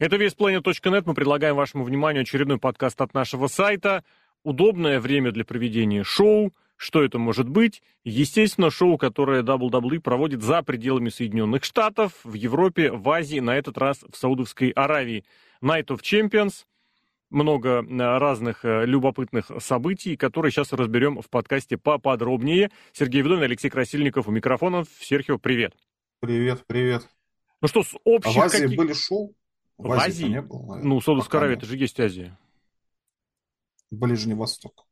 Это 0.00 0.16
весьplanet.net. 0.16 1.02
Мы 1.04 1.12
предлагаем 1.12 1.56
вашему 1.56 1.84
вниманию 1.84 2.22
очередной 2.22 2.56
подкаст 2.56 2.98
от 3.02 3.12
нашего 3.12 3.48
сайта. 3.48 4.02
Удобное 4.42 4.98
время 4.98 5.30
для 5.30 5.44
проведения 5.44 6.04
шоу. 6.04 6.54
Что 6.76 7.04
это 7.04 7.18
может 7.18 7.50
быть? 7.50 7.82
Естественно, 8.02 8.70
шоу, 8.70 8.96
которое 8.96 9.42
WWE 9.42 10.00
проводит 10.00 10.40
за 10.40 10.62
пределами 10.62 11.10
Соединенных 11.10 11.64
Штатов, 11.64 12.14
в 12.24 12.32
Европе, 12.32 12.90
в 12.90 13.06
Азии, 13.10 13.40
на 13.40 13.58
этот 13.58 13.76
раз 13.76 14.02
в 14.10 14.16
Саудовской 14.16 14.70
Аравии. 14.70 15.26
Night 15.62 15.88
of 15.88 16.00
Champions. 16.00 16.64
Много 17.28 17.84
э, 17.86 18.18
разных 18.18 18.64
э, 18.64 18.86
любопытных 18.86 19.50
событий, 19.58 20.16
которые 20.16 20.50
сейчас 20.50 20.72
разберем 20.72 21.20
в 21.20 21.28
подкасте 21.28 21.76
поподробнее. 21.76 22.70
Сергей 22.92 23.20
Ведовин, 23.20 23.42
Алексей 23.42 23.68
Красильников 23.68 24.28
у 24.28 24.30
микрофонов. 24.30 24.88
Серхио, 24.98 25.36
привет. 25.36 25.74
Привет, 26.20 26.64
привет. 26.66 27.06
Ну 27.60 27.68
что, 27.68 27.82
с 27.82 27.94
общих... 28.04 28.34
А 28.34 28.40
в 28.40 28.44
Азии 28.44 28.62
каких... 28.62 28.78
были 28.78 28.94
шоу? 28.94 29.36
В, 29.80 29.88
в 29.88 29.92
Азии? 29.92 30.26
Не 30.26 30.42
было, 30.42 30.60
наверное. 30.60 30.88
Ну, 30.88 31.00
Саудовская 31.00 31.40
Аравия, 31.40 31.56
это 31.56 31.66
же 31.66 31.76
есть 31.76 31.98
Азия. 31.98 32.38
Ближний 33.90 34.34
Восток. 34.34 34.86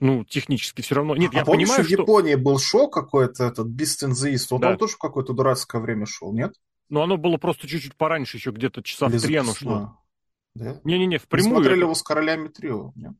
Ну, 0.00 0.24
технически 0.24 0.82
все 0.82 0.94
равно. 0.94 1.16
Нет, 1.16 1.32
а 1.34 1.38
я 1.38 1.44
помнишь, 1.44 1.68
понимаю, 1.68 1.84
в 1.84 1.88
что... 1.88 2.02
Японии 2.02 2.34
был 2.36 2.58
шоу 2.58 2.88
какой-то, 2.88 3.44
этот 3.44 3.68
East, 3.68 4.46
вот 4.50 4.60
да. 4.60 4.70
он 4.70 4.78
тоже 4.78 4.94
в 4.94 4.98
какое-то 4.98 5.32
дурацкое 5.32 5.80
время 5.80 6.06
шел, 6.06 6.32
нет? 6.32 6.54
Ну, 6.88 7.00
оно 7.02 7.16
было 7.16 7.36
просто 7.36 7.66
чуть-чуть 7.66 7.96
пораньше, 7.96 8.36
еще 8.36 8.50
где-то 8.50 8.82
часа 8.82 9.08
в 9.08 9.20
три 9.20 9.36
оно 9.36 9.54
шло. 9.54 9.98
Да? 10.54 10.80
Не-не-не, 10.84 11.18
в 11.18 11.26
прямую. 11.26 11.54
Мы 11.54 11.60
смотрели 11.62 11.80
его 11.80 11.94
с 11.94 12.02
королями 12.02 12.48
трио, 12.48 12.92
нет? 12.94 13.12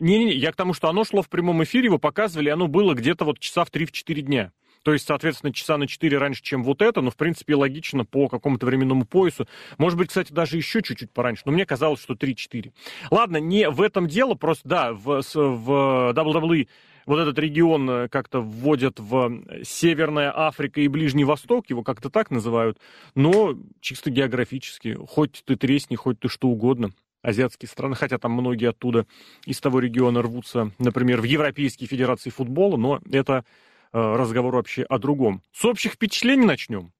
Не-не-не, 0.00 0.34
я 0.34 0.52
к 0.52 0.56
тому, 0.56 0.74
что 0.74 0.88
оно 0.88 1.04
шло 1.04 1.22
в 1.22 1.28
прямом 1.28 1.62
эфире, 1.62 1.86
его 1.86 1.98
показывали, 1.98 2.48
оно 2.48 2.66
было 2.66 2.94
где-то 2.94 3.24
вот 3.24 3.38
часа 3.38 3.64
в 3.64 3.70
3-4 3.70 4.20
дня. 4.22 4.52
То 4.84 4.92
есть, 4.92 5.06
соответственно, 5.08 5.52
часа 5.52 5.78
на 5.78 5.88
4 5.88 6.18
раньше, 6.18 6.42
чем 6.42 6.62
вот 6.62 6.82
это, 6.82 7.00
но, 7.00 7.10
в 7.10 7.16
принципе, 7.16 7.56
логично 7.56 8.04
по 8.04 8.28
какому-то 8.28 8.66
временному 8.66 9.06
поясу. 9.06 9.48
Может 9.78 9.98
быть, 9.98 10.08
кстати, 10.08 10.32
даже 10.32 10.56
еще 10.58 10.82
чуть-чуть 10.82 11.10
пораньше, 11.10 11.42
но 11.46 11.52
мне 11.52 11.64
казалось, 11.66 12.00
что 12.00 12.14
3-4. 12.14 12.70
Ладно, 13.10 13.38
не 13.38 13.68
в 13.70 13.80
этом 13.80 14.06
дело, 14.06 14.34
просто, 14.34 14.68
да, 14.68 14.92
в, 14.92 15.22
в 15.22 16.12
WWE 16.14 16.68
вот 17.06 17.18
этот 17.18 17.38
регион 17.38 17.88
э, 17.90 18.08
как-то 18.08 18.40
вводят 18.40 19.00
в 19.00 19.42
Северная 19.62 20.32
Африка 20.34 20.80
и 20.80 20.88
Ближний 20.88 21.24
Восток, 21.24 21.68
его 21.70 21.82
как-то 21.82 22.10
так 22.10 22.30
называют, 22.30 22.78
но 23.14 23.54
чисто 23.80 24.10
географически, 24.10 24.96
хоть 25.08 25.42
ты 25.44 25.56
тресни, 25.56 25.96
хоть 25.96 26.20
ты 26.20 26.28
что 26.28 26.48
угодно 26.48 26.90
азиатские 27.22 27.70
страны, 27.70 27.94
хотя 27.94 28.18
там 28.18 28.32
многие 28.32 28.68
оттуда 28.68 29.06
из 29.46 29.58
того 29.60 29.80
региона 29.80 30.20
рвутся, 30.20 30.72
например, 30.78 31.22
в 31.22 31.24
Европейские 31.24 31.88
Федерации 31.88 32.28
футбола, 32.28 32.76
но 32.76 33.00
это 33.10 33.44
разговор 33.94 34.54
вообще 34.56 34.82
о 34.82 34.98
другом. 34.98 35.42
С 35.52 35.64
общих 35.64 35.92
впечатлений 35.92 36.44
начнем. 36.44 36.92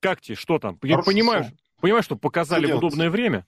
Как 0.00 0.20
тебе, 0.20 0.36
что 0.36 0.58
там? 0.58 0.78
Я 0.82 0.98
понимаю, 0.98 1.46
понимаю, 1.80 2.02
что 2.02 2.16
показали 2.16 2.70
в 2.70 2.76
удобное 2.76 3.10
время. 3.10 3.46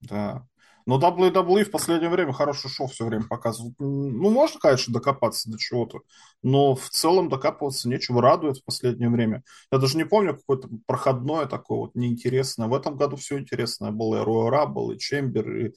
Да. 0.00 0.46
Но 0.86 0.98
WWE 0.98 1.64
в 1.64 1.70
последнее 1.70 2.10
время 2.10 2.32
хорошее 2.32 2.72
шоу 2.72 2.86
все 2.86 3.04
время 3.04 3.24
показывают. 3.28 3.74
Ну, 3.78 4.30
можно, 4.30 4.58
конечно, 4.60 4.92
докопаться 4.92 5.50
до 5.50 5.58
чего-то, 5.58 6.00
но 6.42 6.74
в 6.74 6.88
целом 6.90 7.28
докапываться 7.28 7.88
нечего. 7.88 8.22
Радует 8.22 8.58
в 8.58 8.64
последнее 8.64 9.10
время. 9.10 9.42
Я 9.70 9.78
даже 9.78 9.96
не 9.96 10.04
помню 10.04 10.36
какое-то 10.36 10.68
проходное 10.86 11.46
такое 11.46 11.78
вот 11.78 11.94
неинтересное. 11.94 12.68
В 12.68 12.74
этом 12.74 12.96
году 12.96 13.16
все 13.16 13.38
интересное 13.38 13.90
было. 13.90 14.20
И 14.20 14.24
Роя 14.24 14.50
Раббл, 14.50 14.92
и 14.92 14.98
Чембер, 14.98 15.56
и 15.56 15.72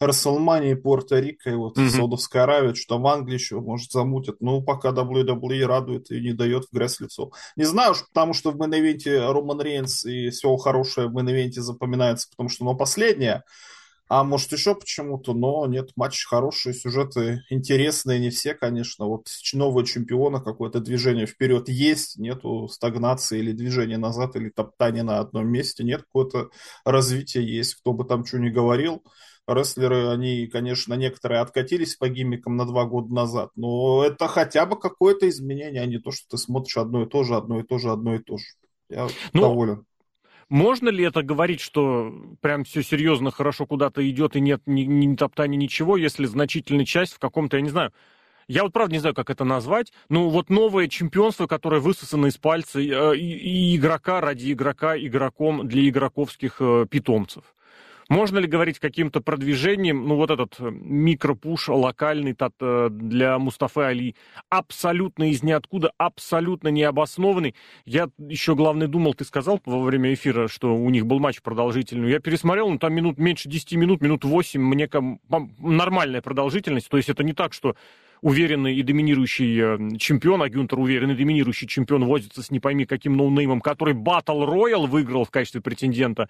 Расселмания, 0.00 0.72
и 0.72 0.80
Пуэрто-Рико, 0.80 1.50
и 1.50 1.54
вот 1.54 1.78
mm-hmm. 1.78 1.88
Саудовская 1.88 2.44
Аравия, 2.44 2.74
что 2.74 2.98
в 2.98 3.06
Англии 3.06 3.34
еще, 3.34 3.60
может, 3.60 3.90
замутят. 3.90 4.36
Ну, 4.40 4.62
пока 4.62 4.90
WWE 4.90 5.64
радует 5.66 6.10
и 6.10 6.20
не 6.20 6.32
дает 6.32 6.64
в 6.64 6.74
грязь 6.74 7.00
лицо. 7.00 7.30
Не 7.56 7.64
знаю 7.64 7.92
уж, 7.92 8.06
потому 8.08 8.32
что 8.32 8.50
в 8.50 8.56
мейн-ивенте 8.56 9.32
Роман 9.32 9.60
Рейнс 9.60 10.04
и 10.04 10.30
все 10.30 10.56
хорошее 10.56 11.08
в 11.08 11.16
мейн-ивенте 11.16 11.60
запоминается, 11.60 12.28
потому 12.30 12.48
что, 12.48 12.64
ну, 12.64 12.76
последнее, 12.76 13.42
а 14.08 14.22
может 14.22 14.52
еще 14.52 14.74
почему-то, 14.74 15.34
но 15.34 15.66
нет, 15.66 15.90
матч 15.96 16.24
хороший, 16.24 16.74
сюжеты 16.74 17.42
интересные, 17.50 18.20
не 18.20 18.30
все, 18.30 18.54
конечно. 18.54 19.06
Вот 19.06 19.26
нового 19.52 19.84
чемпиона, 19.84 20.40
какое-то 20.40 20.80
движение 20.80 21.26
вперед 21.26 21.68
есть, 21.68 22.16
нету 22.18 22.68
стагнации 22.68 23.40
или 23.40 23.52
движения 23.52 23.98
назад, 23.98 24.36
или 24.36 24.50
топтания 24.50 25.02
на 25.02 25.18
одном 25.18 25.48
месте, 25.48 25.82
нет, 25.82 26.02
какое-то 26.02 26.50
развитие 26.84 27.44
есть, 27.46 27.74
кто 27.74 27.92
бы 27.92 28.04
там 28.04 28.24
что 28.24 28.38
ни 28.38 28.50
говорил. 28.50 29.02
Рестлеры, 29.48 30.08
они, 30.08 30.48
конечно, 30.48 30.94
некоторые 30.94 31.40
откатились 31.40 31.94
по 31.94 32.08
гиммикам 32.08 32.56
на 32.56 32.64
два 32.64 32.84
года 32.84 33.14
назад, 33.14 33.50
но 33.54 34.04
это 34.04 34.26
хотя 34.26 34.66
бы 34.66 34.78
какое-то 34.78 35.28
изменение, 35.28 35.82
а 35.82 35.86
не 35.86 35.98
то, 35.98 36.10
что 36.10 36.26
ты 36.30 36.38
смотришь 36.38 36.76
одно 36.76 37.02
и 37.02 37.08
то 37.08 37.22
же, 37.22 37.36
одно 37.36 37.60
и 37.60 37.62
то 37.62 37.78
же, 37.78 37.90
одно 37.90 38.16
и 38.16 38.18
то 38.18 38.38
же. 38.38 38.44
Я 38.88 39.08
ну, 39.32 39.40
доволен. 39.40 39.84
Можно 40.48 40.90
ли 40.90 41.04
это 41.04 41.22
говорить, 41.22 41.60
что 41.60 42.14
прям 42.40 42.62
все 42.62 42.82
серьезно, 42.82 43.32
хорошо 43.32 43.66
куда-то 43.66 44.08
идет 44.08 44.36
и 44.36 44.40
нет 44.40 44.62
ни, 44.66 44.82
ни 44.82 45.16
топтания, 45.16 45.58
ничего, 45.58 45.96
если 45.96 46.24
значительная 46.26 46.84
часть 46.84 47.14
в 47.14 47.18
каком-то, 47.18 47.56
я 47.56 47.62
не 47.62 47.70
знаю, 47.70 47.92
я 48.46 48.62
вот 48.62 48.72
правда 48.72 48.92
не 48.92 49.00
знаю, 49.00 49.14
как 49.14 49.28
это 49.28 49.44
назвать, 49.44 49.92
но 50.08 50.30
вот 50.30 50.48
новое 50.48 50.86
чемпионство, 50.86 51.48
которое 51.48 51.80
высосано 51.80 52.26
из 52.26 52.36
пальца 52.36 52.78
э, 52.78 53.16
и, 53.16 53.72
и 53.72 53.76
игрока 53.76 54.20
ради 54.20 54.52
игрока 54.52 54.96
игроком 54.96 55.66
для 55.66 55.88
игроковских 55.88 56.58
э, 56.60 56.86
питомцев. 56.88 57.55
Можно 58.08 58.38
ли 58.38 58.46
говорить 58.46 58.78
каким-то 58.78 59.20
продвижением, 59.20 60.06
ну 60.06 60.14
вот 60.14 60.30
этот 60.30 60.54
э, 60.60 60.70
микропуш 60.70 61.68
локальный 61.68 62.36
э, 62.38 62.88
для 62.90 63.38
Мустафы 63.38 63.80
Али, 63.80 64.14
абсолютно 64.48 65.30
из 65.30 65.42
ниоткуда, 65.42 65.90
абсолютно 65.98 66.68
необоснованный. 66.68 67.56
Я 67.84 68.08
еще, 68.18 68.54
главное, 68.54 68.86
думал, 68.86 69.14
ты 69.14 69.24
сказал 69.24 69.60
во 69.64 69.80
время 69.82 70.14
эфира, 70.14 70.46
что 70.46 70.76
у 70.76 70.88
них 70.90 71.04
был 71.04 71.18
матч 71.18 71.42
продолжительный. 71.42 72.10
Я 72.10 72.20
пересмотрел, 72.20 72.68
ну 72.70 72.78
там 72.78 72.94
минут 72.94 73.18
меньше 73.18 73.48
10 73.48 73.72
минут, 73.72 74.00
минут 74.00 74.24
8, 74.24 74.60
мне 74.60 74.88
нормальная 75.58 76.22
продолжительность. 76.22 76.88
То 76.88 76.98
есть 76.98 77.08
это 77.08 77.24
не 77.24 77.32
так, 77.32 77.52
что 77.52 77.74
уверенный 78.22 78.74
и 78.76 78.82
доминирующий 78.82 79.60
э, 79.60 79.98
чемпион, 79.98 80.42
а 80.42 80.48
Гюнтер 80.48 80.78
уверенный 80.78 81.16
доминирующий 81.16 81.66
чемпион 81.66 82.04
возится 82.04 82.42
с 82.42 82.50
не 82.50 82.60
пойми 82.60 82.86
каким 82.86 83.16
ноунеймом, 83.16 83.60
который 83.60 83.94
Battle 83.94 84.46
Royal 84.46 84.86
выиграл 84.86 85.24
в 85.24 85.30
качестве 85.30 85.60
претендента. 85.60 86.28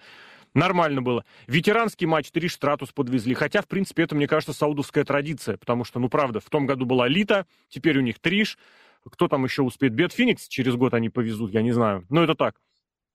Нормально 0.57 1.03
было. 1.03 1.23
Ветеранский 1.47 2.07
матч 2.07 2.31
Триш 2.31 2.55
Стратус 2.55 2.91
подвезли. 2.91 3.35
Хотя, 3.35 3.61
в 3.61 3.69
принципе, 3.69 4.05
это, 4.05 4.15
мне 4.15 4.27
кажется, 4.27 4.55
саудовская 4.55 5.05
традиция. 5.05 5.59
Потому 5.59 5.85
что, 5.85 6.01
ну, 6.01 6.09
правда, 6.09 6.41
в 6.41 6.49
том 6.49 6.65
году 6.65 6.87
была 6.87 7.07
Лита, 7.09 7.47
теперь 7.69 7.99
у 7.99 8.01
них 8.01 8.19
Триш. 8.19 8.57
Кто 9.05 9.29
там 9.29 9.45
еще 9.45 9.61
успеет? 9.61 9.93
Бет 9.93 10.15
Феникс 10.15 10.49
через 10.49 10.75
год 10.75 10.95
они 10.95 11.11
повезут, 11.11 11.53
я 11.53 11.61
не 11.61 11.73
знаю. 11.73 12.07
Но 12.09 12.25
это 12.25 12.35
так. 12.35 12.57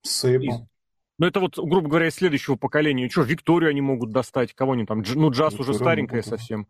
Сейба. 0.04 0.68
Ну, 1.18 1.26
это 1.26 1.40
вот, 1.40 1.58
грубо 1.58 1.90
говоря, 1.90 2.10
из 2.10 2.14
следующего 2.14 2.58
поколения. 2.58 3.10
Что, 3.10 3.24
Викторию 3.24 3.72
они 3.72 3.82
могут 3.82 4.12
достать, 4.12 4.54
кого 4.54 4.74
они 4.74 4.86
там? 4.86 5.02
Дж... 5.02 5.16
Ну, 5.16 5.32
Джаз 5.32 5.54
Викторию 5.54 5.72
уже 5.72 5.74
старенькая 5.74 6.22
совсем. 6.22 6.68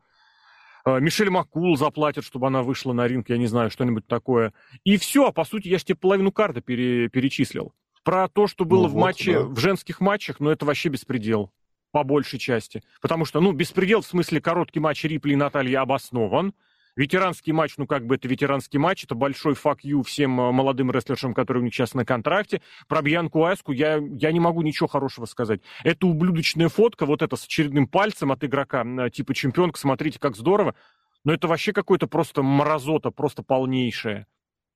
А, 0.85 0.99
Мишель 0.99 1.29
Маккул 1.29 1.75
заплатят, 1.75 2.23
чтобы 2.23 2.47
она 2.47 2.63
вышла 2.63 2.93
на 2.93 3.07
ринг, 3.09 3.29
я 3.29 3.37
не 3.37 3.47
знаю, 3.47 3.71
что-нибудь 3.71 4.07
такое. 4.07 4.53
И 4.85 4.95
все, 4.95 5.27
а 5.27 5.31
по 5.33 5.43
сути, 5.43 5.67
я 5.67 5.77
же 5.77 5.83
тебе 5.83 5.97
половину 5.97 6.31
карты 6.31 6.61
пере... 6.61 7.09
перечислил. 7.09 7.73
Про 8.03 8.28
то, 8.28 8.47
что 8.47 8.66
было 8.66 8.84
ну, 8.84 8.88
в 8.88 8.91
вот, 8.94 9.01
матче, 9.01 9.34
да. 9.34 9.45
в 9.45 9.59
женских 9.59 10.00
матчах, 10.01 10.39
ну, 10.39 10.50
это 10.50 10.66
вообще 10.66 10.89
беспредел. 10.89 11.51
По 11.91 12.03
большей 12.03 12.39
части. 12.39 12.84
Потому 13.01 13.25
что, 13.25 13.41
ну, 13.41 13.51
беспредел 13.51 14.01
в 14.01 14.07
смысле 14.07 14.41
короткий 14.41 14.79
матч 14.79 15.03
Рипли 15.03 15.34
и 15.34 15.35
Натальи 15.35 15.73
обоснован. 15.73 16.53
Ветеранский 16.95 17.53
матч, 17.53 17.78
ну 17.78 17.88
как 17.88 18.06
бы 18.06 18.16
это 18.16 18.28
ветеранский 18.28 18.78
матч, 18.78 19.06
это 19.06 19.16
большой 19.16 19.56
фак 19.56 19.84
ю 19.84 20.03
всем 20.03 20.40
э, 20.41 20.51
молодым 20.51 20.91
рестлершам, 20.91 21.34
которые 21.34 21.61
у 21.61 21.63
них 21.63 21.73
сейчас 21.73 21.94
на 21.94 22.06
контракте. 22.06 22.61
Про 22.88 23.01
Бьянку 23.01 23.45
Аску 23.45 23.72
я, 23.72 23.95
я 23.95 24.31
не 24.31 24.41
могу 24.41 24.61
ничего 24.61 24.88
хорошего 24.88 25.25
сказать. 25.25 25.61
Это 25.84 26.06
ублюдочная 26.06 26.67
фотка, 26.67 27.06
вот 27.06 27.22
это 27.22 27.38
с 27.38 27.45
очередным 27.45 27.88
пальцем 27.88 28.31
от 28.31 28.44
игрока, 28.44 28.84
э, 28.84 29.09
типа 29.09 29.34
чемпионка, 29.34 29.79
смотрите, 29.79 30.19
как 30.19 30.35
здорово. 30.35 30.75
Но 31.23 31.34
это 31.34 31.47
вообще 31.47 31.72
какое-то 31.72 32.07
просто 32.07 32.44
мразота, 32.44 33.11
просто 33.11 33.41
полнейшее. 33.41 34.28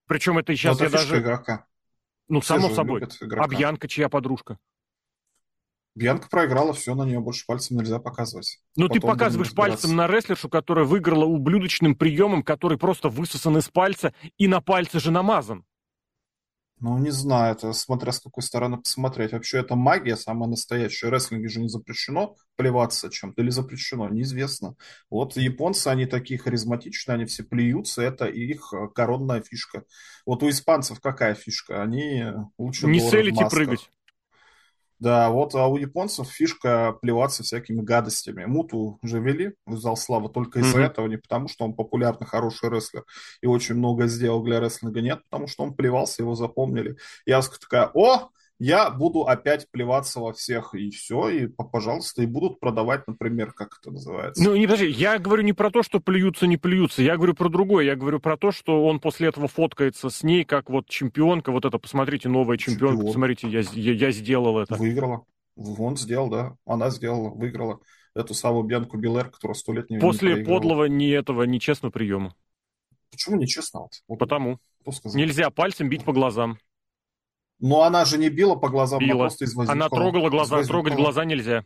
Причем 0.07 0.37
это 0.37 0.55
сейчас 0.55 0.77
это 0.77 0.85
я 0.85 0.89
даже... 0.91 1.19
игрока. 1.19 1.65
Ну, 2.27 2.41
Все 2.41 2.55
само 2.55 2.73
собой. 2.73 3.03
А 3.37 3.47
Бьянка 3.47 3.87
чья 3.87 4.09
подружка? 4.09 4.57
Бьянка 5.95 6.27
проиграла, 6.27 6.73
все, 6.73 6.93
на 6.93 7.03
нее 7.03 7.21
больше 7.21 7.45
пальцем 7.45 7.77
нельзя 7.77 7.99
показывать. 7.99 8.59
Ну, 8.75 8.89
ты 8.89 8.99
показываешь 8.99 9.53
пальцем 9.53 9.95
на 9.95 10.07
рестлершу, 10.07 10.49
которая 10.49 10.83
выиграла 10.83 11.23
ублюдочным 11.23 11.95
приемом, 11.95 12.43
который 12.43 12.77
просто 12.77 13.07
высосан 13.07 13.57
из 13.57 13.69
пальца 13.69 14.13
и 14.37 14.47
на 14.47 14.59
пальце 14.59 14.99
же 14.99 15.11
намазан. 15.11 15.63
Ну, 16.81 16.97
не 16.97 17.11
знаю, 17.11 17.55
это 17.55 17.71
смотря 17.71 18.11
с 18.11 18.19
какой 18.19 18.43
стороны 18.43 18.77
посмотреть. 18.77 19.31
Вообще, 19.31 19.59
это 19.59 19.75
магия 19.75 20.17
самая 20.17 20.49
настоящая. 20.49 21.09
Рестлинге 21.09 21.47
же 21.47 21.61
не 21.61 21.69
запрещено 21.69 22.35
плеваться 22.57 23.09
чем-то 23.09 23.41
или 23.41 23.49
запрещено, 23.49 24.09
неизвестно. 24.09 24.75
Вот 25.09 25.37
японцы, 25.37 25.87
они 25.87 26.05
такие 26.05 26.37
харизматичные, 26.37 27.15
они 27.15 27.25
все 27.25 27.43
плюются, 27.43 28.01
это 28.01 28.25
их 28.25 28.73
коронная 28.93 29.41
фишка. 29.41 29.83
Вот 30.25 30.43
у 30.43 30.49
испанцев 30.49 30.99
какая 30.99 31.33
фишка? 31.33 31.81
Они 31.81 32.25
лучше 32.57 32.87
Не 32.87 32.99
целить 32.99 33.39
и 33.39 33.45
прыгать. 33.49 33.89
Да, 34.99 35.29
вот, 35.29 35.53
а 35.55 35.67
у 35.67 35.75
японцев 35.75 36.29
фишка 36.29 36.97
плеваться 37.01 37.43
всякими 37.43 37.81
гадостями. 37.81 38.45
Муту 38.45 38.97
уже 39.01 39.19
вели 39.19 39.55
в 39.65 39.77
зал 39.77 39.97
славы 39.97 40.29
только 40.29 40.59
из-за 40.59 40.79
mm-hmm. 40.79 40.85
этого, 40.85 41.07
не 41.07 41.17
потому 41.17 41.49
что 41.49 41.65
он 41.65 41.73
популярный, 41.73 42.25
хороший 42.25 42.69
рестлер 42.69 43.03
и 43.41 43.47
очень 43.47 43.75
много 43.75 44.07
сделал 44.07 44.41
для 44.41 44.59
рестлинга, 44.59 45.01
нет, 45.01 45.21
потому 45.29 45.47
что 45.47 45.63
он 45.63 45.73
плевался, 45.73 46.21
его 46.21 46.35
запомнили. 46.35 46.95
Яска 47.25 47.59
такая, 47.59 47.91
о, 47.93 48.29
я 48.59 48.89
буду 48.89 49.21
опять 49.21 49.69
плеваться 49.69 50.19
во 50.19 50.31
всех, 50.33 50.73
и 50.73 50.89
все, 50.89 51.29
и 51.29 51.47
пожалуйста, 51.47 52.23
и 52.23 52.25
будут 52.25 52.59
продавать, 52.59 53.05
например, 53.07 53.51
как 53.51 53.77
это 53.79 53.91
называется. 53.91 54.43
Ну, 54.43 54.55
не 54.55 54.65
подожди, 54.65 54.87
я 54.87 55.19
говорю 55.19 55.43
не 55.43 55.53
про 55.53 55.71
то, 55.71 55.83
что 55.83 55.99
плюются, 55.99 56.47
не 56.47 56.57
плюются, 56.57 57.01
я 57.01 57.17
говорю 57.17 57.33
про 57.33 57.49
другое, 57.49 57.85
я 57.85 57.95
говорю 57.95 58.19
про 58.19 58.37
то, 58.37 58.51
что 58.51 58.85
он 58.85 58.99
после 58.99 59.27
этого 59.27 59.47
фоткается 59.47 60.09
с 60.09 60.23
ней, 60.23 60.45
как 60.45 60.69
вот 60.69 60.87
чемпионка, 60.87 61.51
вот 61.51 61.65
это, 61.65 61.77
посмотрите, 61.77 62.29
новая 62.29 62.57
чемпионка, 62.57 62.95
Чемпион. 62.95 63.07
посмотрите, 63.07 63.49
я, 63.49 63.61
я, 63.73 63.91
я 63.93 64.11
сделал 64.11 64.59
это. 64.59 64.75
Выиграла. 64.75 65.25
Он 65.57 65.95
сделал, 65.97 66.29
да, 66.29 66.55
она 66.65 66.89
сделала, 66.89 67.29
выиграла 67.29 67.79
эту 68.13 68.33
самую 68.33 68.63
Бьянку 68.63 68.97
Билер, 68.97 69.29
которая 69.29 69.55
сто 69.55 69.73
лет 69.73 69.89
не 69.89 69.99
После 69.99 70.35
не 70.35 70.43
подлого, 70.43 70.85
не 70.85 71.09
этого, 71.09 71.43
нечестного 71.43 71.91
приема. 71.91 72.33
Почему 73.11 73.37
нечестно? 73.37 73.87
Вот, 74.07 74.19
Потому. 74.19 74.59
Нельзя 75.13 75.49
пальцем 75.49 75.89
бить 75.89 76.03
по 76.03 76.13
глазам. 76.13 76.57
Но 77.59 77.83
она 77.83 78.05
же 78.05 78.17
не 78.17 78.29
била 78.29 78.55
по 78.55 78.69
глазам, 78.69 78.99
била. 78.99 79.11
она 79.11 79.19
просто 79.19 79.45
из 79.45 79.57
Она 79.57 79.89
трогала 79.89 80.29
глаза, 80.29 80.61
трогать 80.63 80.95
глаза 80.95 81.25
нельзя. 81.25 81.65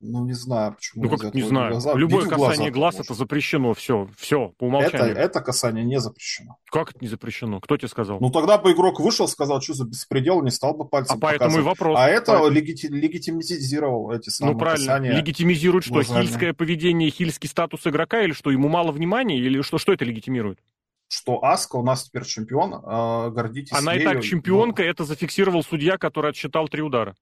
Ну, 0.00 0.24
не 0.24 0.32
знаю, 0.32 0.74
почему. 0.74 1.04
Ну, 1.04 1.16
как 1.16 1.34
не 1.34 1.42
знаю. 1.42 1.72
Глаза. 1.72 1.94
Любое 1.94 2.24
Бить 2.24 2.30
касание 2.30 2.70
глаз 2.70 2.94
может. 2.94 3.06
это 3.06 3.14
запрещено. 3.14 3.74
Все, 3.74 4.08
все, 4.16 4.52
по 4.56 4.66
умолчанию. 4.66 5.10
Это, 5.10 5.20
это 5.20 5.40
касание 5.40 5.84
не 5.84 5.98
запрещено. 5.98 6.56
Как 6.70 6.90
это 6.90 6.98
не 7.00 7.08
запрещено? 7.08 7.58
Кто 7.58 7.76
тебе 7.76 7.88
сказал? 7.88 8.20
Ну, 8.20 8.30
тогда 8.30 8.58
бы 8.58 8.70
игрок 8.70 9.00
вышел, 9.00 9.26
сказал, 9.26 9.60
что 9.60 9.74
за 9.74 9.84
беспредел, 9.86 10.40
не 10.42 10.52
стал 10.52 10.74
бы 10.74 10.86
пальцем 10.86 11.16
А 11.16 11.20
поэтому 11.20 11.50
показывать. 11.50 11.64
и 11.64 11.68
вопрос. 11.68 11.98
А 11.98 12.08
это 12.08 12.32
поэтому... 12.32 12.50
легити... 12.50 12.86
легитимизировал 12.86 14.12
эти 14.12 14.28
самые 14.30 14.54
Ну, 14.54 14.60
правильно. 14.60 14.86
Касания 14.86 15.16
Легитимизирует 15.16 15.84
что? 15.84 15.94
Глазами. 15.94 16.26
Хильское 16.26 16.52
поведение, 16.54 17.10
хильский 17.10 17.48
статус 17.48 17.84
игрока? 17.84 18.22
Или 18.22 18.32
что, 18.32 18.52
ему 18.52 18.68
мало 18.68 18.92
внимания? 18.92 19.36
Или 19.36 19.62
что, 19.62 19.78
что 19.78 19.92
это 19.92 20.04
легитимирует? 20.04 20.60
Что 21.08 21.42
Аска 21.44 21.76
у 21.76 21.82
нас 21.82 22.04
теперь 22.04 22.24
чемпион, 22.24 22.74
э, 22.74 23.30
гордитесь 23.30 23.72
Она 23.72 23.94
ею. 23.94 24.02
и 24.02 24.14
так 24.14 24.22
чемпионка, 24.22 24.82
но... 24.82 24.88
это 24.88 25.04
зафиксировал 25.04 25.64
судья, 25.64 25.98
который 25.98 26.30
отсчитал 26.30 26.68
три 26.68 26.82
удара. 26.82 27.16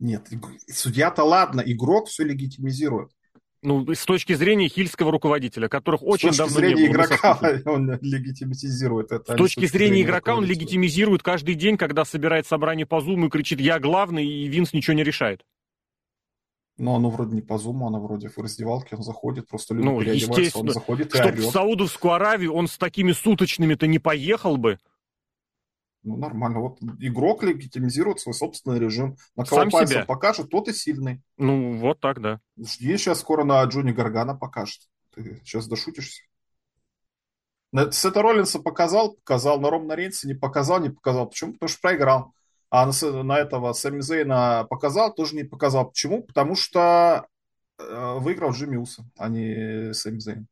Нет, 0.00 0.28
судья-то 0.68 1.22
ладно, 1.22 1.62
игрок 1.64 2.08
все 2.08 2.24
легитимизирует. 2.24 3.10
Ну, 3.62 3.90
с 3.94 4.04
точки 4.04 4.34
зрения 4.34 4.68
хильского 4.68 5.10
руководителя, 5.10 5.68
которых 5.68 6.02
очень 6.02 6.32
давно 6.32 6.60
не 6.60 6.74
было. 6.74 7.02
С 7.04 7.08
точки 7.08 7.24
зрения 7.24 7.62
игрока 7.62 7.70
он 7.72 7.90
легитимизирует 8.02 9.12
это. 9.12 9.32
С 9.32 9.36
точки 9.36 9.66
зрения 9.66 10.02
игрока 10.02 10.34
он 10.34 10.44
легитимизирует 10.44 11.22
каждый 11.22 11.54
день, 11.54 11.78
когда 11.78 12.04
собирает 12.04 12.46
собрание 12.46 12.84
по 12.84 12.96
Zoom 12.96 13.26
и 13.26 13.30
кричит 13.30 13.60
«я 13.60 13.78
главный», 13.78 14.26
и 14.26 14.48
Винс 14.48 14.74
ничего 14.74 14.94
не 14.94 15.02
решает. 15.02 15.46
Ну, 16.76 16.94
оно 16.96 17.08
вроде 17.08 17.36
не 17.36 17.42
по 17.42 17.56
зуму, 17.56 17.86
оно 17.86 18.00
вроде 18.00 18.28
в 18.28 18.36
раздевалке, 18.36 18.96
он 18.96 19.02
заходит, 19.02 19.48
просто 19.48 19.74
люди 19.74 19.86
ну, 19.86 20.00
переодеваются, 20.00 20.58
он 20.58 20.68
заходит 20.70 21.14
и 21.14 21.18
орет. 21.18 21.38
в 21.38 21.50
Саудовскую 21.50 22.14
Аравию 22.14 22.52
он 22.52 22.66
с 22.66 22.76
такими 22.76 23.12
суточными-то 23.12 23.86
не 23.86 24.00
поехал 24.00 24.56
бы. 24.56 24.78
Ну, 26.02 26.16
нормально. 26.18 26.60
Вот 26.60 26.78
игрок 26.98 27.42
легитимизирует 27.42 28.20
свой 28.20 28.34
собственный 28.34 28.78
режим. 28.78 29.16
На 29.36 29.44
кого 29.44 29.62
Сам 29.62 29.70
пальцем 29.70 29.96
себя. 29.98 30.04
покажет, 30.04 30.50
тот 30.50 30.68
и 30.68 30.74
сильный. 30.74 31.22
Ну, 31.38 31.78
вот 31.78 31.98
так, 32.00 32.20
да. 32.20 32.40
Жди, 32.58 32.98
сейчас 32.98 33.20
скоро 33.20 33.44
на 33.44 33.64
Джонни 33.64 33.92
Гаргана 33.92 34.34
покажет. 34.34 34.82
Ты 35.14 35.40
сейчас 35.44 35.66
дошутишься. 35.66 36.22
Сета 37.90 38.20
Роллинса 38.20 38.60
показал, 38.60 39.14
показал, 39.14 39.60
на 39.60 39.70
Романа 39.70 39.94
Рейнса 39.94 40.28
не 40.28 40.34
показал, 40.34 40.80
не 40.80 40.90
показал. 40.90 41.26
Почему? 41.26 41.54
Потому 41.54 41.68
что 41.68 41.80
проиграл. 41.80 42.34
А 42.76 42.86
на, 42.86 43.22
на 43.22 43.38
этого 43.38 43.72
Сами 43.72 44.00
Зейна 44.00 44.66
показал, 44.68 45.14
тоже 45.14 45.36
не 45.36 45.44
показал. 45.44 45.90
Почему? 45.90 46.24
Потому 46.24 46.56
что 46.56 47.28
э, 47.78 48.18
выиграл 48.18 48.50
Джимми 48.50 48.74
Уса, 48.74 49.04
а 49.16 49.28
не 49.28 49.94
Сами 49.94 50.18
Зейн 50.18 50.48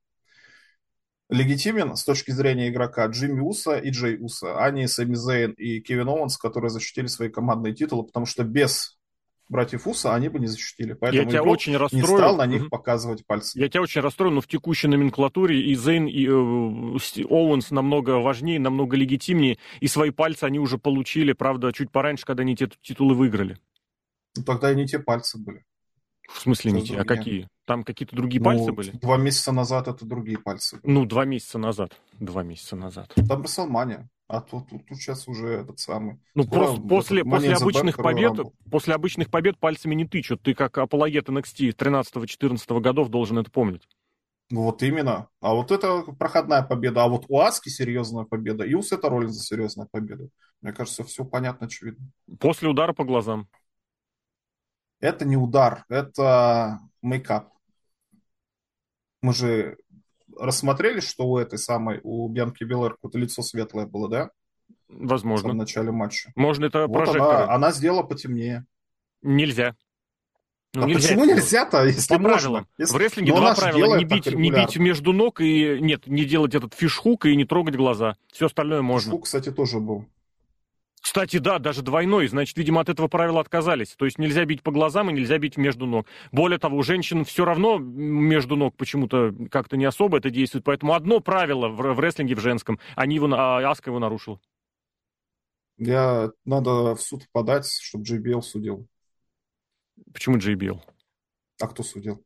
легитимен 1.29 1.97
с 1.97 2.05
точки 2.05 2.31
зрения 2.31 2.69
игрока 2.69 3.07
Джимми 3.07 3.41
Уса 3.41 3.77
и 3.77 3.91
Джей 3.91 4.19
Уса, 4.21 4.57
а 4.63 4.71
не 4.71 4.87
Сами 4.87 5.15
Зейн 5.15 5.51
и 5.53 5.81
Кевин 5.81 6.09
Оуэнс, 6.09 6.37
которые 6.37 6.71
защитили 6.71 7.09
свои 7.09 7.29
командные 7.29 7.75
титулы, 7.75 8.05
потому 8.05 8.27
что 8.27 8.45
без 8.45 8.99
братьев 9.53 9.87
Уса 9.87 10.15
они 10.15 10.29
бы 10.29 10.41
не 10.41 10.49
защитили. 10.49 10.95
Поэтому 10.95 11.23
я 11.23 11.29
тебя 11.29 11.43
очень 11.45 11.77
расстрою. 11.77 12.05
не 12.05 12.17
стал 12.17 12.37
на 12.37 12.47
них 12.47 12.63
угу. 12.63 12.71
показывать 12.71 13.25
пальцы. 13.25 13.59
Я 13.61 13.69
тебя 13.69 13.83
очень 13.83 14.01
расстрою, 14.01 14.35
но 14.35 14.41
в 14.41 14.49
текущей 14.49 14.89
номенклатуре 14.89 15.61
и 15.61 15.75
Зейн, 15.77 16.07
и 16.07 16.27
э, 16.27 16.31
Оуэнс 16.31 17.71
намного 17.71 18.19
важнее, 18.19 18.59
намного 18.59 18.97
легитимнее, 18.97 19.59
и 19.81 19.87
свои 19.87 20.11
пальцы 20.11 20.45
они 20.45 20.59
уже 20.59 20.79
получили, 20.79 21.33
правда, 21.33 21.73
чуть 21.73 21.93
пораньше, 21.93 22.25
когда 22.25 22.41
они 22.41 22.57
те 22.57 22.69
титулы 22.83 23.15
выиграли. 23.15 23.59
Ну, 24.37 24.43
тогда 24.43 24.73
и 24.73 24.75
не 24.75 24.87
те 24.87 24.99
пальцы 24.99 25.39
были. 25.39 25.65
В 26.29 26.41
смысле 26.41 26.73
не 26.73 26.83
те? 26.83 26.97
А 26.97 27.05
какие? 27.05 27.49
Там 27.67 27.85
какие-то 27.85 28.17
другие 28.17 28.41
ну, 28.41 28.47
пальцы 28.47 28.73
были? 28.73 28.91
Два 28.93 29.19
месяца 29.19 29.53
назад 29.53 29.87
это 29.89 30.05
другие 30.05 30.39
пальцы. 30.39 30.79
Были. 30.81 30.93
Ну, 30.93 31.05
два 31.05 31.25
месяца 31.25 31.59
назад. 31.59 31.93
Два 32.19 32.43
месяца 32.43 32.75
назад. 32.75 33.13
Там 33.29 33.43
Расселмания. 33.43 34.09
А 34.29 34.41
тут, 34.41 34.69
тут, 34.69 34.87
тут 34.87 34.99
сейчас 34.99 35.29
уже 35.29 35.49
этот 35.49 35.79
самый... 35.79 36.19
Ну, 36.35 36.47
просто 36.47 36.81
после, 36.81 37.25
после 37.25 37.55
обычных 37.55 37.97
побед, 37.97 38.33
после 38.71 38.95
обычных 38.95 39.31
побед 39.31 39.59
пальцами 39.59 39.95
не 39.95 40.07
тычут. 40.07 40.43
Ты 40.43 40.55
как 40.55 40.79
апологет 40.79 41.29
NXT 41.29 41.75
13-14 41.77 42.81
годов 42.81 43.09
должен 43.11 43.39
это 43.39 43.51
помнить. 43.51 43.87
Ну, 44.51 44.63
вот 44.63 44.83
именно. 44.83 45.29
А 45.41 45.55
вот 45.55 45.71
это 45.71 46.03
проходная 46.19 46.63
победа. 46.63 47.05
А 47.05 47.09
вот 47.09 47.25
у 47.29 47.41
Аски 47.41 47.69
серьезная 47.69 48.25
победа. 48.25 48.65
И 48.65 48.75
у 48.75 48.83
Сета 48.83 49.09
Роллинза 49.09 49.43
серьезная 49.43 49.89
победа. 49.91 50.29
Мне 50.61 50.73
кажется, 50.73 51.05
все 51.05 51.25
понятно, 51.25 51.67
очевидно. 51.67 52.07
После 52.39 52.69
удара 52.69 52.93
по 52.93 53.05
глазам. 53.05 53.49
Это 55.01 55.25
не 55.25 55.37
удар, 55.37 55.85
это 55.89 56.79
мейкап. 57.03 57.53
Мы 59.21 59.35
же 59.35 59.77
рассмотрели, 60.39 61.01
что 61.01 61.27
у 61.27 61.39
этой 61.39 61.59
самой, 61.59 62.01
у 62.03 62.29
Бьянки 62.29 62.65
Белэр 62.65 62.93
какое-то 62.93 63.19
лицо 63.19 63.43
светлое 63.43 63.87
было, 63.87 64.09
да? 64.09 64.31
Возможно. 64.89 65.51
В 65.51 65.55
начале 65.55 65.91
матча. 65.91 66.33
Можно 66.37 66.67
это 66.67 66.87
вот 66.87 67.09
она, 67.09 67.53
она 67.53 67.73
сделала 67.73 68.03
потемнее. 68.03 68.67
Нельзя. 69.23 69.75
Ну, 70.75 70.85
а 70.85 70.87
нельзя 70.87 71.09
почему 71.09 71.25
нельзя-то, 71.27 71.85
если 71.85 72.15
По 72.15 72.19
можно? 72.19 72.39
Правилам. 72.39 72.69
Если... 72.79 72.95
В 72.95 72.97
рестлинге 72.97 73.33
Но 73.33 73.39
два 73.39 73.55
правила. 73.55 73.97
Не 73.97 74.05
бить, 74.05 74.27
не 74.33 74.51
бить 74.51 74.77
между 74.77 75.13
ног 75.13 75.41
и... 75.41 75.79
Нет, 75.81 76.07
не 76.07 76.25
делать 76.25 76.55
этот 76.55 76.73
фишхук 76.75 77.27
и 77.27 77.37
не 77.37 77.45
трогать 77.45 77.77
глаза. 77.77 78.17
Все 78.33 78.47
остальное 78.47 78.81
можно. 78.81 79.11
Фишхук, 79.11 79.25
кстати, 79.25 79.51
тоже 79.51 79.81
был. 79.81 80.07
Кстати, 81.03 81.39
да, 81.39 81.59
даже 81.59 81.83
двойной, 81.83 82.29
значит, 82.29 82.57
видимо, 82.57 82.81
от 82.81 82.89
этого 82.89 83.09
правила 83.09 83.41
отказались. 83.41 83.97
То 83.97 84.05
есть 84.05 84.19
нельзя 84.19 84.45
бить 84.45 84.63
по 84.63 84.71
глазам 84.71 85.11
и 85.11 85.13
нельзя 85.13 85.37
бить 85.37 85.57
между 85.57 85.85
ног. 85.85 86.07
Более 86.31 86.61
того, 86.61 86.77
у 86.77 86.83
женщин 86.85 87.25
все 87.25 87.45
равно 87.45 87.79
между 87.79 88.55
ног 88.55 88.77
почему-то 88.77 89.35
как-то 89.51 89.77
не 89.77 89.85
особо 89.85 90.19
это 90.19 90.31
действует. 90.31 90.65
Поэтому 90.65 90.95
одно 90.95 91.19
правило 91.19 91.69
в, 91.69 91.95
в 91.95 91.99
рестлинге 91.99 92.37
в 92.37 92.41
женском, 92.41 92.79
они 92.95 93.17
его, 93.17 93.29
а 93.35 93.69
Аска 93.69 93.91
его 93.91 93.99
нарушил. 93.99 94.41
Я 95.77 96.31
надо 96.45 96.95
в 96.95 97.03
суд 97.03 97.25
подать, 97.33 97.67
чтобы 97.67 98.05
JBL 98.05 98.41
судил. 98.41 98.87
Почему 100.13 100.37
JBL? 100.37 100.81
А 101.61 101.67
кто 101.67 101.83
судил? 101.83 102.25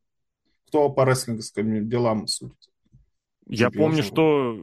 Кто 0.67 0.91
по 0.91 1.07
рестлинговским 1.07 1.89
делам 1.89 2.27
судит? 2.27 2.59
Я 3.49 3.71
помню, 3.71 4.03
что 4.03 4.59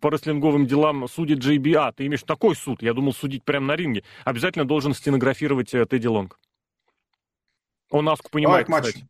по 0.00 0.10
рестлинговым 0.10 0.66
делам 0.66 1.08
судит 1.08 1.38
JBA. 1.38 1.94
Ты 1.96 2.06
имеешь 2.06 2.22
такой 2.22 2.54
суд. 2.54 2.82
Я 2.82 2.92
думал 2.92 3.14
судить 3.14 3.42
прямо 3.42 3.66
на 3.68 3.76
ринге. 3.76 4.04
Обязательно 4.24 4.66
должен 4.66 4.92
стенографировать 4.92 5.72
э, 5.72 5.86
Тедди 5.86 6.08
Лонг. 6.08 6.38
Он 7.90 8.06
Аску 8.08 8.30
понимает, 8.30 8.66
Давай 8.66 8.82
кстати. 8.82 9.08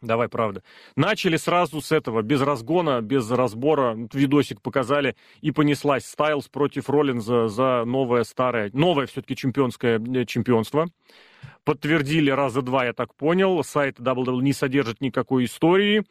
Давай, 0.00 0.28
правда. 0.28 0.62
Начали 0.96 1.36
сразу 1.36 1.80
с 1.82 1.90
этого, 1.92 2.22
без 2.22 2.40
разгона, 2.40 3.02
без 3.02 3.30
разбора. 3.30 3.96
Видосик 4.12 4.62
показали, 4.62 5.16
и 5.40 5.50
понеслась 5.50 6.06
Стайлз 6.06 6.48
против 6.48 6.88
Роллинза 6.88 7.48
за 7.48 7.84
новое 7.84 8.24
старое, 8.24 8.70
новое 8.72 9.06
все-таки 9.06 9.36
чемпионское 9.36 9.98
э, 9.98 10.24
чемпионство. 10.24 10.88
Подтвердили 11.64 12.30
раза 12.30 12.62
два, 12.62 12.86
я 12.86 12.94
так 12.94 13.14
понял. 13.14 13.62
Сайт 13.62 13.98
WWE 13.98 14.40
не 14.40 14.54
содержит 14.54 15.02
никакой 15.02 15.44
истории 15.44 16.04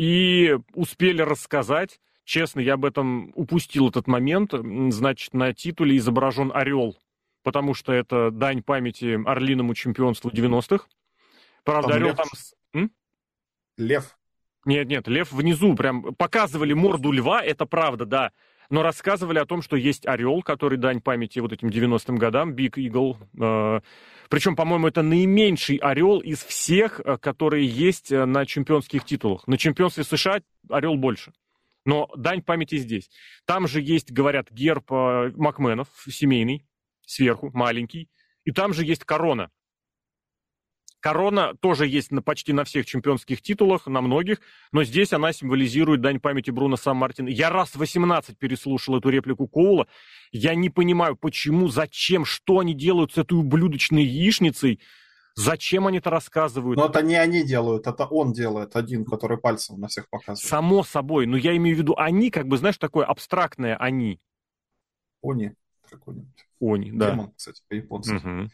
и 0.00 0.56
успели 0.72 1.20
рассказать. 1.20 2.00
Честно, 2.24 2.60
я 2.60 2.74
об 2.74 2.86
этом 2.86 3.32
упустил 3.34 3.90
этот 3.90 4.06
момент. 4.06 4.54
Значит, 4.94 5.34
на 5.34 5.52
титуле 5.52 5.98
изображен 5.98 6.50
орел, 6.54 6.96
потому 7.42 7.74
что 7.74 7.92
это 7.92 8.30
дань 8.30 8.62
памяти 8.62 9.20
орлиному 9.26 9.74
чемпионству 9.74 10.30
90-х. 10.30 10.86
Правда, 11.64 11.88
там 11.88 11.96
орел 11.98 12.08
лев. 12.08 12.16
там... 12.16 12.28
М? 12.72 12.90
Лев. 13.76 14.16
Нет, 14.64 14.88
нет, 14.88 15.06
лев 15.06 15.32
внизу. 15.32 15.74
Прям 15.74 16.14
показывали 16.14 16.72
морду 16.72 17.12
льва, 17.12 17.42
это 17.44 17.66
правда, 17.66 18.06
да. 18.06 18.32
Но 18.70 18.82
рассказывали 18.82 19.38
о 19.38 19.44
том, 19.44 19.60
что 19.60 19.76
есть 19.76 20.06
орел, 20.06 20.40
который 20.40 20.78
дань 20.78 21.02
памяти 21.02 21.40
вот 21.40 21.52
этим 21.52 21.68
90-м 21.68 22.16
годам, 22.16 22.54
Big 22.54 22.72
Eagle. 22.76 23.18
Э, 23.38 23.80
причем, 24.30 24.54
по-моему, 24.54 24.86
это 24.86 25.02
наименьший 25.02 25.76
орел 25.76 26.20
из 26.20 26.44
всех, 26.44 27.00
э, 27.00 27.18
которые 27.18 27.66
есть 27.66 28.12
э, 28.12 28.24
на 28.26 28.46
чемпионских 28.46 29.04
титулах. 29.04 29.44
На 29.48 29.58
чемпионстве 29.58 30.04
США 30.04 30.40
орел 30.68 30.94
больше. 30.94 31.32
Но 31.84 32.08
дань 32.16 32.40
памяти 32.40 32.76
здесь. 32.76 33.10
Там 33.44 33.66
же 33.66 33.82
есть, 33.82 34.12
говорят, 34.12 34.52
герб 34.52 34.92
э, 34.92 35.32
Макменов, 35.34 35.88
семейный, 36.08 36.64
сверху, 37.04 37.50
маленький. 37.52 38.08
И 38.44 38.52
там 38.52 38.72
же 38.72 38.84
есть 38.84 39.04
корона. 39.04 39.50
Корона 41.00 41.54
тоже 41.60 41.86
есть 41.86 42.10
на, 42.10 42.22
почти 42.22 42.52
на 42.52 42.64
всех 42.64 42.86
чемпионских 42.86 43.42
титулах, 43.42 43.86
на 43.86 44.00
многих, 44.00 44.40
но 44.72 44.84
здесь 44.84 45.12
она 45.12 45.32
символизирует 45.32 46.00
дань 46.00 46.20
памяти 46.20 46.50
Бруно 46.50 46.76
Сан-Мартина. 46.76 47.28
Я 47.28 47.50
раз 47.50 47.74
18 47.74 48.38
переслушал 48.38 48.98
эту 48.98 49.08
реплику 49.08 49.48
Коула. 49.48 49.86
Я 50.30 50.54
не 50.54 50.70
понимаю, 50.70 51.16
почему, 51.16 51.68
зачем, 51.68 52.24
что 52.24 52.60
они 52.60 52.74
делают 52.74 53.12
с 53.12 53.18
этой 53.18 53.34
ублюдочной 53.34 54.04
яичницей. 54.04 54.80
Зачем 55.36 55.86
они 55.86 55.98
это 55.98 56.10
рассказывают? 56.10 56.76
Но 56.78 56.86
это 56.86 57.02
не 57.02 57.14
они 57.14 57.44
делают, 57.44 57.86
это 57.86 58.04
он 58.04 58.32
делает, 58.32 58.76
один, 58.76 59.04
который 59.04 59.38
пальцем 59.38 59.80
на 59.80 59.88
всех 59.88 60.08
показывает. 60.10 60.48
Само 60.48 60.82
собой, 60.82 61.26
но 61.26 61.36
я 61.36 61.56
имею 61.56 61.76
в 61.76 61.78
виду 61.78 61.94
они, 61.96 62.30
как 62.30 62.46
бы, 62.46 62.58
знаешь, 62.58 62.78
такое 62.78 63.06
абстрактное 63.06 63.76
они. 63.76 64.20
Они 65.22 65.52
какой-нибудь. 65.90 66.46
Они, 66.60 66.92
да. 66.92 67.10
Демон, 67.10 67.32
кстати, 67.36 67.62
по-японски. 67.68 68.14
Угу. 68.14 68.50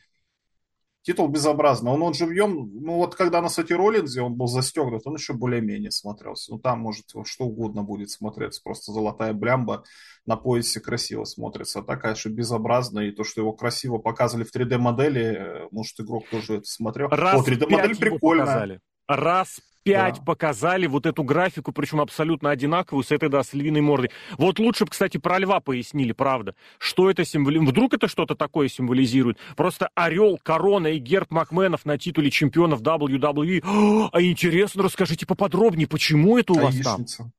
Титул 1.06 1.28
безобразно. 1.28 1.92
Он, 1.92 2.02
он 2.02 2.14
живьем, 2.14 2.68
ну 2.82 2.96
вот 2.96 3.14
когда 3.14 3.40
на 3.40 3.48
Сати 3.48 3.72
Роллинзе 3.72 4.22
он 4.22 4.34
был 4.34 4.48
застегнут, 4.48 5.02
он 5.04 5.14
еще 5.14 5.34
более-менее 5.34 5.92
смотрелся. 5.92 6.50
Ну 6.50 6.58
там, 6.58 6.80
может, 6.80 7.04
что 7.26 7.44
угодно 7.44 7.84
будет 7.84 8.10
смотреться. 8.10 8.60
Просто 8.60 8.90
золотая 8.90 9.32
блямба 9.32 9.84
на 10.26 10.34
поясе 10.34 10.80
красиво 10.80 11.22
смотрится. 11.22 11.78
А 11.78 11.82
так, 11.84 12.02
конечно, 12.02 12.30
безобразно. 12.30 12.98
И 12.98 13.12
то, 13.12 13.22
что 13.22 13.40
его 13.40 13.52
красиво 13.52 13.98
показывали 13.98 14.42
в 14.42 14.52
3D-модели, 14.52 15.22
э, 15.22 15.68
может, 15.70 16.00
игрок 16.00 16.24
тоже 16.28 16.54
это 16.54 16.64
смотрел. 16.66 17.08
Раз 17.08 17.40
О, 17.40 17.48
3D-модель 17.48 17.96
прикольная. 17.96 18.80
Раз 19.06 19.60
пять 19.86 20.16
да. 20.16 20.22
показали 20.22 20.86
вот 20.86 21.06
эту 21.06 21.22
графику, 21.22 21.72
причем 21.72 22.00
абсолютно 22.00 22.50
одинаковую, 22.50 23.04
с 23.04 23.10
этой, 23.12 23.28
да, 23.28 23.42
с 23.42 23.52
львиной 23.52 23.80
мордой. 23.80 24.10
Вот 24.36 24.58
лучше 24.58 24.84
бы, 24.84 24.90
кстати, 24.90 25.16
про 25.18 25.38
льва 25.38 25.60
пояснили, 25.60 26.12
правда. 26.12 26.54
Что 26.78 27.10
это 27.10 27.24
символизирует? 27.24 27.70
Вдруг 27.70 27.94
это 27.94 28.08
что-то 28.08 28.34
такое 28.34 28.68
символизирует? 28.68 29.38
Просто 29.56 29.88
орел, 29.94 30.38
корона 30.42 30.88
и 30.88 30.98
герб 30.98 31.30
Макменов 31.30 31.84
на 31.84 31.98
титуле 31.98 32.30
чемпионов 32.30 32.82
WWE. 32.82 34.08
а 34.12 34.22
интересно, 34.22 34.82
расскажите 34.82 35.26
поподробнее, 35.26 35.86
почему 35.86 36.36
это 36.38 36.52
у 36.52 36.58
а 36.58 36.62
вас 36.64 36.74
яичница. 36.74 37.18
там? 37.18 37.32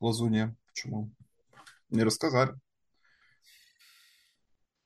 Лазунья. 0.00 0.54
Почему? 0.66 1.10
Не 1.90 2.02
рассказали. 2.02 2.52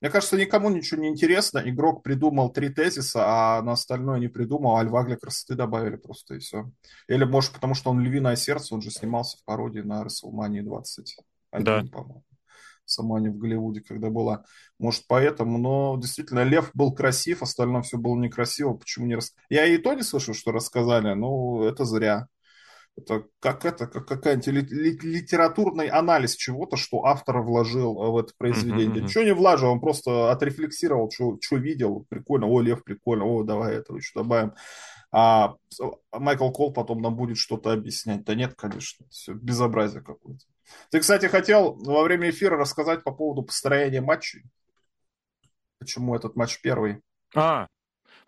Мне 0.01 0.09
кажется, 0.09 0.37
никому 0.37 0.69
ничего 0.69 1.01
не 1.01 1.09
интересно. 1.09 1.61
Игрок 1.65 2.03
придумал 2.03 2.51
три 2.51 2.69
тезиса, 2.69 3.23
а 3.25 3.61
на 3.61 3.73
остальное 3.73 4.19
не 4.19 4.29
придумал, 4.29 4.77
а 4.77 4.83
льва 4.83 5.03
для 5.03 5.17
красоты 5.17 5.55
добавили 5.55 5.97
просто 5.97 6.35
и 6.35 6.39
все. 6.39 6.71
Или, 7.07 7.25
может, 7.25 7.51
потому 7.51 7.73
что 7.73 7.89
он 7.89 7.99
львиное 7.99 8.37
сердце, 8.37 8.73
он 8.73 8.81
же 8.81 8.91
снимался 8.91 9.37
в 9.37 9.43
пародии 9.43 9.81
на 9.81 10.03
WrestleMania 10.03 10.61
21, 10.61 11.63
да. 11.63 11.83
по-моему. 11.91 12.23
Сама 12.85 13.19
не 13.19 13.29
в 13.29 13.37
Голливуде, 13.37 13.81
когда 13.81 14.09
была. 14.09 14.45
Может, 14.79 15.03
поэтому, 15.07 15.59
но 15.59 15.95
действительно, 16.01 16.43
Лев 16.43 16.71
был 16.73 16.91
красив, 16.91 17.43
остальное 17.43 17.83
все 17.83 17.97
было 17.97 18.15
некрасиво. 18.15 18.73
Почему 18.73 19.05
не 19.05 19.15
рас... 19.15 19.35
Я 19.47 19.65
и 19.65 19.77
то 19.77 19.93
не 19.93 20.01
слышал, 20.01 20.33
что 20.33 20.51
рассказали, 20.51 21.13
но 21.13 21.63
это 21.65 21.85
зря. 21.85 22.27
Это 22.99 23.25
как 23.39 23.65
это, 23.65 23.87
как 23.87 24.07
какая-нибудь 24.07 24.71
литературный 24.71 25.87
анализ 25.87 26.35
чего-то, 26.35 26.75
что 26.75 27.05
автор 27.05 27.41
вложил 27.41 27.95
в 27.95 28.17
это 28.17 28.33
произведение. 28.37 29.01
Mm-hmm. 29.01 29.03
Ничего 29.03 29.23
не 29.23 29.33
вложил, 29.33 29.71
он 29.71 29.79
просто 29.79 30.31
отрефлексировал, 30.31 31.09
что, 31.09 31.37
что 31.41 31.55
видел. 31.55 32.05
Прикольно, 32.09 32.47
о, 32.47 32.61
Лев, 32.61 32.83
прикольно, 32.83 33.25
о, 33.25 33.43
давай 33.43 33.75
это 33.75 33.95
еще 33.95 34.11
добавим. 34.15 34.53
А 35.11 35.55
Майкл 36.11 36.51
Кол 36.51 36.73
потом 36.73 37.01
нам 37.01 37.15
будет 37.15 37.37
что-то 37.37 37.71
объяснять. 37.71 38.23
Да 38.25 38.35
нет, 38.35 38.53
конечно, 38.55 39.07
все 39.09 39.33
безобразие 39.33 40.01
какое-то. 40.01 40.45
Ты, 40.91 40.99
кстати, 40.99 41.25
хотел 41.25 41.73
во 41.73 42.03
время 42.03 42.29
эфира 42.29 42.57
рассказать 42.57 43.03
по 43.03 43.11
поводу 43.11 43.43
построения 43.43 44.01
матчей. 44.01 44.43
Почему 45.79 46.15
этот 46.15 46.35
матч 46.35 46.59
первый? 46.61 47.01
А, 47.35 47.67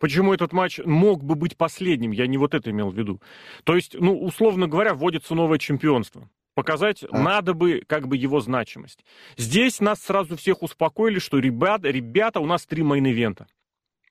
почему 0.01 0.33
этот 0.33 0.51
матч 0.51 0.79
мог 0.83 1.23
бы 1.23 1.35
быть 1.35 1.55
последним, 1.55 2.11
я 2.11 2.27
не 2.27 2.37
вот 2.37 2.53
это 2.53 2.71
имел 2.71 2.89
в 2.89 2.97
виду. 2.97 3.21
То 3.63 3.75
есть, 3.75 3.95
ну, 3.97 4.19
условно 4.19 4.67
говоря, 4.67 4.93
вводится 4.93 5.35
новое 5.35 5.59
чемпионство. 5.59 6.29
Показать 6.53 7.05
а. 7.09 7.17
надо 7.17 7.53
бы 7.53 7.81
как 7.87 8.09
бы 8.09 8.17
его 8.17 8.41
значимость. 8.41 9.05
Здесь 9.37 9.79
нас 9.79 10.01
сразу 10.01 10.35
всех 10.35 10.63
успокоили, 10.63 11.19
что 11.19 11.39
ребята, 11.39 11.89
ребята 11.89 12.41
у 12.41 12.45
нас 12.45 12.65
три 12.65 12.83
мейн-ивента. 12.83 13.45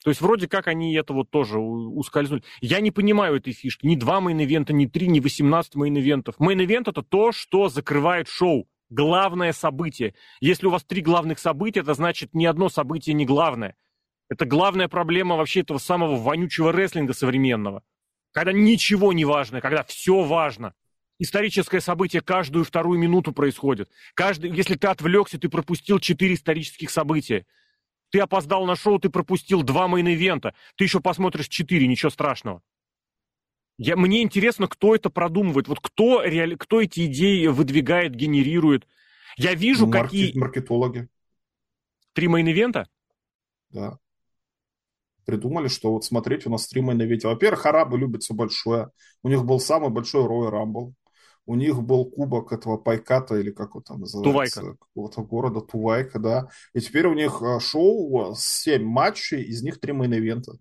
То 0.03 0.09
есть 0.09 0.23
вроде 0.23 0.49
как 0.49 0.67
они 0.69 0.95
это 0.95 1.13
вот 1.13 1.29
тоже 1.29 1.59
ускользнули. 1.59 2.43
Я 2.63 2.81
не 2.81 2.91
понимаю 2.91 3.37
этой 3.37 3.53
фишки. 3.53 3.85
Ни 3.85 3.97
два 3.97 4.21
мейн-ивента, 4.21 4.73
ни 4.73 4.87
три, 4.87 5.09
ни 5.09 5.21
восемнадцать 5.21 5.75
мейн-ивентов. 5.75 6.37
Мейн-ивент 6.39 6.89
это 6.89 7.03
то, 7.03 7.33
что 7.33 7.69
закрывает 7.69 8.29
шоу. 8.29 8.67
Главное 8.89 9.53
событие. 9.53 10.15
Если 10.41 10.67
у 10.67 10.71
вас 10.71 10.85
три 10.85 11.03
главных 11.03 11.39
события, 11.39 11.81
это 11.81 11.95
значит 11.95 12.33
ни 12.33 12.47
одно 12.47 12.71
событие 12.71 13.13
не 13.13 13.27
главное. 13.27 13.77
Это 14.31 14.47
главная 14.47 14.87
проблема 14.87 15.37
вообще 15.37 15.61
этого 15.61 15.79
самого 15.79 16.15
вонючего 16.15 16.73
рестлинга 16.73 17.13
современного. 17.13 17.83
Когда 18.31 18.53
ничего 18.53 19.13
не 19.13 19.25
важно, 19.25 19.61
когда 19.61 19.83
все 19.83 20.23
важно. 20.23 20.73
Историческое 21.19 21.81
событие 21.81 22.23
каждую 22.23 22.65
вторую 22.65 22.99
минуту 22.99 23.33
происходит. 23.33 23.91
Каждый, 24.15 24.53
если 24.53 24.77
ты 24.77 24.87
отвлекся, 24.87 25.39
ты 25.39 25.49
пропустил 25.49 25.99
четыре 25.99 26.35
исторических 26.35 26.91
события. 26.91 27.45
Ты 28.11 28.21
опоздал 28.21 28.67
на 28.67 28.77
шоу, 28.77 29.01
ты 29.01 29.11
пропустил 29.11 29.63
два 29.63 29.89
мейн-ивента. 29.89 30.55
Ты 30.77 30.85
еще 30.85 31.01
посмотришь 31.01 31.49
четыре, 31.49 31.89
ничего 31.89 32.11
страшного. 32.11 32.63
Я, 33.79 33.97
мне 33.97 34.23
интересно, 34.23 34.69
кто 34.69 34.95
это 34.95 35.11
продумывает. 35.11 35.67
Вот 35.67 35.81
кто, 35.81 36.23
реали, 36.23 36.55
кто 36.55 36.81
эти 36.81 37.07
идеи 37.07 37.49
выдвигает, 37.49 38.15
генерирует. 38.15 38.87
Я 39.37 39.55
вижу, 39.55 39.87
Маркет, 39.87 40.05
какие... 40.05 40.39
Маркетологи. 40.39 41.09
Три 42.13 42.29
мейн-ивента? 42.29 42.87
Да 43.71 43.99
придумали, 45.31 45.69
что 45.69 45.93
вот 45.93 46.05
смотреть 46.05 46.47
у 46.47 46.51
нас 46.51 46.65
стримы 46.65 46.95
на 46.95 47.03
ветер. 47.03 47.29
Во-первых, 47.29 47.65
арабы 47.67 47.99
любят 47.99 48.23
все 48.23 48.35
большое. 48.35 48.91
У 49.23 49.29
них 49.29 49.45
был 49.45 49.61
самый 49.61 49.91
большой 49.91 50.25
Royal 50.25 50.51
Rumble. 50.51 50.93
У 51.47 51.55
них 51.55 51.81
был 51.83 52.05
кубок 52.05 52.53
этого 52.53 52.77
Пайката, 52.77 53.37
или 53.37 53.51
как 53.51 53.77
он 53.77 53.83
там 53.83 54.01
называется? 54.01 54.61
Тувайка. 54.61 54.77
Какого-то 54.79 55.23
города, 55.23 55.61
Тувайка, 55.61 56.19
да. 56.19 56.49
И 56.75 56.81
теперь 56.81 57.07
у 57.07 57.15
них 57.15 57.41
а, 57.43 57.61
шоу, 57.61 58.35
7 58.37 58.83
матчей, 58.83 59.43
из 59.43 59.63
них 59.63 59.81
3 59.81 59.93
мейн-ивента. 59.93 60.59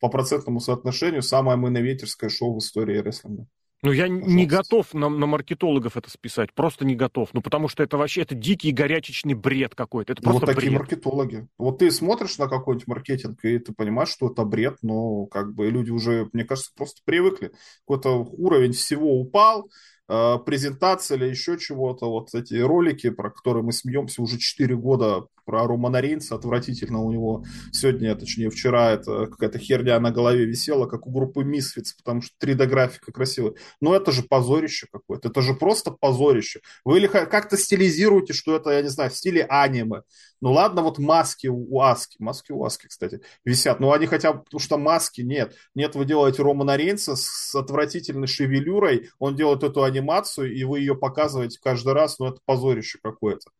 По 0.00 0.08
процентному 0.08 0.58
соотношению 0.58 1.22
самое 1.22 1.56
main 1.56 1.98
шоу 2.28 2.54
в 2.54 2.58
истории 2.58 2.98
рестлинга. 2.98 3.46
Ну, 3.84 3.90
я 3.90 4.04
Пожалуйста. 4.04 4.30
не 4.30 4.46
готов 4.46 4.94
на, 4.94 5.08
на 5.08 5.26
маркетологов 5.26 5.96
это 5.96 6.08
списать, 6.08 6.54
просто 6.54 6.84
не 6.84 6.94
готов. 6.94 7.30
Ну, 7.32 7.42
потому 7.42 7.66
что 7.66 7.82
это 7.82 7.96
вообще, 7.96 8.22
это 8.22 8.36
дикий 8.36 8.70
горячечный 8.70 9.34
бред 9.34 9.74
какой-то. 9.74 10.12
Это 10.12 10.22
ну, 10.22 10.30
просто 10.30 10.46
вот 10.46 10.54
такие 10.54 10.70
бред. 10.70 10.80
маркетологи. 10.80 11.48
Вот 11.58 11.78
ты 11.78 11.90
смотришь 11.90 12.38
на 12.38 12.48
какой-нибудь 12.48 12.86
маркетинг, 12.86 13.44
и 13.44 13.58
ты 13.58 13.72
понимаешь, 13.72 14.10
что 14.10 14.28
это 14.30 14.44
бред, 14.44 14.76
но 14.82 15.26
как 15.26 15.52
бы 15.54 15.68
люди 15.68 15.90
уже, 15.90 16.28
мне 16.32 16.44
кажется, 16.44 16.70
просто 16.76 17.00
привыкли. 17.04 17.52
Какой-то 17.84 18.18
уровень 18.18 18.72
всего 18.72 19.18
упал, 19.18 19.68
Э, 20.08 20.38
презентация 20.44 21.16
или 21.16 21.26
еще 21.26 21.58
чего-то, 21.58 22.06
вот 22.10 22.34
эти 22.34 22.54
ролики, 22.56 23.08
про 23.08 23.30
которые 23.30 23.62
мы 23.62 23.72
смеемся 23.72 24.20
уже 24.20 24.38
4 24.38 24.76
года, 24.76 25.26
про 25.44 25.66
Романа 25.66 26.00
Рейнса, 26.00 26.34
отвратительно 26.34 27.00
у 27.00 27.12
него 27.12 27.44
сегодня, 27.72 28.14
точнее 28.14 28.50
вчера, 28.50 28.92
это 28.92 29.26
какая-то 29.26 29.58
херня 29.58 29.98
на 30.00 30.10
голове 30.10 30.44
висела, 30.44 30.86
как 30.86 31.06
у 31.06 31.10
группы 31.10 31.42
Misfits, 31.42 31.92
потому 31.96 32.22
что 32.22 32.34
3D-графика 32.44 33.12
красивая. 33.12 33.54
Но 33.80 33.94
это 33.94 34.12
же 34.12 34.22
позорище 34.22 34.86
какое-то, 34.90 35.28
это 35.28 35.42
же 35.42 35.54
просто 35.54 35.90
позорище. 35.90 36.60
Вы 36.84 37.06
как-то 37.08 37.56
стилизируете, 37.56 38.32
что 38.32 38.56
это, 38.56 38.70
я 38.70 38.82
не 38.82 38.88
знаю, 38.88 39.10
в 39.10 39.16
стиле 39.16 39.44
аниме. 39.44 40.02
Ну 40.40 40.52
ладно, 40.52 40.82
вот 40.82 40.98
маски 40.98 41.46
у 41.46 41.80
Аски, 41.80 42.16
маски 42.18 42.50
у 42.50 42.64
Аски, 42.64 42.88
кстати, 42.88 43.20
висят, 43.44 43.78
но 43.78 43.92
они 43.92 44.06
хотя 44.06 44.32
бы, 44.32 44.42
потому 44.42 44.60
что 44.60 44.76
маски 44.76 45.20
нет. 45.20 45.54
Нет, 45.76 45.94
вы 45.94 46.04
делаете 46.04 46.42
Романа 46.42 46.76
Рейнса 46.76 47.14
с 47.14 47.54
отвратительной 47.54 48.26
шевелюрой, 48.26 49.10
он 49.20 49.36
делает 49.36 49.62
эту 49.62 49.84
анимацию, 49.84 50.52
и 50.52 50.64
вы 50.64 50.80
ее 50.80 50.96
показываете 50.96 51.60
каждый 51.62 51.92
раз, 51.92 52.18
ну, 52.18 52.26
это 52.26 52.40
позорище 52.44 52.98
какое-то. 53.00 53.50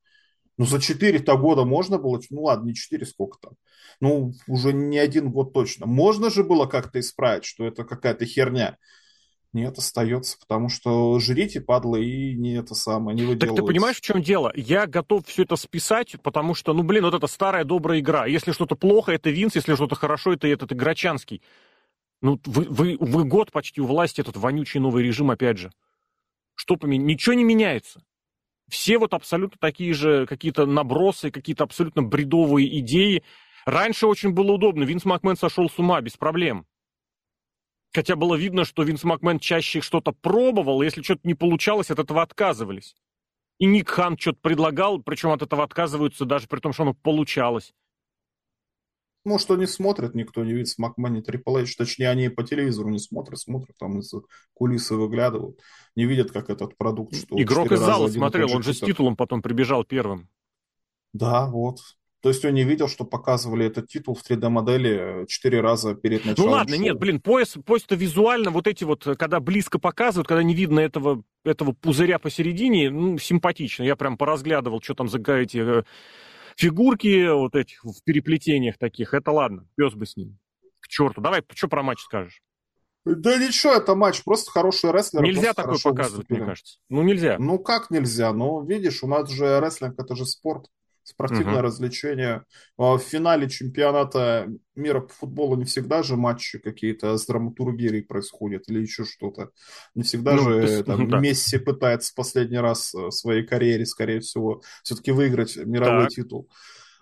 Ну, 0.59 0.67
за 0.67 0.77
4-то 0.77 1.37
года 1.37 1.65
можно 1.65 1.99
было, 1.99 2.21
ну, 2.31 2.43
ладно, 2.43 2.67
не 2.67 2.75
4, 2.75 3.07
сколько 3.07 3.39
там, 3.41 3.53
ну, 4.01 4.33
уже 4.47 4.73
не 4.73 4.99
один 4.99 5.31
год 5.31 5.53
точно. 5.53 5.87
Можно 5.87 6.31
же 6.31 6.45
было 6.45 6.67
как-то 6.67 7.01
исправить, 7.01 7.45
что 7.45 7.67
это 7.67 7.85
какая-то 7.85 8.27
херня. 8.27 8.77
Нет, 9.53 9.77
остается, 9.77 10.39
потому 10.39 10.71
что 10.71 11.19
жрите, 11.19 11.61
падлы, 11.61 12.05
и 12.05 12.35
не 12.35 12.55
это 12.55 12.75
самое, 12.75 13.15
не 13.15 13.23
выделываются. 13.23 13.47
Так 13.49 13.57
ты 13.57 13.63
понимаешь, 13.63 13.97
в 13.99 14.01
чем 14.01 14.23
дело? 14.23 14.51
Я 14.57 14.87
готов 14.87 15.27
все 15.27 15.43
это 15.43 15.57
списать, 15.57 16.17
потому 16.23 16.55
что, 16.55 16.73
ну, 16.73 16.83
блин, 16.83 17.05
вот 17.05 17.13
это 17.13 17.27
старая 17.27 17.65
добрая 17.65 18.01
игра. 18.01 18.25
Если 18.25 18.53
что-то 18.53 18.77
плохо, 18.77 19.13
это 19.13 19.29
Винс, 19.29 19.55
если 19.55 19.75
что-то 19.75 19.95
хорошо, 19.95 20.33
это 20.33 20.49
этот 20.49 20.73
Играчанский. 20.73 21.43
Ну, 22.23 22.41
вы, 22.47 22.65
вы, 22.65 22.97
вы 22.99 23.25
год 23.25 23.53
почти 23.53 23.83
у 23.83 23.87
власти, 23.87 24.23
этот 24.23 24.37
вонючий 24.37 24.81
новый 24.81 25.05
режим, 25.05 25.31
опять 25.31 25.59
же. 25.59 25.71
Что 26.55 26.77
поменяется? 26.77 27.09
Ничего 27.09 27.35
не 27.35 27.45
меняется. 27.45 28.03
Все 28.73 28.97
вот 28.97 29.13
абсолютно 29.13 29.59
такие 29.61 29.93
же 29.93 30.25
какие-то 30.25 30.65
набросы, 30.65 31.31
какие-то 31.31 31.63
абсолютно 31.63 32.03
бредовые 32.03 32.79
идеи. 32.79 33.23
Раньше 33.67 34.07
очень 34.07 34.31
было 34.31 34.53
удобно. 34.53 34.85
Винс 34.85 35.05
Макмен 35.05 35.37
сошел 35.37 35.69
с 35.69 35.79
ума 35.79 36.01
без 36.01 36.17
проблем. 36.17 36.65
Хотя 37.93 38.17
было 38.17 38.35
видно, 38.35 38.65
что 38.65 38.83
Винс 38.83 39.05
Макмен 39.05 39.41
чаще 39.41 39.83
что-то 39.83 40.13
пробовал, 40.13 40.81
и 40.81 40.87
если 40.87 41.03
что-то 41.03 41.21
не 41.25 41.35
получалось, 41.35 41.91
от 41.91 41.99
этого 41.99 42.23
отказывались. 42.23 42.97
И 43.59 43.67
Ник 43.67 43.91
Хан 43.91 44.17
что-то 44.17 44.39
предлагал, 44.41 45.03
причем 45.03 45.33
от 45.33 45.43
этого 45.43 45.65
отказываются 45.65 46.25
даже 46.25 46.49
при 46.49 46.61
том, 46.61 46.73
что 46.73 46.85
оно 46.85 46.95
получалось. 46.95 47.75
Может, 49.25 49.51
они 49.53 49.67
смотрят, 49.67 50.15
никто 50.15 50.45
не 50.45 50.53
видит 50.53 50.69
с 50.69 50.79
McMahon, 50.79 51.23
Triple 51.25 51.63
H, 51.63 51.77
точнее, 51.77 52.11
они 52.11 52.29
по 52.29 52.43
телевизору 52.43 52.89
не 52.89 52.99
смотрят, 52.99 53.39
смотрят, 53.39 53.77
там 53.79 54.01
из 54.01 54.13
кулисы 54.53 54.97
выглядывают, 54.97 55.61
не 55.95 56.07
видят, 56.07 56.33
как 56.33 56.51
этот 56.51 56.77
продукт, 56.77 57.15
что 57.15 57.41
Игрок 57.41 57.71
из 57.71 57.79
зала 57.79 58.09
смотрел, 58.09 58.55
он 58.55 58.63
же 58.63 58.75
с 58.75 58.81
титулом 58.81 59.17
потом 59.17 59.41
прибежал 59.41 59.85
первым. 59.85 60.29
Да, 61.13 61.47
вот. 61.47 61.79
То 62.23 62.29
есть 62.29 62.45
он 62.45 62.55
не 62.55 62.63
видел, 62.63 62.87
что 62.87 63.05
показывали 63.05 63.67
этот 63.67 63.89
титул 63.89 64.15
в 64.15 64.23
3D-модели 64.23 65.27
четыре 65.27 65.61
раза 65.61 65.97
перед 65.97 66.25
началом 66.25 66.51
Ну 66.51 66.57
ладно, 66.57 66.77
шоу. 66.77 66.85
нет, 66.85 66.97
блин, 66.97 67.21
пояс, 67.21 67.57
пояс-то 67.67 67.97
визуально, 67.97 68.51
вот 68.51 68.69
эти 68.69 68.85
вот, 68.85 69.05
когда 69.19 69.41
близко 69.41 69.81
показывают, 69.81 70.29
когда 70.29 70.45
не 70.45 70.55
видно 70.55 70.79
этого, 70.79 71.25
этого 71.45 71.73
пузыря 71.73 72.21
посередине, 72.21 72.91
ну, 72.91 73.19
симпатично. 73.19 73.83
Я 73.83 73.97
прям 73.97 74.17
поразглядывал, 74.17 74.81
что 74.81 74.95
там 74.95 75.09
за 75.09 75.19
эти 75.19 75.81
э, 75.81 75.83
фигурки 76.57 77.29
вот 77.33 77.55
этих 77.55 77.85
в 77.85 78.03
переплетениях 78.05 78.79
таких. 78.79 79.15
Это 79.15 79.31
ладно, 79.31 79.67
пес 79.77 79.95
бы 79.95 80.07
с 80.07 80.17
ним. 80.17 80.39
К 80.81 80.89
черту. 80.89 81.21
Давай, 81.21 81.43
что 81.55 81.69
про 81.69 81.83
матч 81.83 82.01
скажешь? 82.01 82.43
Да 83.05 83.37
ничего, 83.37 83.73
это 83.73 83.97
матч, 83.97 84.23
просто 84.23 84.51
хороший 84.53 84.93
рестлер. 84.93 85.23
Нельзя 85.23 85.55
такое 85.55 85.79
показывать, 85.83 86.19
выступили. 86.19 86.39
мне 86.39 86.47
кажется. 86.47 86.79
Ну, 86.89 87.03
нельзя. 87.03 87.37
Ну, 87.39 87.59
как 87.59 87.91
нельзя? 87.91 88.33
Ну, 88.33 88.65
видишь, 88.65 89.03
у 89.03 89.09
нас 89.09 89.29
же 89.31 89.59
рестлинг, 89.61 89.99
это 89.99 90.15
же 90.15 90.25
спорт 90.25 90.67
спортивное 91.05 91.57
угу. 91.57 91.63
развлечение. 91.63 92.45
А 92.79 92.97
в 92.97 93.03
финале 93.03 93.49
чемпионата 93.49 94.49
мира 94.75 95.01
по 95.01 95.13
футболу 95.13 95.57
не 95.57 95.65
всегда 95.65 96.03
же 96.03 96.17
матчи 96.17 96.59
какие-то 96.59 97.17
с 97.17 97.27
драматургией 97.27 98.03
происходят 98.03 98.65
или 98.69 98.81
еще 98.81 99.05
что-то. 99.05 99.51
Не 99.95 100.03
всегда 100.03 100.35
ну, 100.35 100.43
же 100.43 100.85
там, 100.85 101.09
да. 101.09 101.19
Месси 101.19 101.59
пытается 101.59 102.13
последний 102.15 102.59
раз 102.59 102.95
в 102.95 103.11
своей 103.11 103.45
карьере, 103.45 103.87
скорее 103.87 104.21
всего, 104.21 104.63
все-таки 104.83 105.13
выиграть 105.13 105.57
мировой 105.57 106.05
так. 106.05 106.11
титул. 106.11 106.49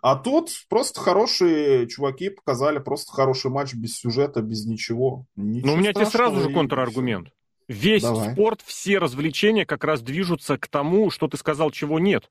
А 0.03 0.17
тут 0.17 0.51
просто 0.69 1.01
хорошие 1.01 1.87
чуваки 1.87 2.31
показали 2.31 2.79
просто 2.79 3.13
хороший 3.13 3.51
матч 3.51 3.75
без 3.75 3.99
сюжета, 3.99 4.41
без 4.41 4.65
ничего. 4.65 5.27
ничего 5.37 5.67
Но 5.67 5.73
ну, 5.73 5.75
у 5.75 5.81
меня 5.81 5.93
тебе 5.93 6.07
сразу 6.07 6.41
же 6.41 6.51
контраргумент. 6.53 7.29
Весь 7.69 8.03
Давай. 8.03 8.33
спорт, 8.33 8.63
все 8.65 8.99
развлечения 8.99 9.65
как 9.65 9.85
раз 9.85 10.01
движутся 10.01 10.59
к 10.59 10.67
тому, 10.67 11.11
что 11.11 11.29
ты 11.29 11.37
сказал, 11.37 11.71
чего 11.71 12.01
нет 12.01 12.31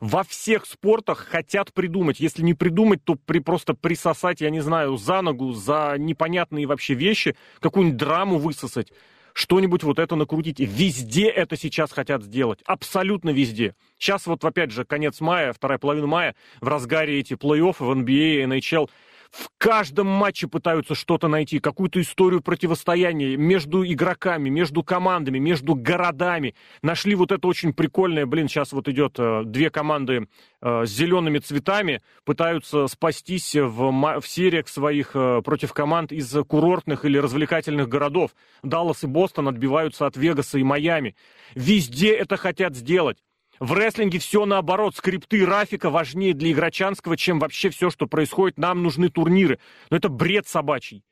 во 0.00 0.24
всех 0.24 0.66
спортах 0.66 1.18
хотят 1.18 1.72
придумать. 1.72 2.20
Если 2.20 2.42
не 2.42 2.54
придумать, 2.54 3.04
то 3.04 3.14
при, 3.14 3.38
просто 3.38 3.74
присосать, 3.74 4.40
я 4.40 4.50
не 4.50 4.60
знаю, 4.60 4.96
за 4.96 5.22
ногу, 5.22 5.52
за 5.52 5.94
непонятные 5.98 6.66
вообще 6.66 6.94
вещи, 6.94 7.36
какую-нибудь 7.60 7.98
драму 7.98 8.38
высосать, 8.38 8.92
что-нибудь 9.32 9.82
вот 9.82 9.98
это 9.98 10.16
накрутить. 10.16 10.60
Везде 10.60 11.28
это 11.28 11.56
сейчас 11.56 11.92
хотят 11.92 12.22
сделать. 12.22 12.60
Абсолютно 12.64 13.30
везде. 13.30 13.74
Сейчас 13.98 14.26
вот, 14.26 14.44
опять 14.44 14.70
же, 14.70 14.84
конец 14.84 15.20
мая, 15.20 15.52
вторая 15.52 15.78
половина 15.78 16.06
мая, 16.06 16.34
в 16.60 16.68
разгаре 16.68 17.18
эти 17.18 17.34
плей-оффы 17.34 17.84
в 17.84 17.90
NBA, 17.90 18.44
NHL– 18.44 18.88
в 19.30 19.48
каждом 19.58 20.06
матче 20.06 20.48
пытаются 20.48 20.94
что-то 20.94 21.28
найти, 21.28 21.58
какую-то 21.58 22.00
историю 22.00 22.40
противостояния 22.42 23.36
между 23.36 23.84
игроками, 23.84 24.48
между 24.48 24.82
командами, 24.82 25.38
между 25.38 25.74
городами. 25.74 26.54
Нашли 26.82 27.14
вот 27.14 27.32
это 27.32 27.46
очень 27.46 27.72
прикольное, 27.72 28.26
блин, 28.26 28.48
сейчас 28.48 28.72
вот 28.72 28.88
идет 28.88 29.16
э, 29.18 29.42
две 29.44 29.70
команды 29.70 30.28
э, 30.60 30.84
с 30.84 30.90
зелеными 30.90 31.38
цветами, 31.38 32.02
пытаются 32.24 32.86
спастись 32.86 33.54
в, 33.54 34.20
в 34.20 34.26
сериях 34.26 34.68
своих 34.68 35.10
э, 35.14 35.42
против 35.44 35.72
команд 35.72 36.12
из 36.12 36.32
курортных 36.46 37.04
или 37.04 37.18
развлекательных 37.18 37.88
городов. 37.88 38.30
Даллас 38.62 39.04
и 39.04 39.06
Бостон 39.06 39.48
отбиваются 39.48 40.06
от 40.06 40.16
Вегаса 40.16 40.58
и 40.58 40.62
Майами. 40.62 41.16
Везде 41.54 42.12
это 42.12 42.36
хотят 42.36 42.74
сделать. 42.74 43.18
В 43.60 43.72
рестлинге 43.72 44.18
все 44.18 44.44
наоборот. 44.44 44.96
Скрипты 44.96 45.44
Рафика 45.46 45.90
важнее 45.90 46.34
для 46.34 46.52
игрочанского, 46.52 47.16
чем 47.16 47.38
вообще 47.38 47.70
все, 47.70 47.90
что 47.90 48.06
происходит. 48.06 48.58
Нам 48.58 48.82
нужны 48.82 49.08
турниры. 49.08 49.58
Но 49.90 49.96
это 49.96 50.08
бред 50.08 50.46
собачий. 50.46 51.04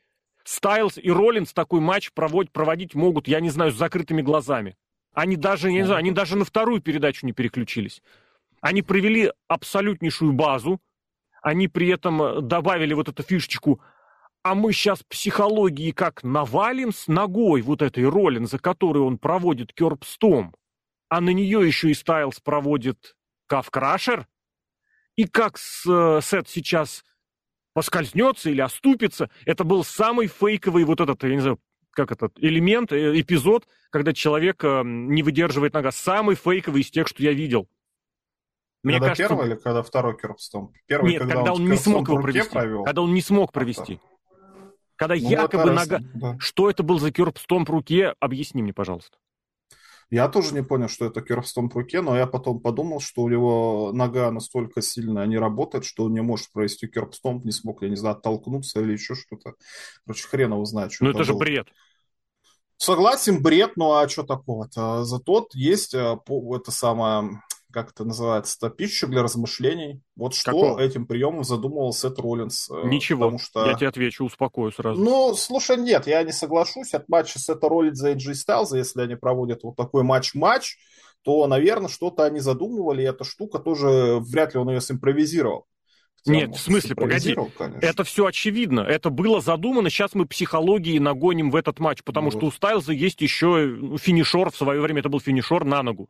Стайлз 0.45 0.99
и 0.99 1.11
Роллинс 1.11 1.53
такой 1.53 1.81
матч 1.81 2.13
проводить, 2.13 2.53
проводить 2.53 2.95
могут, 2.95 3.29
я 3.29 3.41
не 3.41 3.49
знаю, 3.49 3.73
с 3.73 3.77
закрытыми 3.77 4.21
глазами. 4.21 4.77
Они 5.15 5.37
даже, 5.37 5.69
я 5.69 5.75
не 5.75 5.85
знаю, 5.85 6.01
они 6.01 6.11
даже 6.11 6.37
на 6.37 6.45
вторую 6.45 6.83
передачу 6.83 7.25
не 7.25 7.33
переключились. 7.33 8.03
Они 8.61 8.83
провели 8.83 9.33
абсолютнейшую 9.49 10.33
базу. 10.33 10.81
Они 11.43 11.69
при 11.69 11.89
этом 11.89 12.23
э, 12.23 12.41
добавили 12.41 12.95
вот 12.95 13.09
эту 13.09 13.23
фишечку 13.23 13.81
а 14.45 14.55
мы 14.55 14.75
сейчас 14.75 15.03
психологии 15.03 15.91
как 15.91 16.23
навалим 16.23 16.93
с 16.93 17.09
ногой 17.09 17.63
вот 17.63 17.81
этой 17.81 18.07
Роллинза, 18.07 18.59
которую 18.59 19.07
он 19.07 19.17
проводит 19.17 19.73
керпстом 19.73 20.55
а 21.09 21.21
на 21.21 21.31
нее 21.31 21.67
еще 21.67 21.91
и 21.91 21.95
Стайлз 21.95 22.41
проводит 22.41 23.17
Кавкрашер, 23.47 24.27
и 25.17 25.27
как 25.27 25.59
с, 25.59 25.87
э, 25.87 26.21
Сет 26.23 26.49
сейчас 26.49 27.05
поскользнется 27.73 28.51
или 28.51 28.61
оступится, 28.61 29.31
это 29.45 29.65
был 29.65 29.85
самый 29.85 30.27
фейковый 30.27 30.85
вот 30.85 31.01
этот, 31.01 31.23
я 31.23 31.31
не 31.35 31.41
знаю, 31.41 31.61
как 31.91 32.13
этот 32.13 32.39
элемент, 32.39 32.93
э, 32.93 33.21
эпизод, 33.21 33.67
когда 33.91 34.13
человек 34.13 34.63
э, 34.65 34.83
не 34.85 35.23
выдерживает 35.23 35.75
нога. 35.75 35.93
Самый 35.93 36.35
фейковый 36.35 36.83
из 36.83 36.91
тех, 36.91 37.07
что 37.07 37.23
я 37.23 37.33
видел. 37.33 37.69
Мне 38.83 38.95
когда 38.95 39.09
кажется, 39.09 39.29
первый 39.29 39.47
или 39.49 39.55
когда 39.57 39.83
второй 39.83 40.17
керпстом? 40.17 40.73
Первый, 40.87 41.13
Нет, 41.13 41.21
когда, 41.21 41.37
когда 41.37 41.53
он, 41.55 41.63
он 41.63 41.71
не 41.71 41.77
смог 41.77 42.09
его 42.09 42.21
провести. 42.21 42.51
Провел. 42.51 42.85
Когда 42.85 43.03
он 43.03 43.15
не 43.15 43.23
смог 43.23 43.53
провести. 43.53 44.01
Когда 44.97 45.15
ну, 45.15 45.21
якобы 45.21 45.71
нога... 45.71 45.99
Раз... 45.99 46.07
Да. 46.15 46.37
Что 46.39 46.71
это 46.71 46.83
был 46.83 46.99
за 46.99 47.11
керпстом 47.11 47.65
в 47.65 47.71
руке? 47.71 48.15
Объясни 48.21 48.63
мне, 48.63 48.73
пожалуйста. 48.73 49.17
Я 50.11 50.29
тоже 50.29 50.55
не 50.55 50.63
понял, 50.63 50.89
что 50.89 51.07
это 51.07 51.21
керфстом 51.21 51.69
в 51.69 51.75
руке, 51.75 52.01
но 52.01 52.17
я 52.17 52.27
потом 52.27 52.61
подумал, 52.61 53.01
что 53.01 53.23
у 53.23 53.29
него 53.29 53.91
нога 53.93 54.31
настолько 54.31 54.83
сильно 54.83 55.25
не 55.27 55.39
работает, 55.39 55.85
что 55.85 56.05
он 56.05 56.15
не 56.15 56.23
может 56.23 56.53
провести 56.53 56.87
керпстом, 56.87 57.41
не 57.45 57.53
смог, 57.53 57.83
я 57.83 57.89
не 57.89 57.97
знаю, 57.97 58.17
оттолкнуться 58.17 58.81
или 58.81 58.93
еще 58.93 59.15
что-то. 59.15 59.55
Короче, 60.07 60.29
хрен 60.29 60.53
его 60.53 60.65
знает, 60.65 60.93
что 60.93 61.05
Ну 61.05 61.11
это, 61.11 61.21
это 61.21 61.27
же 61.27 61.35
бред. 61.35 61.69
Согласен, 62.77 63.43
бред, 63.43 63.77
ну 63.77 63.93
а 63.93 64.09
что 64.09 64.25
такого-то? 64.25 65.05
Зато 65.05 65.49
есть 65.55 65.95
э, 65.95 66.17
это 66.29 66.71
самое 66.71 67.41
как 67.75 67.91
это 67.91 68.05
называется, 68.05 68.71
пищу 68.71 69.09
для 69.09 69.23
размышлений. 69.23 70.01
Вот 70.15 70.35
что 70.35 70.53
Какого? 70.53 70.79
этим 70.79 71.07
приемом 71.07 71.43
задумывал 71.43 71.93
Сет 71.93 72.21
Роллинс. 72.21 72.71
Э, 72.71 72.87
Ничего, 72.87 73.25
потому 73.25 73.41
что... 73.41 73.67
я 73.67 73.75
тебе 73.75 73.89
отвечу, 73.89 74.25
успокою 74.25 74.71
сразу. 74.71 75.03
Ну, 75.03 75.35
слушай, 75.35 75.77
нет, 75.77 76.07
я 76.07 76.23
не 76.23 76.31
соглашусь. 76.31 76.95
От 76.95 77.09
матча 77.09 77.41
Сета 77.41 77.69
Роллинза 77.69 78.13
и 78.13 78.15
Джей 78.15 78.37
Стайлза, 78.37 78.79
если 78.79 79.03
они 79.03 79.17
проводят 79.17 79.65
вот 79.65 79.75
такой 79.75 80.05
матч-матч, 80.05 80.77
то, 81.23 81.45
наверное, 81.49 81.89
что-то 81.89 82.25
они 82.25 82.39
задумывали, 82.39 83.03
и 83.03 83.07
эта 83.07 83.25
штука 83.25 83.59
тоже, 83.59 84.19
вряд 84.21 84.55
ли 84.55 84.61
он 84.61 84.71
ее 84.71 84.81
симпровизировал. 84.81 85.67
Нет, 86.27 86.55
в 86.55 86.61
смысле, 86.61 86.95
погоди. 86.95 87.37
Конечно. 87.59 87.85
Это 87.85 88.05
все 88.05 88.27
очевидно. 88.27 88.81
Это 88.81 89.11
было 89.11 89.41
задумано. 89.41 89.91
Сейчас 89.91 90.15
мы 90.15 90.27
психологии 90.27 90.99
нагоним 90.99 91.51
в 91.51 91.57
этот 91.57 91.81
матч, 91.81 92.03
потому 92.05 92.31
ну, 92.31 92.39
что 92.39 92.47
у 92.47 92.51
Стайлза 92.53 92.93
есть 92.93 93.21
еще 93.21 93.77
ну, 93.79 93.99
финишер. 93.99 94.51
В 94.51 94.57
свое 94.57 94.81
время 94.81 95.01
это 95.01 95.09
был 95.09 95.21
финишер 95.21 95.65
на 95.65 95.83
ногу 95.83 96.09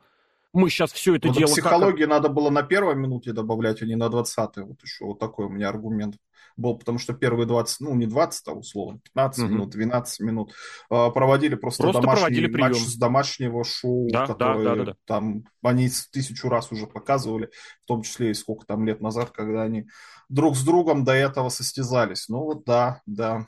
мы 0.55 0.71
сейчас 0.71 0.93
все 0.93 1.17
это 1.17 1.29
ну, 1.29 1.35
дело... 1.35 1.49
Психологии 1.49 2.03
как... 2.03 2.11
надо 2.11 2.29
было 2.29 2.51
на 2.51 2.63
первой 2.63 2.95
минуте 2.95 3.33
добавлять, 3.33 3.83
а 3.83 3.87
не 3.87 3.97
на 3.97 4.09
20 4.09 4.57
Вот 4.57 4.83
еще 4.83 5.05
вот 5.05 5.19
такой 5.19 5.47
у 5.47 5.49
меня 5.51 5.69
аргумент 5.69 6.17
был, 6.57 6.79
потому 6.79 6.99
что 6.99 7.13
первые 7.15 7.47
20, 7.47 7.81
ну 7.81 7.95
не 7.95 8.07
20, 8.07 8.49
а 8.49 8.53
условно, 8.53 9.01
15 9.01 9.45
угу. 9.45 9.53
минут, 9.53 9.71
12 9.71 10.21
минут 10.21 10.53
э, 10.91 11.11
проводили 11.13 11.57
просто, 11.57 11.83
просто 11.83 12.01
домашний 12.01 12.47
проводили 12.47 12.61
матч 12.61 12.77
с 12.77 12.97
домашнего 12.97 13.65
шоу, 13.65 14.09
да, 14.11 14.27
который 14.27 14.65
да, 14.65 14.71
да, 14.71 14.77
да, 14.77 14.85
да. 14.85 14.97
там 15.05 15.45
они 15.63 15.91
тысячу 16.13 16.49
раз 16.49 16.71
уже 16.71 16.87
показывали, 16.87 17.51
в 17.83 17.87
том 17.87 18.03
числе 18.03 18.31
и 18.31 18.35
сколько 18.35 18.67
там 18.67 18.87
лет 18.87 19.01
назад, 19.01 19.31
когда 19.33 19.63
они 19.63 19.87
друг 20.29 20.57
с 20.57 20.65
другом 20.65 21.05
до 21.05 21.13
этого 21.13 21.49
состязались. 21.49 22.29
Ну 22.29 22.45
вот 22.45 22.65
да, 22.65 23.01
да. 23.07 23.47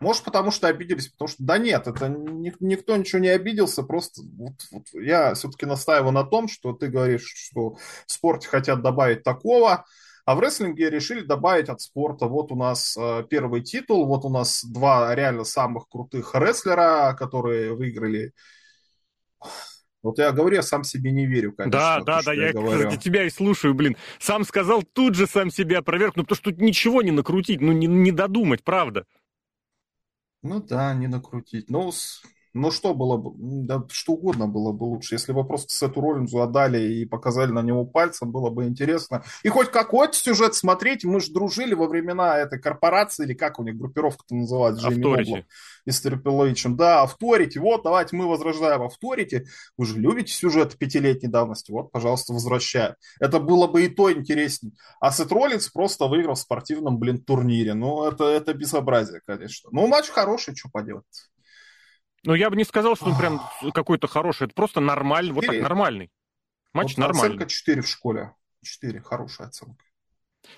Может, 0.00 0.24
потому 0.24 0.50
что 0.50 0.66
обиделись, 0.66 1.08
потому 1.08 1.28
что... 1.28 1.44
Да 1.44 1.58
нет, 1.58 1.86
это 1.86 2.08
ни, 2.08 2.52
никто 2.60 2.96
ничего 2.96 3.20
не 3.20 3.28
обиделся, 3.28 3.82
просто 3.82 4.22
вот, 4.36 4.54
вот 4.72 4.86
я 4.94 5.34
все-таки 5.34 5.66
настаиваю 5.66 6.12
на 6.12 6.24
том, 6.24 6.48
что 6.48 6.72
ты 6.72 6.88
говоришь, 6.88 7.32
что 7.34 7.74
в 8.06 8.12
спорте 8.12 8.48
хотят 8.48 8.82
добавить 8.82 9.22
такого, 9.22 9.84
а 10.24 10.34
в 10.34 10.40
рестлинге 10.40 10.90
решили 10.90 11.20
добавить 11.20 11.68
от 11.68 11.80
спорта. 11.80 12.26
Вот 12.26 12.52
у 12.52 12.56
нас 12.56 12.96
э, 12.96 13.24
первый 13.28 13.62
титул, 13.62 14.06
вот 14.06 14.24
у 14.24 14.30
нас 14.30 14.64
два 14.64 15.14
реально 15.14 15.44
самых 15.44 15.88
крутых 15.88 16.34
рестлера, 16.34 17.14
которые 17.18 17.74
выиграли 17.74 18.32
вот 20.02 20.18
я 20.18 20.32
говорю, 20.32 20.56
я 20.56 20.62
сам 20.62 20.82
себе 20.82 21.12
не 21.12 21.26
верю, 21.26 21.52
конечно. 21.52 21.78
Да, 21.78 21.98
то, 21.98 22.04
да, 22.04 22.22
да, 22.24 22.32
я, 22.32 22.46
я 22.46 22.52
говорю. 22.52 22.90
тебя 22.96 23.24
и 23.24 23.30
слушаю, 23.30 23.74
блин. 23.74 23.96
Сам 24.18 24.44
сказал, 24.44 24.82
тут 24.82 25.14
же 25.14 25.26
сам 25.26 25.50
себя 25.50 25.80
опроверг, 25.80 26.16
ну 26.16 26.22
потому 26.22 26.36
что 26.36 26.50
тут 26.50 26.60
ничего 26.60 27.02
не 27.02 27.10
накрутить, 27.10 27.60
ну 27.60 27.72
не, 27.72 27.86
не 27.86 28.10
додумать, 28.10 28.64
правда. 28.64 29.04
Ну 30.42 30.60
да, 30.60 30.94
не 30.94 31.06
накрутить. 31.06 31.70
Ну, 31.70 31.92
Ну 32.52 32.70
что 32.70 32.94
было 32.94 33.16
бы, 33.16 33.32
да 33.36 33.84
что 33.90 34.14
угодно 34.14 34.48
было 34.48 34.72
бы 34.72 34.84
лучше. 34.84 35.14
Если 35.14 35.32
бы 35.32 35.46
просто 35.46 35.72
Сету 35.72 36.00
Роллинзу 36.00 36.40
отдали 36.40 36.80
и 36.80 37.04
показали 37.04 37.50
на 37.52 37.62
него 37.62 37.84
пальцем, 37.84 38.32
было 38.32 38.50
бы 38.50 38.66
интересно. 38.66 39.22
И 39.42 39.48
хоть 39.48 39.70
какой-то 39.70 40.14
сюжет 40.14 40.54
смотреть, 40.54 41.04
мы 41.04 41.20
же 41.20 41.32
дружили 41.32 41.74
во 41.74 41.86
времена 41.86 42.38
этой 42.38 42.60
корпорации, 42.60 43.24
или 43.24 43.34
как 43.34 43.58
у 43.60 43.62
них 43.62 43.76
группировка-то 43.76 44.34
называется, 44.34 44.88
Джейми 44.88 45.02
Ноблом 45.02 45.44
и 45.86 45.90
с 45.90 46.00
Трипл 46.00 46.44
Да, 46.76 47.02
Авторити, 47.02 47.58
вот, 47.58 47.82
давайте 47.82 48.16
мы 48.16 48.28
возрождаем 48.28 48.82
Авторити. 48.82 49.46
Вы 49.76 49.86
же 49.86 49.98
любите 49.98 50.32
сюжет 50.32 50.76
пятилетней 50.78 51.30
давности, 51.30 51.70
вот, 51.70 51.90
пожалуйста, 51.90 52.32
возвращаем. 52.32 52.94
Это 53.18 53.40
было 53.40 53.66
бы 53.66 53.84
и 53.84 53.88
то 53.88 54.12
интересней. 54.12 54.72
А 55.00 55.10
Сет 55.10 55.32
Роллинс 55.32 55.68
просто 55.68 56.06
выиграл 56.06 56.34
в 56.34 56.38
спортивном, 56.38 56.98
блин, 56.98 57.22
турнире. 57.22 57.74
Ну, 57.74 58.04
это, 58.04 58.24
это 58.24 58.54
безобразие, 58.54 59.20
конечно. 59.26 59.70
Ну, 59.72 59.86
матч 59.86 60.08
хороший, 60.08 60.54
что 60.54 60.68
поделать. 60.70 61.04
Ну, 62.24 62.34
я 62.34 62.50
бы 62.50 62.56
не 62.56 62.64
сказал, 62.64 62.96
что 62.96 63.06
он 63.06 63.16
прям 63.16 63.40
какой-то 63.72 64.06
хороший. 64.06 64.46
Это 64.46 64.54
просто 64.54 64.80
нормальный, 64.80 65.32
вот 65.32 65.46
так, 65.46 65.60
нормальный. 65.60 66.10
Матч 66.72 66.96
вот 66.96 66.98
нормальный. 66.98 67.36
Оценка 67.36 67.46
4 67.46 67.82
в 67.82 67.88
школе. 67.88 68.34
4, 68.62 69.00
хорошая 69.00 69.48
оценка. 69.48 69.84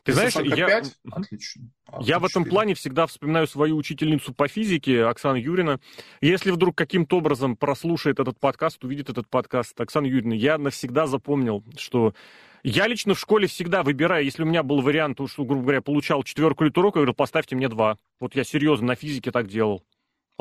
Ты 0.04 0.12
знаешь, 0.12 0.34
я, 0.34 0.66
5, 0.66 0.98
отлично. 1.10 1.70
А 1.86 2.02
я 2.02 2.18
в 2.18 2.24
этом 2.24 2.44
плане 2.44 2.74
всегда 2.74 3.06
вспоминаю 3.06 3.46
свою 3.46 3.76
учительницу 3.76 4.32
по 4.32 4.48
физике, 4.48 5.04
Оксану 5.04 5.36
Юрина. 5.36 5.80
Если 6.20 6.50
вдруг 6.50 6.76
каким-то 6.76 7.18
образом 7.18 7.56
прослушает 7.56 8.20
этот 8.20 8.38
подкаст, 8.38 8.82
увидит 8.84 9.10
этот 9.10 9.28
подкаст, 9.28 9.80
Оксана 9.80 10.06
Юрина, 10.06 10.34
я 10.34 10.58
навсегда 10.58 11.06
запомнил, 11.06 11.64
что 11.76 12.14
я 12.62 12.86
лично 12.86 13.14
в 13.14 13.20
школе 13.20 13.48
всегда 13.48 13.82
выбираю, 13.82 14.24
если 14.24 14.44
у 14.44 14.46
меня 14.46 14.62
был 14.62 14.80
вариант, 14.80 15.18
что, 15.26 15.44
грубо 15.44 15.62
говоря, 15.62 15.82
получал 15.82 16.22
четверку 16.22 16.64
или 16.64 16.70
тройку, 16.70 16.98
я 16.98 17.02
говорю, 17.02 17.14
поставьте 17.14 17.56
мне 17.56 17.68
два. 17.68 17.98
Вот 18.20 18.34
я 18.36 18.44
серьезно 18.44 18.88
на 18.88 18.94
физике 18.94 19.32
так 19.32 19.48
делал. 19.48 19.84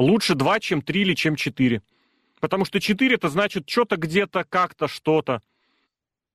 Лучше 0.02 0.36
два, 0.36 0.60
чем 0.60 0.82
три 0.82 1.02
или 1.02 1.14
чем 1.14 1.36
четыре. 1.36 1.84
Потому 2.40 2.66
что 2.66 2.80
четыре 2.80 3.16
это 3.16 3.30
значит 3.30 3.70
что-то 3.70 3.98
где-то, 3.98 4.44
как-то, 4.44 4.88
что-то. 4.88 5.44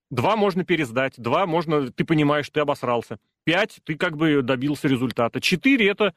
Два 0.09 0.37
можно 0.37 0.65
пересдать, 0.65 1.15
два 1.19 1.47
можно, 1.47 1.91
ты 1.91 2.05
понимаешь, 2.05 2.49
ты 2.49 2.61
обосрался. 2.61 3.19
Пять, 3.43 3.81
ты 3.85 3.97
как 3.97 4.17
бы 4.17 4.41
добился 4.43 4.87
результата. 4.87 5.41
Четыре 5.41 5.89
это 5.89 6.15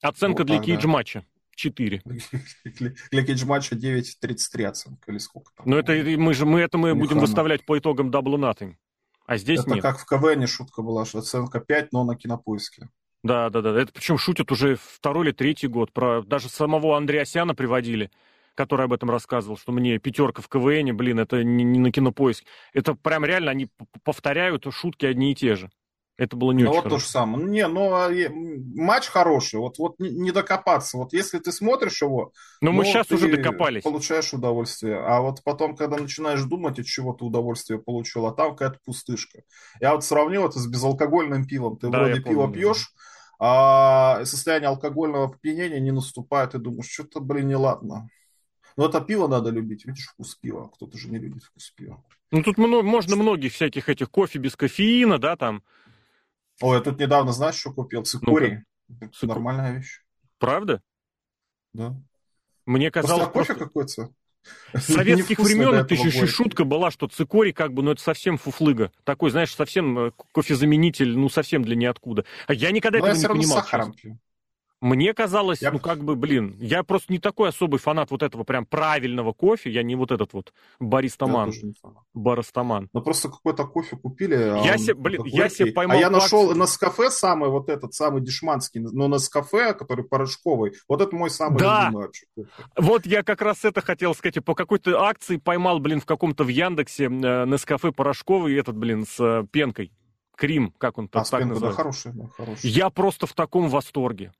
оценка 0.00 0.40
вот 0.40 0.46
для 0.46 0.60
кейдж-матча. 0.60 1.24
Четыре. 1.54 2.02
Для 3.12 3.24
кейдж-матча 3.24 3.76
9.33 3.76 4.64
оценка 4.64 5.12
или 5.12 5.18
сколько 5.18 5.52
там. 5.54 5.68
Но 5.68 5.78
это 5.78 5.92
мы 6.18 6.34
же 6.34 6.46
мы 6.46 6.58
это 6.58 6.78
мы 6.78 6.96
будем 6.96 7.20
выставлять 7.20 7.64
по 7.64 7.78
итогам 7.78 8.10
Double 8.10 8.36
Nothing. 8.36 8.74
А 9.26 9.36
здесь 9.36 9.60
это 9.60 9.70
нет. 9.70 9.78
Это 9.78 9.92
как 9.92 10.00
в 10.00 10.06
КВН 10.06 10.48
шутка 10.48 10.82
была, 10.82 11.04
что 11.04 11.20
оценка 11.20 11.60
5, 11.60 11.92
но 11.92 12.02
на 12.02 12.16
кинопоиске. 12.16 12.88
Да, 13.24 13.48
да, 13.48 13.62
да. 13.62 13.80
Это 13.80 13.90
причем 13.90 14.18
шутят 14.18 14.52
уже 14.52 14.76
второй 14.76 15.24
или 15.24 15.32
третий 15.32 15.66
год. 15.66 15.92
Про 15.92 16.22
даже 16.22 16.50
самого 16.50 16.96
Андреасяна 16.96 17.54
приводили, 17.54 18.10
который 18.54 18.84
об 18.84 18.92
этом 18.92 19.10
рассказывал, 19.10 19.56
что 19.56 19.72
мне 19.72 19.98
пятерка 19.98 20.42
в 20.42 20.48
КВН, 20.48 20.94
блин, 20.94 21.18
это 21.18 21.42
не, 21.42 21.64
не 21.64 21.78
на 21.78 21.90
кинопоиск. 21.90 22.44
Это 22.74 22.94
прям 22.94 23.24
реально 23.24 23.50
они 23.50 23.68
повторяют 24.04 24.66
шутки 24.70 25.06
одни 25.06 25.32
и 25.32 25.34
те 25.34 25.56
же. 25.56 25.70
Это 26.16 26.36
было 26.36 26.52
не 26.52 26.62
ну, 26.62 26.70
очень 26.70 26.76
вот 26.76 26.82
хорошо. 26.84 26.96
то 26.96 27.02
же 27.02 27.10
самое. 27.10 27.44
Не, 27.44 27.66
ну, 27.66 27.92
а 27.92 28.08
матч 28.76 29.06
хороший. 29.06 29.58
Вот, 29.58 29.78
вот 29.78 29.98
не, 29.98 30.30
докопаться. 30.30 30.96
Вот 30.96 31.12
если 31.12 31.38
ты 31.38 31.50
смотришь 31.50 32.02
его... 32.02 32.32
Но 32.60 32.70
ну, 32.70 32.78
мы 32.78 32.84
сейчас 32.84 33.10
уже 33.10 33.34
докопались. 33.34 33.82
получаешь 33.82 34.32
удовольствие. 34.32 34.98
А 34.98 35.22
вот 35.22 35.42
потом, 35.42 35.74
когда 35.74 35.96
начинаешь 35.96 36.42
думать, 36.42 36.78
от 36.78 36.86
чего 36.86 37.14
ты 37.14 37.24
удовольствие 37.24 37.80
получил, 37.80 38.26
а 38.26 38.32
там 38.32 38.52
какая-то 38.52 38.78
пустышка. 38.84 39.40
Я 39.80 39.94
вот 39.94 40.04
сравнил 40.04 40.46
это 40.46 40.60
с 40.60 40.66
безалкогольным 40.68 41.46
пивом. 41.46 41.78
Ты 41.78 41.88
да, 41.88 41.98
вроде 41.98 42.20
пиво 42.20 42.52
пьешь, 42.52 42.92
а 43.38 44.24
состояние 44.24 44.68
алкогольного 44.68 45.26
опьянения 45.26 45.80
не 45.80 45.92
наступает, 45.92 46.54
и 46.54 46.58
думаешь, 46.58 46.90
что-то, 46.90 47.20
блин, 47.20 47.48
неладно. 47.48 48.08
Но 48.76 48.86
это 48.86 49.00
пиво 49.00 49.28
надо 49.28 49.50
любить, 49.50 49.84
видишь, 49.86 50.08
вкус 50.08 50.34
пива. 50.34 50.68
Кто-то 50.74 50.98
же 50.98 51.08
не 51.08 51.18
любит 51.18 51.44
вкус 51.44 51.70
пива. 51.70 52.02
Ну, 52.30 52.42
тут 52.42 52.58
много, 52.58 52.82
можно 52.82 53.16
многих 53.16 53.52
всяких 53.52 53.88
этих 53.88 54.10
кофе 54.10 54.38
без 54.38 54.56
кофеина, 54.56 55.18
да, 55.18 55.36
там. 55.36 55.62
Ой, 56.60 56.76
я 56.76 56.82
тут 56.82 56.98
недавно, 56.98 57.32
знаешь, 57.32 57.54
что 57.54 57.72
купил? 57.72 58.04
Цикорий. 58.04 58.64
Ну 58.88 59.08
Цик... 59.10 59.28
Нормальная 59.28 59.76
вещь. 59.76 60.02
Правда? 60.38 60.82
Да. 61.72 61.96
Мне 62.66 62.90
казалось... 62.90 63.28
Просто 63.28 63.54
кофе 63.54 63.64
какой-то. 63.66 64.10
С 64.72 64.92
советских 64.92 65.38
времен 65.38 65.74
это 65.74 65.94
еще, 65.94 66.08
еще 66.08 66.26
шутка 66.26 66.64
была, 66.64 66.90
что 66.90 67.06
цикорий 67.06 67.52
как 67.52 67.72
бы, 67.72 67.82
ну 67.82 67.92
это 67.92 68.02
совсем 68.02 68.38
фуфлыга. 68.38 68.90
Такой, 69.04 69.30
знаешь, 69.30 69.54
совсем 69.54 69.98
э, 69.98 70.12
кофезаменитель, 70.32 71.16
ну 71.16 71.28
совсем 71.28 71.62
для 71.62 71.76
ниоткуда. 71.76 72.24
А 72.46 72.54
я 72.54 72.70
никогда 72.70 72.98
Но 72.98 73.06
этого 73.06 73.20
я 73.20 73.28
не 73.28 73.34
понимал. 73.34 73.58
С 73.58 73.60
сахаром 73.60 73.92
пью. 73.92 74.18
Мне 74.84 75.14
казалось, 75.14 75.62
я... 75.62 75.72
ну 75.72 75.78
как 75.78 76.04
бы, 76.04 76.14
блин, 76.14 76.58
я 76.60 76.82
просто 76.82 77.10
не 77.10 77.18
такой 77.18 77.48
особый 77.48 77.80
фанат 77.80 78.10
вот 78.10 78.22
этого 78.22 78.44
прям 78.44 78.66
правильного 78.66 79.32
кофе, 79.32 79.70
я 79.70 79.82
не 79.82 79.96
вот 79.96 80.12
этот 80.12 80.34
вот 80.34 80.52
баристаман, 80.78 81.54
баристаман. 82.12 82.90
Ну 82.92 83.00
просто 83.00 83.30
какой-то 83.30 83.64
кофе 83.64 83.96
купили. 83.96 84.34
А 84.34 84.58
я 84.58 84.76
себе, 84.76 84.92
блин, 84.92 85.22
я 85.24 85.48
себе 85.48 85.72
поймал. 85.72 85.96
А 85.96 86.00
я 86.00 86.10
нашел 86.10 86.54
на 86.54 86.66
кафе 86.66 87.08
самый 87.10 87.48
вот 87.48 87.70
этот 87.70 87.94
самый 87.94 88.20
дешманский, 88.20 88.80
но 88.80 89.08
на 89.08 89.16
кафе, 89.32 89.72
который 89.72 90.04
порошковый. 90.04 90.74
Вот 90.86 91.00
это 91.00 91.16
мой 91.16 91.30
самый 91.30 91.60
да. 91.60 91.86
любимый 91.86 92.04
вообще. 92.04 92.26
Вот 92.76 93.06
я 93.06 93.22
как 93.22 93.40
раз 93.40 93.64
это 93.64 93.80
хотел 93.80 94.14
сказать, 94.14 94.44
по 94.44 94.54
какой-то 94.54 95.00
акции 95.00 95.38
поймал, 95.38 95.78
блин, 95.78 96.02
в 96.02 96.04
каком-то 96.04 96.44
в 96.44 96.48
Яндексе 96.48 97.04
э, 97.04 97.08
Нескафе 97.46 97.90
порошковый 97.90 98.54
этот, 98.54 98.76
блин, 98.76 99.06
с 99.06 99.18
э, 99.18 99.46
пенкой. 99.50 99.92
Крим, 100.36 100.74
как 100.76 100.98
он 100.98 101.08
а, 101.12 101.24
так 101.24 101.44
называется. 101.44 101.60
Да, 101.60 101.72
хороший, 101.72 102.12
да, 102.12 102.28
хороший. 102.36 102.68
Я 102.68 102.90
просто 102.90 103.26
в 103.26 103.32
таком 103.32 103.68
восторге 103.70 104.32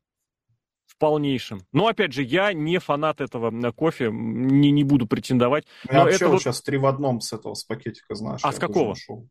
в 0.96 1.00
полнейшем. 1.00 1.62
Но, 1.72 1.88
опять 1.88 2.12
же, 2.12 2.22
я 2.22 2.52
не 2.52 2.78
фанат 2.78 3.20
этого 3.20 3.50
э, 3.50 3.72
кофе, 3.72 4.10
не, 4.12 4.70
не 4.70 4.84
буду 4.84 5.06
претендовать. 5.06 5.66
Я 5.88 5.98
но 5.98 6.04
вообще 6.04 6.16
это 6.16 6.28
вот 6.28 6.42
сейчас 6.42 6.62
три 6.62 6.78
в 6.78 6.86
одном 6.86 7.20
с 7.20 7.32
этого, 7.32 7.54
с 7.54 7.64
пакетика, 7.64 8.14
знаешь. 8.14 8.40
А 8.42 8.52
с 8.52 8.58
какого? 8.58 8.94
Ну, 9.08 9.28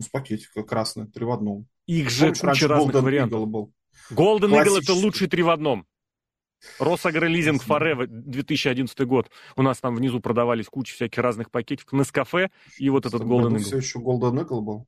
с 0.00 0.08
пакетика 0.08 0.62
красный, 0.62 1.06
три 1.06 1.24
в 1.24 1.30
одном. 1.30 1.66
Их 1.86 2.10
же 2.10 2.26
Помнишь, 2.26 2.40
куча 2.40 2.68
разных 2.68 2.94
Golden 2.94 3.00
вариантов. 3.00 3.40
Eagle 3.40 3.46
был. 3.46 3.72
Golden 4.10 4.50
Eagle 4.50 4.80
это 4.82 4.92
лучший 4.92 5.28
три 5.28 5.42
в 5.42 5.50
одном. 5.50 5.86
Росагролизинг 6.78 7.62
Forever 7.62 8.06
2011 8.06 8.98
год. 9.06 9.30
У 9.56 9.62
нас 9.62 9.78
там 9.80 9.94
внизу 9.94 10.20
продавались 10.20 10.66
куча 10.66 10.94
всяких 10.94 11.18
разных 11.22 11.50
пакетиков. 11.50 11.92
Нескафе 11.92 12.50
и 12.78 12.88
вот 12.90 13.06
этот 13.06 13.22
Golden 13.22 13.56
Eagle. 13.56 13.58
все 13.58 13.76
еще 13.76 13.98
Golden 13.98 14.44
Eagle 14.44 14.60
был. 14.60 14.86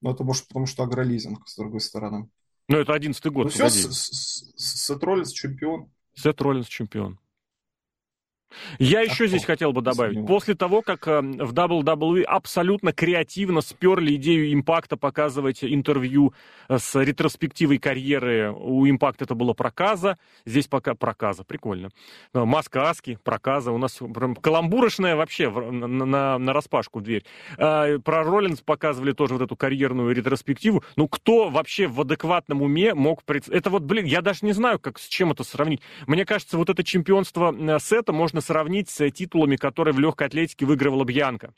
Но 0.00 0.10
это 0.10 0.24
может 0.24 0.48
потому, 0.48 0.66
что 0.66 0.82
агролизинг, 0.82 1.46
с 1.48 1.56
другой 1.56 1.80
стороны. 1.80 2.28
Ну, 2.72 2.78
это 2.78 2.94
одиннадцатый 2.94 3.30
год. 3.30 3.44
Ну, 3.44 3.50
все, 3.50 3.68
Сет 3.68 5.04
Роллинс 5.04 5.30
чемпион. 5.30 5.90
Сет 6.14 6.40
Роллинс 6.40 6.66
чемпион. 6.68 7.18
Я 8.78 9.00
а 9.00 9.02
еще 9.02 9.26
здесь 9.26 9.44
хотел 9.44 9.72
бы 9.72 9.82
добавить. 9.82 10.26
После 10.26 10.54
того, 10.54 10.82
как 10.82 11.06
э, 11.08 11.20
в 11.20 11.52
WWE 11.52 12.22
абсолютно 12.22 12.92
креативно 12.92 13.60
сперли 13.60 14.14
идею 14.16 14.52
импакта 14.52 14.96
показывать 14.96 15.64
интервью 15.64 16.34
э, 16.68 16.78
с 16.78 16.94
ретроспективой 17.00 17.78
карьеры, 17.78 18.52
у 18.52 18.88
импакта 18.88 19.24
это 19.24 19.34
было 19.34 19.52
проказа, 19.52 20.18
здесь 20.44 20.66
пока 20.66 20.94
проказа, 20.94 21.44
прикольно. 21.44 21.90
Э, 22.34 22.44
маска 22.44 22.90
Аски, 22.90 23.18
проказа, 23.22 23.72
у 23.72 23.78
нас 23.78 23.98
прям 24.14 24.34
каламбурочная 24.34 25.16
вообще 25.16 25.50
на, 25.50 25.86
на, 25.86 26.38
на 26.38 26.52
распашку 26.52 27.00
в 27.00 27.02
дверь. 27.02 27.24
Про 27.56 28.24
Роллинс 28.24 28.60
показывали 28.60 29.12
тоже 29.12 29.34
вот 29.34 29.42
эту 29.42 29.56
карьерную 29.56 30.14
ретроспективу. 30.14 30.84
Ну, 30.96 31.08
кто 31.08 31.48
вообще 31.48 31.86
в 31.86 32.00
адекватном 32.00 32.62
уме 32.62 32.94
мог... 32.94 33.22
Это 33.26 33.70
вот, 33.70 33.82
блин, 33.82 34.04
я 34.04 34.20
даже 34.20 34.40
не 34.42 34.52
знаю, 34.52 34.78
как 34.78 34.98
с 34.98 35.06
чем 35.06 35.32
это 35.32 35.44
сравнить. 35.44 35.80
Мне 36.06 36.24
кажется, 36.24 36.56
вот 36.56 36.70
это 36.70 36.84
чемпионство 36.84 37.54
Сета 37.78 38.12
можно 38.12 38.40
сравнить 38.42 38.90
с 38.90 39.10
титулами, 39.10 39.56
которые 39.56 39.94
в 39.94 39.98
легкой 39.98 40.26
атлетике 40.26 40.66
выигрывала 40.66 41.04
Бьянка. 41.04 41.54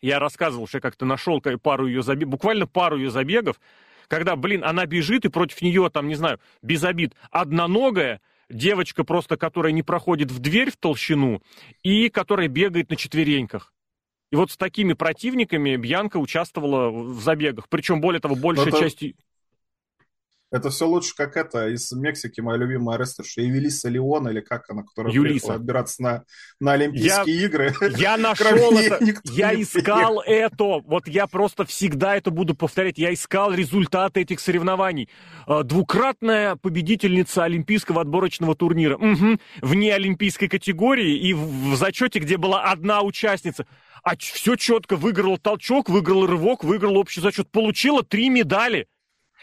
Я 0.00 0.18
рассказывал, 0.18 0.66
что 0.66 0.78
я 0.78 0.80
как-то 0.80 1.04
нашел 1.04 1.40
пару 1.40 1.86
ее 1.86 2.02
забегов, 2.02 2.32
буквально 2.32 2.66
пару 2.66 2.96
ее 2.96 3.10
забегов, 3.10 3.60
когда, 4.08 4.36
блин, 4.36 4.64
она 4.64 4.86
бежит, 4.86 5.24
и 5.24 5.28
против 5.28 5.60
нее, 5.62 5.88
там, 5.92 6.08
не 6.08 6.14
знаю, 6.14 6.40
без 6.62 6.82
обид, 6.82 7.14
одноногая, 7.30 8.20
девочка 8.48 9.04
просто, 9.04 9.36
которая 9.36 9.72
не 9.72 9.82
проходит 9.82 10.30
в 10.30 10.38
дверь 10.38 10.70
в 10.70 10.76
толщину, 10.76 11.42
и 11.82 12.08
которая 12.08 12.48
бегает 12.48 12.90
на 12.90 12.96
четвереньках. 12.96 13.72
И 14.30 14.36
вот 14.36 14.50
с 14.50 14.56
такими 14.56 14.92
противниками 14.92 15.76
Бьянка 15.76 16.18
участвовала 16.18 16.90
в 16.90 17.20
забегах. 17.20 17.68
Причем, 17.68 18.00
более 18.00 18.20
того, 18.20 18.34
большая 18.34 18.68
это, 18.68 18.78
часть... 18.78 19.04
Это 20.50 20.70
все 20.70 20.86
лучше, 20.86 21.14
как 21.14 21.36
это, 21.36 21.68
из 21.68 21.92
Мексики, 21.92 22.40
моя 22.40 22.56
любимая 22.56 22.96
рестлерша, 22.98 23.42
Эвелиса 23.42 23.90
Леон, 23.90 24.28
или 24.30 24.40
как 24.40 24.70
она, 24.70 24.82
которая 24.82 25.12
Юлиса. 25.12 25.54
отбираться 25.54 26.02
на, 26.02 26.24
на 26.58 26.72
Олимпийские 26.72 27.36
я, 27.36 27.46
игры. 27.46 27.74
Я 27.98 28.16
нашел 28.16 28.78
это, 28.78 28.98
я 29.24 29.54
искал 29.60 30.22
это, 30.24 30.80
вот 30.84 31.06
я 31.06 31.26
просто 31.26 31.66
всегда 31.66 32.16
это 32.16 32.30
буду 32.30 32.54
повторять, 32.54 32.96
я 32.96 33.12
искал 33.12 33.52
результаты 33.52 34.20
этих 34.20 34.40
соревнований. 34.40 35.10
А, 35.46 35.64
двукратная 35.64 36.56
победительница 36.56 37.44
Олимпийского 37.44 38.00
отборочного 38.00 38.54
турнира. 38.54 38.96
Угу. 38.96 39.38
Вне 39.60 39.94
олимпийской 39.94 40.48
категории 40.48 41.14
и 41.18 41.34
в 41.34 41.76
зачете, 41.76 42.20
где 42.20 42.38
была 42.38 42.64
одна 42.64 43.02
участница. 43.02 43.66
А 44.02 44.16
все 44.16 44.56
четко, 44.56 44.96
выиграл 44.96 45.36
толчок, 45.36 45.90
выиграл 45.90 46.26
рывок, 46.26 46.64
выиграл 46.64 46.96
общий 46.96 47.20
зачет, 47.20 47.50
получила 47.50 48.02
три 48.02 48.30
медали. 48.30 48.86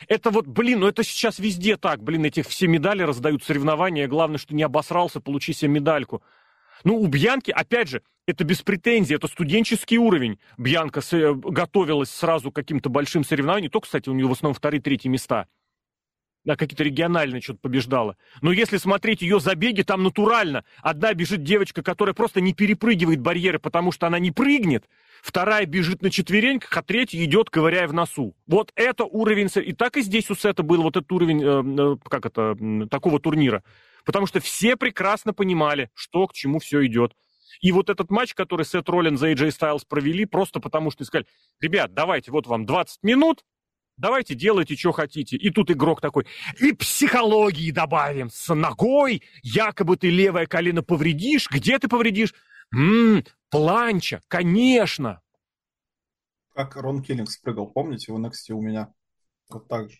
Это 0.08 0.30
вот, 0.30 0.48
блин, 0.48 0.82
ну 0.82 0.88
это 0.88 1.04
сейчас 1.04 1.40
везде 1.40 1.78
так, 1.78 2.04
блин, 2.04 2.26
этих 2.26 2.48
все 2.48 2.68
медали 2.68 3.04
раздают 3.04 3.44
соревнования, 3.44 4.08
главное, 4.08 4.38
что 4.38 4.54
не 4.54 4.64
обосрался, 4.64 5.22
получи 5.22 5.54
себе 5.54 5.72
медальку. 5.72 6.22
Ну, 6.84 6.98
у 7.00 7.08
Бьянки, 7.08 7.52
опять 7.52 7.90
же, 7.90 8.02
это 8.28 8.44
без 8.44 8.62
претензий, 8.62 9.16
это 9.16 9.28
студенческий 9.28 9.98
уровень. 9.98 10.40
Бьянка 10.58 11.02
э, 11.12 11.34
готовилась 11.34 12.10
сразу 12.10 12.52
к 12.52 12.56
каким-то 12.56 12.90
большим 12.90 13.24
соревнованиям, 13.24 13.72
то, 13.72 13.80
кстати, 13.80 14.10
у 14.10 14.14
нее 14.14 14.28
в 14.28 14.32
основном 14.32 14.56
вторые, 14.56 14.82
третьи 14.82 15.08
места. 15.08 15.48
Да, 16.46 16.56
какие-то 16.56 16.84
региональные 16.84 17.42
что-то 17.42 17.60
побеждала. 17.60 18.18
Но 18.42 18.52
если 18.52 18.78
смотреть 18.78 19.24
ее 19.24 19.40
забеги, 19.40 19.82
там 19.82 20.04
натурально. 20.04 20.64
Одна 20.84 21.12
бежит 21.16 21.44
девочка, 21.44 21.82
которая 21.82 22.14
просто 22.14 22.40
не 22.40 22.54
перепрыгивает 22.54 23.20
барьеры, 23.20 23.58
потому 23.58 23.92
что 23.92 24.06
она 24.06 24.20
не 24.20 24.32
прыгнет. 24.32 24.86
Вторая 25.24 25.66
бежит 25.66 26.04
на 26.04 26.12
четвереньках, 26.12 26.78
а 26.78 26.84
третья 26.84 27.24
идет, 27.26 27.50
ковыряя 27.50 27.88
в 27.88 27.94
носу. 27.94 28.36
Вот 28.46 28.72
это 28.76 29.06
уровень... 29.06 29.50
И 29.66 29.74
так 29.74 29.98
и 29.98 30.04
здесь 30.04 30.30
у 30.30 30.36
Сета 30.36 30.62
был 30.62 30.84
вот 30.84 30.96
этот 30.98 31.12
уровень, 31.12 31.42
э, 31.44 31.96
э 31.96 31.98
как 32.08 32.28
это, 32.28 32.56
такого 32.92 33.20
турнира. 33.20 33.64
Потому 34.06 34.28
что 34.28 34.40
все 34.40 34.76
прекрасно 34.76 35.34
понимали, 35.34 35.90
что 35.96 36.28
к 36.28 36.34
чему 36.34 36.60
все 36.60 36.86
идет. 36.86 37.14
И 37.62 37.72
вот 37.72 37.90
этот 37.90 38.12
матч, 38.12 38.36
который 38.36 38.66
Сет 38.66 38.88
Роллин 38.88 39.18
за 39.18 39.32
AJ 39.32 39.48
Styles 39.50 39.82
провели, 39.88 40.26
просто 40.26 40.60
потому 40.60 40.92
что 40.92 41.06
сказали, 41.06 41.26
ребят, 41.60 41.96
давайте, 41.96 42.30
вот 42.32 42.46
вам 42.46 42.68
20 42.68 43.02
минут, 43.02 43.44
давайте 43.98 44.36
делайте, 44.36 44.76
что 44.76 44.92
хотите. 44.92 45.38
И 45.38 45.50
тут 45.50 45.72
игрок 45.72 46.02
такой, 46.02 46.26
и 46.60 46.74
психологии 46.74 47.72
добавим, 47.72 48.30
с 48.30 48.54
ногой, 48.54 49.24
якобы 49.44 49.98
ты 49.98 50.10
левое 50.10 50.46
колено 50.46 50.84
повредишь, 50.84 51.50
где 51.50 51.80
ты 51.80 51.88
повредишь? 51.88 52.34
Ммм, 52.72 53.24
планча, 53.50 54.22
конечно. 54.28 55.22
Как 56.54 56.76
Рон 56.76 57.04
Киллинг 57.04 57.30
спрыгал, 57.30 57.68
помните, 57.68 58.14
в 58.14 58.18
NXT 58.18 58.54
у 58.54 58.62
меня? 58.62 58.94
Вот 59.50 59.68
так 59.68 59.92
же. 59.92 59.98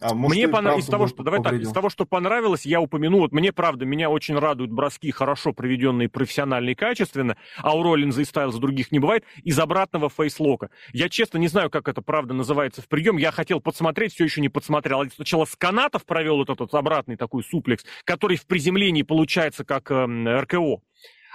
А 0.00 0.14
может, 0.14 0.36
мне 0.36 0.48
понравилось 0.48 0.84
из 0.84 0.88
того, 0.88 1.08
что 1.08 1.22
давай 1.24 1.42
так, 1.42 1.54
из 1.54 1.72
того, 1.72 1.90
что 1.90 2.06
понравилось, 2.06 2.64
я 2.64 2.80
упомяну. 2.80 3.18
Вот 3.18 3.32
мне 3.32 3.52
правда, 3.52 3.84
меня 3.84 4.10
очень 4.10 4.38
радуют 4.38 4.70
броски 4.70 5.10
хорошо 5.10 5.52
проведенные, 5.52 6.08
профессионально 6.08 6.70
и 6.70 6.74
качественно. 6.74 7.36
А 7.58 7.76
у 7.76 7.82
Роллинза 7.82 8.22
и 8.22 8.24
Стайлза 8.24 8.60
других 8.60 8.92
не 8.92 9.00
бывает. 9.00 9.24
Из 9.42 9.58
обратного 9.58 10.08
фейслока. 10.08 10.70
Я 10.92 11.08
честно 11.08 11.38
не 11.38 11.48
знаю, 11.48 11.68
как 11.68 11.88
это 11.88 12.00
правда 12.00 12.32
называется 12.32 12.80
в 12.80 12.88
прием. 12.88 13.16
Я 13.16 13.32
хотел 13.32 13.60
подсмотреть, 13.60 14.14
все 14.14 14.24
еще 14.24 14.40
не 14.40 14.48
подсмотрел. 14.48 15.04
Сначала 15.10 15.44
с 15.44 15.56
канатов 15.56 16.04
провел 16.04 16.36
вот 16.36 16.50
этот 16.50 16.72
обратный 16.74 17.16
такой 17.16 17.42
суплекс, 17.42 17.84
который 18.04 18.36
в 18.36 18.46
приземлении 18.46 19.02
получается 19.02 19.64
как 19.64 19.90
э, 19.90 20.40
РКО. 20.40 20.80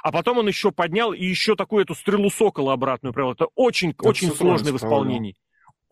А 0.03 0.11
потом 0.11 0.37
он 0.37 0.47
еще 0.47 0.71
поднял 0.71 1.13
и 1.13 1.25
еще 1.25 1.55
такую 1.55 1.83
эту 1.83 1.95
стрелу 1.95 2.29
сокола 2.29 2.73
обратную 2.73 3.13
провел. 3.13 3.33
Это 3.33 3.47
очень, 3.55 3.93
очень 3.99 4.31
сложно 4.31 4.71
в 4.71 4.77
исполнении 4.77 5.35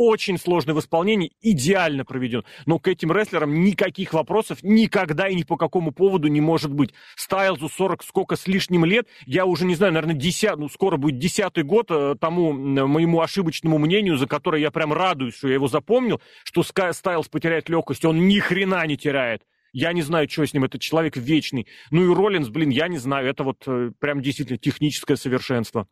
очень 0.02 0.40
сложный 0.40 0.74
в 0.74 0.80
исполнении, 0.80 1.32
идеально 1.42 2.04
проведен. 2.06 2.44
Но 2.66 2.80
к 2.80 2.88
этим 2.88 3.12
рестлерам 3.12 3.64
никаких 3.64 4.14
вопросов 4.14 4.64
никогда 4.64 5.28
и 5.28 5.36
ни 5.36 5.44
по 5.44 5.58
какому 5.58 5.92
поводу 5.92 6.28
не 6.28 6.42
может 6.42 6.74
быть. 6.74 6.92
Стайлзу 7.16 7.70
40 7.70 8.04
сколько 8.04 8.36
с 8.36 8.48
лишним 8.48 8.84
лет, 8.84 9.08
я 9.28 9.46
уже 9.46 9.66
не 9.66 9.76
знаю, 9.76 9.94
наверное, 9.94 10.16
10, 10.16 10.58
ну, 10.58 10.70
скоро 10.70 10.98
будет 10.98 11.20
десятый 11.20 11.64
год 11.64 11.88
э, 11.92 12.16
тому 12.20 12.52
моему 12.52 13.22
ошибочному 13.22 13.78
мнению, 13.78 14.18
за 14.18 14.26
которое 14.26 14.60
я 14.60 14.72
прям 14.72 14.92
радуюсь, 14.92 15.36
что 15.36 15.48
я 15.48 15.54
его 15.54 15.68
запомнил, 15.68 16.20
что 16.44 16.64
Стайлз 16.64 17.28
потеряет 17.28 17.70
легкость, 17.70 18.04
он 18.04 18.28
ни 18.28 18.40
хрена 18.40 18.86
не 18.88 18.98
теряет. 18.98 19.44
Я 19.74 19.94
не 19.94 20.02
знаю, 20.02 20.28
что 20.30 20.46
с 20.46 20.54
ним, 20.54 20.66
этот 20.66 20.82
человек 20.82 21.16
вечный. 21.16 21.68
Ну 21.92 22.12
и 22.12 22.16
Роллинс, 22.16 22.50
блин, 22.50 22.70
я 22.70 22.88
не 22.88 22.98
знаю, 22.98 23.28
это 23.28 23.44
вот 23.44 23.64
э, 23.68 23.92
прям 24.00 24.22
действительно 24.22 24.58
техническое 24.58 25.16
совершенство. 25.16 25.88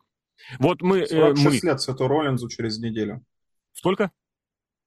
Вот 0.58 0.82
мы... 0.82 1.06
46 1.06 1.46
э, 1.46 1.48
мы... 1.48 1.70
лет 1.70 1.80
Сету 1.80 2.08
Роллинзу 2.08 2.48
через 2.48 2.78
неделю. 2.78 3.24
Сколько? 3.80 4.10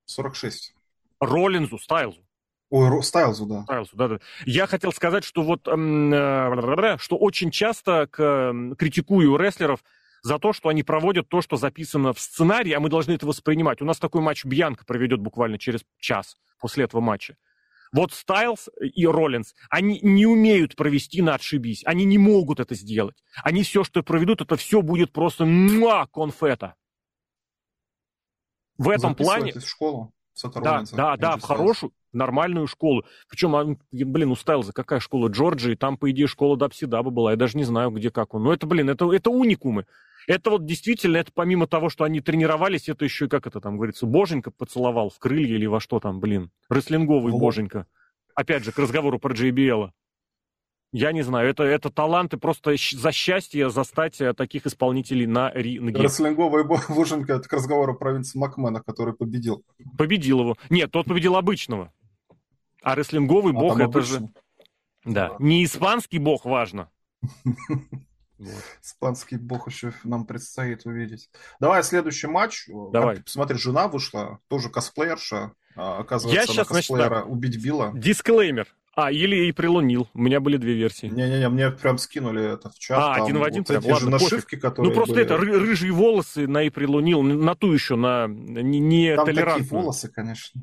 46. 0.06 0.76
Роллинзу, 1.20 1.80
Стайлзу. 1.80 2.24
Ой, 2.70 3.02
Стайлзу, 3.02 3.48
да. 3.48 3.64
Стайлзу, 3.64 3.96
да, 3.96 4.08
да. 4.08 4.20
Я 4.46 4.68
хотел 4.68 4.92
сказать, 4.92 5.24
что 5.24 5.42
вот, 5.42 5.68
э, 5.68 6.98
что 7.00 7.18
очень 7.18 7.50
часто 7.50 8.06
к, 8.06 8.54
критикую 8.78 9.36
рестлеров 9.36 9.84
за 10.22 10.38
то, 10.38 10.54
что 10.54 10.70
они 10.70 10.84
проводят 10.84 11.28
то, 11.28 11.42
что 11.42 11.58
записано 11.58 12.14
в 12.14 12.20
сценарии, 12.20 12.74
а 12.74 12.80
мы 12.80 12.90
должны 12.90 13.14
это 13.14 13.26
воспринимать. 13.26 13.82
У 13.82 13.86
нас 13.86 13.98
такой 13.98 14.22
матч 14.22 14.46
Бьянка 14.46 14.86
проведет 14.86 15.22
буквально 15.22 15.58
через 15.58 15.84
час 15.98 16.38
после 16.60 16.84
этого 16.84 17.02
матча. 17.02 17.36
Вот 17.94 18.14
Стайлз 18.14 18.70
и 18.80 19.08
Роллинс, 19.08 19.56
они 19.72 20.00
не 20.04 20.28
умеют 20.28 20.76
провести 20.76 21.24
на 21.24 21.34
отшибись. 21.34 21.82
Они 21.88 22.06
не 22.06 22.20
могут 22.20 22.60
это 22.60 22.76
сделать. 22.76 23.24
Они 23.42 23.64
все, 23.64 23.84
что 23.84 24.04
проведут, 24.04 24.42
это 24.42 24.56
все 24.56 24.84
будет 24.84 25.12
просто 25.12 25.46
муа, 25.46 26.06
конфета. 26.06 26.76
В 28.78 28.90
этом 28.90 29.16
плане... 29.16 29.54
в 29.54 29.68
школу? 29.68 30.14
Да, 30.56 30.84
да, 30.92 31.16
да, 31.16 31.38
в 31.38 31.42
хорошую, 31.44 31.92
нормальную 32.12 32.68
школу. 32.68 33.06
Причем, 33.30 33.78
блин, 33.92 34.32
у 34.32 34.36
Стайлза 34.36 34.74
какая 34.74 35.00
школа 35.00 35.28
Джорджии, 35.28 35.76
там, 35.76 35.98
по 35.98 36.10
идее, 36.12 36.28
школа 36.28 36.58
Дабсидаба 36.58 37.12
была, 37.12 37.32
я 37.32 37.38
даже 37.38 37.58
не 37.58 37.64
знаю, 37.64 37.92
где 37.92 38.10
как 38.10 38.34
он. 38.34 38.44
Но 38.44 38.54
это, 38.54 38.66
блин, 38.66 38.90
это, 38.90 39.12
это 39.12 39.30
уникумы. 39.30 39.86
Это 40.28 40.52
вот 40.52 40.66
действительно, 40.66 41.18
это 41.18 41.32
помимо 41.34 41.68
того, 41.68 41.90
что 41.90 42.04
они 42.06 42.22
тренировались, 42.22 42.88
это 42.88 43.04
еще 43.04 43.26
и, 43.26 43.28
как 43.28 43.46
это 43.46 43.60
там 43.60 43.76
говорится, 43.76 44.06
боженька 44.06 44.52
поцеловал 44.52 45.10
в 45.10 45.20
крылья 45.20 45.56
или 45.56 45.66
во 45.66 45.80
что 45.80 46.00
там, 46.00 46.20
блин, 46.20 46.50
рестлинговый 46.70 47.34
боженька. 47.34 47.88
Опять 48.34 48.64
же, 48.64 48.72
к 48.72 48.80
разговору 48.80 49.20
про 49.20 49.34
JBL. 49.34 49.92
Я 50.94 51.12
не 51.12 51.24
знаю, 51.24 51.50
это, 51.50 51.64
это 51.64 51.90
таланты 51.90 52.38
просто 52.38 52.76
за 52.78 53.12
счастье 53.12 53.72
застать 53.72 54.22
э, 54.22 54.34
таких 54.34 54.68
исполнителей 54.68 55.26
на 55.26 55.52
ринге. 55.52 56.00
Рестлинговая 56.00 56.64
боженька, 56.90 57.34
это 57.34 57.50
к 57.50 57.54
разговору 57.54 57.96
про 57.96 58.14
Винса 58.14 58.38
Макмена, 58.38 58.80
который 58.80 59.16
победил. 59.16 59.66
Победил 59.98 60.42
его. 60.42 60.58
Нет, 60.70 60.92
тот 60.92 61.08
победил 61.08 61.36
обычного. 61.36 61.92
А 62.84 62.94
рестлинговый 62.94 63.54
а 63.54 63.56
бог 63.56 63.76
это 63.78 63.86
обычный. 63.86 64.20
же... 64.20 64.30
Да, 65.04 65.36
не 65.40 65.66
испанский 65.66 66.20
бог 66.20 66.46
важно. 66.46 66.90
Вот. 68.40 68.64
Испанский 68.82 69.38
бог 69.38 69.70
еще 69.70 69.94
нам 70.04 70.26
предстоит 70.26 70.86
увидеть. 70.86 71.30
Давай 71.62 71.82
следующий 71.82 72.28
матч. 72.28 72.68
Давай. 72.92 73.22
Посмотри, 73.22 73.58
жена 73.58 73.88
вышла, 73.88 74.40
тоже 74.50 74.70
косплеерша. 74.70 75.54
А, 75.78 76.00
оказывается, 76.00 76.42
Я 76.42 76.48
сейчас, 76.48 76.68
косплеера 76.68 77.20
значит, 77.22 77.32
убить 77.32 77.64
Билла. 77.64 77.92
Дисклеймер. 77.94 78.68
А, 78.96 79.12
или 79.12 79.48
и 79.48 79.52
прилунил. 79.52 80.08
У 80.14 80.22
меня 80.22 80.40
были 80.40 80.58
две 80.58 80.74
версии. 80.74 81.08
Не-не-не, 81.08 81.50
мне 81.50 81.72
прям 81.72 81.98
скинули 81.98 82.54
это 82.54 82.70
в 82.70 82.78
чат. 82.78 82.98
А, 83.00 83.24
один 83.24 83.40
в 83.40 83.44
один 83.44 83.64
вот 83.68 83.68
прям? 83.68 83.86
Ладно, 83.92 84.12
нашивки, 84.12 84.56
которые 84.56 84.90
Ну, 84.90 84.96
просто 84.96 85.16
были... 85.16 85.26
это, 85.26 85.36
ры- 85.36 85.58
рыжие 85.58 85.92
волосы 85.92 86.48
на 86.48 86.62
и 86.62 86.70
прилунил, 86.70 87.24
на 87.24 87.56
ту 87.56 87.72
еще, 87.72 87.96
на 87.96 88.28
не, 88.28 88.80
не 88.80 89.16
Там 89.16 89.26
такие 89.26 89.64
волосы, 89.64 90.10
конечно. 90.10 90.62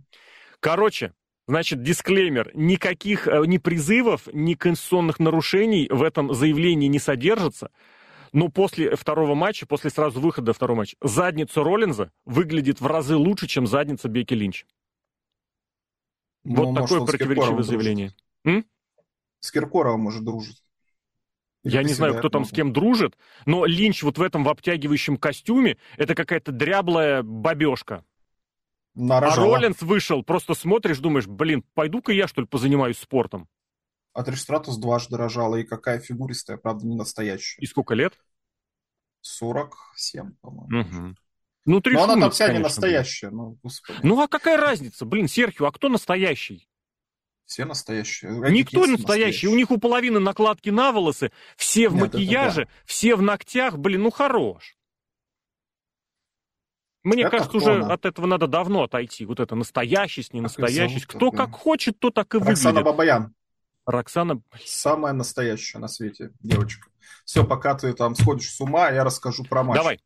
Короче, 0.61 1.13
Значит, 1.51 1.83
дисклеймер. 1.83 2.53
Никаких 2.55 3.27
э, 3.27 3.43
ни 3.45 3.59
призывов, 3.59 4.29
ни 4.33 4.55
конституционных 4.55 5.19
нарушений 5.19 5.89
в 5.91 6.05
этом 6.05 6.33
заявлении 6.33 6.87
не 6.87 7.01
содержится. 7.01 7.73
Но 8.33 8.51
после 8.51 8.95
второго 8.95 9.35
матча, 9.35 9.67
после 9.67 9.91
сразу 9.91 10.21
выхода 10.21 10.53
второго 10.53 10.79
матча, 10.79 10.97
задница 11.03 11.65
Роллинза 11.65 12.13
выглядит 12.25 12.81
в 12.81 12.87
разы 12.87 13.17
лучше, 13.17 13.49
чем 13.49 13.67
задница 13.67 14.09
Бекки 14.09 14.35
Линч. 14.35 14.65
Вот 16.45 16.73
ну, 16.73 16.75
такое 16.75 17.05
противоречивое 17.05 17.63
заявление. 17.63 18.15
М? 18.45 18.65
С 19.41 19.51
Киркоровым, 19.51 20.01
может, 20.01 20.25
дружит. 20.25 20.57
Или 21.63 21.75
Я 21.75 21.83
не 21.83 21.93
знаю, 21.93 22.19
кто 22.19 22.31
там 22.31 22.45
с 22.45 22.51
кем 22.51 22.73
дружит, 22.73 23.19
но 23.45 23.67
Линч 23.67 24.03
вот 24.03 24.17
в 24.17 24.23
этом 24.23 24.45
в 24.45 24.49
обтягивающем 24.49 25.19
костюме, 25.19 25.77
это 25.99 26.15
какая-то 26.15 26.53
дряблая 26.53 27.23
бабешка. 27.23 28.05
Нарожала. 28.95 29.57
А 29.57 29.61
Роллинс 29.61 29.83
вышел, 29.83 30.23
просто 30.23 30.55
смотришь, 30.55 30.99
думаешь, 30.99 31.27
блин, 31.27 31.63
пойду-ка 31.75 32.13
я, 32.13 32.27
что 32.27 32.41
ли, 32.41 32.47
позанимаюсь 32.47 32.99
спортом. 32.99 33.49
А 34.13 34.25
Триштратус 34.25 34.79
дважды 34.79 35.17
рожала, 35.17 35.57
и 35.57 35.65
какая 35.65 36.01
фигуристая, 36.01 36.57
правда, 36.57 36.87
не 36.87 36.97
настоящая. 36.97 37.61
И 37.63 37.67
сколько 37.67 37.95
лет? 37.95 38.19
47, 39.21 40.33
по-моему. 40.41 40.81
Угу. 40.81 41.15
Ну, 41.67 41.83
Но 41.85 42.05
она 42.05 42.17
там 42.17 42.31
вся 42.31 42.47
конечно, 42.47 42.59
не 42.59 42.63
настоящая, 42.63 43.31
ну, 43.31 43.59
господи. 43.63 43.99
Ну, 44.03 44.21
а 44.21 44.29
какая 44.29 44.57
разница? 44.57 45.05
Блин, 45.05 45.29
Серхио, 45.29 45.67
а 45.67 45.73
кто 45.73 45.89
настоящий? 45.89 46.69
Все 47.45 47.65
настоящие. 47.65 48.31
Никто 48.51 48.87
не 48.87 48.93
настоящий. 48.93 49.49
У 49.49 49.57
них 49.57 49.71
у 49.71 49.79
половины 49.79 50.21
накладки 50.21 50.71
на 50.71 50.93
волосы, 50.93 51.33
все 51.57 51.89
в 51.89 51.95
Нет, 51.95 52.15
макияже, 52.15 52.67
да. 52.67 52.71
все 52.87 53.17
в 53.17 53.23
ногтях. 53.23 53.77
Блин, 53.77 54.03
ну 54.03 54.11
хорош. 54.11 54.77
Мне 57.03 57.23
это 57.23 57.31
кажется, 57.39 57.57
уже 57.57 57.83
от 57.83 58.05
этого 58.05 58.27
надо 58.27 58.47
давно 58.47 58.85
отойти. 58.85 59.27
Вот 59.27 59.41
это 59.41 59.55
настоящесть, 59.55 60.33
не 60.33 60.41
настоящесть. 60.41 61.07
Кто 61.07 61.31
как 61.31 61.53
хочет, 61.53 61.99
то 61.99 62.11
так 62.11 62.35
и 62.35 62.39
выглядит. 62.39 62.65
Роксана 62.65 62.83
Бабаян. 62.83 63.35
Роксана... 63.87 64.43
Самая 64.65 65.13
настоящая 65.13 65.79
на 65.79 65.89
свете 65.89 66.31
девочка. 66.41 66.89
Все, 67.25 67.45
пока 67.45 67.75
ты 67.75 67.93
там 67.95 68.15
сходишь 68.15 68.53
с 68.55 68.61
ума, 68.61 68.91
я 68.91 69.03
расскажу 69.03 69.45
про 69.45 69.63
матч. 69.65 69.77
Давай. 69.77 70.01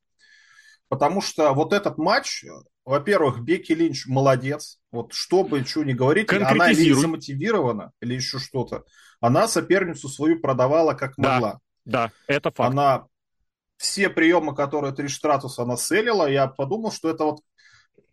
Потому 0.89 1.21
что 1.21 1.53
вот 1.53 1.73
этот 1.73 1.99
матч, 1.99 2.45
во-первых, 2.85 3.41
Бекки 3.41 3.73
Линч 3.73 4.07
молодец. 4.07 4.79
Вот 4.93 5.13
что 5.13 5.45
бы 5.45 5.65
что 5.65 5.85
ни 5.85 5.93
говорить, 5.93 6.33
она 6.33 6.71
или 6.71 6.93
замотивирована, 6.93 7.93
или 8.01 8.15
еще 8.15 8.39
что-то. 8.39 8.85
Она 9.21 9.49
соперницу 9.49 10.09
свою 10.09 10.41
продавала 10.41 10.95
как 10.95 11.15
да, 11.17 11.33
могла. 11.33 11.59
Да, 11.85 12.11
это 12.27 12.51
факт. 12.51 12.71
Она 12.71 13.07
все 13.77 14.09
приемы, 14.09 14.55
которые 14.55 14.95
Триш 14.95 15.17
Стратус 15.17 15.59
она 15.59 15.77
селила, 15.77 16.31
я 16.31 16.47
подумал, 16.47 16.93
что 16.93 17.11
это 17.11 17.25
вот 17.25 17.41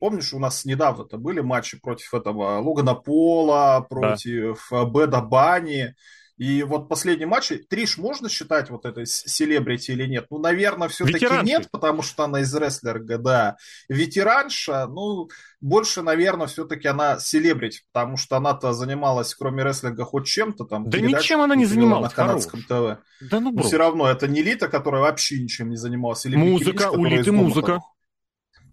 помнишь, 0.02 0.34
у 0.34 0.40
нас 0.40 0.66
недавно-то 0.66 1.18
были 1.18 1.42
матчи 1.42 1.80
против 1.80 2.14
этого 2.14 2.60
Логана 2.60 2.96
Пола, 2.96 3.86
против 3.88 4.68
да. 4.72 4.86
Беда 4.86 5.22
Бани, 5.22 5.96
и 6.42 6.64
вот 6.64 6.90
последний 6.90 7.28
матч, 7.28 7.52
Триш 7.70 8.00
можно 8.00 8.28
считать 8.28 8.72
вот 8.72 8.88
этой 8.88 9.06
селебрити 9.06 9.92
или 9.92 10.08
нет? 10.08 10.26
Ну, 10.32 10.40
наверное, 10.40 10.88
все-таки 10.88 11.28
нет, 11.44 11.70
потому 11.70 12.02
что 12.02 12.24
она 12.24 12.40
из 12.40 12.52
рестлерга, 12.56 13.20
да. 13.20 13.58
Ветеранша, 13.90 14.88
ну, 14.88 15.30
больше, 15.60 16.02
наверное, 16.02 16.48
все-таки 16.48 16.88
она 16.88 17.20
селебрити, 17.20 17.82
потому 17.94 18.18
что 18.18 18.38
она-то 18.38 18.74
занималась, 18.74 19.36
кроме 19.36 19.62
рестлинга, 19.62 20.04
хоть 20.04 20.26
чем-то 20.26 20.66
там. 20.66 20.90
Да 20.90 21.00
ничем 21.00 21.42
она 21.42 21.56
не 21.56 21.68
занималась, 21.68 22.10
на 22.10 22.16
канадском 22.16 22.62
ТВ. 22.64 23.04
Да 23.22 23.40
ну, 23.40 23.52
Но 23.52 23.62
все 23.62 23.78
равно, 23.78 24.10
это 24.10 24.28
не 24.28 24.42
Лита, 24.42 24.68
которая 24.68 25.04
вообще 25.04 25.40
ничем 25.40 25.70
не 25.70 25.78
занималась. 25.78 26.26
Или 26.26 26.38
музыка, 26.38 26.90
у 26.90 27.06
Литы 27.06 27.32
музыка. 27.32 27.82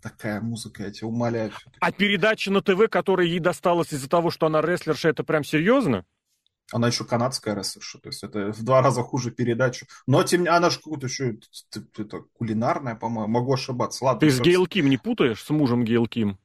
Такая 0.01 0.41
музыка, 0.41 0.85
я 0.85 0.91
тебя 0.91 1.09
умоляю. 1.09 1.53
А 1.81 1.93
передача 1.93 2.51
на 2.51 2.63
ТВ, 2.63 2.89
которая 2.89 3.27
ей 3.27 3.41
досталась 3.41 3.93
из-за 3.93 4.09
того, 4.09 4.31
что 4.31 4.47
она 4.47 4.63
рестлерша, 4.63 5.11
это 5.11 5.23
прям 5.23 5.45
серьезно? 5.45 6.07
Она 6.71 6.89
еще 6.89 7.05
канадская 7.05 7.55
рестлерша, 7.55 7.99
то 7.99 8.09
есть 8.09 8.23
это 8.23 8.53
в 8.53 8.63
два 8.63 8.83
раза 8.83 9.03
хуже 9.03 9.31
передачу. 9.31 9.87
Но 10.07 10.23
тем 10.23 10.43
не 10.43 10.49
она 10.49 10.69
же 10.69 10.77
какую-то 10.79 11.07
еще 11.07 11.39
это, 11.97 12.25
кулинарная, 12.35 12.95
по-моему, 12.95 13.33
могу 13.33 13.55
ошибаться. 13.55 14.05
Ладно, 14.05 14.21
Ты 14.21 14.31
с 14.31 14.41
Гейл 14.41 14.67
Ким 14.67 14.91
не 14.91 14.99
путаешь, 14.99 15.43
с 15.43 15.51
мужем 15.51 15.85
Гейл 15.85 16.07
Ким? 16.07 16.39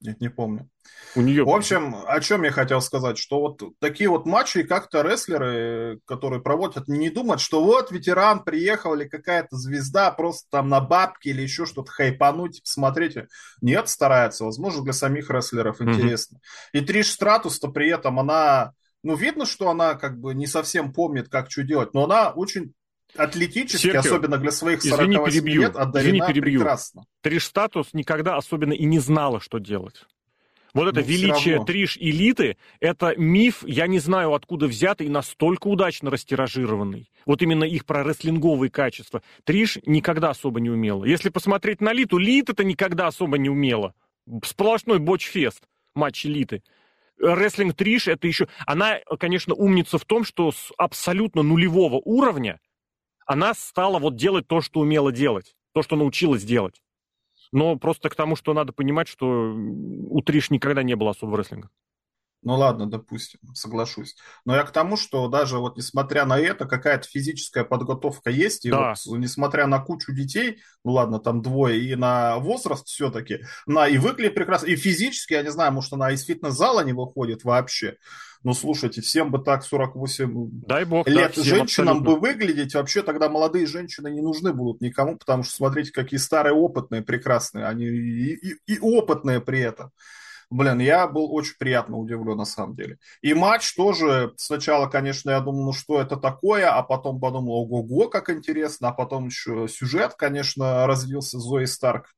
Нет, 0.00 0.20
не 0.20 0.28
помню. 0.28 0.68
У 1.14 1.20
нее... 1.20 1.44
В 1.44 1.50
общем, 1.50 1.96
о 2.06 2.20
чем 2.20 2.44
я 2.44 2.50
хотел 2.50 2.80
сказать, 2.80 3.18
что 3.18 3.40
вот 3.40 3.62
такие 3.80 4.08
вот 4.08 4.26
матчи 4.26 4.62
как-то 4.62 5.02
рестлеры, 5.02 6.00
которые 6.04 6.40
проводят, 6.40 6.86
не 6.86 7.10
думают, 7.10 7.40
что 7.40 7.64
вот 7.64 7.90
ветеран 7.90 8.44
приехал 8.44 8.94
или 8.94 9.08
какая-то 9.08 9.56
звезда 9.56 10.10
просто 10.10 10.48
там 10.50 10.68
на 10.68 10.80
бабки 10.80 11.28
или 11.28 11.42
еще 11.42 11.66
что-то 11.66 11.90
хайпануть, 11.90 12.62
посмотрите. 12.62 13.28
Нет, 13.60 13.88
старается, 13.88 14.44
возможно, 14.44 14.82
для 14.82 14.92
самих 14.92 15.30
рестлеров 15.30 15.80
интересно. 15.80 16.36
Mm-hmm. 16.36 16.80
И 16.80 16.80
Триш 16.82 17.10
Стратус-то 17.10 17.68
при 17.68 17.88
этом, 17.88 18.20
она, 18.20 18.72
ну, 19.02 19.16
видно, 19.16 19.46
что 19.46 19.70
она 19.70 19.94
как 19.94 20.18
бы 20.20 20.34
не 20.34 20.46
совсем 20.46 20.92
помнит, 20.92 21.28
как 21.28 21.50
что 21.50 21.62
делать, 21.62 21.94
но 21.94 22.04
она 22.04 22.30
очень 22.30 22.74
атлетически, 23.16 23.86
Серхио, 23.86 24.00
особенно 24.00 24.36
для 24.36 24.50
своих 24.50 24.82
48 24.82 25.32
перебью, 25.32 25.62
лет, 25.62 25.76
одарена 25.76 26.18
извини, 26.18 26.26
перебью. 26.26 26.60
прекрасно. 26.60 27.04
Триш 27.22 27.46
Статус 27.46 27.94
никогда 27.94 28.36
особенно 28.36 28.74
и 28.74 28.84
не 28.84 28.98
знала, 28.98 29.40
что 29.40 29.58
делать. 29.58 30.04
Вот 30.74 30.88
это 30.88 31.00
ну, 31.00 31.06
величие 31.06 31.64
Триш 31.64 31.96
элиты, 31.96 32.56
это 32.80 33.14
миф, 33.16 33.64
я 33.66 33.86
не 33.86 33.98
знаю, 33.98 34.34
откуда 34.34 34.66
взятый 34.66 35.06
и 35.06 35.10
настолько 35.10 35.68
удачно 35.68 36.10
растиражированный. 36.10 37.10
Вот 37.26 37.42
именно 37.42 37.64
их 37.64 37.86
прорестлинговые 37.86 38.70
качества. 38.70 39.22
Триш 39.44 39.78
никогда 39.86 40.30
особо 40.30 40.60
не 40.60 40.70
умела. 40.70 41.04
Если 41.04 41.30
посмотреть 41.30 41.80
на 41.80 41.92
Литу, 41.92 42.18
Лит 42.18 42.50
это 42.50 42.64
никогда 42.64 43.06
особо 43.06 43.38
не 43.38 43.48
умела. 43.48 43.94
Сплошной 44.44 44.98
бочфест 44.98 45.62
матч 45.94 46.26
элиты. 46.26 46.62
Рестлинг 47.20 47.74
Триш 47.74 48.08
это 48.08 48.26
еще... 48.26 48.48
Она, 48.66 48.98
конечно, 49.18 49.54
умница 49.54 49.98
в 49.98 50.04
том, 50.04 50.24
что 50.24 50.52
с 50.52 50.72
абсолютно 50.76 51.42
нулевого 51.42 52.00
уровня 52.04 52.60
она 53.26 53.52
стала 53.54 53.98
вот 53.98 54.16
делать 54.16 54.46
то, 54.46 54.60
что 54.60 54.80
умела 54.80 55.12
делать. 55.12 55.56
То, 55.74 55.82
что 55.82 55.96
научилась 55.96 56.44
делать. 56.44 56.80
Но 57.52 57.76
просто 57.76 58.08
к 58.08 58.14
тому, 58.14 58.36
что 58.36 58.54
надо 58.54 58.72
понимать, 58.72 59.08
что 59.08 59.54
у 59.54 60.20
Триш 60.22 60.50
никогда 60.50 60.82
не 60.82 60.96
было 60.96 61.10
особого 61.10 61.38
рестлинга. 61.38 61.70
Ну 62.42 62.54
ладно, 62.54 62.88
допустим, 62.88 63.40
соглашусь. 63.54 64.14
Но 64.44 64.54
я 64.54 64.62
к 64.62 64.70
тому, 64.70 64.96
что 64.96 65.26
даже 65.28 65.58
вот 65.58 65.76
несмотря 65.76 66.24
на 66.24 66.38
это, 66.38 66.66
какая-то 66.66 67.08
физическая 67.08 67.64
подготовка 67.64 68.30
есть, 68.30 68.64
и 68.64 68.70
да. 68.70 68.94
вот 69.06 69.18
несмотря 69.18 69.66
на 69.66 69.80
кучу 69.80 70.12
детей, 70.12 70.58
ну 70.84 70.92
ладно, 70.92 71.18
там 71.18 71.42
двое, 71.42 71.80
и 71.80 71.96
на 71.96 72.38
возраст 72.38 72.86
все-таки, 72.86 73.40
на 73.66 73.88
и 73.88 73.98
выглядит 73.98 74.36
прекрасно, 74.36 74.66
и 74.66 74.76
физически, 74.76 75.32
я 75.34 75.42
не 75.42 75.50
знаю, 75.50 75.72
может, 75.72 75.92
она 75.92 76.12
из 76.12 76.24
фитнес-зала 76.24 76.84
не 76.84 76.92
выходит 76.92 77.42
вообще, 77.42 77.96
ну, 78.44 78.54
слушайте, 78.54 79.00
всем 79.00 79.32
бы 79.32 79.40
так 79.40 79.64
48 79.64 80.50
Дай 80.66 80.84
бог, 80.84 81.08
лет 81.08 81.32
да, 81.34 81.42
женщинам 81.42 81.98
абсолютно. 81.98 82.14
бы 82.14 82.20
выглядеть. 82.20 82.74
Вообще 82.74 83.02
тогда 83.02 83.28
молодые 83.28 83.66
женщины 83.66 84.08
не 84.10 84.20
нужны 84.20 84.52
будут 84.52 84.80
никому, 84.80 85.16
потому 85.16 85.42
что 85.42 85.54
смотрите, 85.54 85.90
какие 85.92 86.18
старые 86.18 86.54
опытные, 86.54 87.02
прекрасные. 87.02 87.66
Они 87.66 87.86
и, 87.86 88.34
и, 88.34 88.56
и 88.66 88.78
опытные 88.78 89.40
при 89.40 89.60
этом. 89.60 89.90
Блин, 90.50 90.78
я 90.78 91.06
был 91.06 91.32
очень 91.34 91.56
приятно 91.58 91.98
удивлен 91.98 92.36
на 92.38 92.46
самом 92.46 92.74
деле. 92.74 92.98
И 93.20 93.34
матч 93.34 93.74
тоже, 93.74 94.32
сначала, 94.36 94.86
конечно, 94.86 95.30
я 95.30 95.40
думал, 95.40 95.66
ну 95.66 95.72
что 95.72 96.00
это 96.00 96.16
такое, 96.16 96.70
а 96.70 96.82
потом 96.82 97.20
подумал, 97.20 97.64
ого-го, 97.64 98.08
как 98.08 98.30
интересно, 98.30 98.88
а 98.88 98.92
потом 98.92 99.26
еще 99.26 99.68
сюжет, 99.68 100.14
конечно, 100.14 100.86
развился 100.86 101.38
Зои 101.38 101.66
Старк. 101.66 102.14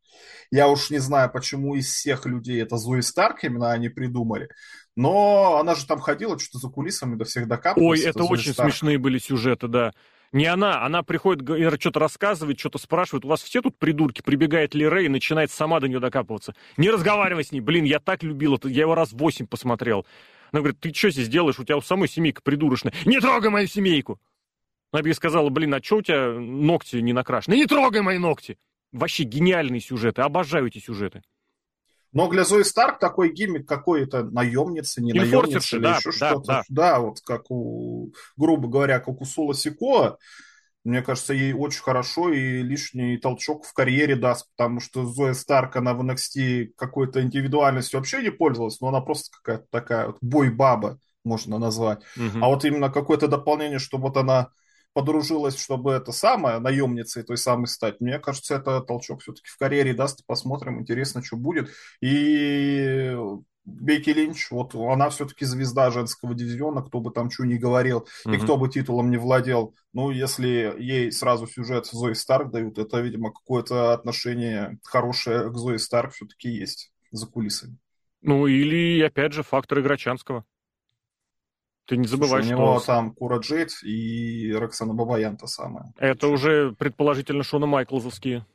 Я 0.53 0.69
уж 0.69 0.91
не 0.91 0.99
знаю, 0.99 1.31
почему 1.31 1.75
из 1.75 1.89
всех 1.89 2.25
людей 2.25 2.63
это 2.63 2.77
Зои 2.77 3.01
Старк 3.01 3.43
именно 3.43 3.73
они 3.73 3.89
придумали. 3.89 4.49
Но 4.97 5.59
она 5.59 5.75
же 5.75 5.87
там 5.87 5.99
ходила 5.99 6.39
что-то 6.39 6.59
за 6.59 6.73
кулисами 6.73 7.17
до 7.17 7.25
всех 7.25 7.49
докапывалась. 7.49 8.01
Ой, 8.01 8.07
это, 8.07 8.21
это 8.21 8.25
очень 8.25 8.53
Старк. 8.53 8.71
смешные 8.71 8.99
были 8.99 9.19
сюжеты, 9.19 9.67
да. 9.67 9.93
Не 10.33 10.47
она, 10.47 10.85
она 10.85 11.03
приходит, 11.03 11.45
что-то 11.81 11.99
рассказывает, 11.99 12.59
что-то 12.59 12.79
спрашивает. 12.79 13.25
У 13.25 13.29
вас 13.29 13.43
все 13.43 13.63
тут 13.63 13.77
придурки? 13.77 14.23
Прибегает 14.23 14.75
Ли 14.75 14.87
Рэй 14.87 15.07
и 15.07 15.09
начинает 15.09 15.51
сама 15.51 15.81
до 15.81 15.89
нее 15.89 15.99
докапываться. 15.99 16.55
Не 16.77 16.91
разговаривай 16.91 17.45
с 17.45 17.51
ней. 17.51 17.61
Блин, 17.61 17.85
я 17.85 17.99
так 17.99 18.23
любил 18.23 18.55
это. 18.55 18.69
Я 18.69 18.83
его 18.83 18.95
раз 18.95 19.13
восемь 19.13 19.47
посмотрел. 19.47 20.07
Она 20.53 20.61
говорит, 20.61 20.81
ты 20.81 20.93
что 20.95 21.11
здесь 21.11 21.29
делаешь? 21.29 21.59
У 21.59 21.65
тебя 21.65 21.77
у 21.77 21.81
самой 21.81 22.09
семейка 22.09 22.43
придурочная. 22.43 22.93
Не 23.05 23.21
трогай 23.21 23.51
мою 23.51 23.67
семейку! 23.67 24.21
Она 24.93 25.03
бы 25.03 25.15
сказала, 25.15 25.49
блин, 25.51 25.75
а 25.75 25.83
что 25.83 25.99
у 25.99 26.03
тебя 26.03 26.33
ногти 26.33 26.97
не 26.97 27.13
накрашены? 27.13 27.55
Не 27.55 27.67
трогай 27.67 28.03
мои 28.03 28.19
ногти! 28.19 28.59
Вообще 28.93 29.23
гениальные 29.23 29.81
сюжеты. 29.81 30.23
Обожаю 30.23 30.67
эти 30.67 30.79
сюжеты. 30.79 31.23
Но 32.13 32.29
для 32.29 32.45
Зои 32.45 32.63
Старк 32.63 32.99
такой 32.99 33.33
гиммик 33.33 33.69
какой-то 33.69 34.25
наемницы, 34.25 35.01
не 35.01 35.13
наемницы 35.13 35.77
или 35.77 35.83
да, 35.83 35.97
еще 35.97 36.11
да, 36.19 36.31
что-то. 36.31 36.47
Да. 36.47 36.63
да, 36.69 36.99
вот 37.01 37.21
как 37.21 37.51
у, 37.51 38.13
грубо 38.37 38.69
говоря, 38.69 38.99
как 38.99 39.21
у 39.21 39.25
Сула 39.25 39.55
Сикоа. 39.55 40.19
Мне 40.83 41.03
кажется, 41.03 41.35
ей 41.35 41.53
очень 41.53 41.83
хорошо 41.83 42.33
и 42.33 42.63
лишний 42.63 43.19
толчок 43.19 43.67
в 43.67 43.75
карьере 43.75 44.17
даст, 44.17 44.49
потому 44.57 44.81
что 44.81 45.05
Зоя 45.05 45.35
Старк, 45.35 45.77
она 45.77 45.93
в 45.93 46.03
NXT 46.03 46.71
какой-то 46.75 47.23
индивидуальностью 47.23 48.01
вообще 48.01 48.23
не 48.23 48.31
пользовалась, 48.31 48.81
но 48.81 48.89
она 48.89 49.03
просто 49.03 49.29
какая-то 49.37 49.67
такая 49.71 50.07
вот 50.07 50.17
бой-баба, 50.23 50.99
можно 51.23 51.59
назвать. 51.59 52.01
Угу. 52.17 52.43
А 52.43 52.49
вот 52.49 52.65
именно 52.65 52.91
какое-то 52.91 53.29
дополнение, 53.29 53.79
чтобы 53.79 54.05
вот 54.05 54.17
она 54.17 54.49
подружилась, 54.93 55.57
чтобы 55.57 55.93
это 55.93 56.13
самое, 56.13 56.59
наемницей 56.59 57.23
той 57.23 57.37
самой 57.37 57.67
стать, 57.67 58.01
мне 58.01 58.19
кажется, 58.19 58.55
это 58.55 58.81
толчок 58.81 59.23
все-таки 59.23 59.49
в 59.49 59.59
карьере 59.59 59.95
даст, 59.95 60.25
посмотрим, 60.27 60.81
интересно, 60.81 61.23
что 61.23 61.37
будет. 61.37 61.71
И 62.01 63.17
Бейки 63.65 64.11
Линч, 64.11 64.51
вот 64.51 64.75
она 64.75 65.11
все-таки 65.11 65.45
звезда 65.45 65.91
женского 65.91 66.35
дивизиона, 66.35 66.83
кто 66.83 67.01
бы 67.01 67.11
там 67.11 67.31
что 67.31 67.45
ни 67.45 67.57
говорил, 67.57 68.07
mm-hmm. 68.27 68.37
и 68.37 68.39
кто 68.41 68.57
бы 68.57 68.69
титулом 68.69 69.11
не 69.11 69.17
владел. 69.17 69.75
Ну, 69.93 70.11
если 70.11 70.75
ей 70.79 71.13
сразу 71.13 71.47
сюжет 71.47 71.87
Зои 71.87 72.15
Старк 72.15 72.51
дают, 72.51 72.79
это, 72.79 73.01
видимо, 73.01 73.33
какое-то 73.33 73.93
отношение 73.93 74.79
хорошее 74.83 75.51
к 75.51 75.57
Зои 75.57 75.77
Старк 75.77 76.13
все-таки 76.13 76.49
есть 76.49 76.93
за 77.11 77.27
кулисами. 77.27 77.77
Ну, 78.23 78.47
или, 78.47 79.01
опять 79.03 79.33
же, 79.33 79.43
фактор 79.43 79.81
Играчанского. 79.81 80.45
Ты 81.87 81.97
не 81.97 82.07
забывай, 82.07 82.43
Слушай, 82.43 82.55
что... 82.55 82.57
У 82.57 82.67
него 82.67 82.81
там 82.81 83.15
Кура 83.15 83.39
Джейд 83.39 83.71
и 83.83 84.53
Роксана 84.53 84.95
Бабаян 84.95 85.37
та 85.37 85.47
самая. 85.47 85.93
Это 85.99 86.29
уже, 86.29 86.73
предположительно, 86.73 87.43
Шона 87.43 87.67
Майклзовские. 87.67 88.47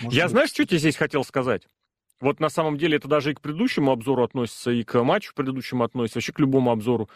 Может 0.00 0.16
Я, 0.16 0.24
быть. 0.24 0.32
знаешь, 0.32 0.50
что 0.50 0.64
тебе 0.64 0.78
здесь 0.78 0.96
хотел 0.96 1.24
сказать? 1.24 1.68
Вот 2.20 2.38
на 2.38 2.48
самом 2.48 2.78
деле 2.78 2.96
это 2.96 3.08
даже 3.08 3.32
и 3.32 3.34
к 3.34 3.40
предыдущему 3.40 3.90
обзору 3.90 4.22
относится, 4.22 4.70
и 4.70 4.84
к 4.84 5.02
матчу 5.02 5.34
предыдущему 5.34 5.82
относится, 5.82 6.18
вообще 6.18 6.32
к 6.32 6.38
любому 6.38 6.70
обзору. 6.70 7.08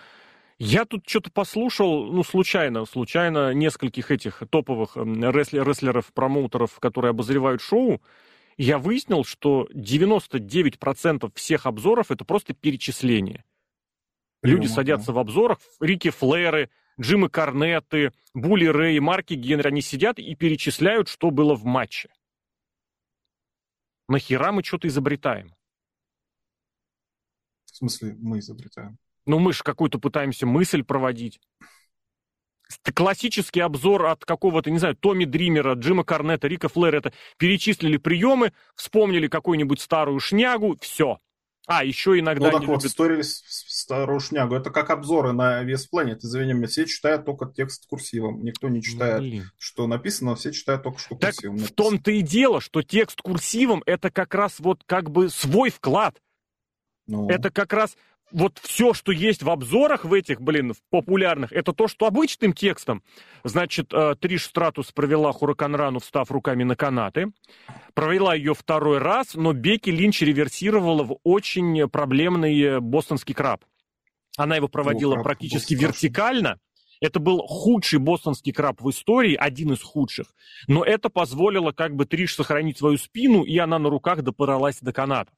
Я 0.58 0.84
тут 0.84 1.08
что-то 1.08 1.30
послушал, 1.30 2.06
ну, 2.06 2.24
случайно, 2.24 2.86
случайно, 2.86 3.52
нескольких 3.52 4.10
этих 4.10 4.42
топовых 4.50 4.96
рестлер, 4.96 5.68
рестлеров, 5.68 6.12
промоутеров, 6.12 6.80
которые 6.80 7.10
обозревают 7.10 7.60
шоу, 7.60 8.00
я 8.56 8.78
выяснил, 8.78 9.22
что 9.22 9.68
99% 9.74 11.30
всех 11.34 11.66
обзоров 11.66 12.10
это 12.10 12.24
просто 12.24 12.54
перечисление. 12.54 13.44
Люди 14.46 14.66
садятся 14.66 15.12
в 15.12 15.18
обзорах, 15.18 15.58
Рики 15.80 16.10
Флэры, 16.10 16.70
Джимы 17.00 17.28
Корнеты, 17.28 18.12
Були 18.34 18.66
Рэй, 18.66 18.98
Марки 19.00 19.34
Генри, 19.34 19.68
они 19.68 19.82
сидят 19.82 20.18
и 20.18 20.34
перечисляют, 20.34 21.08
что 21.08 21.30
было 21.30 21.54
в 21.54 21.64
матче. 21.64 22.10
Нахера 24.08 24.52
мы 24.52 24.62
что-то 24.62 24.88
изобретаем? 24.88 25.54
В 27.64 27.76
смысле 27.76 28.16
мы 28.18 28.38
изобретаем? 28.38 28.98
Ну, 29.26 29.38
мы 29.40 29.52
же 29.52 29.62
какую-то 29.62 29.98
пытаемся 29.98 30.46
мысль 30.46 30.84
проводить. 30.84 31.40
Классический 32.94 33.60
обзор 33.60 34.06
от 34.06 34.24
какого-то, 34.24 34.70
не 34.70 34.78
знаю, 34.78 34.96
Томми 34.96 35.24
Дримера, 35.24 35.74
Джима 35.74 36.04
Корнета, 36.04 36.48
Рика 36.48 36.68
Флэра, 36.68 36.98
это 36.98 37.12
перечислили 37.36 37.96
приемы, 37.96 38.52
вспомнили 38.74 39.28
какую-нибудь 39.28 39.80
старую 39.80 40.18
шнягу, 40.20 40.76
все. 40.80 41.20
А, 41.66 41.84
еще 41.84 42.18
иногда 42.18 42.46
ну, 42.46 42.58
так 42.60 42.68
вот, 42.68 42.84
любят... 42.84 43.26
старую 43.26 44.20
шнягу. 44.20 44.54
Это 44.54 44.70
как 44.70 44.90
обзоры 44.90 45.32
на 45.32 45.64
вес 45.64 45.88
Planet. 45.92 46.18
Извини 46.22 46.52
меня, 46.52 46.68
все 46.68 46.86
читают 46.86 47.24
только 47.24 47.46
текст 47.46 47.86
курсивом. 47.88 48.44
Никто 48.44 48.68
не 48.68 48.80
читает, 48.80 49.18
Блин. 49.18 49.50
что 49.58 49.88
написано, 49.88 50.36
все 50.36 50.52
читают 50.52 50.84
только 50.84 51.00
что 51.00 51.16
так 51.16 51.34
курсивом. 51.34 51.58
в 51.58 51.72
том-то 51.72 52.12
и 52.12 52.22
дело, 52.22 52.60
что 52.60 52.82
текст 52.82 53.20
курсивом 53.20 53.82
это 53.84 54.10
как 54.12 54.34
раз 54.34 54.60
вот 54.60 54.84
как 54.86 55.10
бы 55.10 55.28
свой 55.28 55.70
вклад. 55.70 56.22
Ну. 57.08 57.28
Это 57.28 57.50
как 57.50 57.72
раз 57.72 57.96
вот 58.32 58.58
все, 58.62 58.92
что 58.92 59.12
есть 59.12 59.42
в 59.42 59.50
обзорах 59.50 60.04
в 60.04 60.12
этих, 60.12 60.40
блин, 60.40 60.74
в 60.74 60.78
популярных, 60.90 61.52
это 61.52 61.72
то, 61.72 61.88
что 61.88 62.06
обычным 62.06 62.52
текстом. 62.52 63.02
Значит, 63.44 63.92
э, 63.92 64.14
Триш 64.20 64.44
Стратус 64.44 64.92
провела 64.92 65.32
Хураканрану, 65.32 66.00
встав 66.00 66.30
руками 66.30 66.64
на 66.64 66.76
канаты. 66.76 67.32
Провела 67.94 68.34
ее 68.34 68.54
второй 68.54 68.98
раз, 68.98 69.34
но 69.34 69.52
Беки 69.52 69.90
Линч 69.90 70.22
реверсировала 70.22 71.02
в 71.04 71.18
очень 71.22 71.88
проблемный 71.88 72.80
бостонский 72.80 73.34
краб. 73.34 73.64
Она 74.36 74.56
его 74.56 74.68
проводила 74.68 75.16
О, 75.18 75.22
практически 75.22 75.74
вертикально. 75.74 76.58
Это 77.00 77.20
был 77.20 77.46
худший 77.46 77.98
бостонский 77.98 78.52
краб 78.52 78.80
в 78.80 78.90
истории, 78.90 79.34
один 79.34 79.72
из 79.72 79.82
худших. 79.82 80.34
Но 80.66 80.84
это 80.84 81.10
позволило 81.10 81.72
как 81.72 81.94
бы 81.94 82.06
Триш 82.06 82.34
сохранить 82.34 82.78
свою 82.78 82.96
спину, 82.98 83.42
и 83.42 83.56
она 83.58 83.78
на 83.78 83.90
руках 83.90 84.22
допоралась 84.22 84.80
до 84.80 84.92
каната. 84.92 85.32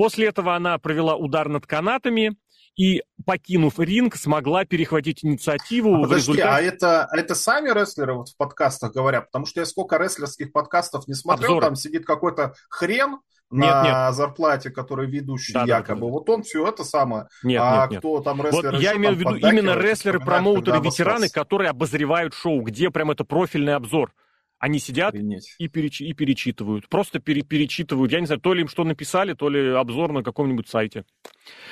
После 0.00 0.28
этого 0.28 0.56
она 0.56 0.78
провела 0.78 1.14
удар 1.14 1.50
над 1.50 1.66
канатами 1.66 2.34
и, 2.74 3.02
покинув 3.26 3.78
ринг, 3.78 4.16
смогла 4.16 4.64
перехватить 4.64 5.22
инициативу. 5.22 5.96
А 5.96 6.02
подожди, 6.04 6.32
результате... 6.32 6.48
а 6.48 6.58
это, 6.58 7.04
а 7.04 7.16
это 7.18 7.34
сами 7.34 7.68
рестлеры 7.68 8.14
вот 8.14 8.30
в 8.30 8.36
подкастах 8.38 8.94
говорят? 8.94 9.26
Потому 9.26 9.44
что 9.44 9.60
я 9.60 9.66
сколько 9.66 9.98
рестлерских 9.98 10.52
подкастов 10.52 11.06
не 11.06 11.12
смотрел, 11.12 11.50
Обзор. 11.50 11.64
там 11.64 11.76
сидит 11.76 12.06
какой-то 12.06 12.54
хрен, 12.70 13.18
на 13.50 14.06
нет. 14.06 14.14
зарплате, 14.14 14.70
который 14.70 15.06
ведущий 15.06 15.52
да, 15.52 15.64
якобы. 15.64 16.00
Да, 16.00 16.06
да, 16.06 16.12
Вот 16.12 16.30
он 16.30 16.44
все 16.44 16.66
это 16.66 16.82
самое. 16.82 17.26
Нет, 17.42 17.60
а 17.62 17.86
нет, 17.90 17.98
кто 17.98 18.14
нет. 18.14 18.24
там 18.24 18.42
рестлеры? 18.42 18.70
Вот 18.70 18.80
я 18.80 18.96
имею 18.96 19.16
в 19.16 19.18
виду 19.18 19.34
именно 19.34 19.76
рестлеры, 19.76 20.18
промоутеры, 20.18 20.80
ветераны, 20.80 21.28
которые 21.28 21.68
обозревают 21.68 22.32
шоу, 22.32 22.62
где 22.62 22.88
прям 22.88 23.10
это 23.10 23.24
профильный 23.24 23.74
обзор. 23.74 24.14
Они 24.60 24.78
сидят 24.78 25.14
и, 25.14 25.68
переч... 25.68 26.02
и 26.02 26.12
перечитывают. 26.12 26.86
Просто 26.90 27.18
пере... 27.18 27.40
перечитывают. 27.40 28.12
Я 28.12 28.20
не 28.20 28.26
знаю, 28.26 28.42
то 28.42 28.52
ли 28.52 28.60
им 28.60 28.68
что 28.68 28.84
написали, 28.84 29.32
то 29.32 29.48
ли 29.48 29.70
обзор 29.70 30.12
на 30.12 30.22
каком-нибудь 30.22 30.68
сайте. 30.68 31.06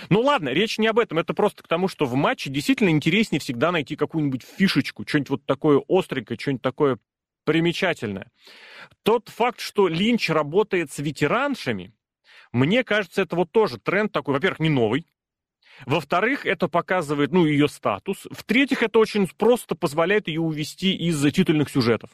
Ну 0.09 0.22
ладно, 0.22 0.49
речь 0.49 0.78
не 0.78 0.86
об 0.86 0.99
этом. 0.99 1.18
Это 1.18 1.34
просто 1.34 1.62
к 1.62 1.68
тому, 1.68 1.89
что 1.89 2.07
в 2.07 2.14
матче 2.14 2.49
действительно 2.49 2.89
интереснее 2.89 3.41
всегда 3.41 3.72
найти 3.72 3.95
какую-нибудь 3.95 4.43
фишечку, 4.43 5.05
что-нибудь 5.07 5.28
вот 5.28 5.45
такое 5.45 5.82
остренькое, 5.86 6.39
что-нибудь 6.41 6.62
такое 6.62 6.99
примечательное. 7.45 8.30
Тот 9.03 9.28
факт, 9.28 9.61
что 9.61 9.86
Линч 9.86 10.30
работает 10.30 10.91
с 10.91 10.99
ветераншами, 10.99 11.93
мне 12.53 12.84
кажется, 12.84 13.20
это 13.20 13.36
вот 13.36 13.53
тоже 13.53 13.78
тренд 13.78 14.12
такой, 14.12 14.32
во-первых, 14.32 14.61
не 14.61 14.70
новый, 14.70 15.07
во-вторых, 15.84 16.47
это 16.47 16.68
показывает, 16.68 17.32
ну, 17.32 17.45
ее 17.45 17.68
статус. 17.68 18.26
В-третьих, 18.30 18.82
это 18.82 18.99
очень 18.99 19.28
просто 19.28 19.74
позволяет 19.74 20.26
ее 20.26 20.41
увести 20.41 20.97
из 20.97 21.20
титульных 21.32 21.68
сюжетов. 21.68 22.11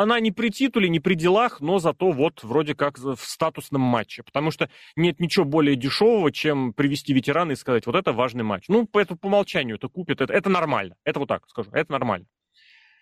Она 0.00 0.18
не 0.18 0.30
при 0.32 0.48
титуле, 0.48 0.88
не 0.88 0.98
при 0.98 1.12
делах, 1.12 1.60
но 1.60 1.78
зато 1.78 2.10
вот 2.10 2.42
вроде 2.42 2.74
как 2.74 2.98
в 2.98 3.18
статусном 3.18 3.82
матче. 3.82 4.22
Потому 4.22 4.50
что 4.50 4.70
нет 4.96 5.20
ничего 5.20 5.44
более 5.44 5.76
дешевого, 5.76 6.32
чем 6.32 6.72
привести 6.72 7.12
ветерана 7.12 7.52
и 7.52 7.54
сказать, 7.54 7.84
вот 7.84 7.94
это 7.94 8.14
важный 8.14 8.42
матч. 8.42 8.64
Ну, 8.68 8.86
по, 8.86 8.98
это, 8.98 9.14
по 9.14 9.26
умолчанию 9.26 9.76
это 9.76 9.88
купит, 9.88 10.22
это, 10.22 10.32
это 10.32 10.48
нормально. 10.48 10.94
Это 11.04 11.18
вот 11.18 11.28
так 11.28 11.46
скажу, 11.50 11.68
это 11.72 11.92
нормально. 11.92 12.24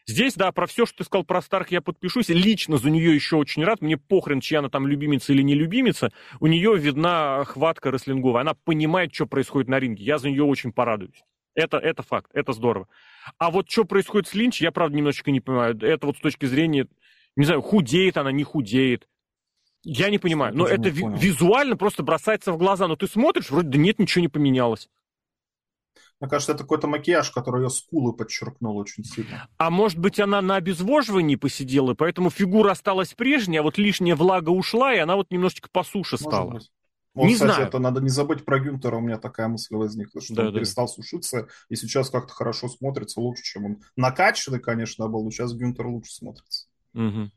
Здесь, 0.08 0.34
да, 0.34 0.50
про 0.50 0.66
все, 0.66 0.86
что 0.86 0.98
ты 0.98 1.04
сказал 1.04 1.22
про 1.22 1.40
Старк, 1.40 1.70
я 1.70 1.80
подпишусь. 1.80 2.30
Лично 2.30 2.78
за 2.78 2.90
нее 2.90 3.14
еще 3.14 3.36
очень 3.36 3.62
рад. 3.62 3.80
Мне 3.80 3.96
похрен, 3.96 4.40
чья 4.40 4.58
она 4.58 4.68
там 4.68 4.88
любимица 4.88 5.32
или 5.32 5.42
не 5.42 5.54
любимица. 5.54 6.10
У 6.40 6.48
нее 6.48 6.76
видна 6.76 7.44
хватка 7.44 7.92
рестлинговая. 7.92 8.40
Она 8.40 8.54
понимает, 8.54 9.14
что 9.14 9.26
происходит 9.26 9.68
на 9.68 9.78
ринге. 9.78 10.02
Я 10.02 10.18
за 10.18 10.30
нее 10.30 10.42
очень 10.42 10.72
порадуюсь. 10.72 11.22
Это, 11.58 11.76
это 11.78 12.04
факт, 12.04 12.30
это 12.34 12.52
здорово. 12.52 12.86
А 13.36 13.50
вот 13.50 13.68
что 13.68 13.84
происходит 13.84 14.28
с 14.28 14.34
Линч, 14.34 14.62
я, 14.62 14.70
правда, 14.70 14.96
немножечко 14.96 15.32
не 15.32 15.40
понимаю. 15.40 15.76
Это 15.82 16.06
вот 16.06 16.16
с 16.16 16.20
точки 16.20 16.46
зрения, 16.46 16.86
не 17.34 17.44
знаю, 17.44 17.62
худеет 17.62 18.16
она, 18.16 18.30
не 18.30 18.44
худеет. 18.44 19.08
Я 19.82 20.08
не 20.08 20.18
понимаю. 20.18 20.54
Но 20.54 20.66
это 20.66 20.88
ви- 20.88 21.02
визуально 21.18 21.76
просто 21.76 22.04
бросается 22.04 22.52
в 22.52 22.58
глаза. 22.58 22.86
Но 22.86 22.94
ты 22.94 23.08
смотришь, 23.08 23.50
вроде 23.50 23.70
да 23.70 23.78
нет, 23.78 23.98
ничего 23.98 24.22
не 24.22 24.28
поменялось. 24.28 24.88
Мне 26.20 26.30
кажется, 26.30 26.52
это 26.52 26.62
какой-то 26.62 26.86
макияж, 26.86 27.30
который 27.30 27.64
ее 27.64 27.70
скулы 27.70 28.12
подчеркнул 28.12 28.76
очень 28.76 29.02
сильно. 29.02 29.48
А 29.56 29.70
может 29.70 29.98
быть, 29.98 30.20
она 30.20 30.40
на 30.40 30.56
обезвоживании 30.56 31.36
посидела, 31.36 31.94
поэтому 31.94 32.30
фигура 32.30 32.70
осталась 32.70 33.14
прежняя, 33.14 33.60
а 33.60 33.64
вот 33.64 33.78
лишняя 33.78 34.14
влага 34.14 34.50
ушла, 34.50 34.94
и 34.94 34.98
она 34.98 35.16
вот 35.16 35.30
немножечко 35.32 35.68
по 35.72 35.82
суше 35.82 36.18
стала. 36.18 36.50
Может 36.50 36.68
быть. 36.68 36.72
Вот, 37.18 37.26
не 37.26 37.34
кстати, 37.34 37.50
знаю. 37.50 37.66
это 37.66 37.78
надо 37.80 38.00
не 38.00 38.10
забыть 38.10 38.44
про 38.44 38.60
Гюнтера, 38.60 38.96
у 38.96 39.00
меня 39.00 39.18
такая 39.18 39.48
мысль 39.48 39.74
возникла, 39.74 40.20
что 40.20 40.34
да, 40.34 40.46
он 40.46 40.52
да. 40.52 40.58
перестал 40.58 40.86
сушиться, 40.86 41.48
и 41.68 41.74
сейчас 41.74 42.10
как-то 42.10 42.32
хорошо 42.32 42.68
смотрится, 42.68 43.20
лучше, 43.20 43.42
чем 43.42 43.64
он 43.64 43.82
накачанный, 43.96 44.60
конечно, 44.60 45.08
был, 45.08 45.24
но 45.24 45.30
сейчас 45.30 45.52
Гюнтер 45.52 45.88
лучше 45.88 46.14
смотрится. 46.14 46.68
Угу. 46.94 47.30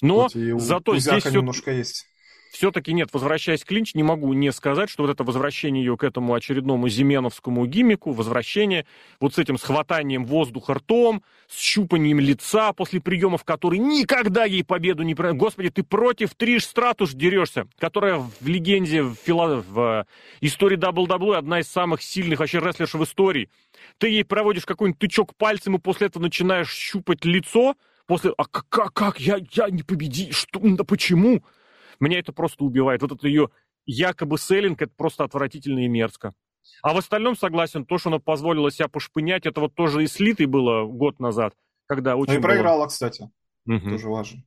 Но 0.00 0.28
зато 0.58 0.96
здесь 0.98 1.24
все... 1.24 1.30
немножко 1.30 1.72
есть 1.72 2.06
все-таки 2.52 2.92
нет, 2.92 3.08
возвращаясь 3.12 3.64
к 3.64 3.70
Линч, 3.70 3.94
не 3.94 4.02
могу 4.02 4.30
не 4.34 4.52
сказать, 4.52 4.90
что 4.90 5.04
вот 5.04 5.10
это 5.10 5.24
возвращение 5.24 5.82
ее 5.82 5.96
к 5.96 6.04
этому 6.04 6.34
очередному 6.34 6.86
зименовскому 6.86 7.64
гиммику, 7.64 8.12
возвращение 8.12 8.84
вот 9.20 9.34
с 9.34 9.38
этим 9.38 9.56
схватанием 9.56 10.26
воздуха 10.26 10.74
ртом, 10.74 11.22
с 11.48 11.58
щупанием 11.58 12.20
лица 12.20 12.74
после 12.74 13.00
приемов, 13.00 13.42
который 13.44 13.78
никогда 13.78 14.44
ей 14.44 14.64
победу 14.64 15.02
не... 15.02 15.14
Господи, 15.14 15.70
ты 15.70 15.82
против 15.82 16.34
Триш 16.34 16.64
Стратуш 16.64 17.14
дерешься, 17.14 17.66
которая 17.78 18.18
в 18.18 18.46
легенде, 18.46 19.02
в, 19.02 19.14
фила... 19.14 19.64
в 19.66 20.06
истории 20.42 20.76
WWE 20.76 21.36
одна 21.36 21.60
из 21.60 21.68
самых 21.68 22.02
сильных 22.02 22.40
вообще 22.40 22.60
рестлерш 22.60 22.92
в 22.92 23.02
истории. 23.02 23.48
Ты 23.96 24.08
ей 24.08 24.24
проводишь 24.24 24.66
какой-нибудь 24.66 24.98
тычок 24.98 25.34
пальцем 25.36 25.76
и 25.76 25.78
после 25.78 26.08
этого 26.08 26.22
начинаешь 26.22 26.70
щупать 26.70 27.24
лицо, 27.24 27.76
после... 28.06 28.34
А 28.36 28.44
как, 28.44 28.92
как, 28.92 29.20
я, 29.20 29.38
я 29.52 29.70
не 29.70 29.82
победи, 29.82 30.32
что, 30.32 30.60
да 30.62 30.84
почему? 30.84 31.42
Меня 32.02 32.18
это 32.18 32.32
просто 32.32 32.64
убивает. 32.64 33.00
Вот 33.00 33.12
это 33.12 33.28
ее 33.28 33.50
якобы 33.86 34.36
селлинг, 34.36 34.82
это 34.82 34.92
просто 34.96 35.22
отвратительно 35.22 35.84
и 35.84 35.88
мерзко. 35.88 36.34
А 36.82 36.94
в 36.94 36.96
остальном 36.96 37.36
согласен, 37.36 37.86
то, 37.86 37.96
что 37.96 38.10
она 38.10 38.18
позволила 38.18 38.72
себя 38.72 38.88
пошпынять, 38.88 39.46
это 39.46 39.60
вот 39.60 39.76
тоже 39.76 40.02
и 40.02 40.08
слитой 40.08 40.46
было 40.46 40.84
год 40.84 41.20
назад, 41.20 41.54
когда 41.86 42.16
очень... 42.16 42.34
Ну 42.34 42.38
и 42.40 42.42
проиграла, 42.42 42.80
было... 42.80 42.86
кстати. 42.88 43.30
Угу. 43.66 43.90
Тоже 43.90 44.08
важно. 44.08 44.42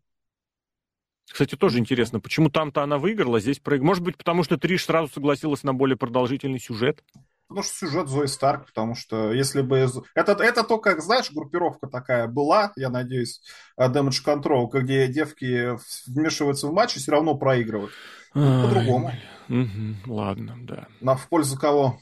Кстати, 1.32 1.56
тоже 1.56 1.80
интересно, 1.80 2.20
почему 2.20 2.50
там-то 2.50 2.84
она 2.84 2.98
выиграла, 2.98 3.40
здесь 3.40 3.60
проиграла. 3.60 3.88
Может 3.88 4.04
быть, 4.04 4.18
потому 4.18 4.44
что 4.44 4.58
Триш 4.58 4.84
сразу 4.84 5.12
согласилась 5.12 5.64
на 5.64 5.74
более 5.74 5.96
продолжительный 5.96 6.60
сюжет? 6.60 7.04
Потому 7.48 7.64
что 7.64 7.74
сюжет 7.74 8.08
Зои 8.08 8.26
Старк, 8.26 8.66
потому 8.66 8.96
что 8.96 9.32
если 9.32 9.62
бы... 9.62 9.88
Это, 10.16 10.32
это 10.32 10.64
только, 10.64 11.00
знаешь, 11.00 11.32
группировка 11.32 11.88
такая 11.88 12.28
была, 12.28 12.74
я 12.76 12.90
надеюсь, 12.90 13.42
э, 13.78 13.88
Damage 13.88 14.24
Control, 14.26 14.68
где 14.72 15.08
девки 15.08 15.78
вмешиваются 16.10 16.68
в 16.68 16.74
матч 16.74 16.96
и 16.96 17.00
все 17.00 17.12
равно 17.12 17.36
проигрывают. 17.36 17.92
По-другому. 18.34 19.14
Угу, 19.48 20.14
ладно, 20.14 20.58
да. 20.62 20.88
На 21.02 21.16
в 21.16 21.30
пользу 21.30 21.58
кого 21.58 22.00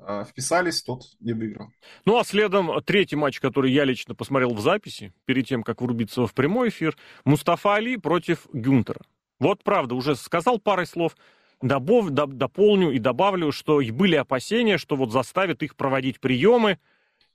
э, 0.00 0.24
вписались, 0.28 0.82
тот 0.82 1.02
не 1.20 1.34
выиграл. 1.34 1.68
Ну, 2.06 2.18
а 2.18 2.24
следом 2.24 2.70
третий 2.82 3.16
матч, 3.16 3.38
который 3.38 3.70
я 3.70 3.84
лично 3.84 4.14
посмотрел 4.14 4.54
в 4.54 4.60
записи, 4.60 5.12
перед 5.26 5.46
тем, 5.46 5.62
как 5.62 5.82
врубиться 5.82 6.26
в 6.26 6.32
прямой 6.32 6.70
эфир, 6.70 6.96
Мустафа 7.24 7.74
Али 7.74 7.98
против 7.98 8.46
Гюнтера. 8.52 9.02
Вот, 9.38 9.62
правда, 9.62 9.94
уже 9.94 10.16
сказал 10.16 10.58
парой 10.58 10.86
слов, 10.86 11.16
добав, 11.62 12.10
дополню 12.10 12.90
и 12.90 12.98
добавлю, 12.98 13.52
что 13.52 13.80
были 13.92 14.16
опасения, 14.16 14.78
что 14.78 14.96
вот 14.96 15.12
заставит 15.12 15.62
их 15.62 15.76
проводить 15.76 16.20
приемы, 16.20 16.78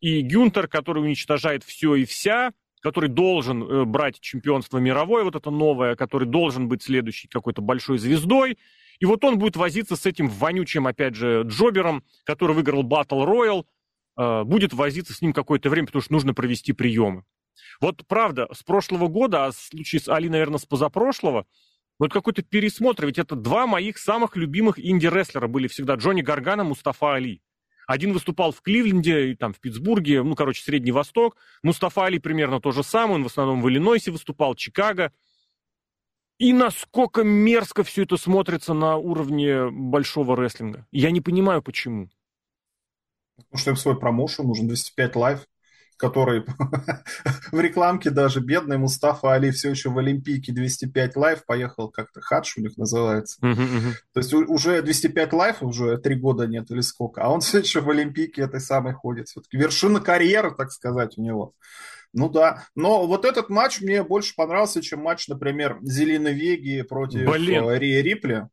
и 0.02 0.22
Гюнтер, 0.22 0.68
который 0.68 1.04
уничтожает 1.04 1.64
все 1.64 1.96
и 1.96 2.06
вся, 2.06 2.52
который 2.82 3.10
должен 3.10 3.64
э, 3.64 3.86
брать 3.86 4.20
чемпионство 4.20 4.78
мировое, 4.78 5.24
вот 5.24 5.36
это 5.36 5.50
новое, 5.50 5.96
который 5.96 6.28
должен 6.28 6.68
быть 6.68 6.84
следующей 6.84 7.28
какой-то 7.28 7.62
большой 7.62 7.98
звездой, 7.98 8.58
и 9.00 9.06
вот 9.06 9.24
он 9.24 9.40
будет 9.40 9.56
возиться 9.56 9.96
с 9.96 10.06
этим 10.06 10.28
вонючим, 10.28 10.88
опять 10.88 11.16
же, 11.16 11.44
Джобером, 11.46 12.04
который 12.24 12.56
выиграл 12.56 12.84
Battle 12.84 13.26
Royale, 13.26 13.66
э, 14.18 14.44
будет 14.44 14.74
возиться 14.74 15.14
с 15.14 15.22
ним 15.22 15.34
какое-то 15.34 15.70
время, 15.70 15.88
потому 15.88 16.02
что 16.02 16.14
нужно 16.14 16.34
провести 16.34 16.74
приемы. 16.74 17.24
Вот 17.82 18.06
правда, 18.08 18.48
с 18.54 18.64
прошлого 18.64 19.08
года, 19.08 19.46
а 19.46 19.52
в 19.52 19.56
с 19.56 20.08
Али, 20.08 20.30
наверное, 20.30 20.60
с 20.60 20.66
позапрошлого, 20.66 21.46
вот 22.00 22.12
какой-то 22.12 22.42
пересмотр, 22.42 23.06
ведь 23.06 23.18
это 23.18 23.36
два 23.36 23.68
моих 23.68 23.98
самых 23.98 24.36
любимых 24.36 24.80
инди-рестлера 24.80 25.48
были 25.48 25.68
всегда. 25.68 25.96
Джонни 25.96 26.22
Гаргана, 26.22 26.64
Мустафа 26.64 27.16
Али. 27.16 27.42
Один 27.88 28.14
выступал 28.14 28.52
в 28.52 28.62
Кливленде, 28.62 29.32
и 29.32 29.36
там 29.36 29.54
в 29.54 29.60
Питтсбурге, 29.60 30.24
ну, 30.24 30.36
короче, 30.36 30.64
Средний 30.64 30.92
Восток. 30.92 31.38
Мустафа 31.64 32.06
Али 32.06 32.20
примерно 32.20 32.60
то 32.60 32.72
же 32.72 32.84
самое, 32.84 33.16
он 33.16 33.24
в 33.24 33.28
основном 33.28 33.62
в 33.62 33.70
Иллинойсе 33.70 34.12
выступал, 34.12 34.56
Чикаго. 34.56 35.14
И 36.38 36.52
насколько 36.52 37.24
мерзко 37.24 37.84
все 37.84 38.04
это 38.04 38.18
смотрится 38.18 38.74
на 38.74 38.98
уровне 38.98 39.70
большого 39.70 40.36
рестлинга. 40.36 40.86
Я 40.92 41.12
не 41.12 41.22
понимаю, 41.22 41.62
почему. 41.62 42.10
Потому 43.38 43.58
что 43.58 43.70
им 43.72 43.78
свой 43.78 44.00
промоушен, 44.00 44.46
нужен 44.46 44.68
205 44.68 45.16
Live. 45.16 45.46
Который 45.98 46.46
в 47.52 47.60
рекламке 47.60 48.10
даже 48.10 48.40
бедный 48.40 48.78
Мустафа 48.78 49.34
Али 49.34 49.52
все 49.52 49.70
еще 49.70 49.90
в 49.90 49.98
Олимпийке 49.98 50.52
205 50.52 51.16
Live 51.16 51.46
поехал 51.46 51.90
как-то, 51.90 52.22
хадж 52.22 52.54
у 52.58 52.62
них 52.62 52.78
называется. 52.78 53.38
Uh-huh, 53.42 53.56
uh-huh. 53.56 53.94
То 54.14 54.20
есть 54.20 54.34
уже 54.34 54.82
205 54.82 55.34
Live 55.34 55.64
уже 55.64 55.98
три 55.98 56.16
года 56.16 56.48
нет 56.48 56.70
или 56.72 56.82
сколько, 56.82 57.22
а 57.22 57.30
он 57.30 57.40
все 57.42 57.60
еще 57.60 57.82
в 57.82 57.90
Олимпийке 57.90 58.42
этой 58.42 58.60
самой 58.60 58.94
ходит. 58.94 59.28
Все-таки 59.28 59.58
вершина 59.58 60.00
карьеры, 60.00 60.54
так 60.56 60.72
сказать, 60.72 61.18
у 61.18 61.22
него. 61.22 61.54
Ну 62.14 62.30
да, 62.30 62.64
но 62.76 63.06
вот 63.08 63.26
этот 63.26 63.50
матч 63.50 63.82
мне 63.82 64.02
больше 64.02 64.36
понравился, 64.36 64.82
чем 64.82 65.02
матч, 65.02 65.28
например, 65.28 65.80
Зелина 65.82 66.30
Веги 66.30 66.82
против 66.82 67.30
Блин. 67.30 67.68
Э, 67.68 67.78
Рия 67.78 68.02
Рипли. 68.02 68.48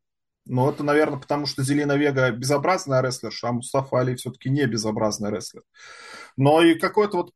Но 0.45 0.71
это, 0.71 0.83
наверное, 0.83 1.19
потому 1.19 1.47
что 1.47 1.63
Зелина 1.63 1.97
Вега 1.97 2.31
безобразная 2.31 3.01
рестлерша, 3.01 3.49
а 3.49 3.53
Мустафа 3.53 4.01
Али 4.01 4.17
все-таки 4.17 4.51
не 4.51 4.67
безобразный 4.67 5.31
рестлер. 5.31 5.63
Но 6.37 6.63
и 6.63 6.75
какой-то 6.75 7.19
вот, 7.19 7.33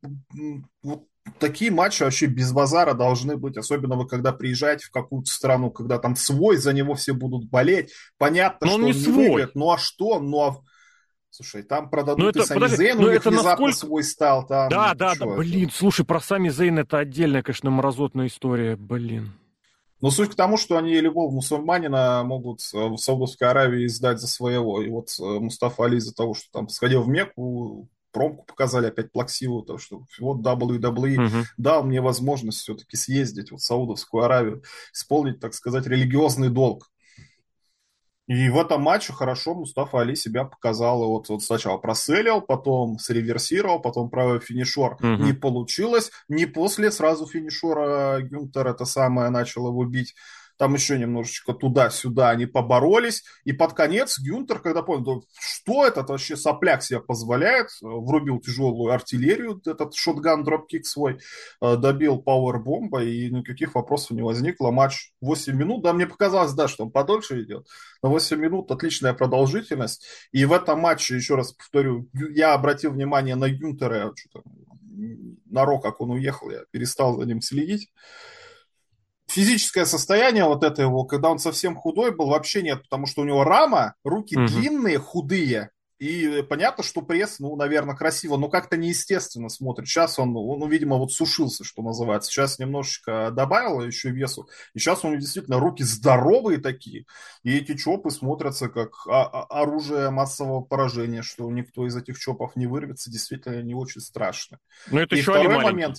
вот 0.82 1.04
такие 1.38 1.70
матчи 1.70 2.02
вообще 2.02 2.26
без 2.26 2.52
базара 2.52 2.94
должны 2.94 3.36
быть, 3.36 3.56
особенно 3.56 3.96
вы 3.96 4.08
когда 4.08 4.32
приезжаете 4.32 4.86
в 4.86 4.90
какую-то 4.90 5.30
страну, 5.30 5.70
когда 5.70 5.98
там 5.98 6.16
свой, 6.16 6.56
за 6.56 6.72
него 6.72 6.94
все 6.94 7.12
будут 7.12 7.48
болеть. 7.48 7.92
Понятно, 8.18 8.66
но 8.66 8.72
что 8.72 8.76
он 8.76 8.84
не, 8.84 8.90
он 8.90 8.96
не 8.96 9.02
свой. 9.04 9.14
выиграет, 9.16 9.54
ну 9.54 9.70
а 9.70 9.78
что? 9.78 10.20
Ну 10.20 10.40
а 10.40 10.56
Слушай, 11.36 11.64
там 11.64 11.90
продадут 11.90 12.18
ну, 12.18 12.28
это, 12.30 12.38
и 12.38 12.42
Сами 12.44 12.60
подожди, 12.60 12.76
Зейн, 12.76 12.96
ну, 12.96 13.02
у 13.02 13.10
них 13.10 13.20
это 13.20 13.28
внезапно 13.28 13.50
насколько... 13.50 13.76
свой 13.76 14.04
стал. 14.04 14.46
Там, 14.46 14.70
да, 14.70 14.94
да, 14.94 15.14
да, 15.16 15.26
блин, 15.26 15.70
слушай, 15.70 16.06
про 16.06 16.18
Сами 16.18 16.48
Зейн 16.48 16.78
это 16.78 16.96
отдельная, 16.96 17.42
конечно, 17.42 17.68
мразотная 17.68 18.28
история, 18.28 18.74
блин. 18.76 19.34
Но 20.06 20.12
суть 20.12 20.30
к 20.30 20.36
тому, 20.36 20.56
что 20.56 20.76
они 20.76 21.00
любого 21.00 21.32
мусульманина 21.32 22.22
могут 22.24 22.60
э, 22.72 22.76
в 22.78 22.96
Саудовской 22.96 23.48
Аравии 23.48 23.88
сдать 23.88 24.20
за 24.20 24.28
своего. 24.28 24.80
И 24.80 24.88
вот 24.88 25.08
э, 25.18 25.24
Мустафа 25.24 25.86
Али 25.86 25.96
из-за 25.96 26.14
того, 26.14 26.32
что 26.34 26.46
там 26.52 26.68
сходил 26.68 27.02
в 27.02 27.08
Мекку, 27.08 27.88
промку 28.12 28.44
показали 28.44 28.86
опять 28.86 29.10
плаксивую, 29.10 29.64
то 29.64 29.78
что 29.78 30.04
вот 30.20 30.46
WWE 30.46 31.26
угу. 31.26 31.44
дал 31.56 31.82
мне 31.82 32.00
возможность 32.00 32.58
все-таки 32.58 32.96
съездить 32.96 33.50
в 33.50 33.58
Саудовскую 33.58 34.22
Аравию, 34.22 34.62
исполнить, 34.94 35.40
так 35.40 35.54
сказать, 35.54 35.88
религиозный 35.88 36.50
долг. 36.50 36.88
И 38.26 38.48
в 38.48 38.58
этом 38.58 38.82
матче 38.82 39.12
хорошо 39.12 39.54
Мустафа 39.54 40.00
Али 40.00 40.16
себя 40.16 40.44
показал. 40.44 41.06
Вот, 41.06 41.28
вот 41.28 41.42
сначала 41.42 41.78
проселил, 41.78 42.40
потом 42.40 42.98
среверсировал, 42.98 43.80
потом 43.80 44.10
правый 44.10 44.40
финишер 44.40 44.94
угу. 44.94 45.06
не 45.06 45.32
получилось. 45.32 46.10
Не 46.28 46.46
после 46.46 46.90
сразу 46.90 47.26
финишера 47.26 48.20
Гюнтер 48.20 48.66
это 48.66 48.84
самое 48.84 49.30
начал 49.30 49.68
его 49.68 49.84
бить. 49.84 50.14
Там 50.58 50.74
еще 50.74 50.98
немножечко 50.98 51.52
туда-сюда 51.52 52.30
они 52.30 52.46
поборолись. 52.46 53.24
И 53.44 53.52
под 53.52 53.74
конец 53.74 54.18
Гюнтер, 54.18 54.60
когда 54.60 54.82
понял, 54.82 55.24
что 55.38 55.86
этот 55.86 56.08
вообще 56.08 56.36
сопляк 56.36 56.82
себе 56.82 57.00
позволяет, 57.00 57.68
врубил 57.80 58.40
тяжелую 58.40 58.92
артиллерию, 58.92 59.60
этот 59.66 59.94
шотган 59.94 60.44
дропкик 60.44 60.86
свой, 60.86 61.18
э, 61.60 61.76
добил 61.76 62.22
пауэрбомба, 62.22 63.04
и 63.04 63.30
никаких 63.30 63.74
вопросов 63.74 64.12
не 64.12 64.22
возникло. 64.22 64.70
Матч 64.70 65.12
8 65.20 65.54
минут, 65.54 65.82
да, 65.82 65.92
мне 65.92 66.06
показалось, 66.06 66.52
да, 66.52 66.68
что 66.68 66.84
он 66.84 66.90
подольше 66.90 67.42
идет. 67.42 67.66
Но 68.02 68.10
8 68.10 68.38
минут 68.38 68.70
отличная 68.70 69.12
продолжительность. 69.12 70.06
И 70.32 70.44
в 70.46 70.52
этом 70.52 70.80
матче, 70.80 71.16
еще 71.16 71.34
раз 71.34 71.52
повторю, 71.52 72.08
я 72.14 72.54
обратил 72.54 72.92
внимание 72.92 73.34
на 73.36 73.50
Гюнтера, 73.50 74.12
что-то 74.16 74.42
на 75.50 75.64
Ро, 75.64 75.78
как 75.78 76.00
он 76.00 76.12
уехал, 76.12 76.50
я 76.50 76.60
перестал 76.70 77.18
за 77.18 77.26
ним 77.26 77.42
следить 77.42 77.90
физическое 79.36 79.84
состояние 79.84 80.46
вот 80.46 80.64
это 80.64 80.80
его, 80.80 81.04
когда 81.04 81.28
он 81.28 81.38
совсем 81.38 81.76
худой 81.76 82.10
был, 82.10 82.28
вообще 82.28 82.62
нет, 82.62 82.82
потому 82.82 83.06
что 83.06 83.20
у 83.20 83.24
него 83.26 83.44
рама, 83.44 83.94
руки 84.02 84.34
угу. 84.34 84.46
длинные, 84.46 84.98
худые, 84.98 85.70
и 85.98 86.42
понятно, 86.42 86.84
что 86.84 87.00
пресс, 87.00 87.38
ну, 87.38 87.56
наверное, 87.56 87.96
красиво, 87.96 88.36
но 88.36 88.50
как-то 88.50 88.76
неестественно 88.76 89.48
смотрит. 89.48 89.88
Сейчас 89.88 90.18
он, 90.18 90.32
ну, 90.32 90.68
видимо, 90.68 90.96
вот 90.96 91.12
сушился, 91.12 91.64
что 91.64 91.82
называется. 91.82 92.30
Сейчас 92.30 92.58
немножечко 92.58 93.30
добавил 93.30 93.80
еще 93.80 94.10
весу. 94.10 94.46
И 94.74 94.78
сейчас 94.78 95.04
у 95.04 95.08
него 95.08 95.18
действительно 95.18 95.58
руки 95.58 95.82
здоровые 95.82 96.58
такие. 96.58 97.06
И 97.44 97.56
эти 97.56 97.76
чопы 97.76 98.10
смотрятся 98.10 98.68
как 98.68 98.90
оружие 99.06 100.10
массового 100.10 100.60
поражения, 100.60 101.22
что 101.22 101.50
никто 101.50 101.86
из 101.86 101.96
этих 101.96 102.18
чопов 102.18 102.56
не 102.56 102.66
вырвется. 102.66 103.10
Действительно, 103.10 103.62
не 103.62 103.74
очень 103.74 104.02
страшно. 104.02 104.58
Но 104.90 105.00
это 105.00 105.14
и 105.14 105.18
еще 105.18 105.32
второй 105.32 105.62
момент. 105.62 105.96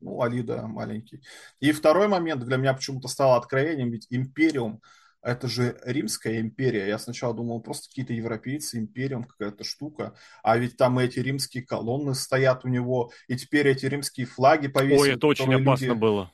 Ну, 0.00 0.22
Али, 0.22 0.42
да, 0.42 0.66
маленький. 0.66 1.22
И 1.60 1.72
второй 1.72 2.08
момент 2.08 2.42
для 2.44 2.56
меня 2.56 2.74
почему-то 2.74 3.08
стало 3.08 3.36
откровением, 3.36 3.90
ведь 3.90 4.06
Империум– 4.10 4.80
это 5.22 5.48
же 5.48 5.78
Римская 5.84 6.40
империя. 6.40 6.88
Я 6.88 6.98
сначала 6.98 7.34
думал, 7.34 7.60
просто 7.60 7.88
какие-то 7.88 8.14
европейцы, 8.14 8.78
Империум 8.78 9.24
какая-то 9.24 9.64
штука. 9.64 10.14
А 10.42 10.56
ведь 10.56 10.76
там 10.78 10.98
эти 10.98 11.18
римские 11.18 11.62
колонны 11.62 12.14
стоят 12.14 12.64
у 12.64 12.68
него, 12.68 13.12
и 13.28 13.36
теперь 13.36 13.68
эти 13.68 13.84
римские 13.86 14.26
флаги 14.26 14.68
повесили. 14.68 15.10
Ой, 15.10 15.16
это 15.16 15.26
очень 15.26 15.54
опасно 15.54 15.86
люди... 15.86 15.98
было. 15.98 16.32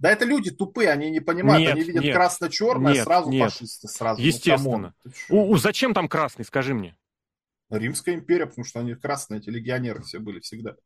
Да 0.00 0.10
это 0.10 0.24
люди 0.24 0.50
тупые, 0.50 0.90
они 0.90 1.10
не 1.10 1.20
понимают, 1.20 1.60
нет, 1.60 1.72
они 1.72 1.84
видят 1.84 2.04
нет, 2.04 2.14
красно-черное, 2.14 2.94
нет, 2.94 3.04
сразу 3.04 3.30
нет. 3.30 3.50
фашисты, 3.50 3.88
сразу. 3.88 4.20
Ну, 4.20 4.26
Естественно. 4.26 4.94
Ну, 5.28 5.42
у, 5.42 5.50
у, 5.52 5.56
зачем 5.56 5.94
там 5.94 6.08
красный, 6.08 6.44
скажи 6.44 6.74
мне? 6.74 6.96
Римская 7.70 8.14
империя, 8.14 8.46
потому 8.46 8.64
что 8.64 8.80
они 8.80 8.94
красные, 8.94 9.40
эти 9.40 9.48
легионеры 9.48 10.02
все 10.02 10.18
были 10.18 10.40
всегда. 10.40 10.76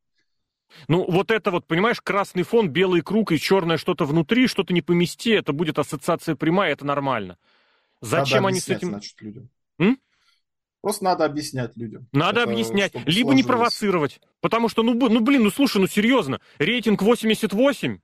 Ну, 0.89 1.05
вот 1.11 1.31
это 1.31 1.51
вот, 1.51 1.67
понимаешь, 1.67 2.01
красный 2.01 2.43
фон, 2.43 2.69
белый 2.69 3.03
круг 3.03 3.33
и 3.33 3.39
черное 3.39 3.77
что-то 3.77 4.05
внутри, 4.05 4.47
что-то 4.47 4.73
не 4.73 4.83
помести, 4.83 5.31
это 5.31 5.53
будет 5.53 5.79
ассоциация 5.79 6.37
прямая, 6.37 6.73
это 6.73 6.85
нормально. 6.85 7.39
Зачем 8.01 8.47
они 8.47 8.61
с 8.61 8.69
этим... 8.69 8.89
значит, 8.89 9.21
людям. 9.21 9.49
М? 9.79 9.99
Просто 10.81 11.05
надо 11.05 11.25
объяснять 11.27 11.77
людям. 11.77 12.09
Надо 12.13 12.43
это, 12.43 12.51
объяснять, 12.51 12.95
либо 12.95 13.05
сложилось. 13.05 13.37
не 13.37 13.43
провоцировать. 13.43 14.21
Потому 14.41 14.69
что, 14.69 14.83
ну, 14.83 14.95
ну, 14.95 15.21
блин, 15.21 15.43
ну, 15.43 15.51
слушай, 15.51 15.79
ну, 15.79 15.87
серьезно, 15.87 16.41
рейтинг 16.59 17.03
88? 17.03 17.99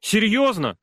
Серьезно? 0.00 0.76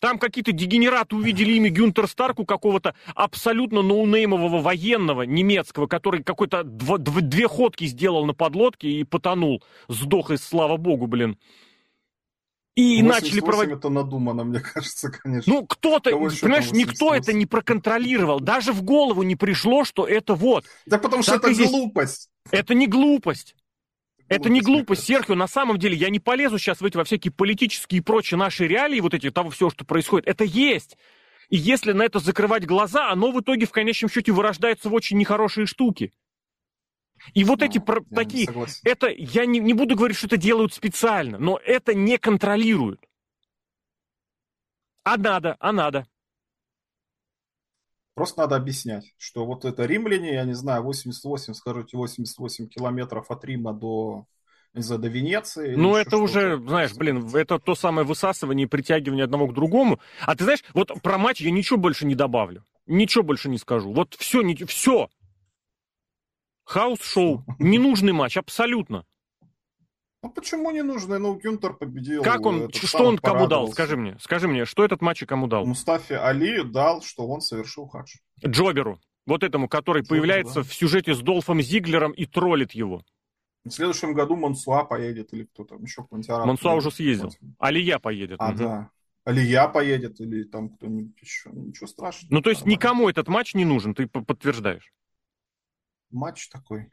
Там 0.00 0.18
какие-то 0.18 0.52
дегенераты 0.52 1.14
увидели 1.14 1.52
имя 1.52 1.70
Гюнтер 1.70 2.08
Старку 2.08 2.44
какого-то 2.46 2.94
абсолютно 3.14 3.82
ноунеймового 3.82 4.60
военного 4.60 5.22
немецкого, 5.22 5.86
который 5.86 6.22
какой-то 6.22 6.60
дв- 6.60 6.98
дв- 6.98 7.20
две 7.20 7.46
ходки 7.46 7.84
сделал 7.84 8.24
на 8.24 8.32
подлодке 8.32 8.88
и 8.88 9.04
потонул. 9.04 9.62
Сдох, 9.88 10.30
и 10.30 10.38
слава 10.38 10.78
богу, 10.78 11.06
блин. 11.06 11.38
И 12.76 13.02
начали 13.02 13.40
проводить... 13.40 13.76
это 13.76 13.90
надумано, 13.90 14.44
мне 14.44 14.60
кажется, 14.74 15.10
конечно. 15.10 15.52
Ну, 15.52 15.66
кто-то, 15.66 16.10
понимаешь, 16.10 16.70
никто 16.72 17.14
это 17.14 17.34
не 17.34 17.44
проконтролировал. 17.44 18.40
Даже 18.40 18.72
в 18.72 18.82
голову 18.82 19.22
не 19.22 19.36
пришло, 19.36 19.84
что 19.84 20.06
это 20.06 20.34
вот. 20.34 20.64
Да 20.86 20.98
потому 20.98 21.22
что 21.22 21.34
это 21.34 21.52
глупость. 21.52 22.30
Это 22.50 22.74
не 22.74 22.86
глупость. 22.86 23.54
Это 24.30 24.48
не 24.48 24.60
глупость, 24.60 25.02
Серхио. 25.02 25.34
На 25.34 25.48
самом 25.48 25.76
деле, 25.76 25.96
я 25.96 26.08
не 26.08 26.20
полезу 26.20 26.56
сейчас 26.56 26.80
в 26.80 26.84
эти 26.84 26.96
во 26.96 27.02
всякие 27.02 27.32
политические 27.32 27.98
и 27.98 28.02
прочие 28.02 28.38
наши 28.38 28.66
реалии, 28.68 29.00
вот 29.00 29.12
эти, 29.12 29.28
того 29.30 29.50
всего, 29.50 29.70
что 29.70 29.84
происходит. 29.84 30.28
Это 30.28 30.44
есть. 30.44 30.96
И 31.48 31.56
если 31.56 31.90
на 31.90 32.04
это 32.04 32.20
закрывать 32.20 32.64
глаза, 32.64 33.10
оно 33.10 33.32
в 33.32 33.40
итоге 33.40 33.66
в 33.66 33.72
конечном 33.72 34.08
счете 34.08 34.30
вырождается 34.30 34.88
в 34.88 34.94
очень 34.94 35.18
нехорошие 35.18 35.66
штуки. 35.66 36.12
И 37.34 37.42
вот 37.42 37.58
ну, 37.58 37.66
эти 37.66 37.78
про- 37.78 38.04
такие, 38.14 38.48
это 38.84 39.08
я 39.08 39.46
не, 39.46 39.58
не 39.58 39.74
буду 39.74 39.96
говорить, 39.96 40.16
что 40.16 40.28
это 40.28 40.36
делают 40.36 40.72
специально, 40.72 41.36
но 41.36 41.60
это 41.64 41.92
не 41.92 42.16
контролируют. 42.16 43.04
А 45.02 45.16
надо, 45.16 45.56
а 45.58 45.72
надо. 45.72 46.06
Просто 48.20 48.40
надо 48.40 48.56
объяснять, 48.56 49.14
что 49.16 49.46
вот 49.46 49.64
это 49.64 49.86
римляне, 49.86 50.34
я 50.34 50.44
не 50.44 50.52
знаю, 50.52 50.82
88, 50.82 51.54
скажите, 51.54 51.96
88 51.96 52.68
километров 52.68 53.30
от 53.30 53.42
Рима 53.46 53.72
до, 53.72 54.26
не 54.74 54.82
знаю, 54.82 55.00
до 55.00 55.08
Венеции. 55.08 55.74
Ну, 55.74 55.96
это 55.96 56.18
уже, 56.18 56.58
знаешь, 56.58 56.92
блин, 56.92 57.26
это 57.34 57.58
то 57.58 57.74
самое 57.74 58.06
высасывание 58.06 58.66
и 58.66 58.68
притягивание 58.68 59.24
одного 59.24 59.46
к 59.46 59.54
другому. 59.54 60.00
А 60.20 60.36
ты 60.36 60.44
знаешь, 60.44 60.62
вот 60.74 60.92
про 61.00 61.16
матч 61.16 61.40
я 61.40 61.50
ничего 61.50 61.78
больше 61.78 62.04
не 62.04 62.14
добавлю. 62.14 62.62
Ничего 62.86 63.24
больше 63.24 63.48
не 63.48 63.56
скажу. 63.56 63.90
Вот 63.90 64.14
все, 64.18 64.42
не, 64.42 64.54
все. 64.54 65.08
Хаус-шоу. 66.64 67.46
Ненужный 67.58 68.12
матч, 68.12 68.36
абсолютно. 68.36 69.06
Ну 70.22 70.30
почему 70.30 70.70
не 70.70 70.82
нужно? 70.82 71.18
Ну, 71.18 71.34
Гюнтер 71.34 71.72
победил. 71.72 72.22
Как 72.22 72.44
он, 72.44 72.70
что 72.72 73.04
он 73.04 73.18
кому 73.18 73.46
дал? 73.46 73.72
Скажи 73.72 73.96
мне, 73.96 74.18
скажи 74.20 74.48
мне, 74.48 74.66
что 74.66 74.84
этот 74.84 75.00
матч 75.00 75.22
и 75.22 75.26
кому 75.26 75.46
дал? 75.46 75.64
Мустафе 75.64 76.18
Али 76.18 76.62
дал, 76.62 77.00
что 77.02 77.26
он 77.26 77.40
совершил 77.40 77.86
хадж. 77.86 78.16
Джоберу, 78.44 79.00
вот 79.26 79.42
этому, 79.42 79.68
который 79.68 80.02
Джоберу, 80.02 80.08
появляется 80.08 80.56
да. 80.56 80.62
в 80.62 80.74
сюжете 80.74 81.14
с 81.14 81.20
Долфом 81.20 81.62
Зиглером 81.62 82.12
и 82.12 82.26
троллит 82.26 82.72
его. 82.72 83.02
В 83.64 83.70
следующем 83.70 84.12
году 84.12 84.36
Монсуа 84.36 84.84
поедет 84.84 85.32
или 85.32 85.44
кто 85.44 85.64
там 85.64 85.82
еще 85.82 86.02
какой-нибудь 86.02 86.30
араб. 86.30 86.46
Монсуа 86.46 86.74
уже 86.74 86.90
съездил. 86.90 87.30
Алия 87.58 87.98
поедет. 87.98 88.40
А, 88.40 88.50
угу. 88.50 88.58
да. 88.58 88.90
Алия 89.24 89.68
поедет 89.68 90.20
или 90.20 90.44
там 90.44 90.70
кто-нибудь 90.70 91.20
еще. 91.20 91.50
Ничего 91.50 91.86
страшного. 91.86 92.34
Ну, 92.34 92.42
то 92.42 92.50
есть 92.50 92.62
нормально. 92.62 92.76
никому 92.76 93.08
этот 93.08 93.28
матч 93.28 93.54
не 93.54 93.64
нужен, 93.64 93.94
ты 93.94 94.06
подтверждаешь? 94.06 94.92
Матч 96.10 96.48
такой. 96.48 96.90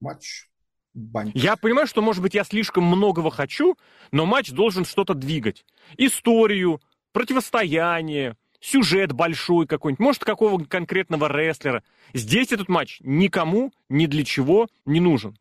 Матч 0.00 0.50
Бань. 0.92 1.30
Я 1.34 1.56
понимаю, 1.56 1.86
что, 1.86 2.02
может 2.02 2.22
быть, 2.22 2.34
я 2.34 2.44
слишком 2.44 2.84
многого 2.84 3.30
хочу, 3.30 3.76
но 4.10 4.26
матч 4.26 4.50
должен 4.50 4.84
что-то 4.84 5.14
двигать. 5.14 5.64
Историю, 5.96 6.80
противостояние, 7.12 8.36
сюжет 8.60 9.12
большой 9.12 9.66
какой-нибудь, 9.66 10.04
может, 10.04 10.24
какого 10.24 10.62
конкретного 10.64 11.28
рестлера. 11.28 11.82
Здесь 12.12 12.52
этот 12.52 12.68
матч 12.68 12.98
никому, 13.00 13.72
ни 13.88 14.06
для 14.06 14.24
чего 14.24 14.68
не 14.84 15.00
нужен. 15.00 15.38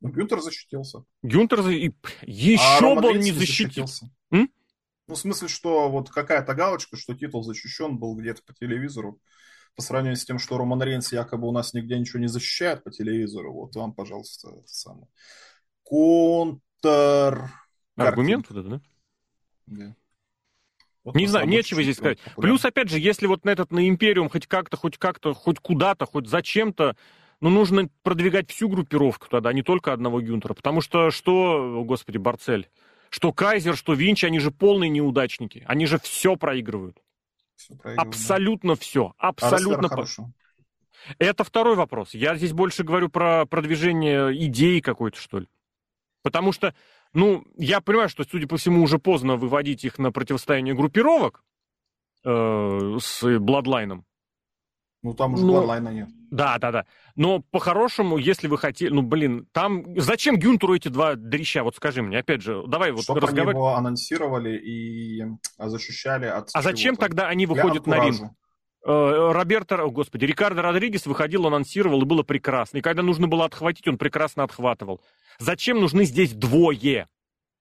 Ну, 0.00 0.08
Гюнтер 0.10 0.40
защитился. 0.40 1.04
Гюнтер 1.22 1.60
и 1.68 1.92
еще 2.22 2.92
а 2.92 3.00
бы 3.00 3.08
он 3.10 3.18
не 3.18 3.32
защитил. 3.32 3.86
М? 4.30 4.50
Ну, 5.08 5.14
в 5.14 5.18
смысле, 5.18 5.48
что 5.48 5.90
вот 5.90 6.08
какая-то 6.08 6.54
галочка, 6.54 6.96
что 6.96 7.14
титул 7.14 7.42
защищен 7.42 7.98
был 7.98 8.14
где-то 8.14 8.42
по 8.44 8.54
телевизору, 8.54 9.20
по 9.76 9.82
сравнению 9.82 10.16
с 10.16 10.24
тем, 10.24 10.38
что 10.38 10.58
Роман 10.58 10.82
Рейнс 10.82 11.12
якобы 11.12 11.48
у 11.48 11.52
нас 11.52 11.74
нигде 11.74 11.98
ничего 11.98 12.20
не 12.20 12.28
защищает 12.28 12.84
по 12.84 12.90
телевизору. 12.90 13.52
Вот 13.52 13.74
вам, 13.76 13.92
пожалуйста, 13.92 14.48
самое. 14.66 15.08
Контр... 15.82 17.50
Аргумент 17.96 18.46
вот 18.48 18.58
это, 18.58 18.68
да? 18.68 18.80
Да. 19.66 19.96
Вот 21.04 21.14
не 21.14 21.26
знаю, 21.26 21.48
нечего 21.48 21.82
здесь 21.82 21.96
сказать. 21.96 22.18
Плюс, 22.36 22.64
опять 22.64 22.90
же, 22.90 22.98
если 22.98 23.26
вот 23.26 23.44
на 23.44 23.50
этот, 23.50 23.70
на 23.70 23.88
Империум 23.88 24.28
хоть 24.28 24.46
как-то, 24.46 24.76
хоть 24.76 24.98
как-то, 24.98 25.32
хоть 25.32 25.58
куда-то, 25.58 26.04
хоть 26.04 26.28
зачем-то, 26.28 26.96
ну, 27.40 27.48
нужно 27.48 27.88
продвигать 28.02 28.50
всю 28.50 28.68
группировку 28.68 29.26
тогда, 29.30 29.48
а 29.48 29.52
не 29.52 29.62
только 29.62 29.94
одного 29.94 30.20
Гюнтера. 30.20 30.52
Потому 30.52 30.82
что 30.82 31.10
что, 31.10 31.82
господи, 31.84 32.18
Барцель, 32.18 32.68
что 33.08 33.32
Кайзер, 33.32 33.76
что 33.76 33.94
Винч, 33.94 34.24
они 34.24 34.38
же 34.40 34.50
полные 34.50 34.90
неудачники. 34.90 35.64
Они 35.66 35.86
же 35.86 35.98
все 35.98 36.36
проигрывают. 36.36 36.98
Все 37.60 37.74
абсолютно 37.96 38.74
все. 38.74 39.14
А 39.18 39.28
абсолютно. 39.28 39.88
А 39.88 41.14
Это 41.18 41.44
второй 41.44 41.76
вопрос. 41.76 42.14
Я 42.14 42.36
здесь 42.36 42.52
больше 42.52 42.84
говорю 42.84 43.08
про 43.08 43.46
продвижение 43.46 44.32
идеи 44.46 44.80
какой-то, 44.80 45.18
что 45.18 45.40
ли. 45.40 45.48
Потому 46.22 46.52
что 46.52 46.74
ну, 47.12 47.44
я 47.56 47.80
понимаю, 47.80 48.08
что, 48.08 48.24
судя 48.24 48.46
по 48.46 48.56
всему, 48.56 48.82
уже 48.82 48.98
поздно 48.98 49.36
выводить 49.36 49.84
их 49.84 49.98
на 49.98 50.12
противостояние 50.12 50.74
группировок 50.74 51.42
э, 52.24 52.98
с 53.00 53.38
Бладлайном. 53.38 54.04
Ну, 55.02 55.14
там 55.14 55.34
уже 55.34 55.44
Но... 55.44 55.78
нет. 55.78 56.08
Да, 56.30 56.58
да, 56.58 56.70
да. 56.70 56.86
Но 57.16 57.40
по-хорошему, 57.40 58.18
если 58.18 58.48
вы 58.48 58.58
хотели... 58.58 58.90
Ну, 58.92 59.02
блин, 59.02 59.48
там... 59.52 59.98
Зачем 59.98 60.38
Гюнтеру 60.38 60.74
эти 60.74 60.88
два 60.88 61.14
дрища? 61.14 61.64
Вот 61.64 61.76
скажи 61.76 62.02
мне, 62.02 62.18
опять 62.18 62.42
же, 62.42 62.62
давай 62.66 62.92
вот 62.92 63.04
Чтобы 63.04 63.20
разговаривать. 63.20 63.56
они 63.56 63.58
его 63.58 63.74
анонсировали 63.74 64.58
и 64.58 65.24
защищали 65.58 66.26
от... 66.26 66.50
А 66.52 66.62
зачем 66.62 66.96
тогда 66.96 67.28
они 67.28 67.46
выходят 67.46 67.86
на 67.86 68.04
ринг? 68.04 68.32
Э, 68.84 69.32
Роберто, 69.32 69.82
о, 69.82 69.90
господи, 69.90 70.24
Рикардо 70.24 70.62
Родригес 70.62 71.06
выходил, 71.06 71.46
анонсировал, 71.46 72.02
и 72.02 72.06
было 72.06 72.22
прекрасно. 72.22 72.78
И 72.78 72.80
когда 72.80 73.02
нужно 73.02 73.26
было 73.26 73.44
отхватить, 73.44 73.88
он 73.88 73.98
прекрасно 73.98 74.44
отхватывал. 74.44 75.00
Зачем 75.38 75.80
нужны 75.80 76.04
здесь 76.04 76.32
двое? 76.32 77.08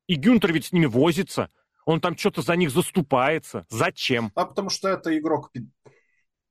И 0.07 0.15
Гюнтер 0.15 0.53
ведь 0.53 0.65
с 0.65 0.71
ними 0.71 0.85
возится. 0.85 1.49
Он 1.85 1.99
там 2.01 2.17
что-то 2.17 2.41
за 2.41 2.55
них 2.55 2.69
заступается. 2.71 3.65
Зачем? 3.69 4.31
А 4.35 4.45
потому 4.45 4.69
что 4.69 4.87
это 4.89 5.17
игрок 5.17 5.51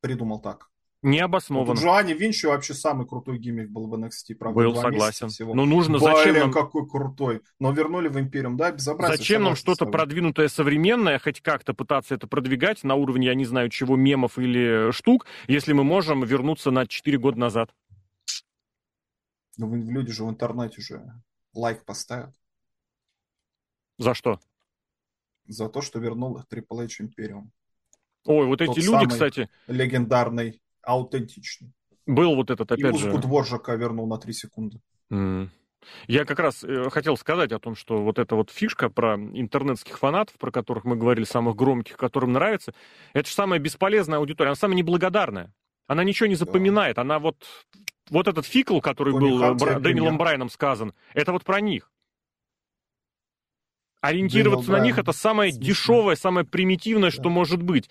придумал 0.00 0.40
так. 0.40 0.68
Необоснованно. 1.02 1.74
Вот 1.74 1.80
Джоанни 1.80 2.12
Винчи 2.12 2.46
вообще 2.46 2.74
самый 2.74 3.06
крутой 3.06 3.38
гиммик 3.38 3.70
был 3.70 3.86
в 3.86 3.94
NXT, 3.94 4.34
правда. 4.34 4.56
Был, 4.56 4.74
согласен. 4.74 5.28
Всего. 5.28 5.54
Но 5.54 5.64
нужно, 5.64 5.98
Блин, 5.98 6.16
зачем 6.16 6.34
нам... 6.34 6.52
какой 6.52 6.88
крутой. 6.88 7.42
Но 7.60 7.70
вернули 7.70 8.08
в 8.08 8.18
Империум, 8.18 8.56
да, 8.56 8.72
безобразие. 8.72 9.16
Зачем 9.16 9.44
нам 9.44 9.54
что-то 9.54 9.86
продвинутое, 9.86 10.48
современное, 10.48 11.20
хоть 11.20 11.40
как-то 11.40 11.72
пытаться 11.72 12.16
это 12.16 12.26
продвигать 12.26 12.82
на 12.82 12.96
уровне, 12.96 13.28
я 13.28 13.34
не 13.36 13.44
знаю, 13.44 13.68
чего, 13.68 13.94
мемов 13.94 14.38
или 14.38 14.90
штук, 14.90 15.26
если 15.46 15.72
мы 15.72 15.84
можем 15.84 16.24
вернуться 16.24 16.72
на 16.72 16.84
4 16.84 17.16
года 17.18 17.38
назад? 17.38 17.70
Ну, 19.56 19.72
люди 19.76 20.12
же 20.12 20.24
в 20.24 20.30
интернете 20.30 20.80
уже 20.80 21.12
лайк 21.54 21.84
поставят. 21.84 22.34
За 23.98 24.14
что? 24.14 24.40
За 25.46 25.68
то, 25.68 25.80
что 25.80 26.00
вернул 26.00 26.40
Triple 26.50 26.84
H 26.84 27.00
Imperium. 27.00 27.50
Ой, 28.24 28.46
вот 28.46 28.60
эти 28.60 28.80
люди, 28.80 29.06
кстати... 29.06 29.48
Легендарный 29.68 30.60
аутентичный. 30.88 31.72
Был 32.06 32.34
вот 32.34 32.50
этот, 32.50 32.72
опять 32.72 32.94
и 32.94 32.98
же... 32.98 33.06
музыку 33.06 33.18
Дворжака 33.18 33.74
вернул 33.74 34.06
на 34.06 34.16
3 34.18 34.32
секунды. 34.32 34.80
М-м. 35.12 35.48
Я 36.06 36.24
как 36.24 36.38
раз 36.38 36.64
э, 36.64 36.88
хотел 36.90 37.16
сказать 37.16 37.52
о 37.52 37.58
том, 37.58 37.76
что 37.76 38.02
вот 38.02 38.18
эта 38.18 38.34
вот 38.34 38.50
фишка 38.50 38.88
про 38.88 39.16
интернетских 39.16 39.98
фанатов, 39.98 40.36
про 40.38 40.50
которых 40.50 40.84
мы 40.84 40.96
говорили, 40.96 41.24
самых 41.24 41.54
громких, 41.54 41.96
которым 41.96 42.32
нравится, 42.32 42.72
это 43.12 43.28
же 43.28 43.34
самая 43.34 43.58
бесполезная 43.58 44.18
аудитория, 44.18 44.48
она 44.48 44.56
самая 44.56 44.76
неблагодарная. 44.76 45.52
Она 45.86 46.04
ничего 46.04 46.26
не 46.26 46.34
запоминает, 46.34 46.96
да. 46.96 47.02
она 47.02 47.18
вот... 47.18 47.36
Вот 48.10 48.26
этот 48.26 48.46
fickle, 48.46 48.80
который 48.80 49.12
Тони 49.12 49.20
был 49.20 49.54
Бра... 49.54 49.78
Дэниелом 49.78 50.16
Брайаном 50.16 50.48
сказан, 50.48 50.94
это 51.12 51.32
вот 51.32 51.44
про 51.44 51.60
них. 51.60 51.92
Ориентироваться 54.00 54.68
Дэниел 54.68 54.80
на 54.80 54.86
них 54.86 54.98
это 54.98 55.12
самое 55.12 55.52
Смешно. 55.52 55.66
дешевое, 55.66 56.16
самое 56.16 56.46
примитивное, 56.46 57.10
да. 57.10 57.14
что 57.16 57.28
может 57.28 57.62
быть 57.62 57.90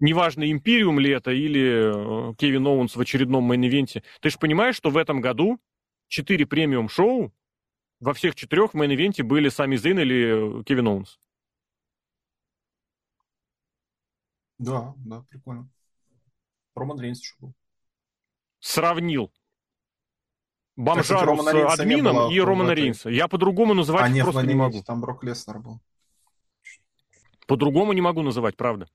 неважно, 0.00 0.50
Империум 0.50 0.98
ли 0.98 1.10
это 1.10 1.30
или 1.30 2.30
э, 2.30 2.34
Кевин 2.36 2.66
Оуэнс 2.66 2.96
в 2.96 3.00
очередном 3.00 3.50
мейн-ивенте, 3.50 4.02
ты 4.20 4.30
же 4.30 4.38
понимаешь, 4.38 4.76
что 4.76 4.90
в 4.90 4.96
этом 4.96 5.20
году 5.20 5.58
четыре 6.08 6.46
премиум-шоу, 6.46 7.32
во 8.00 8.14
всех 8.14 8.34
четырех 8.34 8.74
в 8.74 8.76
мейн-ивенте 8.76 9.22
были 9.22 9.48
Сами 9.48 9.76
Зейн 9.76 9.98
или 9.98 10.60
э, 10.60 10.64
Кевин 10.64 10.88
Оуэнс. 10.88 11.18
Да, 14.58 14.94
да, 14.98 15.24
прикольно. 15.28 15.68
Роман 16.74 17.00
Рейнс 17.00 17.20
еще 17.20 17.34
был. 17.38 17.54
Сравнил. 18.60 19.32
Бомжару 20.76 21.36
с 21.36 21.80
админом 21.80 22.30
и 22.30 22.38
Романа 22.40 22.70
Рейнса. 22.70 23.08
Я 23.08 23.26
по-другому 23.26 23.74
называть 23.74 24.04
а, 24.04 24.08
нет, 24.08 24.24
просто 24.24 24.42
не 24.46 24.54
могу. 24.54 24.82
Там 24.82 25.00
Брок 25.00 25.24
Леснер 25.24 25.58
был. 25.58 25.80
По-другому 27.46 27.92
не 27.92 28.00
могу 28.00 28.22
называть, 28.22 28.56
правда. 28.56 28.88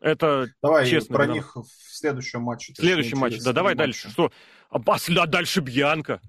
Это 0.00 0.48
давай 0.62 0.86
честно. 0.86 1.14
про 1.14 1.26
них 1.26 1.56
в 1.56 1.66
следующем 1.66 2.42
матче. 2.42 2.72
В 2.72 2.76
следующем 2.76 3.18
матче, 3.18 3.40
да, 3.42 3.52
давай 3.52 3.74
матче. 3.74 3.86
дальше. 3.86 4.10
Что? 4.10 4.32
А, 4.68 4.78
а 4.78 5.26
дальше 5.26 5.60
Бьянка. 5.60 6.20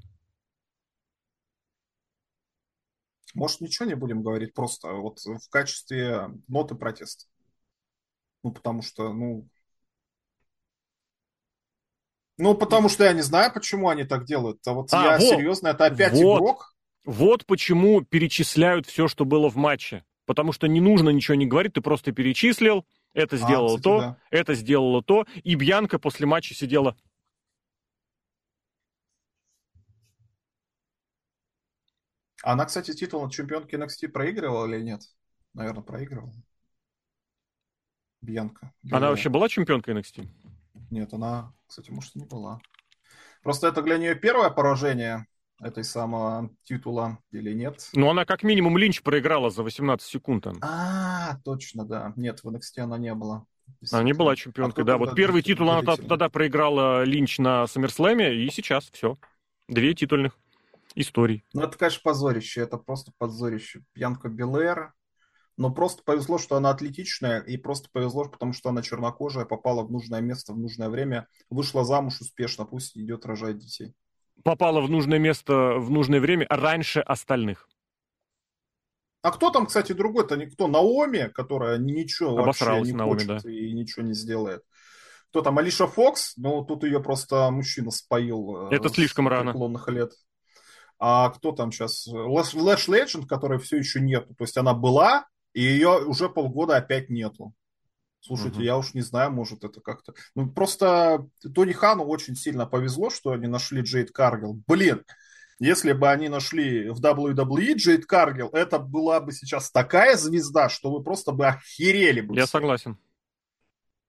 Может, 3.34 3.61
ничего 3.61 3.88
не 3.88 3.95
будем 3.95 4.24
говорить, 4.24 4.53
просто 4.53 4.93
вот 4.93 5.20
в 5.20 5.49
качестве 5.49 6.30
ноты 6.47 6.76
протеста. 6.76 7.26
Ну, 8.43 8.51
потому 8.51 8.82
что, 8.82 9.13
ну... 9.13 9.47
Ну, 12.39 12.55
потому 12.55 12.88
что 12.88 13.03
я 13.03 13.13
не 13.13 13.22
знаю, 13.22 13.51
почему 13.51 13.89
они 13.89 14.05
так 14.05 14.26
делают. 14.26 14.65
А 14.65 14.74
вот 14.74 14.89
а, 14.91 15.03
я 15.03 15.20
вот, 15.20 15.38
серьезно, 15.38 15.68
это 15.70 15.86
опять 15.86 16.13
вот, 16.13 16.38
игрок. 16.38 16.76
Вот 17.03 17.45
почему 17.45 18.01
перечисляют 18.01 18.86
все, 18.88 19.07
что 19.07 19.26
было 19.26 19.49
в 19.49 19.55
матче. 19.55 20.03
Потому 20.26 20.51
что 20.51 20.68
не 20.68 20.82
нужно 20.82 21.09
ничего 21.09 21.36
не 21.36 21.45
говорить, 21.45 21.74
ты 21.74 21.82
просто 21.82 22.11
перечислил, 22.11 22.86
это 23.18 23.36
сделало 23.36 23.74
а, 23.74 23.78
кстати, 23.78 23.84
то, 23.84 23.99
да. 23.99 24.18
это 24.30 24.53
сделало 24.53 25.01
то. 25.01 25.26
И 25.43 25.55
Бьянка 25.55 25.97
после 25.97 26.28
матча 26.28 26.53
сидела. 26.53 26.95
Она, 32.43 32.65
кстати, 32.65 32.93
титул 32.93 33.28
чемпионки 33.30 33.76
NXT 33.76 34.09
проигрывала 34.09 34.68
или 34.68 34.84
нет? 34.84 35.01
Наверное, 35.55 35.82
проигрывала. 35.82 36.32
Бьянка. 38.22 38.72
Белая. 38.84 39.01
Она 39.01 39.09
вообще 39.09 39.30
была 39.30 39.49
чемпионкой 39.49 39.95
NXT? 39.95 40.28
Нет, 40.91 41.11
она, 41.11 41.53
кстати, 41.65 41.89
может, 41.89 42.15
и 42.15 42.20
не 42.20 42.26
была. 42.26 42.59
Просто 43.41 43.68
это 43.68 43.82
для 43.82 43.97
нее 43.97 44.13
первое 44.13 44.51
поражение 44.51 45.26
этой 45.60 45.84
самого 45.84 46.49
титула 46.64 47.20
или 47.32 47.53
нет. 47.53 47.89
Ну, 47.93 48.10
она 48.10 48.26
как 48.26 48.43
минимум 48.43 48.78
Линч 48.78 49.01
проиграла 49.01 49.49
за 49.49 49.64
18 49.64 50.08
секунд. 50.08 50.43
Там. 50.43 50.58
А, 50.62 51.38
точно, 51.43 51.86
да. 51.86 52.14
Нет, 52.16 52.43
в 52.43 52.49
NXT 52.49 52.80
она 52.80 52.97
не 52.97 53.14
была. 53.14 53.45
Она 53.91 54.03
не 54.03 54.14
была 54.14 54.36
чемпионкой, 54.36 54.84
а 54.84 54.88
да. 54.88 54.97
Вот 54.97 55.16
первый 55.16 55.41
титул 55.41 55.70
она 55.70 55.84
тогда 55.95 56.30
проиграла 56.30 57.03
Линч 57.03 57.38
на 57.39 57.68
Саммерслэме, 57.68 58.36
и 58.36 58.49
сейчас 58.49 58.89
все. 58.91 59.18
Две 59.68 59.93
титульных 59.93 60.38
историй. 60.95 61.43
Ну, 61.53 61.64
это, 61.64 61.78
конечно, 61.78 62.01
позорище. 62.03 62.62
Это 62.62 62.78
просто 62.78 63.12
позорище. 63.18 63.84
Пьянка 63.93 64.30
Белэр. 64.30 64.93
Но 65.58 65.72
просто 65.72 66.03
повезло, 66.03 66.38
что 66.38 66.55
она 66.55 66.70
атлетичная, 66.70 67.39
и 67.39 67.58
просто 67.58 67.89
повезло, 67.91 68.26
потому 68.26 68.53
что 68.53 68.70
она 68.70 68.84
чернокожая, 68.84 69.43
попала 69.43 69.84
в 69.84 69.91
нужное 69.91 70.22
место 70.22 70.53
в 70.53 70.60
нужное 70.60 70.88
время, 70.88 71.28
вышла 71.49 71.84
замуж 71.84 72.22
успешно, 72.22 72.64
пусть 72.66 72.95
идет 72.95 73.26
рожать 73.26 73.58
детей 73.58 73.95
попала 74.43 74.81
в 74.81 74.89
нужное 74.89 75.19
место 75.19 75.75
в 75.77 75.89
нужное 75.89 76.19
время 76.19 76.45
раньше 76.49 76.99
остальных. 76.99 77.67
А 79.21 79.31
кто 79.31 79.49
там, 79.49 79.65
кстати, 79.65 79.93
другой-то 79.93 80.38
никто? 80.38 80.67
Наоми, 80.67 81.29
которая 81.33 81.77
ничего 81.77 82.38
Обосралась 82.38 82.79
вообще 82.79 82.91
не 82.91 82.97
Наоми, 82.97 83.13
хочет 83.13 83.43
да. 83.43 83.51
и 83.51 83.73
ничего 83.73 84.05
не 84.05 84.13
сделает. 84.13 84.63
Кто 85.29 85.41
там, 85.41 85.57
Алиша 85.57 85.88
Фокс? 85.88 86.38
Ну, 86.38 86.63
тут 86.63 86.83
ее 86.83 87.01
просто 87.01 87.51
мужчина 87.51 87.91
споил. 87.91 88.69
Э, 88.71 88.75
Это 88.75 88.89
слишком 88.89 89.27
рано. 89.27 89.53
лет. 89.88 90.13
А 90.99 91.29
кто 91.29 91.51
там 91.51 91.71
сейчас? 91.71 92.07
Лэш 92.07 92.88
Ледженд, 92.88 93.27
которой 93.27 93.59
все 93.59 93.77
еще 93.77 93.99
нету. 93.99 94.33
То 94.35 94.43
есть 94.45 94.57
она 94.57 94.73
была, 94.73 95.27
и 95.53 95.61
ее 95.61 96.05
уже 96.05 96.29
полгода 96.29 96.77
опять 96.77 97.09
нету. 97.09 97.53
Слушайте, 98.28 98.57
угу. 98.57 98.63
я 98.63 98.78
уж 98.78 98.93
не 98.93 99.01
знаю, 99.01 99.32
может 99.32 99.63
это 99.63 99.80
как-то... 99.80 100.13
Ну, 100.36 100.49
просто 100.49 101.25
Тони 101.55 101.71
Хану 101.71 102.03
очень 102.03 102.36
сильно 102.36 102.65
повезло, 102.65 103.09
что 103.09 103.32
они 103.32 103.47
нашли 103.47 103.82
Джейд 103.82 104.11
Каргил. 104.11 104.61
Блин, 104.67 105.05
если 105.59 105.93
бы 105.93 106.09
они 106.09 106.28
нашли 106.28 106.89
в 106.89 106.99
WWE 106.99 107.75
Джейд 107.75 108.05
Каргил, 108.05 108.49
это 108.49 108.80
была 108.80 109.21
бы 109.21 109.32
сейчас 109.32 109.71
такая 109.71 110.17
звезда, 110.17 110.67
что 110.67 110.91
вы 110.91 111.01
просто 111.01 111.32
бы 111.32 111.47
охерели 111.47 112.19
бы. 112.19 112.36
Я 112.36 112.47
согласен. 112.47 112.97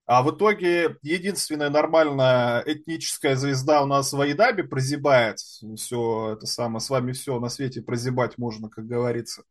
А 0.05 0.23
в 0.23 0.35
итоге 0.35 0.97
единственная 1.03 1.71
нормальная 1.71 2.63
этническая 2.67 3.37
звезда 3.37 3.83
у 3.83 3.87
нас 3.87 4.13
в 4.13 4.21
Айдабе 4.21 4.65
прозябает. 4.65 5.39
Все 5.39 6.33
это 6.33 6.47
самое, 6.47 6.81
с 6.81 6.91
вами 6.91 7.13
все 7.13 7.39
на 7.39 7.51
свете 7.51 7.83
прозябать 7.83 8.37
можно, 8.37 8.69
как 8.69 8.87
говорится. 8.87 9.45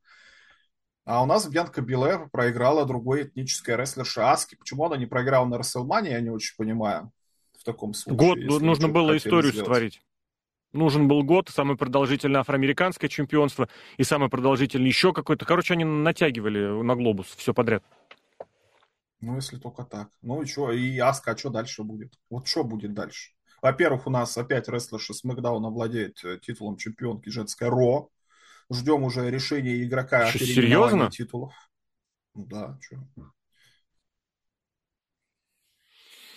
А 1.07 1.23
у 1.23 1.25
нас 1.25 1.47
Бьянка 1.47 1.79
Белэр 1.81 2.27
проиграла 2.29 2.85
другой 2.85 3.23
этнической 3.23 3.77
рестлерше 3.77 4.19
Аски. 4.19 4.55
Почему 4.55 4.83
она 4.83 4.97
не 4.97 5.05
проиграла 5.05 5.45
на 5.45 5.57
Расселмане, 5.57 6.11
я 6.11 6.19
не 6.19 6.29
очень 6.29 6.53
понимаю. 6.57 7.13
В 7.57 7.63
таком 7.63 7.93
случае. 7.93 8.45
Год 8.45 8.61
нужно 8.61 8.89
было 8.89 9.15
историю 9.15 9.53
сделать. 9.53 9.67
сотворить. 9.67 10.01
Нужен 10.73 11.07
был 11.07 11.23
год, 11.23 11.47
самое 11.47 11.77
продолжительное 11.77 12.41
афроамериканское 12.41 13.09
чемпионство 13.09 13.69
и 13.95 14.03
самое 14.03 14.29
продолжительное 14.29 14.89
еще 14.89 15.13
какое-то. 15.13 15.45
Короче, 15.45 15.75
они 15.75 15.85
натягивали 15.85 16.83
на 16.83 16.93
глобус 16.97 17.27
все 17.37 17.53
подряд. 17.53 17.85
Ну, 19.21 19.35
если 19.35 19.55
только 19.55 19.85
так. 19.85 20.09
Ну 20.21 20.41
и 20.41 20.45
что? 20.45 20.73
И 20.73 20.99
Аска, 20.99 21.31
а 21.31 21.37
что 21.37 21.49
дальше 21.49 21.83
будет? 21.83 22.19
Вот 22.29 22.49
что 22.49 22.65
будет 22.65 22.93
дальше? 22.93 23.31
Во-первых, 23.61 24.07
у 24.07 24.09
нас 24.09 24.37
опять 24.37 24.67
рестлерша 24.67 25.13
Смакдауна 25.13 25.69
владеет 25.69 26.21
э, 26.25 26.37
титулом 26.37 26.75
чемпионки 26.75 27.29
женской 27.29 27.69
Ро. 27.69 28.09
Ждем 28.71 29.03
уже 29.03 29.29
решения 29.29 29.83
игрока 29.83 30.27
что, 30.27 30.39
о 30.39 30.47
серьезно? 30.47 31.09
титулов. 31.09 31.53
Ну 32.33 32.45
да, 32.45 32.77
что. 32.81 32.97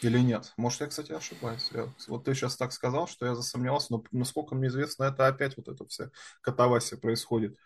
Или 0.03 0.19
нет? 0.21 0.53
Может, 0.57 0.81
я, 0.81 0.87
кстати, 0.87 1.13
ошибаюсь. 1.13 1.69
Я, 1.73 1.93
вот 2.09 2.25
ты 2.25 2.35
сейчас 2.35 2.57
так 2.57 2.73
сказал, 2.73 3.07
что 3.07 3.27
я 3.27 3.35
засомневался, 3.35 3.93
но 3.93 4.05
насколько 4.13 4.55
мне 4.55 4.69
известно, 4.69 5.05
это 5.05 5.27
опять 5.27 5.57
вот 5.57 5.69
эта 5.69 5.85
вся 5.87 6.11
катавасия 6.41 6.97
происходит. 6.97 7.57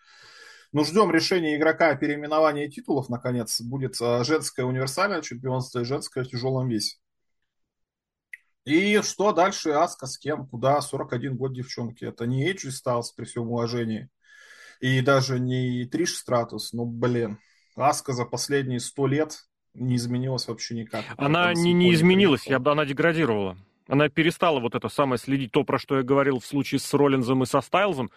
Ну, 0.72 0.84
ждем 0.84 1.12
решения 1.12 1.56
игрока 1.56 1.90
о 1.90 1.96
переименовании 1.96 2.66
титулов, 2.66 3.08
наконец. 3.08 3.60
Будет 3.60 3.96
а, 4.00 4.24
женское 4.24 4.64
универсальное 4.64 5.22
чемпионство 5.22 5.80
и 5.80 5.84
женское 5.84 6.24
в 6.24 6.28
тяжелом 6.28 6.68
весе. 6.68 6.96
И 8.64 9.00
что 9.02 9.32
дальше? 9.32 9.70
Аска 9.70 10.06
с 10.06 10.18
кем? 10.18 10.48
Куда? 10.48 10.80
41 10.80 11.36
год 11.36 11.52
девчонки. 11.52 12.04
Это 12.04 12.26
не 12.26 12.44
Эйджи 12.48 12.72
Стайлс 12.72 13.12
при 13.12 13.24
всем 13.24 13.50
уважении. 13.50 14.08
И 14.84 15.00
даже 15.00 15.40
не 15.40 15.86
Триш 15.86 16.14
Стратус. 16.14 16.74
Ну, 16.74 16.84
блин. 16.84 17.38
Аска 17.74 18.12
за 18.12 18.26
последние 18.26 18.80
100 18.80 19.06
лет 19.06 19.46
не 19.72 19.96
изменилась 19.96 20.46
вообще 20.46 20.74
никак. 20.74 21.06
Она 21.16 21.54
не, 21.54 21.72
не 21.72 21.94
изменилась, 21.94 22.46
я 22.46 22.58
бы 22.58 22.70
она 22.70 22.84
деградировала. 22.84 23.56
Она 23.88 24.10
перестала 24.10 24.60
вот 24.60 24.74
это 24.74 24.90
самое 24.90 25.18
следить, 25.18 25.52
то, 25.52 25.64
про 25.64 25.78
что 25.78 25.96
я 25.96 26.02
говорил 26.02 26.38
в 26.38 26.44
случае 26.44 26.80
с 26.80 26.92
Роллинзом 26.92 27.42
и 27.42 27.46
со 27.46 27.62
Стайлзом 27.62 28.10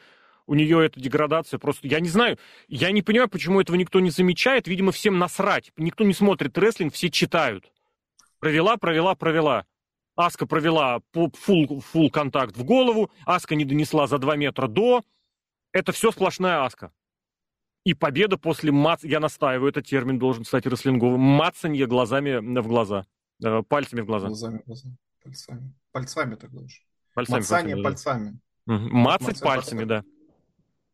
у 0.45 0.55
нее 0.55 0.85
эта 0.85 0.99
деградация 0.99 1.57
просто... 1.57 1.87
Я 1.87 2.01
не 2.01 2.09
знаю, 2.09 2.37
я 2.67 2.91
не 2.91 3.01
понимаю, 3.01 3.29
почему 3.29 3.61
этого 3.61 3.77
никто 3.77 4.01
не 4.01 4.09
замечает. 4.09 4.67
Видимо, 4.67 4.91
всем 4.91 5.17
насрать. 5.17 5.71
Никто 5.77 6.03
не 6.03 6.13
смотрит 6.13 6.57
рестлинг, 6.57 6.93
все 6.93 7.09
читают. 7.09 7.71
Провела, 8.39 8.75
провела, 8.75 9.15
провела. 9.15 9.65
Аска 10.17 10.45
провела 10.45 10.99
фул, 11.13 11.79
фул 11.79 12.11
контакт 12.11 12.57
в 12.57 12.65
голову, 12.65 13.09
Аска 13.25 13.55
не 13.55 13.63
донесла 13.63 14.05
за 14.07 14.17
2 14.17 14.35
метра 14.35 14.67
до. 14.67 15.01
Это 15.77 15.91
все 15.91 16.11
сплошная 16.11 16.63
Аска. 16.65 16.91
И 17.83 17.93
победа 17.93 18.37
после 18.37 18.71
мац... 18.71 19.03
Я 19.03 19.19
настаиваю, 19.19 19.69
этот 19.69 19.85
термин 19.85 20.17
должен 20.17 20.43
стать 20.43 20.65
рестлинговым. 20.65 21.19
Мацанье 21.19 21.85
глазами 21.85 22.37
в 22.59 22.67
глаза. 22.67 23.05
Э, 23.43 23.61
пальцами 23.61 24.01
в 24.01 24.07
глаза. 24.07 24.27
Глазами 24.27 24.57
в 24.57 24.65
глаза. 24.65 24.89
Пальцами. 25.23 25.73
Пальцами 25.91 26.35
тогда 26.35 26.67
же. 26.67 26.79
Пальцами, 27.13 27.37
Мацание 27.37 27.83
пальцами. 27.83 28.39
пальцами. 28.65 28.87
Угу. 28.87 28.95
Мацать 28.97 29.39
пальцами, 29.39 29.85
пальцами, 29.85 30.03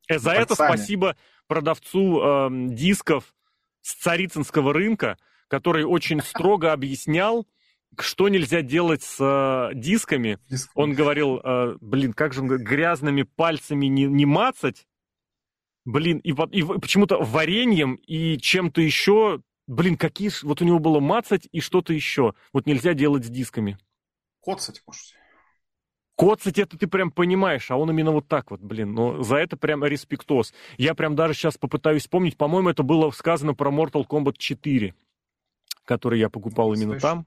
да. 0.09 0.19
За 0.19 0.31
это 0.31 0.53
спасибо 0.53 1.15
продавцу 1.47 2.21
э, 2.21 2.49
дисков 2.73 3.33
с 3.81 3.93
царицынского 3.95 4.73
рынка, 4.73 5.17
который 5.47 5.85
очень 5.85 6.21
строго 6.21 6.73
объяснял, 6.73 7.47
что 7.99 8.29
нельзя 8.29 8.61
делать 8.61 9.03
с 9.03 9.17
э, 9.19 9.75
дисками. 9.75 10.39
Диск. 10.49 10.71
Он 10.75 10.93
говорил, 10.93 11.39
э, 11.43 11.77
блин, 11.81 12.13
как 12.13 12.33
же 12.33 12.41
он 12.41 12.47
говорит, 12.47 12.67
грязными 12.67 13.23
пальцами 13.23 13.87
не, 13.87 14.05
не 14.05 14.25
мацать. 14.25 14.87
Блин, 15.85 16.19
и, 16.19 16.29
и 16.29 16.63
почему-то 16.63 17.17
вареньем 17.21 17.95
и 17.95 18.37
чем-то 18.37 18.81
еще. 18.81 19.41
Блин, 19.67 19.97
какие... 19.97 20.31
Вот 20.43 20.61
у 20.61 20.65
него 20.65 20.79
было 20.79 20.99
мацать 20.99 21.47
и 21.51 21.59
что-то 21.59 21.93
еще. 21.93 22.33
Вот 22.51 22.65
нельзя 22.65 22.93
делать 22.93 23.25
с 23.25 23.29
дисками. 23.29 23.77
Коцать 24.41 24.81
можете. 24.85 25.15
Коцать 26.15 26.59
это 26.59 26.77
ты 26.77 26.87
прям 26.87 27.11
понимаешь, 27.11 27.71
а 27.71 27.77
он 27.77 27.89
именно 27.89 28.11
вот 28.11 28.27
так 28.27 28.51
вот, 28.51 28.61
блин. 28.61 28.93
Ну, 28.93 29.23
за 29.23 29.37
это 29.37 29.57
прям 29.57 29.83
респектос. 29.83 30.53
Я 30.77 30.93
прям 30.93 31.15
даже 31.15 31.33
сейчас 31.33 31.57
попытаюсь 31.57 32.03
вспомнить. 32.03 32.37
По-моему, 32.37 32.69
это 32.69 32.83
было 32.83 33.09
сказано 33.11 33.55
про 33.55 33.71
Mortal 33.71 34.05
Kombat 34.07 34.35
4, 34.37 34.93
который 35.85 36.19
я 36.19 36.29
покупал 36.29 36.73
именно 36.73 36.99
там. 36.99 37.25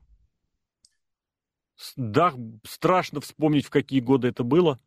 Да, 1.97 2.35
страшно 2.65 3.21
вспомнить, 3.21 3.67
в 3.67 3.71
какие 3.71 4.01
годы 4.01 4.29
это 4.29 4.45
было. 4.45 4.81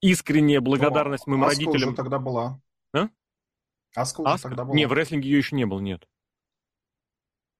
Искренняя 0.00 0.60
благодарность 0.60 1.26
Но, 1.26 1.32
моим 1.36 1.44
Аска 1.44 1.60
родителям. 1.60 1.88
уже 1.88 1.96
тогда 1.96 2.18
была. 2.18 2.60
А? 2.94 3.08
Аска 3.94 4.22
уже 4.22 4.30
Аска? 4.32 4.48
тогда 4.48 4.64
была. 4.64 4.74
Не, 4.74 4.86
в 4.86 4.92
рестлинге 4.92 5.28
ее 5.28 5.38
еще 5.38 5.56
не 5.56 5.66
было, 5.66 5.80
нет. 5.80 6.08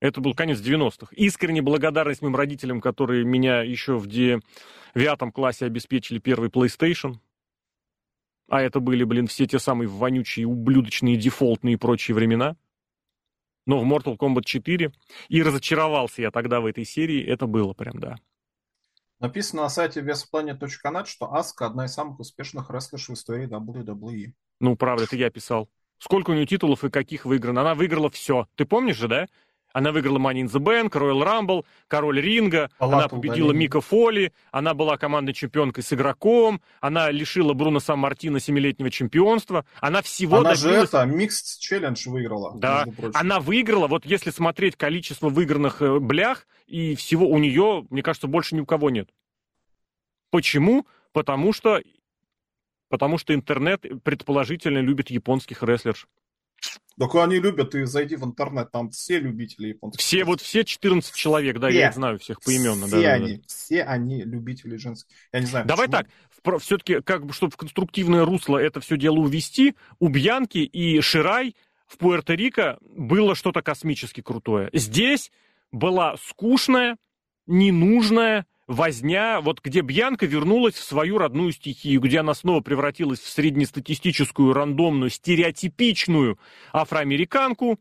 Это 0.00 0.22
был 0.22 0.34
конец 0.34 0.58
90-х. 0.60 1.14
Искренне 1.14 1.60
благодарность 1.60 2.22
моим 2.22 2.34
родителям, 2.34 2.80
которые 2.80 3.24
меня 3.24 3.62
еще 3.62 3.98
в 3.98 4.06
девятом 4.06 5.30
классе 5.30 5.66
обеспечили 5.66 6.18
первый 6.18 6.48
PlayStation. 6.48 7.18
А 8.48 8.62
это 8.62 8.80
были, 8.80 9.04
блин, 9.04 9.26
все 9.26 9.46
те 9.46 9.58
самые 9.58 9.88
вонючие, 9.88 10.46
ублюдочные, 10.46 11.16
дефолтные 11.16 11.74
и 11.74 11.76
прочие 11.76 12.14
времена. 12.14 12.56
Но 13.66 13.80
в 13.80 13.84
Mortal 13.84 14.16
Kombat 14.16 14.44
4. 14.44 14.92
И 15.28 15.42
разочаровался 15.42 16.22
я 16.22 16.30
тогда 16.30 16.60
в 16.60 16.66
этой 16.66 16.84
серии. 16.84 17.24
Это 17.24 17.46
было 17.46 17.72
прям, 17.72 17.98
да. 17.98 18.16
Написано 19.18 19.62
на 19.62 19.68
сайте 19.68 20.00
westplanet.net, 20.00 21.06
что 21.06 21.32
Аска 21.34 21.66
одна 21.66 21.84
из 21.84 21.92
самых 21.92 22.20
успешных 22.20 22.70
рестлерш 22.70 23.10
в 23.10 23.12
истории 23.12 23.46
WWE. 23.46 24.32
Ну, 24.60 24.76
правда, 24.76 25.04
это 25.04 25.16
я 25.16 25.30
писал. 25.30 25.68
Сколько 25.98 26.30
у 26.30 26.34
нее 26.34 26.46
титулов 26.46 26.84
и 26.84 26.90
каких 26.90 27.26
выиграно? 27.26 27.60
Она 27.60 27.74
выиграла 27.74 28.08
все. 28.08 28.48
Ты 28.54 28.64
помнишь 28.64 28.96
же, 28.96 29.08
да? 29.08 29.26
Она 29.72 29.92
выиграла 29.92 30.18
Money 30.18 30.42
in 30.42 30.46
the 30.46 30.60
Bank, 30.60 30.90
Royal 30.90 31.22
Rumble, 31.22 31.64
Король 31.88 32.20
Ринга, 32.20 32.70
Палату 32.78 32.98
она 32.98 33.08
победила 33.08 33.48
удаление. 33.48 33.66
Мика 33.66 33.80
Фоли, 33.80 34.32
она 34.50 34.74
была 34.74 34.96
командной 34.96 35.32
чемпионкой 35.32 35.84
с 35.84 35.92
игроком, 35.92 36.60
она 36.80 37.10
лишила 37.10 37.52
Бруно 37.52 37.80
Сан-Мартина 37.80 38.40
семилетнего 38.40 38.90
чемпионства, 38.90 39.64
она 39.80 40.02
всего 40.02 40.38
она 40.38 40.54
добилась... 40.54 40.60
же 40.60 40.70
это, 40.70 41.02
Mixed 41.04 41.60
Challenge 41.60 42.10
выиграла. 42.10 42.58
Да, 42.58 42.86
она 43.14 43.40
выиграла, 43.40 43.86
вот 43.86 44.04
если 44.04 44.30
смотреть 44.30 44.76
количество 44.76 45.28
выигранных 45.28 45.82
э, 45.82 45.98
блях, 45.98 46.46
и 46.66 46.94
всего 46.94 47.28
у 47.28 47.38
нее, 47.38 47.86
мне 47.90 48.02
кажется, 48.02 48.28
больше 48.28 48.54
ни 48.54 48.60
у 48.60 48.66
кого 48.66 48.90
нет. 48.90 49.08
Почему? 50.30 50.86
Потому 51.12 51.52
что, 51.52 51.80
потому 52.88 53.18
что 53.18 53.34
интернет 53.34 53.84
предположительно 54.04 54.78
любит 54.78 55.10
японских 55.10 55.62
рестлерш. 55.62 56.06
Так 56.98 57.14
они 57.14 57.38
любят, 57.38 57.70
ты 57.70 57.86
зайди 57.86 58.16
в 58.16 58.24
интернет, 58.24 58.70
там 58.70 58.90
все 58.90 59.20
любители 59.20 59.68
японских. 59.68 60.04
Все, 60.04 60.24
вот 60.24 60.42
все 60.42 60.64
14 60.64 61.14
человек, 61.14 61.58
да, 61.58 61.70
все, 61.70 61.78
я 61.78 61.88
их 61.88 61.94
знаю 61.94 62.18
всех 62.18 62.42
поименно. 62.42 62.86
Все 62.86 63.00
да, 63.00 63.12
они, 63.14 63.36
да, 63.36 63.42
все 63.46 63.82
они 63.84 64.22
любители 64.22 64.76
женских. 64.76 65.16
Я 65.32 65.40
не 65.40 65.46
знаю. 65.46 65.64
Давай 65.66 65.88
почему. 65.88 66.04
так, 66.42 66.60
все-таки, 66.60 67.00
как 67.00 67.24
бы, 67.24 67.32
чтобы 67.32 67.52
в 67.52 67.56
конструктивное 67.56 68.26
русло 68.26 68.58
это 68.58 68.80
все 68.80 68.98
дело 68.98 69.16
увести, 69.16 69.76
у 69.98 70.08
Бьянки 70.08 70.58
и 70.58 71.00
Ширай 71.00 71.56
в 71.86 71.96
Пуэрто-Рико 71.96 72.76
было 72.82 73.34
что-то 73.34 73.62
космически 73.62 74.20
крутое. 74.20 74.68
Здесь 74.74 75.32
была 75.72 76.16
скучная, 76.22 76.98
ненужная, 77.46 78.46
возня, 78.70 79.40
вот 79.40 79.60
где 79.60 79.80
Бьянка 79.80 80.26
вернулась 80.26 80.74
в 80.74 80.84
свою 80.84 81.18
родную 81.18 81.50
стихию, 81.50 82.00
где 82.00 82.20
она 82.20 82.34
снова 82.34 82.60
превратилась 82.60 83.18
в 83.18 83.28
среднестатистическую, 83.28 84.52
рандомную, 84.52 85.10
стереотипичную 85.10 86.38
афроамериканку, 86.72 87.80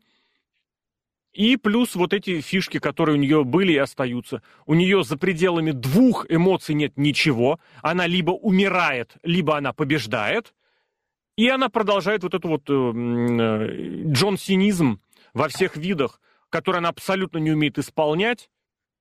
и 1.32 1.56
плюс 1.56 1.94
вот 1.94 2.12
эти 2.12 2.40
фишки, 2.40 2.80
которые 2.80 3.16
у 3.16 3.20
нее 3.20 3.44
были 3.44 3.72
и 3.72 3.76
остаются. 3.76 4.42
У 4.66 4.74
нее 4.74 5.04
за 5.04 5.16
пределами 5.16 5.70
двух 5.70 6.26
эмоций 6.28 6.74
нет 6.74 6.96
ничего. 6.96 7.60
Она 7.82 8.08
либо 8.08 8.32
умирает, 8.32 9.14
либо 9.22 9.56
она 9.56 9.72
побеждает. 9.72 10.54
И 11.36 11.48
она 11.48 11.68
продолжает 11.68 12.24
вот 12.24 12.34
эту 12.34 12.48
вот 12.48 12.68
э, 12.68 12.72
э, 12.74 14.10
Джон 14.10 14.38
Синизм 14.38 15.00
во 15.32 15.48
всех 15.48 15.76
видах, 15.76 16.20
который 16.48 16.78
она 16.78 16.88
абсолютно 16.88 17.38
не 17.38 17.52
умеет 17.52 17.78
исполнять 17.78 18.50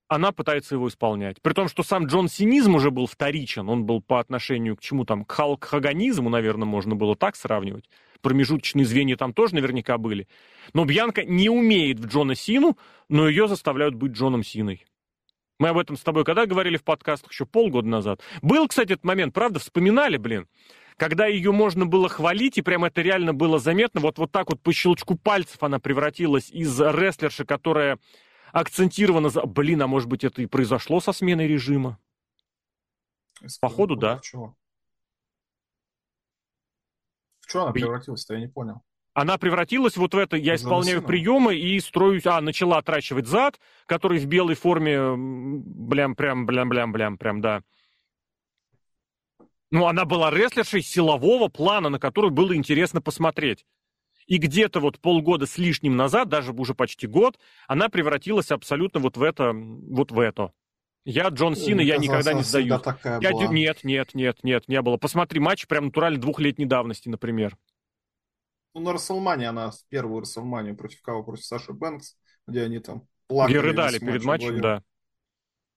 она 0.10 0.32
пытается 0.32 0.76
его 0.76 0.90
исполнять. 0.90 1.42
При 1.42 1.54
том, 1.54 1.70
что 1.70 1.84
сам 1.84 2.08
Джон 2.08 2.28
Синизм 2.28 2.76
уже 2.76 2.90
был 2.90 3.06
вторичен, 3.06 3.70
он 3.70 3.86
был 3.86 4.02
по 4.02 4.20
отношению 4.20 4.76
к 4.76 4.82
чему 4.82 5.06
там, 5.06 5.24
к 5.24 5.32
халкхаганизму, 5.32 6.30
наверное, 6.30 6.66
можно 6.66 6.96
было 6.96 7.16
так 7.16 7.36
сравнивать. 7.36 7.90
Промежуточные 8.22 8.86
звенья 8.86 9.16
там 9.16 9.34
тоже 9.34 9.56
наверняка 9.56 9.98
были. 9.98 10.28
Но 10.74 10.84
Бьянка 10.84 11.24
не 11.24 11.50
умеет 11.50 12.00
в 12.00 12.08
Джона 12.08 12.36
Сину, 12.36 12.78
но 13.08 13.30
ее 13.30 13.48
заставляют 13.48 13.96
быть 13.96 14.12
Джоном 14.12 14.44
Синой. 14.44 14.84
Мы 15.60 15.70
об 15.70 15.78
этом 15.78 15.96
с 15.96 16.02
тобой 16.02 16.26
когда 16.26 16.46
говорили 16.46 16.78
в 16.78 16.84
подкастах 16.84 17.32
еще 17.32 17.46
полгода 17.46 17.88
назад. 17.88 18.22
Был, 18.42 18.68
кстати, 18.68 18.94
этот 18.94 19.06
момент, 19.06 19.34
правда, 19.34 19.60
вспоминали, 19.60 20.18
блин, 20.18 20.48
когда 20.98 21.28
ее 21.28 21.52
можно 21.52 21.86
было 21.86 22.10
хвалить, 22.10 22.58
и 22.58 22.62
прям 22.62 22.84
это 22.84 23.02
реально 23.02 23.34
было 23.34 23.60
заметно, 23.60 24.02
вот, 24.02 24.18
вот 24.18 24.32
так 24.32 24.50
вот 24.50 24.62
по 24.62 24.74
щелчку 24.74 25.16
пальцев 25.16 25.62
она 25.62 25.80
превратилась 25.80 26.50
из 26.50 26.80
рестлерши, 26.80 27.46
которая 27.46 28.00
акцентированно... 28.52 29.30
За... 29.30 29.42
Блин, 29.44 29.82
а 29.82 29.88
может 29.88 30.10
быть 30.10 30.24
это 30.24 30.42
и 30.42 30.46
произошло 30.46 31.00
со 31.00 31.14
сменой 31.14 31.48
режима? 31.48 32.00
Походу, 33.62 33.96
да. 33.96 34.18
В 34.18 34.22
чего? 34.22 34.56
В 37.42 37.50
что 37.50 37.64
она 37.64 37.72
превратилась-то, 37.72 38.34
я 38.36 38.40
не 38.40 38.48
понял. 38.48 38.82
Она 39.14 39.38
превратилась 39.38 39.98
вот 39.98 40.14
в 40.14 40.18
это, 40.18 40.38
я 40.38 40.56
исполняю 40.56 41.02
приемы 41.02 41.56
и 41.56 41.80
строюсь, 41.80 42.26
а, 42.26 42.40
начала 42.42 42.78
отращивать 42.78 43.28
зад, 43.28 43.60
который 43.86 44.20
в 44.20 44.28
белой 44.28 44.56
форме, 44.56 45.16
блям, 45.18 46.16
прям, 46.16 46.46
блям, 46.46 46.70
блям, 46.70 46.92
блям, 46.92 47.18
прям, 47.18 47.42
да. 47.42 47.64
Ну, 49.72 49.88
она 49.88 50.06
была 50.06 50.32
рестлершей 50.32 50.82
силового 50.82 51.48
плана, 51.48 51.90
на 51.90 52.00
который 52.00 52.30
было 52.30 52.56
интересно 52.56 53.02
посмотреть. 53.02 53.66
И 54.30 54.38
где-то 54.38 54.80
вот 54.80 55.00
полгода 55.00 55.48
с 55.48 55.58
лишним 55.58 55.98
назад, 55.98 56.30
даже 56.30 56.52
уже 56.52 56.76
почти 56.76 57.08
год, 57.08 57.40
она 57.68 57.90
превратилась 57.90 58.52
абсолютно 58.52 59.00
вот 59.00 59.18
в 59.18 59.24
это, 59.24 59.54
вот 59.54 60.12
в 60.12 60.20
это. 60.20 60.54
Я 61.04 61.30
Джон 61.30 61.56
Сина, 61.56 61.82
я 61.82 61.98
никогда 61.98 62.34
не 62.34 62.44
сдаюсь. 62.44 62.70
Я, 62.70 63.32
была. 63.32 63.48
Нет, 63.48 63.84
нет, 63.84 64.14
нет, 64.14 64.44
нет, 64.44 64.68
не 64.68 64.82
было. 64.84 64.98
Посмотри 64.98 65.40
матч 65.40 65.66
прям 65.66 65.86
натурально 65.86 66.20
двухлетней 66.20 66.66
давности, 66.66 67.10
например. 67.10 67.58
Ну, 68.76 68.82
на 68.82 68.94
Расселмане 68.94 69.50
она 69.50 69.72
первую 69.90 70.22
Расселманию 70.22 70.78
против 70.78 71.02
кого? 71.02 71.24
Против 71.24 71.46
Саши 71.46 71.74
Бэнкс, 71.74 72.16
где 72.46 72.62
они 72.62 72.78
там 72.78 73.08
плакали. 73.26 73.58
Где 73.58 73.68
рыдали 73.68 73.98
перед 73.98 74.24
матчем, 74.24 74.62
да. 74.62 74.84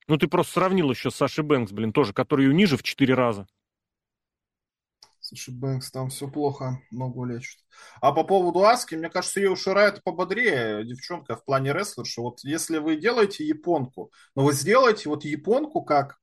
Ну, 0.09 0.19
ты 0.19 0.29
просто 0.29 0.53
сравнил 0.53 0.91
еще 0.91 1.11
с 1.11 1.15
Сашей 1.15 1.43
Бэнкс, 1.43 1.73
блин, 1.73 1.95
тоже, 1.95 2.13
который 2.13 2.45
ее 2.45 2.53
ниже 2.53 2.77
в 2.77 2.83
четыре 2.83 3.15
раза. 3.15 3.47
Слушай, 5.25 5.55
Бэнкс, 5.55 5.93
там 5.93 6.11
все 6.11 6.27
плохо, 6.27 6.83
ногу 6.91 7.25
лечит. 7.25 7.61
А 8.01 8.11
по 8.11 8.25
поводу 8.25 8.65
Аски, 8.65 8.97
мне 8.97 9.09
кажется, 9.09 9.39
ее 9.39 9.55
Шира 9.55 9.79
это 9.83 10.01
пободрее 10.03 10.85
девчонка 10.85 11.37
в 11.37 11.45
плане 11.45 11.73
рестлерши. 11.73 12.21
Вот 12.21 12.41
если 12.43 12.79
вы 12.79 12.97
делаете 12.97 13.47
японку, 13.47 14.11
но 14.35 14.45
вы 14.45 14.53
сделаете 14.53 15.09
вот 15.09 15.25
японку 15.25 15.83
как 15.83 16.19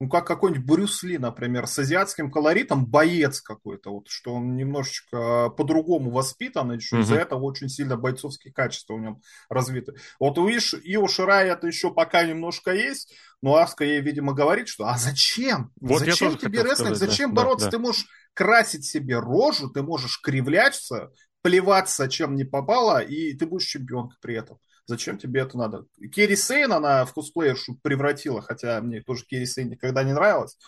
ну, 0.00 0.08
как 0.08 0.26
какой-нибудь 0.26 0.66
Брюс 0.66 1.02
Ли, 1.02 1.18
например, 1.18 1.66
с 1.66 1.78
азиатским 1.78 2.30
колоритом, 2.30 2.86
боец 2.86 3.40
какой-то, 3.40 3.90
вот, 3.90 4.08
что 4.08 4.34
он 4.34 4.56
немножечко 4.56 5.50
по-другому 5.50 6.10
воспитан, 6.10 6.72
и 6.72 6.80
что 6.80 6.96
mm-hmm. 6.96 7.00
из-за 7.02 7.14
этого 7.16 7.42
очень 7.44 7.68
сильно 7.68 7.96
бойцовские 7.96 8.52
качества 8.52 8.94
в 8.94 9.00
нем 9.00 9.20
развиты. 9.48 9.94
Вот 10.18 10.38
у 10.38 10.48
Иш, 10.48 10.74
Ио 10.82 11.06
Ширай 11.06 11.48
это 11.48 11.66
еще 11.66 11.92
пока 11.92 12.24
немножко 12.24 12.72
есть, 12.72 13.14
но 13.40 13.56
Аска 13.56 13.84
ей, 13.84 14.00
видимо, 14.00 14.32
говорит, 14.32 14.68
что 14.68 14.86
а 14.86 14.98
зачем? 14.98 15.70
Вот 15.80 16.00
зачем 16.00 16.36
тебе 16.38 16.62
рестлинг? 16.62 16.96
Сказать, 16.96 17.10
зачем 17.10 17.34
да, 17.34 17.42
бороться? 17.42 17.66
Да, 17.66 17.70
да. 17.70 17.76
Ты 17.76 17.82
можешь 17.82 18.06
красить 18.32 18.84
себе 18.84 19.18
рожу, 19.18 19.70
ты 19.70 19.82
можешь 19.82 20.20
кривляться, 20.20 21.12
плеваться, 21.42 22.08
чем 22.08 22.34
не 22.34 22.44
попало, 22.44 22.98
и 23.02 23.34
ты 23.34 23.46
будешь 23.46 23.66
чемпионкой 23.66 24.16
при 24.20 24.34
этом. 24.34 24.58
Зачем 24.86 25.16
тебе 25.18 25.40
это 25.40 25.56
надо? 25.56 25.86
Керри 26.12 26.36
Сейн 26.36 26.72
она 26.72 27.04
в 27.04 27.14
косплеершу 27.14 27.78
превратила, 27.82 28.42
хотя 28.42 28.80
мне 28.80 29.00
тоже 29.00 29.24
Керри 29.24 29.46
Сейн 29.46 29.70
никогда 29.70 30.02
не 30.02 30.12
нравилась. 30.12 30.58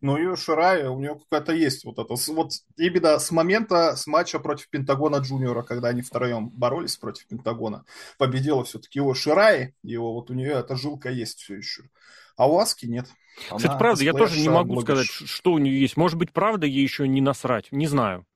Но 0.00 0.16
ее 0.16 0.34
Ширай, 0.34 0.86
у 0.86 0.98
нее 0.98 1.18
какая-то 1.18 1.52
есть 1.52 1.84
вот 1.84 1.98
это. 1.98 2.14
Вот 2.32 2.52
именно 2.76 3.18
с 3.18 3.30
момента 3.30 3.96
с 3.96 4.06
матча 4.06 4.38
против 4.38 4.70
Пентагона 4.70 5.16
Джуниора, 5.16 5.62
когда 5.62 5.88
они 5.88 6.00
втроем 6.00 6.48
боролись 6.48 6.96
против 6.96 7.26
Пентагона, 7.26 7.84
победила 8.16 8.64
все-таки 8.64 8.98
его 8.98 9.12
Ширай, 9.12 9.74
его 9.82 10.14
вот 10.14 10.30
у 10.30 10.34
нее 10.34 10.52
эта 10.52 10.74
жилка 10.74 11.10
есть 11.10 11.40
все 11.40 11.56
еще. 11.56 11.82
А 12.36 12.50
у 12.50 12.58
Аски 12.58 12.86
нет. 12.86 13.06
Она 13.50 13.58
Кстати, 13.58 13.78
правда, 13.78 14.04
я 14.04 14.12
тоже 14.14 14.40
не 14.40 14.48
могу 14.48 14.80
сказать, 14.80 15.06
что 15.06 15.52
у 15.52 15.58
нее 15.58 15.78
есть. 15.78 15.98
Может 15.98 16.18
быть, 16.18 16.32
правда, 16.32 16.66
ей 16.66 16.82
еще 16.82 17.06
не 17.06 17.20
насрать. 17.20 17.68
Не 17.70 17.86
знаю. 17.86 18.26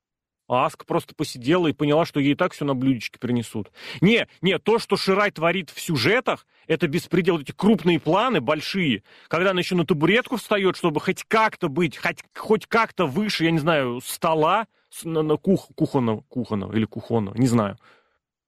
А 0.46 0.66
Аска 0.66 0.84
просто 0.84 1.14
посидела 1.14 1.68
и 1.68 1.72
поняла, 1.72 2.04
что 2.04 2.20
ей 2.20 2.34
так 2.34 2.52
все 2.52 2.64
на 2.64 2.74
блюдечке 2.74 3.18
принесут. 3.18 3.70
Не, 4.00 4.28
не, 4.42 4.58
то, 4.58 4.78
что 4.78 4.96
Ширай 4.96 5.30
творит 5.30 5.70
в 5.70 5.80
сюжетах, 5.80 6.46
это 6.66 6.86
беспредел, 6.86 7.40
эти 7.40 7.52
крупные 7.52 7.98
планы, 7.98 8.40
большие, 8.40 9.02
когда 9.28 9.52
она 9.52 9.60
еще 9.60 9.74
на 9.74 9.86
табуретку 9.86 10.36
встает, 10.36 10.76
чтобы 10.76 11.00
хоть 11.00 11.24
как-то 11.24 11.68
быть, 11.68 11.96
хоть, 11.96 12.18
хоть 12.34 12.66
как-то 12.66 13.06
выше, 13.06 13.44
я 13.44 13.50
не 13.50 13.58
знаю, 13.58 14.00
стола, 14.04 14.66
на, 15.02 15.22
на 15.22 15.36
кух, 15.36 15.68
кухонного, 15.74 16.20
кухонного 16.28 16.72
или 16.76 16.84
кухонного, 16.84 17.36
не 17.36 17.48
знаю. 17.48 17.78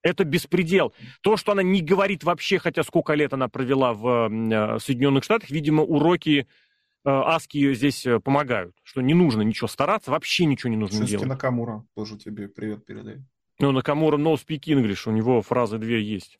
Это 0.02 0.22
беспредел. 0.22 0.92
То, 1.20 1.36
что 1.36 1.52
она 1.52 1.64
не 1.64 1.80
говорит 1.80 2.22
вообще, 2.22 2.60
хотя 2.60 2.84
сколько 2.84 3.14
лет 3.14 3.32
она 3.32 3.48
провела 3.48 3.92
в 3.92 4.30
э, 4.30 4.78
Соединенных 4.78 5.24
Штатах, 5.24 5.50
видимо, 5.50 5.82
уроки 5.82 6.46
Э, 7.06 7.22
аски 7.24 7.72
здесь 7.72 8.04
э, 8.04 8.18
помогают, 8.18 8.74
что 8.82 9.00
не 9.00 9.14
нужно 9.14 9.42
ничего 9.42 9.68
стараться, 9.68 10.10
вообще 10.10 10.44
ничего 10.44 10.70
не 10.70 10.76
нужно 10.76 10.98
Шински 10.98 11.12
делать. 11.12 11.28
Накамура 11.28 11.86
тоже 11.94 12.18
тебе 12.18 12.48
привет 12.48 12.84
передает. 12.84 13.20
Ну, 13.60 13.70
Накамура 13.70 14.18
no 14.18 14.34
speak 14.34 14.62
English, 14.62 15.08
у 15.08 15.12
него 15.12 15.40
фразы 15.40 15.78
две 15.78 16.02
есть. 16.02 16.36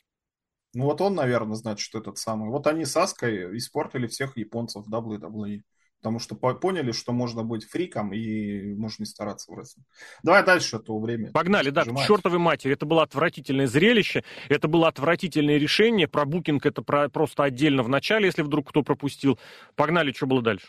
Ну, 0.75 0.87
вот 0.87 1.01
он, 1.01 1.15
наверное, 1.15 1.55
значит, 1.55 1.95
этот 1.95 2.19
самый. 2.19 2.51
Вот 2.51 2.67
они 2.67 2.85
с 2.85 2.97
Аской 2.97 3.57
испортили 3.57 4.09
всех 4.09 4.37
японцев 4.37 4.89
WWE 4.89 5.63
потому 6.01 6.19
что 6.19 6.35
поняли, 6.37 6.93
что 6.93 7.13
можно 7.13 7.43
быть 7.43 7.65
фриком 7.65 8.13
и 8.13 8.75
можно 8.75 9.03
не 9.03 9.07
стараться 9.07 9.51
в 9.51 9.59
рестлинг. 9.59 9.87
Давай 10.23 10.45
дальше, 10.45 10.77
а 10.77 10.79
то 10.79 10.99
время. 10.99 11.33
Погнали, 11.33 11.71
да, 11.71 11.85
к 11.85 11.97
чертовой 12.07 12.39
матери. 12.39 12.73
Это 12.73 12.87
было 12.87 13.03
отвратительное 13.03 13.67
зрелище, 13.67 14.25
это 14.49 14.69
было 14.69 14.89
отвратительное 14.89 15.59
решение. 15.59 16.09
Про 16.09 16.25
букинг 16.25 16.65
это 16.67 16.83
про, 16.83 17.09
просто 17.09 17.45
отдельно 17.45 17.83
в 17.83 17.89
начале, 17.89 18.27
если 18.27 18.43
вдруг 18.43 18.69
кто 18.69 18.83
пропустил. 18.83 19.39
Погнали, 19.75 20.13
что 20.13 20.27
было 20.27 20.43
дальше? 20.43 20.69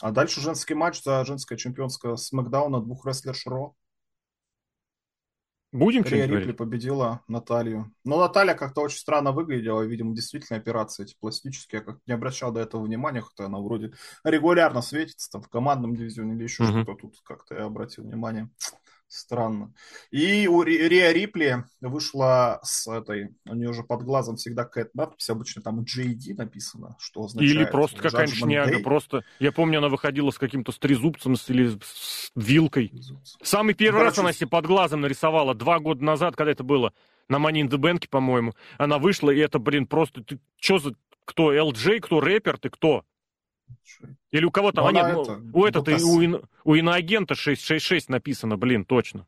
А 0.00 0.10
дальше 0.12 0.40
женский 0.40 0.74
матч 0.74 1.02
за 1.02 1.24
женское 1.24 1.58
чемпионское 1.58 2.16
Смакдауна 2.16 2.80
двух 2.80 3.04
рестлерш 3.06 3.44
Ро. 3.46 3.74
Будем 5.72 6.02
Рия 6.02 6.24
Рипли 6.24 6.36
говорить? 6.36 6.56
победила 6.56 7.22
Наталью. 7.28 7.94
Но 8.04 8.18
Наталья 8.18 8.54
как-то 8.54 8.80
очень 8.80 8.98
странно 8.98 9.30
выглядела. 9.30 9.82
Видимо, 9.82 10.14
действительно 10.14 10.58
операции 10.58 11.04
эти 11.04 11.14
пластические. 11.20 11.80
Я 11.80 11.84
как 11.84 12.00
не 12.06 12.12
обращал 12.12 12.50
до 12.52 12.60
этого 12.60 12.82
внимания, 12.82 13.20
хотя 13.20 13.46
она 13.46 13.58
вроде 13.60 13.92
регулярно 14.24 14.82
светится 14.82 15.30
там 15.30 15.42
в 15.42 15.48
командном 15.48 15.94
дивизионе 15.94 16.34
или 16.34 16.42
еще 16.42 16.64
mm-hmm. 16.64 16.82
что-то. 16.82 17.00
Тут 17.00 17.20
как-то 17.22 17.54
я 17.54 17.64
обратил 17.64 18.02
внимание. 18.02 18.50
Странно. 19.10 19.74
И 20.12 20.46
у 20.46 20.62
Риа 20.62 21.12
Рипли 21.12 21.64
вышла 21.80 22.60
с 22.62 22.86
этой, 22.86 23.34
у 23.44 23.56
нее 23.56 23.72
же 23.72 23.82
под 23.82 24.04
глазом 24.04 24.36
всегда 24.36 24.62
какая-то 24.62 24.92
надпись, 24.94 25.28
обычно 25.30 25.62
там 25.62 25.80
JD 25.80 26.34
написано, 26.36 26.96
что 27.00 27.24
означает. 27.24 27.52
Или 27.52 27.64
просто 27.64 28.00
какая-нибудь 28.00 28.38
шняга, 28.38 28.78
просто, 28.78 29.24
я 29.40 29.50
помню, 29.50 29.78
она 29.78 29.88
выходила 29.88 30.30
с 30.30 30.38
каким-то 30.38 30.70
с 30.70 30.78
трезубцем 30.78 31.34
или 31.48 31.76
с 31.82 32.30
вилкой. 32.36 32.92
Самый 33.42 33.74
первый 33.74 33.98
ну, 33.98 34.04
раз 34.04 34.14
короче... 34.14 34.28
она 34.28 34.32
себе 34.32 34.46
под 34.46 34.66
глазом 34.66 35.00
нарисовала, 35.00 35.56
два 35.56 35.80
года 35.80 36.04
назад, 36.04 36.36
когда 36.36 36.52
это 36.52 36.62
было, 36.62 36.92
на 37.28 37.38
Money 37.38 37.62
in 37.62 37.68
the 37.68 37.78
Bank, 37.78 38.08
по-моему, 38.08 38.54
она 38.78 39.00
вышла, 39.00 39.30
и 39.30 39.38
это, 39.38 39.58
блин, 39.58 39.88
просто, 39.88 40.22
ты 40.22 40.38
что 40.60 40.78
за, 40.78 40.94
кто, 41.24 41.52
LJ, 41.52 41.98
кто 41.98 42.20
рэпер, 42.20 42.58
ты 42.58 42.70
кто? 42.70 43.04
Или 44.30 44.44
у 44.44 44.50
кого-то, 44.50 44.86
а 44.86 44.92
нет, 44.92 45.04
это, 45.04 45.42
у 45.52 45.64
этого 45.64 45.90
у, 45.90 46.24
ин, 46.24 46.42
у 46.64 46.74
иноагента 46.74 47.34
666 47.34 48.08
написано, 48.08 48.56
блин, 48.56 48.84
точно. 48.84 49.26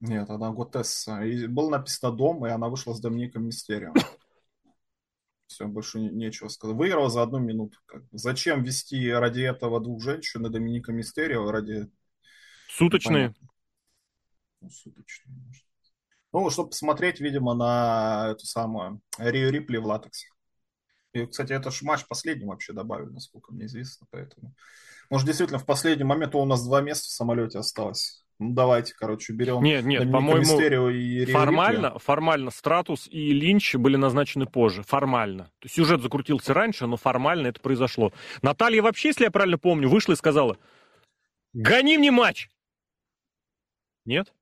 Нет, 0.00 0.30
она 0.30 0.52
Готесса. 0.52 1.22
И 1.22 1.46
было 1.46 1.70
написано 1.70 2.12
«Дом», 2.12 2.46
и 2.46 2.50
она 2.50 2.68
вышла 2.68 2.94
с 2.94 3.00
Домиником 3.00 3.46
Мистерио. 3.46 3.92
Все, 5.46 5.66
больше 5.66 5.98
нечего 5.98 6.48
сказать. 6.48 6.76
Выиграла 6.76 7.10
за 7.10 7.22
одну 7.22 7.38
минуту. 7.38 7.78
Зачем 8.12 8.62
вести 8.62 9.10
ради 9.10 9.40
этого 9.40 9.80
двух 9.80 10.02
женщин 10.02 10.46
и 10.46 10.50
Доминика 10.50 10.92
Мистерио 10.92 11.50
ради... 11.50 11.90
Суточные. 12.68 13.34
Ну, 14.60 14.70
суточные, 14.70 15.34
может. 15.46 15.64
Ну, 16.32 16.50
чтобы 16.50 16.70
посмотреть, 16.70 17.20
видимо, 17.20 17.54
на 17.54 18.28
эту 18.32 18.44
самую 18.44 19.00
Рио 19.18 19.48
Рипли 19.48 19.78
в 19.78 19.86
латексе. 19.86 20.28
И, 21.22 21.26
кстати, 21.26 21.52
это 21.52 21.70
же 21.70 21.84
матч 21.84 22.06
последний 22.06 22.46
вообще 22.46 22.72
добавили, 22.72 23.10
насколько 23.10 23.52
мне 23.52 23.66
известно, 23.66 24.06
поэтому... 24.10 24.54
Может, 25.10 25.26
действительно, 25.26 25.58
в 25.58 25.66
последний 25.66 26.04
момент 26.04 26.34
у 26.34 26.44
нас 26.44 26.64
два 26.64 26.82
места 26.82 27.06
в 27.06 27.12
самолете 27.12 27.58
осталось. 27.58 28.24
Ну, 28.38 28.52
давайте, 28.52 28.94
короче, 28.94 29.32
берем 29.32 29.62
Нет, 29.62 29.84
нет, 29.84 30.12
по-моему, 30.12 31.26
формально, 31.32 31.98
формально 31.98 32.50
Стратус 32.52 33.08
и 33.10 33.32
Линч 33.32 33.74
были 33.74 33.96
назначены 33.96 34.46
позже, 34.46 34.84
формально. 34.84 35.44
То 35.58 35.64
есть 35.64 35.74
сюжет 35.74 36.02
закрутился 36.02 36.54
раньше, 36.54 36.86
но 36.86 36.96
формально 36.96 37.48
это 37.48 37.60
произошло. 37.60 38.12
Наталья 38.42 38.82
вообще, 38.82 39.08
если 39.08 39.24
я 39.24 39.32
правильно 39.32 39.58
помню, 39.58 39.88
вышла 39.88 40.12
и 40.12 40.16
сказала, 40.16 40.56
гони 41.52 41.98
мне 41.98 42.12
матч! 42.12 42.48
Нет? 44.04 44.32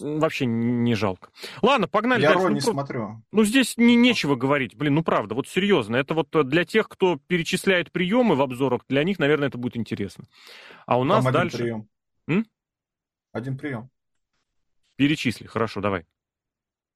Вообще 0.00 0.46
не 0.46 0.94
жалко. 0.94 1.30
Ладно, 1.62 1.86
погнали 1.86 2.22
Я 2.22 2.30
дальше. 2.30 2.42
Ну, 2.42 2.48
не 2.54 2.60
про... 2.60 2.70
смотрю. 2.72 3.22
Ну, 3.30 3.44
здесь 3.44 3.76
не, 3.76 3.94
нечего 3.94 4.34
говорить. 4.34 4.74
Блин, 4.74 4.94
ну 4.94 5.04
правда, 5.04 5.34
вот 5.34 5.48
серьезно. 5.48 5.96
Это 5.96 6.14
вот 6.14 6.28
для 6.48 6.64
тех, 6.64 6.88
кто 6.88 7.20
перечисляет 7.28 7.92
приемы 7.92 8.34
в 8.34 8.42
обзорах, 8.42 8.82
для 8.88 9.04
них, 9.04 9.18
наверное, 9.18 9.48
это 9.48 9.58
будет 9.58 9.76
интересно. 9.76 10.24
А 10.86 10.98
у 10.98 11.04
нас 11.04 11.24
Там 11.24 11.32
дальше... 11.32 11.56
один 11.56 11.64
прием. 11.64 11.88
М? 12.28 12.46
Один 13.32 13.56
прием. 13.56 13.90
Перечисли, 14.96 15.46
хорошо, 15.46 15.80
давай. 15.80 16.06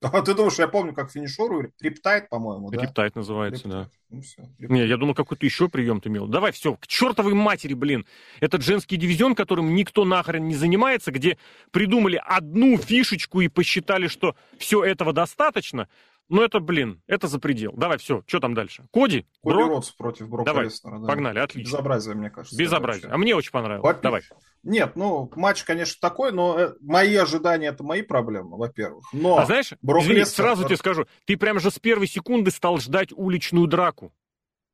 А 0.12 0.22
ты 0.22 0.34
думаешь, 0.34 0.58
я 0.58 0.66
помню, 0.66 0.94
как 0.94 1.10
финишеру 1.10 1.70
Риптайт, 1.80 2.30
по-моему, 2.30 2.70
да? 2.70 2.82
Риптайт 2.82 3.14
называется, 3.16 3.64
Риптайт. 3.64 3.86
да. 3.86 3.90
Ну, 4.08 4.22
все, 4.22 4.48
Не, 4.58 4.86
я 4.86 4.96
думал, 4.96 5.14
какой-то 5.14 5.44
еще 5.44 5.68
прием 5.68 6.00
ты 6.00 6.08
имел. 6.08 6.26
Давай, 6.26 6.52
все, 6.52 6.74
к 6.74 6.86
чертовой 6.86 7.34
матери, 7.34 7.74
блин. 7.74 8.06
Этот 8.40 8.62
женский 8.62 8.96
дивизион, 8.96 9.34
которым 9.34 9.74
никто 9.74 10.04
нахрен 10.04 10.48
не 10.48 10.54
занимается, 10.54 11.12
где 11.12 11.36
придумали 11.70 12.20
одну 12.24 12.78
фишечку 12.78 13.40
и 13.42 13.48
посчитали, 13.48 14.08
что 14.08 14.34
все 14.58 14.82
этого 14.82 15.12
достаточно. 15.12 15.86
Ну, 16.30 16.42
это, 16.42 16.60
блин, 16.60 17.02
это 17.08 17.26
за 17.26 17.40
предел. 17.40 17.72
Давай, 17.76 17.98
все, 17.98 18.22
что 18.24 18.38
там 18.38 18.54
дальше? 18.54 18.86
Коди? 18.92 19.26
Коди 19.42 19.56
Брок? 19.56 19.68
Ротс 19.68 19.90
против 19.90 20.28
Брока 20.28 20.52
Давай, 20.52 20.66
Леснера. 20.66 21.00
Да. 21.00 21.08
погнали, 21.08 21.40
отлично. 21.40 21.72
Безобразие, 21.72 22.14
мне 22.14 22.30
кажется. 22.30 22.56
Безобразие. 22.56 23.02
Вообще. 23.02 23.14
А 23.14 23.18
мне 23.18 23.34
очень 23.34 23.50
понравилось. 23.50 23.82
Во 23.82 24.00
Давай. 24.00 24.22
Нет, 24.62 24.94
ну, 24.94 25.28
матч, 25.34 25.64
конечно, 25.64 25.96
такой, 26.00 26.30
но 26.30 26.56
э, 26.56 26.74
мои 26.80 27.16
ожидания– 27.16 27.66
это 27.68 27.82
мои 27.82 28.02
проблемы, 28.02 28.56
во-первых. 28.56 29.04
Но 29.12 29.38
а 29.38 29.44
знаешь, 29.44 29.74
Брок 29.82 30.04
извини, 30.04 30.20
Леснер... 30.20 30.34
сразу 30.36 30.64
тебе 30.64 30.76
скажу, 30.76 31.06
ты 31.24 31.36
прям 31.36 31.58
же 31.58 31.72
с 31.72 31.80
первой 31.80 32.06
секунды 32.06 32.52
стал 32.52 32.78
ждать 32.78 33.08
уличную 33.12 33.66
драку. 33.66 34.12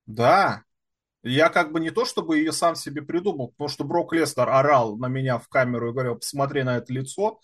Да, 0.04 0.62
я 1.22 1.48
как 1.48 1.72
бы 1.72 1.80
не 1.80 1.90
то, 1.90 2.04
чтобы 2.04 2.36
ее 2.36 2.52
сам 2.52 2.74
себе 2.74 3.00
придумал, 3.00 3.48
потому 3.48 3.68
что 3.68 3.84
Брок 3.84 4.12
Лестер 4.12 4.48
орал 4.48 4.98
на 4.98 5.08
меня 5.08 5.38
в 5.38 5.48
камеру 5.48 5.88
и 5.88 5.92
говорил, 5.92 6.16
посмотри 6.16 6.64
на 6.64 6.76
это 6.76 6.92
лицо 6.92 7.40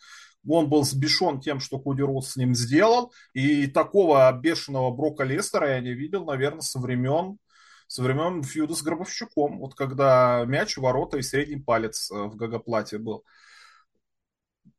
он 0.46 0.68
был 0.68 0.84
сбешен 0.84 1.40
тем, 1.40 1.60
что 1.60 1.78
Коди 1.78 2.02
Роуз 2.02 2.30
с 2.30 2.36
ним 2.36 2.54
сделал, 2.54 3.12
и 3.32 3.66
такого 3.66 4.30
бешеного 4.32 4.90
Брока 4.90 5.24
Лестера 5.24 5.74
я 5.74 5.80
не 5.80 5.94
видел, 5.94 6.24
наверное, 6.24 6.60
со 6.60 6.78
времен 6.78 7.38
со 7.92 8.02
времен 8.02 8.42
фьюда 8.42 8.74
с 8.74 8.82
Гробовщиком, 8.82 9.58
вот 9.58 9.74
когда 9.74 10.44
мяч, 10.46 10.78
ворота 10.78 11.18
и 11.18 11.22
средний 11.22 11.60
палец 11.60 12.10
э, 12.10 12.14
в 12.14 12.36
гагоплате 12.36 12.96
был 12.96 13.22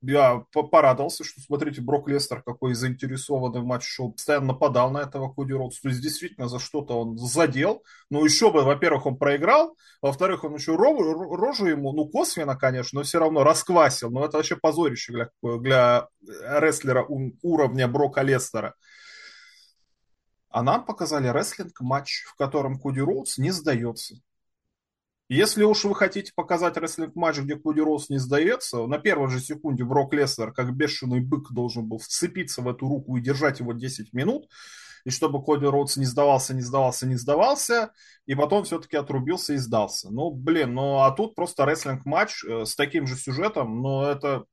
я 0.01 0.43
порадовался, 0.51 1.23
что, 1.23 1.41
смотрите, 1.41 1.81
Брок 1.81 2.09
Лестер 2.09 2.41
какой 2.41 2.73
заинтересованный 2.73 3.61
в 3.61 3.65
матче 3.65 3.88
шел, 3.88 4.11
постоянно 4.11 4.47
нападал 4.47 4.91
на 4.91 4.99
этого 4.99 5.34
Коди 5.34 5.53
Родс, 5.53 5.79
то 5.79 5.89
есть 5.89 6.01
действительно 6.01 6.47
за 6.47 6.59
что-то 6.59 6.99
он 6.99 7.17
задел, 7.17 7.84
но 8.09 8.23
еще 8.23 8.51
бы, 8.51 8.63
во-первых, 8.63 9.05
он 9.05 9.17
проиграл, 9.17 9.75
во-вторых, 10.01 10.43
он 10.43 10.55
еще 10.55 10.75
рожу, 10.75 11.65
ему, 11.65 11.93
ну, 11.93 12.07
косвенно, 12.09 12.57
конечно, 12.57 12.99
но 12.99 13.03
все 13.03 13.19
равно 13.19 13.43
расквасил, 13.43 14.11
но 14.11 14.25
это 14.25 14.38
вообще 14.38 14.57
позорище 14.57 15.13
для, 15.13 15.29
для 15.41 16.07
рестлера 16.21 17.05
уровня 17.41 17.88
Брока 17.88 18.21
Леснера. 18.22 18.76
А 20.49 20.61
нам 20.61 20.86
показали 20.86 21.29
рестлинг-матч, 21.29 22.25
в 22.25 22.36
котором 22.36 22.79
Коди 22.79 23.01
Роудс 23.01 23.38
не 23.39 23.51
сдается. 23.51 24.15
Если 25.30 25.63
уж 25.63 25.86
вы 25.86 25.95
хотите 25.95 26.32
показать 26.36 26.78
рестлинг-матч, 26.78 27.39
где 27.39 27.55
Коди 27.55 27.82
Роудс 27.82 28.09
не 28.09 28.17
сдается, 28.17 28.86
на 28.86 28.97
первой 28.99 29.30
же 29.30 29.39
секунде 29.39 29.84
Брок 29.84 30.13
Леснер, 30.13 30.51
как 30.51 30.76
бешеный 30.76 31.21
бык, 31.21 31.51
должен 31.51 31.88
был 31.88 31.97
вцепиться 31.97 32.61
в 32.61 32.67
эту 32.67 32.88
руку 32.88 33.15
и 33.15 33.21
держать 33.21 33.59
его 33.59 33.74
10 33.74 34.13
минут, 34.13 34.49
и 35.05 35.09
чтобы 35.09 35.43
Коди 35.43 35.65
Роудс 35.65 35.97
не 35.97 36.05
сдавался, 36.05 36.53
не 36.53 36.61
сдавался, 36.61 37.07
не 37.07 37.15
сдавался, 37.15 37.91
и 38.26 38.36
потом 38.36 38.63
все-таки 38.63 38.97
отрубился 38.97 39.53
и 39.53 39.57
сдался. 39.57 40.09
Ну, 40.11 40.32
блин, 40.32 40.74
ну 40.74 40.99
а 40.99 41.11
тут 41.11 41.36
просто 41.36 41.65
рестлинг-матч 41.65 42.43
э, 42.45 42.65
с 42.65 42.76
таким 42.76 43.07
же 43.07 43.15
сюжетом, 43.15 43.82
но 43.82 44.09
это 44.09 44.45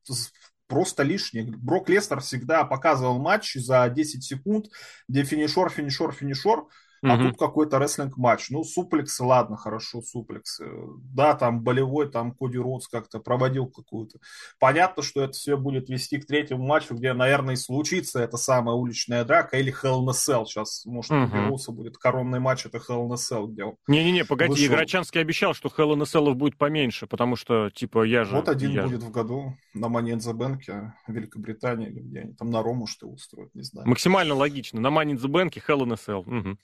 просто 0.66 1.02
лишнее. 1.02 1.44
Брок 1.44 1.88
Леснер 1.88 2.20
всегда 2.20 2.64
показывал 2.64 3.18
матч 3.18 3.54
за 3.54 3.88
10 3.88 4.24
секунд, 4.24 4.66
где 5.08 5.24
финишер, 5.24 5.68
финишер, 5.70 6.12
финишер, 6.12 6.68
а 7.02 7.14
угу. 7.14 7.28
тут 7.28 7.38
какой-то 7.38 7.78
рестлинг-матч. 7.78 8.50
Ну, 8.50 8.62
суплексы, 8.62 9.24
ладно, 9.24 9.56
хорошо, 9.56 10.02
суплексы. 10.02 10.66
Да, 11.14 11.34
там 11.34 11.62
болевой, 11.62 12.10
там 12.10 12.32
Коди 12.32 12.58
Роудс 12.58 12.88
как-то 12.88 13.20
проводил 13.20 13.66
какую-то. 13.66 14.18
Понятно, 14.58 15.02
что 15.02 15.22
это 15.22 15.32
все 15.32 15.56
будет 15.56 15.88
вести 15.88 16.18
к 16.18 16.26
третьему 16.26 16.66
матчу, 16.66 16.94
где, 16.94 17.12
наверное, 17.14 17.54
и 17.54 17.56
случится 17.56 18.20
эта 18.20 18.36
самая 18.36 18.76
уличная 18.76 19.24
драка 19.24 19.58
или 19.58 19.72
Hell 19.72 20.00
in 20.00 20.08
a 20.08 20.12
Cell. 20.12 20.44
Сейчас, 20.44 20.84
может, 20.84 21.10
угу. 21.10 21.36
у 21.36 21.48
Роудса 21.48 21.72
будет 21.72 21.96
коронный 21.96 22.40
матч, 22.40 22.66
это 22.66 22.78
Hell 22.78 23.08
in 23.08 23.12
a 23.12 23.16
Cell, 23.16 23.46
где 23.46 23.64
он 23.64 23.76
Не-не-не, 23.86 24.24
погоди, 24.24 24.52
вышел. 24.52 24.66
Играчанский 24.66 25.20
обещал, 25.20 25.54
что 25.54 25.68
Hell 25.68 25.94
in 25.94 26.02
a 26.02 26.04
Cell 26.04 26.34
будет 26.34 26.58
поменьше, 26.58 27.06
потому 27.06 27.36
что, 27.36 27.70
типа, 27.70 28.04
я 28.04 28.24
же... 28.24 28.34
Вот 28.36 28.48
один 28.48 28.72
я 28.72 28.82
будет 28.82 29.02
в 29.02 29.10
году 29.10 29.56
на 29.72 29.86
Money 29.86 30.12
in 30.12 30.18
the 30.18 30.34
Bank, 30.34 30.90
Великобритании, 31.08 31.88
или 31.88 32.00
где 32.00 32.20
они 32.20 32.34
там 32.34 32.50
на 32.50 32.62
Рому 32.62 32.86
что 32.86 33.06
устроят, 33.08 33.54
не 33.54 33.62
знаю. 33.62 33.88
Максимально 33.88 34.34
логично. 34.34 34.80
На 34.80 34.88
Money 34.88 35.12
in 35.12 35.18
the 35.18 35.28
Bank 35.28 35.52
Hell 35.66 35.80
in 35.80 35.92
a 35.92 35.96
Cell. 35.96 36.20
Угу. 36.26 36.58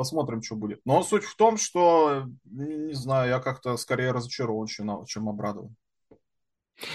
Посмотрим, 0.00 0.42
что 0.42 0.56
будет. 0.56 0.80
Но 0.86 1.02
суть 1.02 1.24
в 1.24 1.36
том, 1.36 1.58
что, 1.58 2.24
не 2.46 2.94
знаю, 2.94 3.28
я 3.28 3.38
как-то 3.38 3.76
скорее 3.76 4.12
разочарован, 4.12 4.66
чем 4.66 5.28
обрадован. 5.28 5.76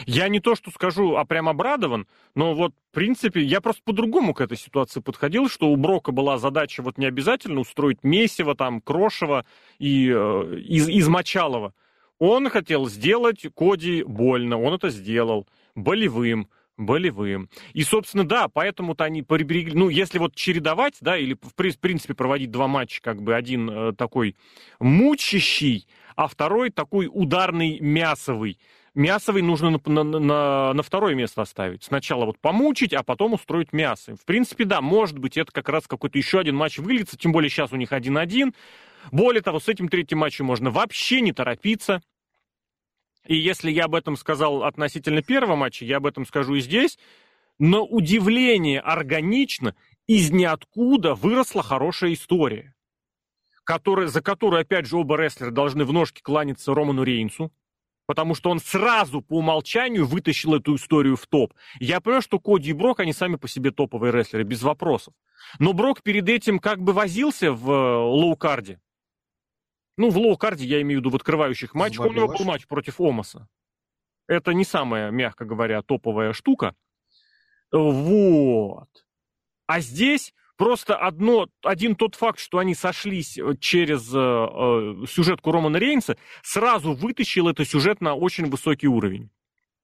Я 0.08 0.28
не 0.28 0.40
то, 0.40 0.56
что 0.56 0.72
скажу, 0.72 1.16
а 1.16 1.24
прям 1.24 1.48
обрадован, 1.48 2.08
но 2.34 2.56
вот, 2.56 2.74
в 2.90 2.96
принципе, 2.96 3.44
я 3.44 3.62
просто 3.62 3.84
по-другому 3.86 4.34
к 4.34 4.42
этой 4.42 4.58
ситуации 4.58 5.02
подходил, 5.02 5.50
что 5.50 5.70
у 5.70 5.76
Брока 5.76 6.12
была 6.12 6.40
задача 6.40 6.82
вот 6.82 6.98
не 6.98 7.06
обязательно 7.06 7.60
устроить 7.60 8.04
Месиво, 8.04 8.56
там, 8.56 8.82
Крошева 8.82 9.46
и 9.78 10.10
э, 10.10 10.60
из, 10.68 10.90
из 10.90 11.08
Мочалова. 11.08 11.76
Он 12.18 12.50
хотел 12.50 12.88
сделать 12.88 13.46
Коди 13.56 14.02
больно, 14.02 14.60
он 14.60 14.74
это 14.74 14.90
сделал, 14.90 15.48
болевым 15.76 16.50
болевым. 16.78 17.50
И, 17.74 17.84
собственно, 17.84 18.28
да, 18.28 18.48
поэтому-то 18.48 19.04
они 19.04 19.24
приберегли... 19.24 19.74
Ну, 19.74 19.90
если 19.90 20.20
вот 20.20 20.36
чередовать, 20.36 20.96
да, 21.02 21.18
или, 21.18 21.36
в 21.42 21.80
принципе, 21.80 22.14
проводить 22.14 22.52
два 22.52 22.68
матча, 22.68 23.02
как 23.02 23.22
бы 23.22 23.36
один 23.36 23.70
э, 23.70 23.94
такой 23.94 24.36
мучащий, 24.80 25.88
а 26.16 26.28
второй 26.28 26.70
такой 26.70 27.10
ударный 27.12 27.80
мясовый. 27.80 28.58
Мясовый 28.94 29.42
нужно 29.42 29.72
на, 29.72 30.04
на, 30.04 30.04
на, 30.04 30.74
на 30.74 30.84
второе 30.84 31.16
место 31.16 31.42
оставить. 31.42 31.84
Сначала 31.84 32.26
вот 32.26 32.40
помучить, 32.40 32.94
а 32.94 33.04
потом 33.04 33.34
устроить 33.34 33.74
мясо. 33.74 34.16
В 34.16 34.24
принципе, 34.24 34.64
да, 34.64 34.80
может 34.80 35.20
быть, 35.20 35.36
это 35.38 35.52
как 35.52 35.68
раз 35.68 35.86
какой-то 35.86 36.18
еще 36.18 36.40
один 36.40 36.56
матч 36.56 36.78
выльется, 36.78 37.18
тем 37.18 37.34
более 37.34 37.50
сейчас 37.50 37.74
у 37.74 37.76
них 37.76 37.92
один-один. 37.92 38.54
Более 39.12 39.42
того, 39.42 39.60
с 39.60 39.68
этим 39.68 39.90
третьим 39.90 40.20
матчем 40.20 40.46
можно 40.46 40.72
вообще 40.72 41.20
не 41.20 41.34
торопиться. 41.34 42.02
И 43.26 43.36
если 43.36 43.72
я 43.72 43.86
об 43.86 43.96
этом 43.96 44.16
сказал 44.18 44.64
относительно 44.64 45.22
первого 45.22 45.56
матча, 45.56 45.86
я 45.86 45.98
об 45.98 46.06
этом 46.06 46.26
скажу 46.26 46.56
и 46.56 46.62
здесь. 46.62 46.98
Но 47.58 47.86
удивление 47.86 48.82
органично, 48.82 49.76
из 50.08 50.32
ниоткуда 50.32 51.16
выросла 51.16 51.64
хорошая 51.64 52.14
история, 52.14 52.76
которая, 53.64 54.08
за 54.08 54.22
которую, 54.22 54.62
опять 54.62 54.86
же, 54.86 54.98
оба 54.98 55.18
рестлера 55.18 55.52
должны 55.52 55.86
в 55.86 55.94
ножке 55.94 56.22
кланяться 56.22 56.74
Роману 56.74 57.04
Рейнсу, 57.04 57.52
потому 58.06 58.36
что 58.36 58.50
он 58.50 58.60
сразу 58.60 59.22
по 59.22 59.38
умолчанию 59.38 60.06
вытащил 60.06 60.56
эту 60.56 60.76
историю 60.76 61.16
в 61.16 61.26
топ. 61.28 61.54
Я 61.80 62.02
понимаю, 62.02 62.22
что 62.22 62.40
Коди 62.40 62.70
и 62.70 62.74
Брок, 62.74 63.00
они 63.00 63.14
сами 63.14 63.36
по 63.36 63.48
себе 63.48 63.72
топовые 63.72 64.12
рестлеры, 64.12 64.44
без 64.44 64.62
вопросов. 64.62 65.14
Но 65.58 65.74
Брок 65.74 66.04
перед 66.04 66.30
этим 66.30 66.60
как 66.60 66.82
бы 66.82 66.94
возился 66.94 67.52
в 67.52 67.72
э, 67.72 67.96
low 67.98 68.25
card 68.25 68.62
е. 68.62 68.80
Ну, 69.98 70.10
в 70.10 70.18
low 70.18 70.36
card 70.36 70.60
е 70.60 70.66
я 70.66 70.82
имею 70.82 71.00
в 71.00 71.02
виду 71.02 71.10
в 71.10 71.16
открывающих 71.16 71.74
матчах. 71.74 72.06
У 72.06 72.12
него 72.12 72.28
был 72.28 72.46
матч 72.46 72.68
против 72.68 73.00
Омаса. 73.00 73.48
Это 74.28 74.52
не 74.54 74.66
самая, 74.66 75.12
мягко 75.12 75.46
говоря, 75.46 75.82
топовая 75.82 76.34
штука. 76.34 76.76
Вот. 77.72 78.90
А 79.68 79.80
здесь 79.80 80.34
просто 80.58 80.96
одно, 80.96 81.48
один 81.64 81.96
тот 81.96 82.16
факт, 82.16 82.40
что 82.40 82.58
они 82.58 82.76
сошлись 82.76 83.38
э, 83.38 83.56
через 83.60 84.12
э, 84.14 84.18
э, 84.18 85.06
сюжетку 85.08 85.52
Романа 85.52 85.78
Рейнса, 85.78 86.18
сразу 86.42 86.94
вытащил 86.94 87.48
этот 87.48 87.68
сюжет 87.68 88.02
на 88.02 88.16
очень 88.16 88.50
высокий 88.50 88.88
уровень. 88.88 89.30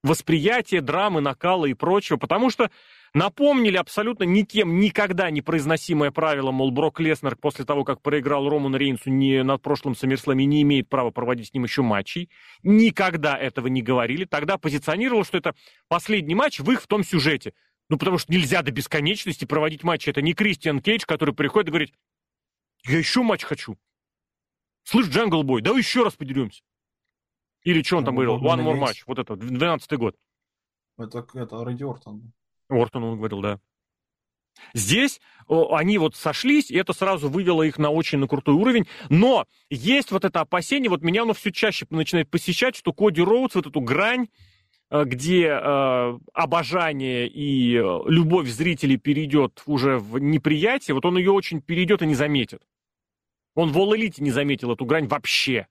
Восприятие 0.03 0.81
драмы, 0.81 1.21
накала 1.21 1.65
и 1.65 1.73
прочего. 1.73 2.17
Потому 2.17 2.49
что 2.49 2.71
Напомнили 3.13 3.75
абсолютно 3.75 4.23
никем 4.23 4.79
никогда 4.79 5.29
не 5.31 5.41
произносимое 5.41 6.11
правило, 6.11 6.51
мол, 6.51 6.71
Брок 6.71 7.01
Леснер 7.01 7.35
после 7.35 7.65
того, 7.65 7.83
как 7.83 8.01
проиграл 8.01 8.47
Роману 8.47 8.77
Рейнсу 8.77 9.09
не 9.09 9.43
на 9.43 9.57
прошлом 9.57 9.95
Саммерслэме, 9.95 10.45
не 10.45 10.61
имеет 10.61 10.87
права 10.87 11.11
проводить 11.11 11.49
с 11.49 11.53
ним 11.53 11.63
еще 11.63 11.81
матчей. 11.81 12.29
Никогда 12.63 13.37
этого 13.37 13.67
не 13.67 13.81
говорили. 13.81 14.23
Тогда 14.23 14.57
позиционировал, 14.57 15.25
что 15.25 15.37
это 15.37 15.55
последний 15.89 16.35
матч 16.35 16.59
в 16.61 16.71
их 16.71 16.81
в 16.81 16.87
том 16.87 17.03
сюжете. 17.03 17.53
Ну, 17.89 17.97
потому 17.97 18.17
что 18.17 18.31
нельзя 18.31 18.61
до 18.61 18.71
бесконечности 18.71 19.43
проводить 19.43 19.83
матчи. 19.83 20.09
Это 20.09 20.21
не 20.21 20.33
Кристиан 20.33 20.79
Кейдж, 20.79 21.03
который 21.05 21.35
приходит 21.35 21.67
и 21.67 21.71
говорит, 21.71 21.93
я 22.85 22.97
еще 22.97 23.23
матч 23.23 23.43
хочу. 23.43 23.77
Слышь, 24.83 25.07
Джангл 25.07 25.43
Бой, 25.43 25.61
давай 25.61 25.81
еще 25.81 26.03
раз 26.03 26.13
подеремся. 26.13 26.63
Или 27.63 27.83
что 27.83 27.97
он 27.97 28.05
там 28.05 28.15
говорил? 28.15 28.37
One 28.37 28.63
more 28.63 28.79
match. 28.79 29.03
Вот 29.05 29.19
это, 29.19 29.33
12-й 29.33 29.97
год. 29.97 30.15
Это, 30.97 31.27
это 31.33 31.65
Рэдди 31.65 31.83
Ортон. 31.83 32.31
Ортон, 32.71 33.03
он 33.03 33.17
говорил, 33.17 33.41
да. 33.41 33.59
Здесь 34.73 35.19
они 35.47 35.97
вот 35.97 36.15
сошлись, 36.15 36.71
и 36.71 36.77
это 36.77 36.93
сразу 36.93 37.29
вывело 37.29 37.63
их 37.63 37.77
на 37.77 37.89
очень 37.89 38.19
на 38.19 38.27
крутой 38.27 38.55
уровень. 38.55 38.87
Но 39.09 39.45
есть 39.69 40.11
вот 40.11 40.23
это 40.23 40.41
опасение, 40.41 40.89
вот 40.89 41.01
меня 41.01 41.23
оно 41.23 41.33
все 41.33 41.51
чаще 41.51 41.85
начинает 41.89 42.29
посещать, 42.29 42.75
что 42.75 42.93
Коди 42.93 43.21
Роудс, 43.21 43.55
вот 43.55 43.67
эту 43.67 43.81
грань, 43.81 44.29
э, 44.89 45.03
где 45.05 45.47
э, 45.47 46.19
обожание 46.33 47.27
и 47.27 47.75
э, 47.75 47.99
любовь 48.07 48.47
зрителей 48.47 48.97
перейдет 48.97 49.61
уже 49.65 49.97
в 49.97 50.19
неприятие, 50.19 50.95
вот 50.95 51.05
он 51.05 51.17
ее 51.17 51.31
очень 51.31 51.61
перейдет 51.61 52.01
и 52.01 52.07
не 52.07 52.15
заметит. 52.15 52.61
Он 53.55 53.71
в 53.71 53.77
All 53.77 53.97
Elite 53.97 54.21
не 54.21 54.31
заметил 54.31 54.71
эту 54.71 54.85
грань 54.85 55.07
вообще. 55.07 55.67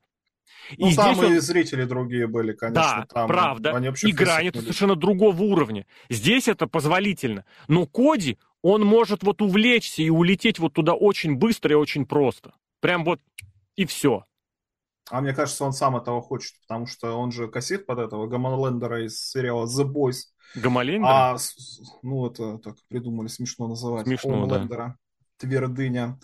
И 0.77 0.85
ну, 0.85 0.95
там 0.95 1.23
и 1.23 1.27
он... 1.27 1.41
зрители 1.41 1.85
другие 1.85 2.27
были, 2.27 2.53
конечно. 2.53 2.83
Да, 2.83 3.07
там 3.13 3.29
правда. 3.29 3.77
Они 3.77 3.89
Игра 3.89 4.43
это 4.43 4.61
совершенно 4.61 4.97
другого 4.97 5.43
уровня. 5.43 5.87
Здесь 6.09 6.49
это 6.49 6.67
позволительно. 6.67 7.45
Но 7.69 7.87
Коди, 7.87 8.39
он 8.63 8.85
может 8.85 9.23
вот 9.23 9.43
увлечься 9.43 10.03
и 10.03 10.11
улететь 10.11 10.59
вот 10.59 10.75
туда 10.75 10.95
очень 10.95 11.37
быстро 11.37 11.73
и 11.73 11.77
очень 11.77 12.07
просто. 12.07 12.53
Прям 12.81 13.05
вот 13.05 13.21
и 13.77 13.85
все. 13.85 14.25
А 15.11 15.21
мне 15.21 15.33
кажется, 15.33 15.65
он 15.65 15.73
сам 15.73 15.97
этого 15.97 16.23
хочет, 16.23 16.55
потому 16.63 16.87
что 16.87 17.15
он 17.15 17.33
же 17.33 17.49
косит 17.49 17.85
под 17.85 17.99
этого 17.99 18.27
Гамалендера 18.27 19.05
из 19.05 19.21
сериала 19.21 19.67
The 19.67 19.85
Boys. 19.85 20.27
Гамалендер? 20.55 21.11
А, 21.11 21.37
ну, 22.03 22.27
это 22.27 22.59
так 22.59 22.77
придумали, 22.89 23.27
смешно 23.29 23.67
называть. 23.67 24.07
Смешно, 24.07 24.47
да. 24.47 24.97
Твердыня. 25.41 26.19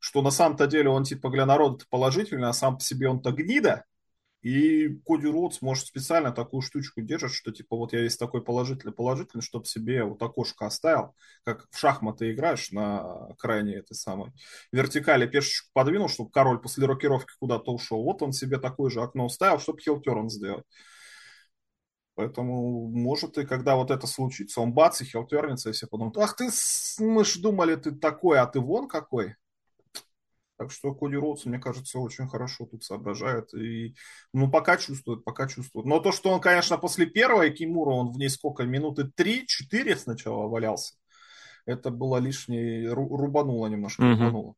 Что 0.00 0.22
на 0.22 0.30
самом-то 0.30 0.66
деле 0.66 0.90
он 0.90 1.04
типа 1.04 1.30
для 1.30 1.46
народа 1.46 1.84
положительный, 1.90 2.48
а 2.48 2.52
сам 2.52 2.76
по 2.76 2.82
себе 2.82 3.08
он-то 3.08 3.32
гнида. 3.32 3.84
И 4.40 4.88
Коди 5.04 5.26
Роудс, 5.26 5.60
может, 5.62 5.86
специально 5.86 6.30
такую 6.30 6.62
штучку 6.62 7.00
держит, 7.00 7.32
что 7.32 7.50
типа 7.50 7.76
вот 7.76 7.92
я 7.92 8.02
есть 8.02 8.20
такой 8.20 8.42
положительный 8.42 8.92
положительный, 8.92 9.42
чтобы 9.42 9.64
себе 9.64 10.04
вот 10.04 10.22
окошко 10.22 10.66
оставил, 10.66 11.16
как 11.42 11.66
в 11.70 11.76
шахматы 11.76 12.30
играешь 12.30 12.70
на 12.70 13.34
крайне 13.38 13.74
этой 13.74 13.94
самой 13.94 14.32
вертикали 14.70 15.26
пешечку 15.26 15.70
подвинул, 15.72 16.08
чтобы 16.08 16.30
король 16.30 16.60
после 16.60 16.86
рокировки 16.86 17.32
куда-то 17.40 17.72
ушел. 17.72 18.04
Вот 18.04 18.22
он 18.22 18.32
себе 18.32 18.58
такое 18.58 18.90
же 18.90 19.02
окно 19.02 19.26
уставил, 19.26 19.58
чтобы 19.58 19.80
хилтерн 19.80 20.30
сделать. 20.30 20.64
Поэтому, 22.18 22.88
может, 22.88 23.38
и 23.38 23.46
когда 23.46 23.76
вот 23.76 23.92
это 23.92 24.08
случится, 24.08 24.60
он 24.60 24.72
бац, 24.72 25.00
и 25.00 25.04
хилтернется, 25.04 25.70
и 25.70 25.72
все 25.72 25.86
подумают, 25.86 26.18
ах 26.18 26.34
ты, 26.34 26.48
мы 26.98 27.24
ж 27.24 27.36
думали, 27.36 27.76
ты 27.76 27.92
такой, 27.92 28.40
а 28.40 28.46
ты 28.46 28.58
вон 28.58 28.88
какой. 28.88 29.36
Так 30.56 30.72
что 30.72 30.92
Коди 30.94 31.14
Роудс, 31.14 31.44
мне 31.44 31.60
кажется, 31.60 32.00
очень 32.00 32.26
хорошо 32.26 32.66
тут 32.66 32.82
соображает. 32.82 33.54
И, 33.54 33.94
ну, 34.32 34.50
пока 34.50 34.78
чувствует, 34.78 35.22
пока 35.22 35.46
чувствует. 35.46 35.86
Но 35.86 36.00
то, 36.00 36.10
что 36.10 36.30
он, 36.30 36.40
конечно, 36.40 36.76
после 36.76 37.06
первой 37.06 37.52
Кимура, 37.52 37.90
он 37.90 38.10
в 38.10 38.18
ней 38.18 38.30
сколько, 38.30 38.64
минуты 38.64 39.08
три-четыре 39.14 39.94
сначала 39.94 40.48
валялся, 40.48 40.94
это 41.66 41.92
было 41.92 42.16
лишнее, 42.16 42.92
рубануло 42.92 43.68
немножко, 43.68 44.00
угу. 44.00 44.10
рубануло. 44.10 44.54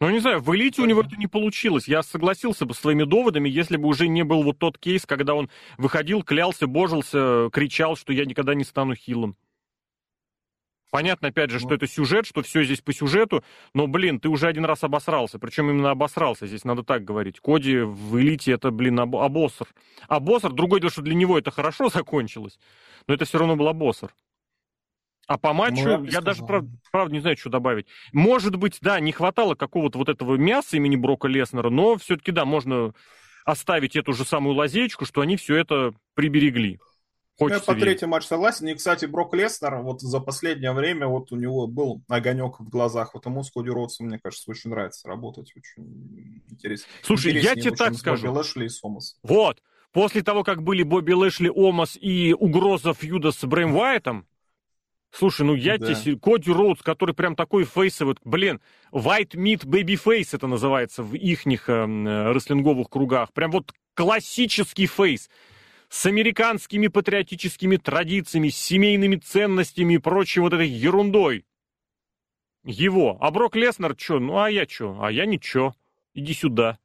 Ну, 0.00 0.10
не 0.10 0.20
знаю, 0.20 0.40
в 0.40 0.54
элите 0.54 0.80
у 0.80 0.84
него 0.84 1.00
это 1.00 1.16
не 1.16 1.26
получилось. 1.26 1.88
Я 1.88 2.04
согласился 2.04 2.66
бы 2.66 2.74
с 2.74 2.78
своими 2.78 3.02
доводами, 3.02 3.48
если 3.48 3.76
бы 3.76 3.88
уже 3.88 4.06
не 4.06 4.22
был 4.22 4.44
вот 4.44 4.58
тот 4.58 4.78
кейс, 4.78 5.04
когда 5.04 5.34
он 5.34 5.50
выходил, 5.76 6.22
клялся, 6.22 6.68
божился, 6.68 7.48
кричал, 7.52 7.96
что 7.96 8.12
я 8.12 8.24
никогда 8.24 8.54
не 8.54 8.62
стану 8.62 8.94
хилом. 8.94 9.36
Понятно, 10.90 11.28
опять 11.28 11.50
же, 11.50 11.58
что 11.58 11.74
это 11.74 11.86
сюжет, 11.86 12.26
что 12.26 12.42
все 12.42 12.62
здесь 12.64 12.80
по 12.80 12.94
сюжету, 12.94 13.44
но, 13.74 13.86
блин, 13.88 14.20
ты 14.20 14.28
уже 14.28 14.46
один 14.46 14.64
раз 14.64 14.84
обосрался. 14.84 15.38
Причем 15.38 15.68
именно 15.68 15.90
обосрался, 15.90 16.46
здесь 16.46 16.64
надо 16.64 16.82
так 16.82 17.04
говорить. 17.04 17.40
Коди 17.40 17.78
в 17.80 18.18
элите 18.18 18.52
это, 18.52 18.70
блин, 18.70 19.00
об, 19.00 19.16
обоссор. 19.16 19.68
Обоссор, 20.06 20.52
другой 20.52 20.80
дело, 20.80 20.90
что 20.90 21.02
для 21.02 21.14
него 21.14 21.38
это 21.38 21.50
хорошо 21.50 21.88
закончилось, 21.88 22.58
но 23.06 23.14
это 23.14 23.26
все 23.26 23.38
равно 23.38 23.56
был 23.56 23.68
обоссор. 23.68 24.14
А 25.28 25.36
по 25.36 25.52
матчу 25.52 25.84
ну, 25.84 26.04
я, 26.04 26.10
я 26.10 26.20
даже, 26.22 26.42
правда, 26.42 26.70
правда, 26.90 27.12
не 27.12 27.20
знаю, 27.20 27.36
что 27.36 27.50
добавить. 27.50 27.86
Может 28.12 28.56
быть, 28.56 28.78
да, 28.80 28.98
не 28.98 29.12
хватало 29.12 29.54
какого-то 29.54 29.98
вот 29.98 30.08
этого 30.08 30.36
мяса 30.36 30.78
имени 30.78 30.96
Брока 30.96 31.28
Леснера, 31.28 31.68
но 31.68 31.98
все-таки, 31.98 32.32
да, 32.32 32.46
можно 32.46 32.94
оставить 33.44 33.94
эту 33.94 34.14
же 34.14 34.24
самую 34.24 34.56
лазейку, 34.56 35.04
что 35.04 35.20
они 35.20 35.36
все 35.36 35.56
это 35.56 35.92
приберегли. 36.14 36.80
Хочется 37.38 37.70
Я 37.70 37.74
по 37.74 37.80
третьему 37.80 38.12
матчу 38.12 38.26
согласен. 38.26 38.68
И, 38.68 38.74
кстати, 38.74 39.04
Брок 39.04 39.34
Леснер 39.34 39.76
вот 39.76 40.00
за 40.00 40.18
последнее 40.18 40.72
время 40.72 41.06
вот 41.06 41.30
у 41.30 41.36
него 41.36 41.66
был 41.66 42.02
огонек 42.08 42.58
в 42.58 42.68
глазах. 42.68 43.14
Вот 43.14 43.26
ему 43.26 43.44
с 43.44 43.50
Коди 43.50 43.70
Ротсом, 43.70 44.06
мне 44.06 44.18
кажется, 44.18 44.50
очень 44.50 44.70
нравится 44.70 45.06
работать. 45.06 45.52
Очень 45.54 46.42
интересно. 46.50 46.86
Слушай, 47.02 47.34
я 47.34 47.54
тебе 47.54 47.70
так 47.70 47.94
скажу. 47.94 48.26
Бобби 48.26 48.38
Лэшли 48.38 48.64
и 48.64 48.68
Сомас. 48.68 49.18
Вот. 49.22 49.62
После 49.92 50.22
того, 50.22 50.42
как 50.42 50.62
были 50.62 50.82
Бобби 50.82 51.12
Лэшли, 51.12 51.48
Омас 51.48 51.96
и 52.00 52.34
угроза 52.34 52.92
фьюда 52.92 53.30
с 53.30 53.44
Брэм 53.44 53.76
Уайтом, 53.76 54.26
Слушай, 55.10 55.46
ну 55.46 55.54
я 55.54 55.78
да. 55.78 55.94
тебе... 55.94 56.18
Коди 56.18 56.52
Роудс, 56.52 56.82
который 56.82 57.14
прям 57.14 57.34
такой 57.34 57.64
фейсовый... 57.64 58.16
Блин, 58.24 58.60
White 58.92 59.34
Meat 59.34 59.64
Baby 59.64 60.00
Face 60.02 60.30
это 60.32 60.46
называется 60.46 61.02
в 61.02 61.14
ихних 61.14 61.68
э, 61.68 62.32
рестлинговых 62.32 62.90
кругах. 62.90 63.32
Прям 63.32 63.50
вот 63.50 63.72
классический 63.94 64.86
фейс 64.86 65.30
с 65.88 66.06
американскими 66.06 66.88
патриотическими 66.88 67.76
традициями, 67.78 68.50
с 68.50 68.56
семейными 68.56 69.16
ценностями 69.16 69.94
и 69.94 69.98
прочей 69.98 70.40
вот 70.40 70.52
этой 70.52 70.68
ерундой. 70.68 71.46
Его. 72.64 73.16
А 73.20 73.30
Брок 73.30 73.56
Леснер 73.56 73.94
что? 73.96 74.18
Ну, 74.18 74.38
а 74.38 74.50
я 74.50 74.66
что? 74.66 74.98
А 75.00 75.10
я 75.10 75.24
ничего. 75.24 75.74
Иди 76.12 76.34
сюда. 76.34 76.78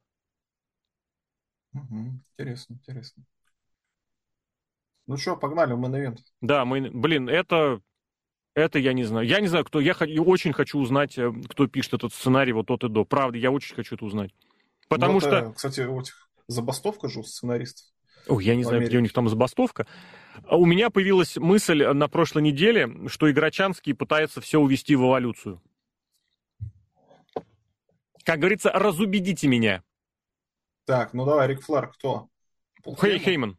Угу. 1.74 2.22
Интересно, 2.38 2.74
интересно. 2.74 3.24
Ну 5.08 5.18
что, 5.18 5.36
погнали 5.36 5.74
в 5.74 5.80
мейн 5.80 6.18
Да, 6.40 6.64
мы, 6.64 6.90
блин, 6.90 7.28
это, 7.28 7.82
это 8.56 8.80
я 8.80 8.94
не 8.94 9.04
знаю. 9.04 9.28
Я 9.28 9.40
не 9.40 9.48
знаю, 9.48 9.66
кто. 9.66 9.80
Я 9.80 9.94
очень 9.94 10.54
хочу 10.54 10.80
узнать, 10.80 11.18
э, 11.18 11.32
кто 11.50 11.68
пишет 11.68 11.96
этот 11.96 12.14
сценарий 12.14 12.54
вот 12.54 12.70
от 12.70 12.84
и 12.84 12.90
до. 12.90 13.04
Правда, 13.04 13.38
я 13.38 13.52
очень 13.52 13.76
хочу 13.76 13.96
это 13.96 14.06
узнать. 14.06 14.32
Потому 14.88 15.14
ну, 15.14 15.18
это, 15.20 15.28
что... 15.28 15.54
Кстати, 15.54 15.82
вот 15.82 16.08
забастовка 16.48 17.10
же 17.10 17.22
у 17.22 17.24
сценаристов. 17.24 17.88
Ой, 18.28 18.46
я 18.46 18.56
не 18.56 18.64
знаю, 18.64 18.86
где 18.86 18.98
у 18.98 19.02
них 19.02 19.12
там 19.12 19.28
забастовка. 19.28 19.88
А 20.46 20.56
у 20.56 20.66
меня 20.66 20.90
появилась 20.90 21.38
мысль 21.38 21.84
на 21.84 22.08
прошлой 22.08 22.42
неделе, 22.42 23.08
что 23.08 23.30
Играчанский 23.30 23.94
пытается 23.94 24.40
все 24.40 24.60
увести 24.60 24.96
в 24.96 25.02
эволюцию. 25.02 25.62
Как 28.24 28.40
говорится, 28.40 28.72
разубедите 28.72 29.48
меня. 29.48 29.84
Так, 30.86 31.14
ну 31.14 31.26
давай, 31.26 31.48
Рик 31.48 31.62
Флэр, 31.62 31.88
кто? 31.88 32.30
Пол 32.84 32.96
Хей 32.96 33.20
Хейман. 33.20 33.58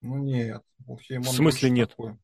Ну 0.00 0.18
нет. 0.18 0.62
Пол 0.86 0.98
Хейман 0.98 1.24
в 1.24 1.34
смысле 1.34 1.70
нет? 1.70 1.90
Такой. 1.90 2.16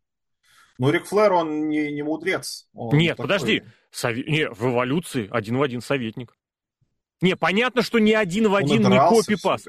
Ну, 0.78 0.90
Рик 0.90 1.06
Флэр, 1.06 1.32
он 1.32 1.68
не, 1.68 1.92
не 1.92 2.02
мудрец. 2.02 2.68
Он 2.72 2.96
нет, 2.96 3.16
такой... 3.16 3.28
подожди. 3.28 3.62
Сове... 3.90 4.22
Не, 4.24 4.48
в 4.48 4.62
эволюции 4.64 5.28
один 5.30 5.56
в 5.56 5.62
один 5.62 5.80
советник. 5.80 6.36
Не, 7.20 7.36
понятно, 7.36 7.82
что 7.82 7.98
не 7.98 8.14
один 8.14 8.48
в 8.48 8.54
один, 8.54 8.88
не 8.88 8.96
копипаст. 8.96 9.68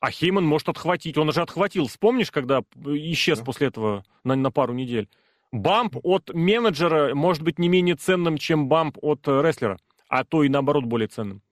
А 0.00 0.10
Хейман 0.10 0.44
может 0.44 0.68
отхватить. 0.68 1.16
Он 1.16 1.32
же 1.32 1.42
отхватил. 1.42 1.86
Вспомнишь, 1.86 2.30
когда 2.30 2.62
исчез 2.84 3.38
да. 3.38 3.44
после 3.44 3.68
этого 3.68 4.04
на, 4.24 4.34
на 4.36 4.50
пару 4.50 4.72
недель? 4.72 5.08
Бамп 5.50 5.96
от 6.02 6.32
менеджера 6.34 7.14
может 7.14 7.42
быть 7.42 7.58
не 7.58 7.68
менее 7.68 7.96
ценным, 7.96 8.36
чем 8.36 8.68
бамп 8.68 8.98
от 9.00 9.26
э, 9.26 9.42
рестлера. 9.42 9.78
А 10.08 10.24
то 10.24 10.42
и 10.42 10.48
наоборот 10.48 10.84
более 10.84 11.08
ценным. 11.08 11.42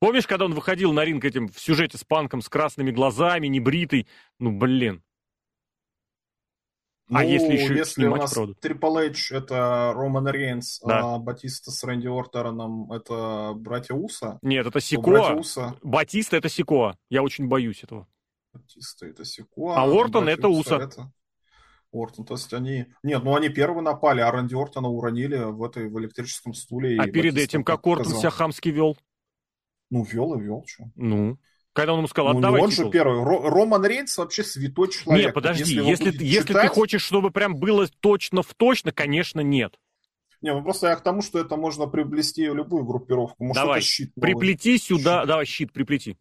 Помнишь, 0.00 0.26
когда 0.26 0.44
он 0.46 0.54
выходил 0.54 0.92
на 0.92 1.04
ринг 1.04 1.24
этим 1.24 1.48
в 1.48 1.58
сюжете 1.58 1.98
с 1.98 2.04
панком 2.04 2.40
с 2.40 2.48
красными 2.48 2.90
глазами, 2.90 3.46
небритый? 3.48 4.06
Ну, 4.38 4.52
блин. 4.52 5.02
А 7.10 7.22
ну, 7.22 7.28
если 7.28 7.52
еще 7.54 7.74
если 7.74 8.06
у 8.06 8.14
нас 8.14 8.32
правду? 8.32 8.56
Triple 8.62 9.08
H 9.10 9.32
это 9.32 9.92
Роман 9.94 10.28
Рейнс, 10.28 10.80
да. 10.84 11.14
а 11.14 11.18
Батиста 11.18 11.72
с 11.72 11.82
Рэнди 11.82 12.06
Ортоном 12.06 12.92
это 12.92 13.52
братья 13.56 13.94
Уса? 13.94 14.38
Нет, 14.42 14.66
это 14.66 14.80
Сикоа. 14.80 15.34
Уса... 15.34 15.76
Батиста 15.82 16.36
это 16.36 16.48
Сикоа. 16.48 16.96
Я 17.08 17.22
очень 17.22 17.48
боюсь 17.48 17.82
этого. 17.82 18.06
Батиста 18.52 19.06
это 19.06 19.24
Сикоа. 19.24 19.76
А 19.76 19.84
Ортон 19.84 20.28
это 20.28 20.48
Уса. 20.48 20.76
Это... 20.76 21.12
Ортон, 21.92 22.24
то 22.24 22.34
есть 22.34 22.52
они... 22.54 22.86
Нет, 23.02 23.24
ну 23.24 23.34
они 23.34 23.48
первые 23.48 23.82
напали, 23.82 24.20
а 24.20 24.30
Рэнди 24.30 24.54
Ортона 24.54 24.88
уронили 24.88 25.36
в 25.36 25.64
этой 25.64 25.88
в 25.88 25.98
электрическом 25.98 26.54
стуле. 26.54 26.96
А 27.00 27.06
перед 27.06 27.34
Батиста 27.34 27.56
этим 27.56 27.64
как 27.64 27.84
Ортон 27.84 28.14
себя 28.14 28.30
хамски 28.30 28.68
вел? 28.68 28.96
Ну, 29.90 30.04
вел 30.04 30.34
и 30.34 30.40
вел, 30.40 30.64
что. 30.64 30.84
Ну, 30.94 31.38
когда 31.72 31.92
он 31.92 32.00
ему 32.00 32.08
сказал, 32.08 32.36
отдавай 32.36 32.58
ну, 32.58 32.64
он 32.64 32.70
титул. 32.70 32.86
же 32.86 32.90
первый. 32.90 33.22
Роман 33.22 33.84
Рейнс 33.84 34.16
вообще 34.18 34.42
святой 34.42 34.90
человек. 34.90 35.26
Нет, 35.26 35.34
подожди, 35.34 35.74
если, 35.74 35.88
если, 35.88 36.24
если 36.24 36.48
читать... 36.48 36.62
ты 36.62 36.68
хочешь, 36.68 37.02
чтобы 37.02 37.30
прям 37.30 37.56
было 37.56 37.88
точно 38.00 38.42
в 38.42 38.54
точно, 38.54 38.92
конечно, 38.92 39.40
нет. 39.40 39.78
Не, 40.40 40.54
ну 40.54 40.62
просто 40.62 40.88
я 40.88 40.96
к 40.96 41.02
тому, 41.02 41.22
что 41.22 41.38
это 41.38 41.56
можно 41.56 41.86
приплести 41.86 42.48
в 42.48 42.54
любую 42.54 42.84
группировку. 42.84 43.44
Может, 43.44 43.62
давай, 43.62 43.80
щит 43.82 44.12
приплети 44.14 44.78
сюда, 44.78 45.20
щит. 45.20 45.28
давай, 45.28 45.44
щит 45.46 45.72
приплети. 45.72 46.18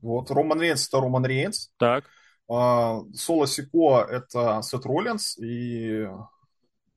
Вот, 0.00 0.30
Роман 0.30 0.60
Рейнс 0.60 0.88
это 0.88 1.00
Роман 1.00 1.24
Рейнс. 1.24 1.70
Так. 1.78 2.04
А, 2.48 3.00
Соло 3.14 3.46
Сикоа 3.46 4.04
это 4.04 4.60
Сет 4.62 4.84
Роллинс 4.84 5.38
и... 5.38 6.08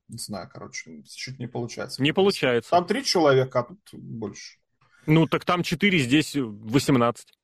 Не 0.08 0.16
знаю, 0.16 0.48
короче, 0.50 1.02
чуть 1.04 1.38
не 1.38 1.46
получается. 1.46 2.02
Не 2.02 2.12
получается. 2.12 2.70
Там 2.70 2.86
три 2.86 3.04
человека, 3.04 3.60
а 3.60 3.62
тут 3.64 3.78
больше. 3.92 4.56
Ну, 5.04 5.26
так 5.26 5.44
там 5.44 5.62
четыре, 5.62 5.98
здесь 5.98 6.34
восемнадцать. 6.34 7.37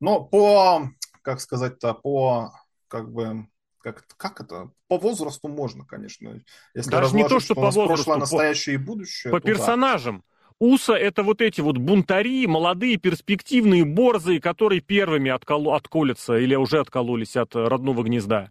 Но 0.00 0.24
по, 0.24 0.90
как 1.22 1.40
сказать-то, 1.40 1.94
по, 1.94 2.52
как 2.88 3.12
бы, 3.12 3.46
как, 3.78 4.04
как 4.16 4.40
это? 4.40 4.70
По 4.88 4.98
возрасту 4.98 5.48
можно, 5.48 5.84
конечно. 5.84 6.40
Если 6.74 6.90
Даже 6.90 7.14
не 7.14 7.22
то, 7.22 7.40
что, 7.40 7.40
что 7.40 7.54
по 7.54 7.60
возрасту. 7.62 7.94
Прошлое, 7.94 8.18
настоящее 8.18 8.74
и 8.74 8.78
будущее. 8.78 9.30
По 9.30 9.40
персонажам. 9.40 10.18
Да. 10.18 10.24
Уса 10.60 10.94
это 10.94 11.22
вот 11.22 11.40
эти 11.40 11.60
вот 11.60 11.78
бунтари, 11.78 12.46
молодые, 12.46 12.96
перспективные 12.96 13.84
борзые, 13.84 14.40
которые 14.40 14.80
первыми 14.80 15.30
откол... 15.30 15.74
отколятся 15.74 16.36
или 16.36 16.54
уже 16.54 16.78
откололись 16.78 17.36
от 17.36 17.54
родного 17.54 18.02
гнезда. 18.04 18.50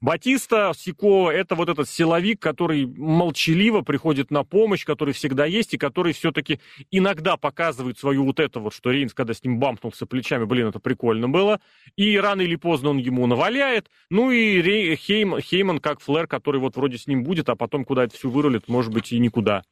Батиста 0.00 0.72
Сико– 0.76 1.30
это 1.32 1.54
вот 1.54 1.68
этот 1.68 1.88
силовик, 1.88 2.40
который 2.40 2.86
молчаливо 2.86 3.80
приходит 3.80 4.30
на 4.30 4.44
помощь, 4.44 4.84
который 4.84 5.14
всегда 5.14 5.46
есть, 5.46 5.74
и 5.74 5.78
который 5.78 6.12
все-таки 6.12 6.60
иногда 6.90 7.36
показывает 7.36 7.98
свою 7.98 8.24
вот 8.24 8.38
это 8.38 8.60
вот, 8.60 8.74
что 8.74 8.90
Рейнс, 8.90 9.14
когда 9.14 9.32
с 9.32 9.42
ним 9.42 9.58
бампнулся 9.58 10.06
плечами, 10.06 10.44
блин, 10.44 10.68
это 10.68 10.80
прикольно 10.80 11.28
было, 11.28 11.60
и 11.96 12.16
рано 12.18 12.42
или 12.42 12.56
поздно 12.56 12.90
он 12.90 12.98
ему 12.98 13.26
наваляет, 13.26 13.90
ну 14.10 14.30
и 14.30 14.60
Рей, 14.60 14.96
Хейм, 14.96 15.40
Хейман 15.40 15.80
как 15.80 16.00
Флэр, 16.00 16.26
который 16.26 16.60
вот 16.60 16.76
вроде 16.76 16.98
с 16.98 17.06
ним 17.06 17.24
будет, 17.24 17.48
а 17.48 17.56
потом 17.56 17.84
куда 17.84 18.04
это 18.04 18.16
все 18.16 18.28
вырулит, 18.28 18.68
может 18.68 18.92
быть, 18.92 19.12
и 19.12 19.18
никуда. 19.18 19.62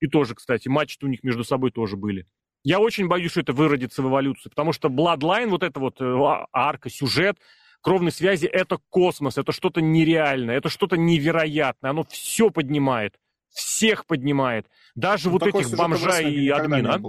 И 0.00 0.06
тоже, 0.06 0.34
кстати, 0.34 0.68
матчи 0.68 0.98
у 1.02 1.06
них 1.06 1.22
между 1.22 1.44
собой 1.44 1.70
тоже 1.70 1.96
были. 1.96 2.26
Я 2.62 2.80
очень 2.80 3.06
боюсь, 3.06 3.30
что 3.30 3.40
это 3.40 3.52
выродится 3.52 4.02
в 4.02 4.08
эволюцию, 4.08 4.50
потому 4.50 4.72
что 4.72 4.88
Bloodline, 4.88 5.48
вот 5.48 5.62
это 5.62 5.78
вот 5.78 6.00
э, 6.00 6.04
а, 6.04 6.46
арка, 6.52 6.90
сюжет, 6.90 7.36
кровной 7.86 8.10
связи, 8.10 8.46
это 8.46 8.78
космос, 8.90 9.38
это 9.38 9.52
что-то 9.52 9.80
нереальное, 9.80 10.56
это 10.56 10.68
что-то 10.68 10.96
невероятное, 10.96 11.92
оно 11.92 12.02
все 12.02 12.50
поднимает, 12.50 13.14
всех 13.48 14.06
поднимает, 14.06 14.66
даже 14.96 15.30
ну, 15.30 15.38
вот 15.38 15.46
этих 15.46 15.70
бомжа 15.76 16.20
и 16.20 16.48
админа. 16.48 17.00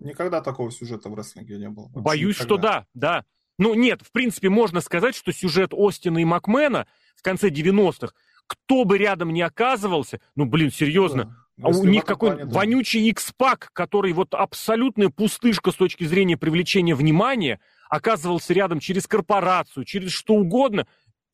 Никогда 0.00 0.40
такого 0.40 0.72
сюжета 0.72 1.08
в 1.08 1.14
рестлинге 1.14 1.58
не 1.58 1.68
было. 1.68 1.84
Вообще 1.84 2.00
Боюсь, 2.00 2.36
никогда. 2.40 2.54
что 2.54 2.56
да, 2.60 2.86
да. 2.94 3.24
Ну, 3.58 3.74
нет, 3.74 4.02
в 4.02 4.10
принципе, 4.10 4.48
можно 4.48 4.80
сказать, 4.80 5.14
что 5.14 5.32
сюжет 5.32 5.70
Остина 5.72 6.18
и 6.18 6.24
Макмена 6.24 6.88
в 7.14 7.22
конце 7.22 7.48
90-х, 7.48 8.12
кто 8.48 8.84
бы 8.84 8.98
рядом 8.98 9.32
не 9.32 9.42
оказывался, 9.42 10.20
ну, 10.34 10.46
блин, 10.46 10.72
серьезно, 10.72 11.46
да. 11.56 11.68
а 11.68 11.70
у 11.70 11.84
них 11.84 12.04
какой 12.04 12.32
плане, 12.32 12.44
вонючий 12.44 13.08
X-Pac, 13.10 13.68
который 13.72 14.12
вот 14.14 14.34
абсолютная 14.34 15.10
пустышка 15.10 15.70
с 15.70 15.76
точки 15.76 16.02
зрения 16.02 16.36
привлечения 16.36 16.96
внимания, 16.96 17.60
оказывался 17.88 18.52
рядом 18.52 18.80
через 18.80 19.06
корпорацию, 19.06 19.84
через 19.84 20.12
что 20.12 20.34
угодно, 20.34 20.86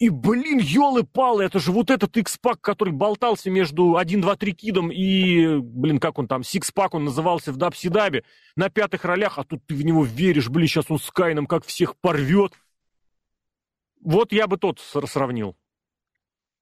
и, 0.03 0.09
блин, 0.09 0.59
елы-палы, 0.59 1.45
это 1.45 1.61
же 1.61 1.71
вот 1.71 1.89
этот 1.89 2.17
X-Pac, 2.17 2.57
который 2.61 2.93
болтался 2.93 3.51
между 3.51 3.97
1, 3.97 4.21
2, 4.21 4.37
3 4.37 4.53
кидом 4.53 4.91
и, 4.91 5.59
блин, 5.59 6.01
как 6.01 6.19
он 6.19 6.27
там, 6.27 6.43
Сикс-пак 6.43 6.95
он 6.95 7.05
назывался 7.05 7.53
в 7.53 7.57
Дабсидабе, 7.57 8.25
на 8.57 8.69
пятых 8.69 9.05
ролях, 9.05 9.39
а 9.39 9.45
тут 9.45 9.65
ты 9.65 9.77
в 9.77 9.85
него 9.85 10.05
веришь, 10.05 10.49
блин, 10.49 10.67
сейчас 10.67 10.91
он 10.91 10.99
с 10.99 11.09
Кайном 11.11 11.47
как 11.47 11.65
всех 11.65 11.97
порвет. 11.99 12.53
Вот 14.01 14.33
я 14.33 14.49
бы 14.49 14.57
тот 14.57 14.81
сравнил. 14.81 15.57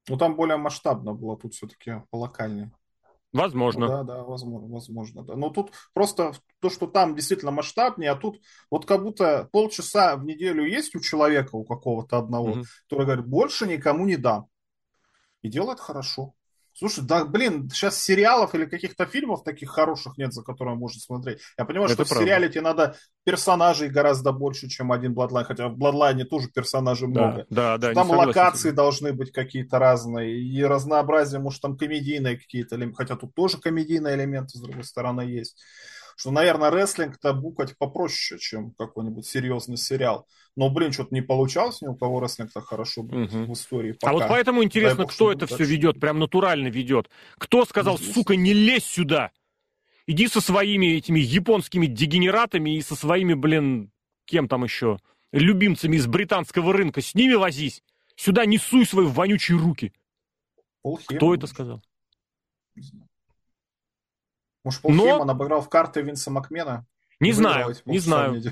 Ну, 0.06 0.18
там 0.18 0.36
более 0.36 0.58
масштабно 0.58 1.14
было, 1.14 1.38
тут 1.38 1.54
все-таки 1.54 2.02
локальнее. 2.12 2.70
Возможно. 3.32 3.86
Да, 3.86 4.02
да, 4.02 4.22
возможно, 4.24 4.68
возможно, 4.68 5.22
да. 5.22 5.36
Но 5.36 5.50
тут 5.50 5.70
просто 5.94 6.32
то, 6.60 6.68
что 6.68 6.86
там 6.86 7.14
действительно 7.14 7.52
масштабнее, 7.52 8.10
а 8.10 8.16
тут 8.16 8.40
вот 8.70 8.86
как 8.86 9.02
будто 9.04 9.48
полчаса 9.52 10.16
в 10.16 10.24
неделю 10.24 10.64
есть 10.64 10.96
у 10.96 11.00
человека, 11.00 11.54
у 11.54 11.64
какого-то 11.64 12.18
одного, 12.18 12.50
угу. 12.50 12.64
который 12.88 13.06
говорит, 13.06 13.26
больше 13.26 13.66
никому 13.68 14.04
не 14.04 14.16
дам. 14.16 14.48
И 15.42 15.48
делает 15.48 15.78
хорошо. 15.78 16.34
Слушай, 16.72 17.04
да, 17.04 17.24
блин, 17.24 17.68
сейчас 17.70 18.02
сериалов 18.02 18.54
или 18.54 18.64
каких-то 18.64 19.06
фильмов 19.06 19.42
таких 19.44 19.70
хороших 19.70 20.16
нет, 20.16 20.32
за 20.32 20.42
которые 20.42 20.76
можно 20.76 21.00
смотреть. 21.00 21.40
Я 21.58 21.64
понимаю, 21.64 21.90
Это 21.90 22.04
что 22.04 22.04
правда. 22.04 22.24
в 22.24 22.26
сериале 22.26 22.48
тебе 22.48 22.60
надо 22.62 22.96
персонажей 23.24 23.88
гораздо 23.88 24.32
больше, 24.32 24.68
чем 24.68 24.92
один 24.92 25.12
Bloodline, 25.12 25.44
хотя 25.44 25.68
в 25.68 25.76
Bloodline 25.76 26.24
тоже 26.24 26.48
персонажей 26.48 27.08
да, 27.12 27.20
много. 27.20 27.46
Да, 27.50 27.78
да, 27.78 27.92
Там 27.92 28.10
локации 28.10 28.70
должны 28.70 29.12
быть 29.12 29.32
какие-то 29.32 29.78
разные, 29.78 30.40
и 30.40 30.62
разнообразие, 30.64 31.40
может, 31.40 31.60
там 31.60 31.76
комедийные 31.76 32.36
какие-то 32.36 32.76
элементы, 32.76 32.96
хотя 32.96 33.16
тут 33.16 33.34
тоже 33.34 33.58
комедийные 33.58 34.16
элементы, 34.16 34.58
с 34.58 34.60
другой 34.60 34.84
стороны, 34.84 35.22
есть 35.22 35.56
что, 36.20 36.32
наверное, 36.32 36.70
рестлинг-то 36.70 37.32
букать 37.32 37.78
попроще, 37.78 38.38
чем 38.38 38.72
какой-нибудь 38.72 39.24
серьезный 39.26 39.78
сериал. 39.78 40.26
Но, 40.54 40.68
блин, 40.68 40.92
что-то 40.92 41.14
не 41.14 41.22
получалось 41.22 41.80
ни 41.80 41.86
у 41.86 41.94
кого 41.94 42.20
рестлинг-то 42.20 42.60
хорошо 42.60 43.02
будет 43.02 43.32
угу. 43.32 43.44
в 43.44 43.52
истории. 43.54 43.92
Пока. 43.92 44.10
А 44.10 44.12
вот 44.12 44.28
поэтому 44.28 44.62
интересно, 44.62 45.06
Дай 45.06 45.06
кто 45.06 45.32
это 45.32 45.46
все 45.46 45.64
ведет, 45.64 45.98
прям 45.98 46.18
натурально 46.18 46.68
ведет. 46.68 47.08
Кто 47.38 47.64
сказал, 47.64 47.96
сука, 47.96 48.36
не 48.36 48.52
лезь 48.52 48.84
сюда? 48.84 49.30
Иди 50.06 50.28
со 50.28 50.42
своими 50.42 50.94
этими 50.94 51.20
японскими 51.20 51.86
дегенератами 51.86 52.76
и 52.76 52.82
со 52.82 52.96
своими, 52.96 53.32
блин, 53.32 53.90
кем 54.26 54.46
там 54.46 54.64
еще, 54.64 54.98
любимцами 55.32 55.96
из 55.96 56.06
британского 56.06 56.74
рынка, 56.74 57.00
с 57.00 57.14
ними 57.14 57.32
возись. 57.32 57.82
Сюда 58.14 58.44
не 58.44 58.58
суй 58.58 58.84
свои 58.84 59.06
вонючие 59.06 59.56
руки. 59.56 59.94
Пол 60.82 61.00
Кто 61.06 61.34
это 61.34 61.46
сказал? 61.46 61.82
Не 62.74 62.82
знаю. 62.82 63.09
Может, 64.64 64.82
Пол 64.82 64.92
Но... 64.92 65.04
Хейман 65.04 65.30
обыграл 65.30 65.62
в 65.62 65.68
карты 65.68 66.02
Винса 66.02 66.30
Макмена? 66.30 66.86
Не 67.20 67.32
знаю, 67.32 67.74
не 67.84 67.98
знаю. 67.98 68.42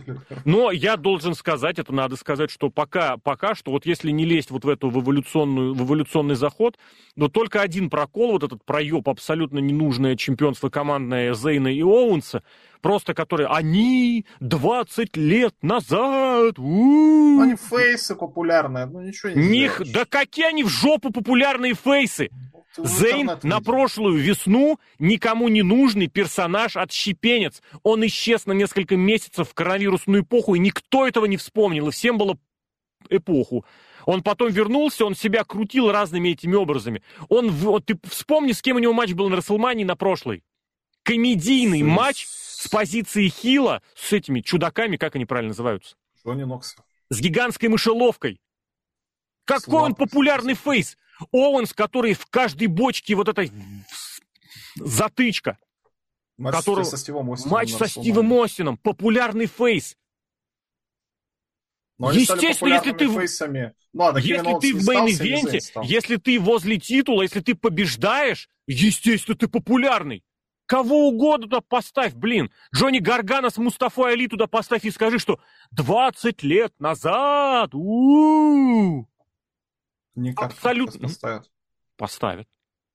Но 0.44 0.70
я 0.70 0.98
должен 0.98 1.34
сказать, 1.34 1.78
это 1.78 1.94
надо 1.94 2.16
сказать, 2.16 2.50
что 2.50 2.68
пока, 2.68 3.16
пока 3.16 3.54
что, 3.54 3.70
вот 3.70 3.86
если 3.86 4.10
не 4.10 4.26
лезть 4.26 4.50
вот 4.50 4.66
в 4.66 4.68
эту 4.68 4.90
в, 4.90 5.00
эволюционную, 5.00 5.72
в 5.72 5.82
эволюционный 5.86 6.34
заход, 6.34 6.76
но 7.16 7.28
только 7.28 7.62
один 7.62 7.88
прокол, 7.88 8.32
вот 8.32 8.42
этот 8.42 8.62
проеб, 8.66 9.08
абсолютно 9.08 9.58
ненужное 9.58 10.16
чемпионство 10.16 10.68
командное 10.68 11.32
Зейна 11.32 11.68
и 11.68 11.82
Оуэнса, 11.82 12.42
просто 12.82 13.14
которые, 13.14 13.48
они 13.48 14.26
20 14.40 15.16
лет 15.16 15.54
назад... 15.62 16.58
У-у-у. 16.58 17.40
Они 17.40 17.56
фейсы 17.56 18.16
популярные, 18.16 18.84
ну 18.84 19.00
ничего 19.00 19.32
не 19.32 19.48
Них, 19.48 19.80
Да 19.94 20.04
какие 20.04 20.44
они 20.44 20.62
в 20.62 20.68
жопу 20.68 21.10
популярные 21.10 21.72
фейсы? 21.72 22.28
Зейн 22.84 23.30
на 23.42 23.60
прошлую 23.60 24.18
весну 24.18 24.78
никому 24.98 25.48
не 25.48 25.62
нужный 25.62 26.06
персонаж-отщепенец. 26.06 27.62
Он 27.82 28.06
исчез 28.06 28.46
на 28.46 28.52
несколько 28.52 28.96
месяцев 28.96 29.50
в 29.50 29.54
коронавирусную 29.54 30.22
эпоху, 30.22 30.54
и 30.54 30.58
никто 30.58 31.06
этого 31.06 31.26
не 31.26 31.36
вспомнил, 31.36 31.88
и 31.88 31.92
всем 31.92 32.18
было 32.18 32.38
эпоху. 33.10 33.64
Он 34.06 34.22
потом 34.22 34.50
вернулся, 34.50 35.04
он 35.04 35.14
себя 35.14 35.44
крутил 35.44 35.90
разными 35.90 36.30
этими 36.30 36.54
образами. 36.54 37.02
Он, 37.28 37.50
вот, 37.50 37.86
ты 37.86 37.98
вспомни, 38.08 38.52
с 38.52 38.62
кем 38.62 38.76
у 38.76 38.78
него 38.80 38.92
матч 38.92 39.12
был 39.12 39.28
на 39.28 39.36
Расселмании 39.36 39.84
на 39.84 39.96
прошлой. 39.96 40.44
Комедийный 41.02 41.82
матч 41.82 42.26
с 42.26 42.68
позиции 42.68 43.28
Хила 43.28 43.82
с 43.94 44.12
этими 44.12 44.40
чудаками, 44.40 44.96
как 44.96 45.14
они 45.14 45.26
правильно 45.26 45.48
называются? 45.48 45.96
Джонни 46.24 46.44
Нокс. 46.44 46.76
С 47.10 47.20
гигантской 47.20 47.68
мышеловкой. 47.68 48.40
Какой 49.44 49.62
Слава. 49.62 49.84
он 49.84 49.94
популярный 49.94 50.54
face. 50.54 50.98
Оуэнс, 51.32 51.72
который 51.72 52.14
в 52.14 52.26
каждой 52.26 52.66
бочке 52.66 53.14
вот 53.14 53.28
эта 53.28 53.48
затычка. 54.76 55.58
Матч 56.36 56.54
которого... 56.54 56.84
со 56.84 56.96
Стивом 56.96 57.32
Остином. 57.32 57.52
Матч 57.52 57.74
со 57.74 57.88
Стивом 57.88 58.32
Остином. 58.32 58.76
Популярный 58.76 59.46
face. 59.46 59.96
Но 61.98 62.12
Естественно, 62.12 62.74
если 62.74 62.92
ты, 62.92 63.08
face 63.08 63.41
ами. 63.41 63.74
Ну, 63.92 64.04
ладно, 64.04 64.18
если 64.18 64.60
ты 64.60 64.72
в 64.72 64.88
main 64.88 65.14
event 65.14 65.47
е, 65.47 65.60
если 65.82 66.16
ты 66.16 66.38
возле 66.38 66.78
титула, 66.78 67.22
если 67.22 67.40
ты 67.40 67.56
побеждаешь, 67.56 68.48
естественно, 68.68 69.36
ты 69.36 69.48
популярный. 69.48 70.22
Кого 70.66 71.08
угодно 71.08 71.46
туда 71.46 71.60
поставь, 71.60 72.14
блин. 72.14 72.52
Джонни 72.74 72.98
Гаргана 72.98 73.50
с 73.50 73.56
Мустафой 73.56 74.12
Али 74.12 74.28
туда 74.28 74.46
поставь 74.46 74.84
и 74.84 74.90
скажи, 74.90 75.18
что 75.18 75.40
20 75.72 76.42
лет 76.42 76.72
назад, 76.78 77.74
у-у-у, 77.74 79.08
Никак 80.18 80.52
абсолютно 80.52 81.00
поставят. 81.00 81.50
Поставят. 81.96 82.48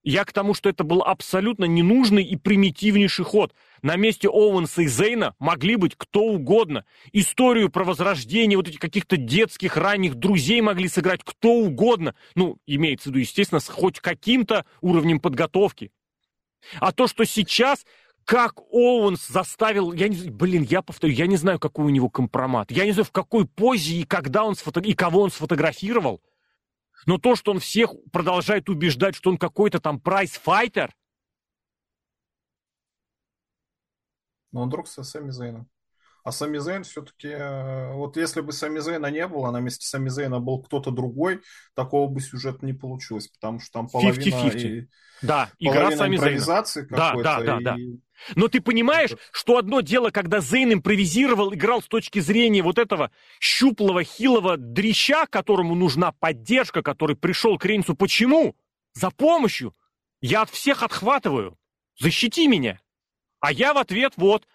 Я 0.04 0.26
к 0.26 0.34
тому, 0.34 0.54
что 0.54 0.68
это 0.68 0.84
был 0.84 1.02
абсолютно 1.02 1.64
ненужный 1.64 2.26
и 2.26 2.36
примитивнейший 2.36 3.24
ход. 3.24 3.54
На 3.82 3.95
месте 3.95 4.28
Оуэнса 4.28 4.82
и 4.82 4.88
Зейна 4.88 5.34
могли 5.40 5.78
быть 5.78 5.95
кто 5.95 6.24
угодно. 6.26 6.84
Историю 7.14 7.70
про 7.70 7.86
возрождение 7.86 8.58
вот 8.58 8.68
этих 8.68 8.80
каких-то 8.80 9.16
детских 9.16 9.78
ранних 9.78 10.16
друзей 10.16 10.60
могли 10.60 10.90
сыграть 10.90 11.24
кто 11.24 11.54
угодно. 11.54 12.16
Ну, 12.36 12.58
имеется 12.68 13.06
в 13.06 13.08
виду, 13.12 13.20
естественно, 13.20 13.62
с 13.62 13.70
хоть 13.70 14.02
каким-то 14.02 14.66
уровнем 14.82 15.22
подготовки. 15.22 15.91
А 16.82 16.91
то, 16.91 17.08
что 17.08 17.24
сейчас 17.24 17.86
как 18.26 18.60
Оуэнс 18.72 19.26
заставил, 19.28 19.94
я 19.94 20.08
не 20.10 20.30
блин, 20.30 20.64
я 20.64 20.82
повторю, 20.82 21.14
я 21.14 21.28
не 21.28 21.38
знаю, 21.38 21.60
какой 21.60 21.86
у 21.86 21.90
него 21.90 22.10
компромат. 22.10 22.72
Я 22.72 22.86
не 22.86 22.91
знаю, 22.91 23.06
в 23.06 23.12
какой 23.12 23.45
позе 23.45 23.95
и 23.95 24.04
когда 24.04 24.44
он 24.44 24.56
сфото... 24.56 24.82
и 24.82 24.94
кого 24.94 25.22
он 25.22 25.32
сфотографировал. 25.32 26.22
Но 27.05 27.17
то, 27.17 27.35
что 27.35 27.51
он 27.51 27.59
всех 27.59 27.91
продолжает 28.11 28.69
убеждать, 28.69 29.15
что 29.15 29.30
он 29.30 29.38
какой-то 29.38 29.80
там 29.80 29.99
prizefighter... 29.99 30.94
Но 34.51 34.61
он 34.61 34.69
друг 34.69 34.88
со 34.88 35.03
Сами 35.03 35.31
Зейном. 35.31 35.67
А 36.24 36.32
Сами 36.32 36.58
Зейн 36.58 36.84
все-таки... 36.84 37.28
Э, 37.28 37.94
вот 37.94 38.16
если 38.16 38.40
бы 38.40 38.54
Сами 38.54 38.80
Зейна 38.80 39.08
не 39.08 39.28
было, 39.28 39.50
а 39.50 39.52
на 39.52 39.60
месте 39.60 39.86
Сами 39.86 40.08
Зейна 40.08 40.40
был 40.40 40.62
кто-то 40.62 40.90
другой, 40.90 41.41
такого 41.76 42.08
бы 42.08 42.22
сюжета 42.22 42.66
не 42.66 42.72
получилось, 42.72 43.28
потому 43.28 43.60
что 43.60 43.72
там 43.74 43.90
половина... 43.90 44.48
50-50. 44.48 44.60
И... 44.60 44.88
Да, 45.22 45.50
игра 45.60 45.91
Сами 45.91 46.16
Зейна. 46.16 46.64
Да, 46.90 47.14
да, 47.16 47.41
да, 47.41 47.58
и... 47.60 47.64
да. 47.64 47.76
Но 48.36 48.48
ты 48.48 48.62
понимаешь, 48.62 49.12
что 49.32 49.58
одно 49.58 49.82
дело, 49.82 50.12
когда 50.12 50.40
Зейн 50.40 50.74
импровизировал, 50.74 51.54
играл 51.54 51.82
с 51.82 51.88
точки 51.88 52.20
зрения 52.20 52.62
вот 52.62 52.78
этого 52.78 53.12
щуплого, 53.41 54.04
хилого 54.06 54.56
дрища, 54.56 55.26
которому 55.26 55.76
нужна 55.76 56.14
поддержка, 56.14 56.82
который 56.82 57.18
пришел 57.18 57.58
к 57.58 57.66
Рейнсу. 57.66 57.95
Почему? 57.95 58.56
За 58.94 59.10
помощью. 59.12 59.76
Я 60.22 60.44
от 60.44 60.50
всех 60.50 60.84
отхватываю. 60.84 61.58
Защити 62.00 62.48
меня. 62.48 62.80
А 63.41 63.52
я 63.52 63.74
в 63.74 63.78
ответ 63.78 64.14
вот. 64.16 64.48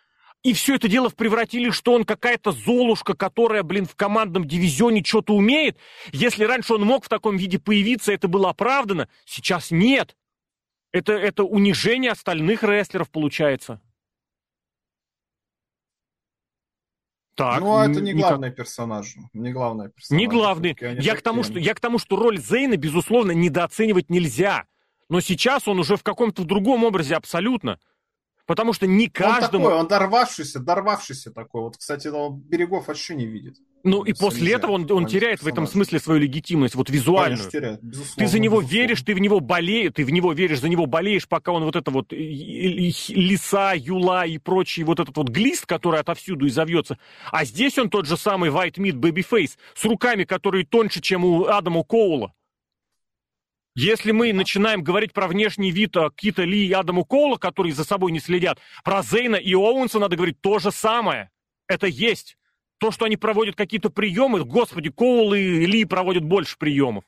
И 0.49 0.55
все 0.55 0.77
это 0.77 0.89
дело 0.89 1.11
превратили, 1.11 1.69
что 1.69 1.93
он 1.93 2.07
какая-то 2.07 2.53
золушка, 2.53 3.13
которая, 3.13 3.63
блин, 3.63 3.85
в 3.85 3.95
командном 3.95 4.49
дивизионе 4.49 5.05
что-то 5.05 5.35
умеет. 5.35 5.77
Если 6.11 6.43
раньше 6.45 6.73
он 6.73 6.87
мог 6.87 7.05
в 7.05 7.09
таком 7.11 7.37
виде 7.37 7.59
появиться, 7.59 8.15
это 8.15 8.29
было 8.29 8.49
оправдано. 8.49 9.11
Сейчас 9.27 9.71
нет. 9.71 10.17
Это, 10.91 11.13
это 11.13 11.45
унижение 11.45 12.13
остальных 12.13 12.63
рестлеров 12.63 13.11
получается. 13.11 13.83
Так, 17.35 17.61
ну, 17.61 17.77
а 17.77 17.87
это 17.87 18.01
не 18.01 18.15
главный 18.15 18.49
никак... 18.49 18.57
персонаж. 18.57 19.17
Не 19.35 19.53
главный 19.53 19.91
персонаж. 19.91 20.19
Не 20.19 20.27
главный. 20.29 20.77
Я 20.99 21.15
к, 21.15 21.21
тому, 21.21 21.43
что, 21.43 21.59
я 21.59 21.75
к 21.75 21.81
тому, 21.81 21.99
что 21.99 22.17
роль 22.17 22.39
Зейна, 22.39 22.79
безусловно, 22.79 23.33
недооценивать 23.33 24.09
нельзя. 24.09 24.65
Но 25.11 25.21
сейчас 25.21 25.69
он 25.69 25.79
уже 25.79 25.97
в 25.99 26.03
каком-то 26.03 26.45
другом 26.45 26.85
образе 26.85 27.17
абсолютно. 27.17 27.79
Потому 28.49 28.73
что 28.73 28.87
не 28.87 29.09
каждому... 29.09 29.67
Он 29.67 29.71
такой, 29.71 29.81
он 29.83 29.89
дорвавшийся, 29.89 30.59
дорвавшийся 30.59 31.31
такой. 31.31 31.61
Вот, 31.61 31.77
кстати, 31.77 32.09
он 32.09 32.41
берегов 32.41 32.89
вообще 32.89 33.15
не 33.15 33.27
видит. 33.27 33.57
Ну 33.85 34.03
и 34.05 34.15
после 34.15 34.55
этого 34.55 34.73
он, 34.73 34.91
он 34.91 35.05
теряет 35.07 35.43
в 35.43 35.47
этом 35.47 35.67
смысле 35.67 35.99
свою 35.99 36.19
легитимность, 36.19 36.75
вот 36.75 36.89
визуальную. 36.89 37.51
Конечно, 37.51 37.51
теряет, 37.51 37.81
ты 38.17 38.27
за 38.27 38.39
него 38.39 38.61
безусловно. 38.61 38.75
веришь, 38.75 39.03
ты 39.03 39.15
в 39.15 39.19
него 39.19 39.41
болеешь, 39.41 39.93
ты 39.95 40.03
в 40.03 40.11
него 40.11 40.33
веришь, 40.33 40.61
за 40.61 40.71
него 40.71 40.87
болеешь, 40.87 41.29
пока 41.29 41.53
он 41.53 41.65
вот 41.65 41.77
это 41.77 41.91
вот 41.91 42.11
лиса, 42.11 43.75
юла 43.77 44.25
и 44.25 44.39
прочий 44.39 44.83
вот 44.83 44.99
этот 44.99 45.15
вот 45.15 45.29
глист, 45.29 45.67
который 45.67 46.01
отовсюду 46.01 46.47
и 46.47 46.51
завьется. 46.51 46.97
А 47.31 47.45
здесь 47.45 47.77
он 47.77 47.91
тот 47.91 48.07
же 48.07 48.17
самый 48.17 48.49
White 48.49 48.77
Meat 48.77 48.95
Babyface 48.95 49.59
с 49.75 49.85
руками, 49.85 50.25
которые 50.25 50.65
тоньше, 50.65 51.03
чем 51.03 51.27
у 51.27 51.45
Адама 51.45 51.85
Коула. 51.85 52.33
Если 53.81 54.11
мы 54.11 54.33
начинаем 54.33 54.83
говорить 54.83 55.13
про 55.13 55.29
внешний 55.29 55.71
вид 55.71 55.97
а, 55.97 56.11
Кита 56.11 56.43
Ли 56.43 56.67
и 56.67 56.73
Адаму 56.73 57.05
Коула, 57.05 57.37
которые 57.37 57.73
за 57.73 57.85
собой 57.85 58.11
не 58.11 58.19
следят, 58.19 58.59
про 58.83 59.03
Зейна 59.03 59.37
и 59.37 59.55
Оуэнса 59.55 60.01
надо 60.01 60.17
говорить 60.17 60.41
то 60.41 60.59
же 60.59 60.73
самое. 60.73 61.31
Это 61.69 61.87
есть. 61.87 62.37
То, 62.79 62.91
что 62.91 63.05
они 63.05 63.17
проводят 63.17 63.55
какие-то 63.55 63.89
приемы, 63.89 64.45
господи, 64.45 64.91
Коул 64.91 65.33
и 65.33 65.65
Ли 65.65 65.85
проводят 65.85 66.25
больше 66.25 66.59
приемов. 66.59 67.05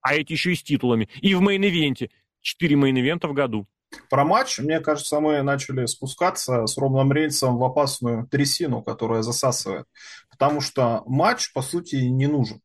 А 0.00 0.14
эти 0.14 0.34
еще 0.34 0.52
и 0.52 0.54
с 0.54 0.62
титулами. 0.62 1.08
И 1.20 1.34
в 1.34 1.42
main 1.42 1.67
event 1.67 1.98
е. 1.98 2.10
Четыре 2.42 2.76
main 2.76 2.96
event 2.96 3.21
а 3.21 3.26
в 3.26 3.32
году. 3.32 3.66
Про 4.08 4.24
матч, 4.24 4.60
мне 4.60 4.78
кажется, 4.78 5.18
мы 5.18 5.42
начали 5.42 5.84
спускаться 5.86 6.66
с 6.66 6.78
Романом 6.78 7.12
Рейнсом 7.12 7.58
в 7.58 7.64
опасную 7.64 8.24
трясину, 8.28 8.82
которая 8.82 9.22
засасывает. 9.22 9.86
Потому 10.30 10.60
что 10.60 11.02
матч, 11.06 11.52
по 11.52 11.60
сути, 11.60 11.96
не 11.96 12.28
нужен. 12.28 12.60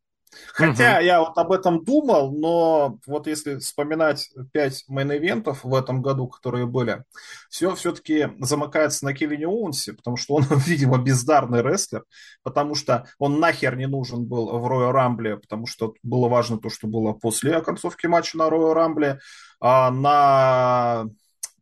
Хотя 0.54 0.98
угу. 0.98 1.04
я 1.04 1.20
вот 1.20 1.38
об 1.38 1.52
этом 1.52 1.84
думал, 1.84 2.32
но 2.32 3.00
вот 3.08 3.28
если 3.28 3.58
вспоминать 3.58 4.30
пять 4.52 4.86
main 4.90 5.15
event 5.15 5.47
ов 5.47 5.60
в 5.64 5.74
этом 5.74 6.02
году, 6.02 6.28
которые 6.28 6.66
были, 6.66 7.04
все 7.50 7.74
все-таки 7.76 8.30
замыкается 8.40 9.06
на 9.06 9.14
Кевине 9.14 9.48
Оуэнсе, 9.48 9.94
потому 9.94 10.18
что 10.18 10.36
он, 10.36 10.44
видимо, 10.66 10.98
бездарный 10.98 11.62
рестлер, 11.62 12.04
потому 12.44 12.76
что 12.76 13.08
он 13.18 13.40
нахер 13.40 13.76
не 13.76 13.88
нужен 13.88 14.26
был 14.26 14.58
в 14.60 14.68
Роял 14.68 14.92
Рамбле, 14.92 15.38
потому 15.38 15.68
что 15.68 15.94
было 16.04 16.28
важно 16.28 16.58
то, 16.58 16.70
что 16.70 16.88
было 16.88 17.14
после 17.14 17.62
концовки 17.62 18.08
матча 18.08 18.38
на 18.38 18.50
Роял 18.50 18.74
Рамбле, 18.74 19.20
а 19.60 19.92
на 19.92 21.06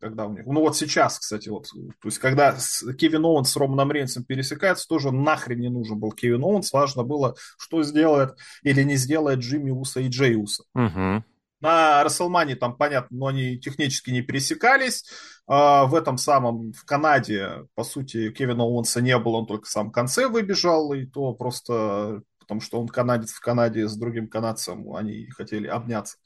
когда 0.01 0.25
у 0.25 0.33
них... 0.33 0.45
Ну 0.45 0.61
вот 0.61 0.75
сейчас, 0.75 1.19
кстати, 1.19 1.47
вот, 1.49 1.67
то 1.69 2.07
есть 2.07 2.17
когда 2.17 2.57
Кевин 2.97 3.23
Оуэнс 3.23 3.49
с 3.49 3.55
Романом 3.55 3.91
Рейнсом 3.91 4.25
пересекается, 4.25 4.87
тоже 4.87 5.11
нахрен 5.11 5.59
не 5.59 5.69
нужен 5.69 5.99
был 5.99 6.11
Кевин 6.11 6.43
Оуэнс, 6.43 6.73
важно 6.73 7.03
было, 7.03 7.35
что 7.57 7.83
сделает 7.83 8.35
или 8.63 8.83
не 8.83 8.95
сделает 8.95 9.39
Джимми 9.39 9.69
Уса 9.69 10.01
и 10.01 10.09
Джей 10.09 10.35
Уса. 10.35 10.63
Угу. 10.73 11.23
На 11.61 12.03
Рестлмании 12.03 12.55
там, 12.55 12.75
понятно, 12.75 13.15
но 13.15 13.27
они 13.27 13.59
технически 13.59 14.09
не 14.09 14.21
пересекались. 14.21 15.05
А 15.47 15.85
в 15.85 15.93
этом 15.93 16.17
самом, 16.17 16.73
в 16.73 16.83
Канаде, 16.85 17.67
по 17.75 17.83
сути, 17.83 18.31
Кевина 18.31 18.63
Оуэнса 18.63 19.01
не 19.01 19.17
было, 19.19 19.37
он 19.37 19.45
только 19.45 19.65
в 19.65 19.71
самом 19.71 19.91
конце 19.91 20.27
выбежал, 20.27 20.91
и 20.93 21.05
то 21.05 21.33
просто 21.33 22.23
потому 22.39 22.59
что 22.59 22.81
он 22.81 22.87
канадец 22.89 23.31
в 23.31 23.39
Канаде 23.39 23.87
с 23.87 23.95
другим 23.95 24.27
канадцем, 24.27 24.93
они 24.93 25.27
хотели 25.29 25.67
обняться 25.67 26.17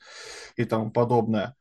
и 0.56 0.64
тому 0.64 0.90
подобное. 0.90 1.56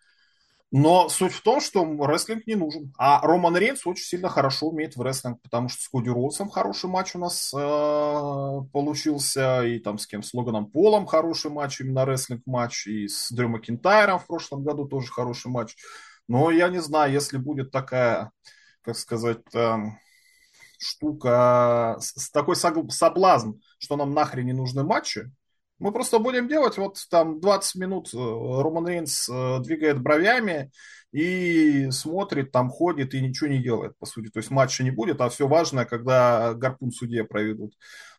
Но 0.76 1.08
суть 1.08 1.32
в 1.32 1.40
том, 1.40 1.60
что 1.60 1.84
рестлинг 2.04 2.48
не 2.48 2.56
нужен. 2.56 2.92
А 2.98 3.24
Роман 3.24 3.56
Рейнс 3.56 3.86
очень 3.86 4.04
сильно 4.04 4.28
хорошо 4.28 4.66
умеет 4.66 4.96
в 4.96 5.02
рестлинг, 5.02 5.40
потому 5.40 5.68
что 5.68 5.80
с 5.80 5.88
Коди 5.88 6.10
Роудсом 6.10 6.50
хороший 6.50 6.90
матч 6.90 7.14
у 7.14 7.20
нас 7.20 7.54
э, 7.54 7.56
получился, 8.72 9.64
и 9.64 9.78
там 9.78 9.98
с 9.98 10.08
кем, 10.08 10.24
с 10.24 10.34
Логаном 10.34 10.66
Полом 10.66 11.06
хороший 11.06 11.52
матч, 11.52 11.80
именно 11.80 12.04
рестлинг-матч, 12.04 12.88
и 12.88 13.06
с 13.06 13.30
Дрю 13.30 13.50
Макинтайром 13.50 14.18
в 14.18 14.26
прошлом 14.26 14.64
году 14.64 14.84
тоже 14.84 15.12
хороший 15.12 15.52
матч. 15.52 15.76
Но 16.26 16.50
я 16.50 16.68
не 16.68 16.82
знаю, 16.82 17.12
если 17.12 17.38
будет 17.38 17.70
такая, 17.70 18.32
как 18.82 18.96
сказать, 18.96 19.44
э, 19.54 19.76
штука, 20.78 21.98
с, 22.00 22.32
такой 22.32 22.56
соблазн, 22.56 23.52
что 23.78 23.96
нам 23.96 24.12
нахрен 24.12 24.44
не 24.44 24.52
нужны 24.52 24.82
матчи, 24.82 25.30
мы 25.78 25.92
просто 25.92 26.18
будем 26.18 26.48
делать 26.48 26.78
вот 26.78 26.98
там 27.10 27.40
20 27.40 27.74
минут 27.76 28.14
э, 28.14 28.16
Роман 28.16 28.86
Рейнс 28.86 29.28
э, 29.28 29.58
двигает 29.60 30.00
бровями 30.00 30.70
и 31.12 31.90
смотрит, 31.90 32.52
там 32.52 32.70
ходит 32.70 33.14
и 33.14 33.20
ничего 33.20 33.48
не 33.48 33.62
делает, 33.62 33.96
по 33.98 34.06
сути. 34.06 34.30
То 34.30 34.38
есть 34.38 34.50
матча 34.50 34.82
не 34.82 34.90
будет, 34.90 35.20
а 35.20 35.28
все 35.28 35.46
важное, 35.46 35.84
когда 35.84 36.54
гарпун 36.54 36.90
судье 36.90 37.24
проведут 37.24 37.74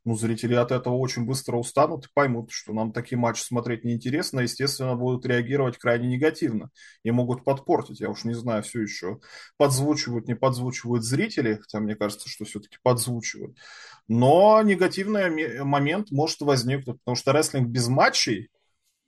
ну, 0.05 0.15
зрители 0.15 0.53
от 0.53 0.71
этого 0.71 0.93
очень 0.95 1.25
быстро 1.25 1.57
устанут 1.57 2.05
и 2.05 2.09
поймут, 2.13 2.51
что 2.51 2.73
нам 2.73 2.93
такие 2.93 3.17
матчи 3.17 3.41
смотреть 3.41 3.83
неинтересно, 3.83 4.41
естественно, 4.41 4.95
будут 4.95 5.25
реагировать 5.25 5.77
крайне 5.77 6.07
негативно 6.07 6.69
и 7.03 7.09
могут 7.09 7.43
подпортить. 7.43 7.99
Я 7.99 8.09
уж 8.09 8.23
не 8.23 8.35
знаю, 8.35 8.61
все 8.61 8.81
еще 8.81 9.19
подзвучивают, 9.57 10.27
не 10.27 10.35
подзвучивают 10.35 11.03
зрители, 11.03 11.55
хотя 11.55 11.79
мне 11.79 11.95
кажется, 11.95 12.29
что 12.29 12.45
все-таки 12.45 12.77
подзвучивают. 12.83 13.57
Но 14.07 14.61
негативный 14.61 15.63
момент 15.63 16.11
может 16.11 16.39
возникнуть, 16.41 16.99
потому 16.99 17.15
что 17.15 17.33
рестлинг 17.33 17.67
без 17.67 17.87
матчей 17.87 18.49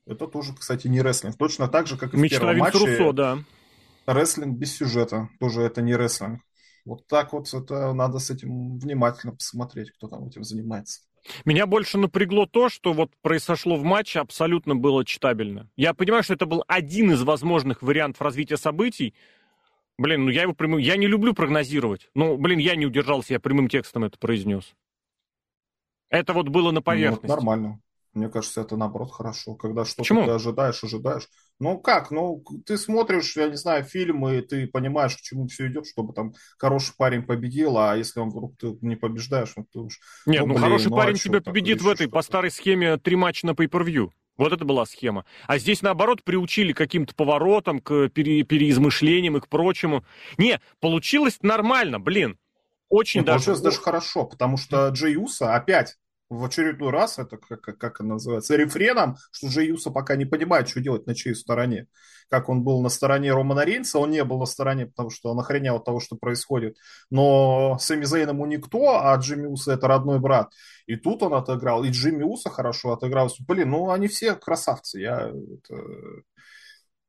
это 0.08 0.26
тоже, 0.28 0.56
кстати, 0.56 0.88
не 0.88 1.02
рестлинг. 1.02 1.38
Точно 1.38 1.68
так 1.68 1.86
же, 1.86 1.98
как 1.98 2.14
и 2.14 2.18
Мечта 2.18 2.38
в 2.38 2.40
первом 2.40 2.58
матче. 2.58 2.78
Руссо, 2.80 3.14
да. 3.14 3.38
Рестлинг 4.08 4.58
без 4.58 4.74
сюжета. 4.76 5.30
Тоже 5.40 5.62
это 5.62 5.82
не 5.82 5.96
рестлинг. 5.96 6.42
Вот 6.88 7.06
так 7.06 7.34
вот 7.34 7.54
это 7.54 7.92
надо 7.92 8.20
с 8.20 8.30
этим 8.30 8.80
внимательно 8.80 9.34
посмотреть, 9.34 9.92
кто 9.92 10.08
там 10.08 10.26
этим 10.26 10.46
занимается. 10.46 11.02
Меня 11.44 11.66
больше 11.68 11.98
напрягло 11.98 12.46
то, 12.46 12.70
что 12.70 12.94
вот 12.94 13.12
произошло 13.22 13.76
в 13.76 13.84
матче, 13.84 14.20
абсолютно 14.20 14.74
было 14.74 15.04
читабельно. 15.04 15.70
Я 15.76 15.94
понимаю, 15.94 16.24
что 16.24 16.34
это 16.34 16.46
был 16.46 16.64
один 16.66 17.12
из 17.12 17.22
возможных 17.24 17.82
вариантов 17.82 18.22
развития 18.22 18.56
событий. 18.56 19.14
Блин, 19.98 20.24
ну 20.24 20.32
я 20.32 20.44
его 20.44 20.54
прямым... 20.54 20.80
Я 20.80 20.96
не 20.96 21.08
люблю 21.08 21.34
прогнозировать. 21.34 22.10
Ну, 22.16 22.38
блин, 22.38 22.60
я 22.60 22.78
не 22.78 22.86
удержался, 22.86 23.34
я 23.34 23.42
прямым 23.42 23.68
текстом 23.68 24.06
это 24.06 24.18
произнес. 24.18 24.74
Это 26.10 26.32
вот 26.32 26.48
было 26.48 26.72
на 26.72 26.82
поверхности. 26.82 27.26
Ну, 27.26 27.30
вот 27.34 27.36
нормально. 27.36 27.82
Мне 28.18 28.30
кажется, 28.30 28.62
это 28.62 28.76
наоборот 28.76 29.12
хорошо, 29.12 29.54
когда 29.54 29.86
что-то 29.86 30.26
ты 30.26 30.32
ожидаешь, 30.32 30.84
ожидаешь. 30.84 31.30
Ну 31.60 31.80
как, 31.80 32.10
ну 32.10 32.44
ты 32.66 32.78
смотришь, 32.78 33.38
я 33.38 33.48
не 33.48 33.58
знаю, 33.58 33.84
фильмы, 33.84 34.38
и 34.38 34.42
ты 34.42 34.66
понимаешь, 34.68 35.16
к 35.16 35.22
чему 35.22 35.48
все 35.48 35.68
идет, 35.68 35.86
чтобы 35.86 36.14
там 36.14 36.34
хороший 36.58 36.96
парень 36.98 37.24
победил, 37.24 37.78
а 37.78 37.96
если 37.96 38.20
он 38.20 38.30
вдруг 38.30 38.58
ты 38.58 38.76
не 38.82 38.96
побеждаешь, 38.96 39.54
ну 39.56 39.68
ты 39.72 39.80
уж... 39.80 40.00
Нет, 40.26 40.42
ну, 40.42 40.48
ну 40.48 40.54
блин, 40.56 40.64
хороший 40.64 40.90
ну, 40.90 40.96
парень 40.96 41.16
а 41.16 41.20
тебя 41.20 41.42
победит 41.42 41.82
в 41.82 41.88
этой, 41.88 42.10
по 42.10 42.24
старой 42.24 42.50
схеме, 42.50 42.98
три 42.98 43.16
матча 43.16 43.46
на 43.46 43.52
pay-per-view. 43.52 44.10
Вот 44.38 44.52
это 44.52 44.66
была 44.66 44.86
схема. 44.86 45.26
А 45.46 45.60
здесь, 45.60 45.84
наоборот, 45.84 46.24
приучили 46.24 46.74
к 46.74 46.78
каким-то 46.78 47.14
поворотам, 47.14 47.80
к 47.80 48.10
пере, 48.10 48.44
переизмышлениям 48.44 49.38
и 49.38 49.42
к 49.42 49.48
прочему. 49.48 50.06
Не, 50.38 50.60
получилось 50.80 51.38
нормально, 51.42 52.00
блин. 52.00 52.38
Очень 52.90 53.22
ну, 53.22 53.28
даже... 53.28 53.46
Получилось 53.46 53.62
даже 53.62 53.78
хорошо, 53.78 54.26
потому 54.26 54.58
что 54.58 54.90
Джей 54.90 55.18
Уса 55.18 55.56
опять 55.56 55.98
в 56.30 56.44
очередной 56.44 56.92
раз, 56.92 57.20
это 57.20 57.38
как, 57.38 57.62
как, 57.62 57.78
как 57.78 57.96
это 57.96 58.04
называется, 58.04 58.56
рефреном, 58.56 59.18
что 59.32 59.48
Джей 59.48 59.68
Юса 59.68 59.92
пока 59.92 60.16
не 60.16 60.26
понимает, 60.26 60.68
что 60.68 60.82
делать 60.82 61.08
на 61.08 61.16
чьей 61.16 61.36
стороне. 61.36 61.88
Как 62.30 62.50
он 62.50 62.64
был 62.64 62.82
на 62.82 62.90
стороне 62.90 63.34
Романа 63.34 63.64
Рейнса, 63.64 64.00
он 64.00 64.12
не 64.12 64.24
был 64.24 64.40
на 64.40 64.46
стороне, 64.46 64.88
потому 64.88 65.10
что 65.10 65.32
он 65.32 65.40
охренел 65.40 65.78
от 65.78 65.86
того, 65.86 66.02
что 66.02 66.18
происходит. 66.18 66.76
Но 67.10 67.78
Сэмми 67.80 68.04
Зейн 68.04 68.30
ему 68.30 68.46
никто, 68.46 69.00
а 69.00 69.16
Джимми 69.16 69.48
Уса 69.48 69.74
это 69.74 69.88
родной 69.88 70.20
брат. 70.20 70.52
И 70.86 70.98
тут 70.98 71.24
он 71.24 71.34
отыграл, 71.34 71.84
и 71.84 71.90
Джимми 71.90 72.24
Уса 72.24 72.50
хорошо 72.50 72.92
отыграл. 72.92 73.32
Блин, 73.48 73.70
ну 73.70 73.92
они 73.92 74.08
все 74.08 74.36
красавцы. 74.36 75.00
Я 75.00 75.30
это 75.30 75.76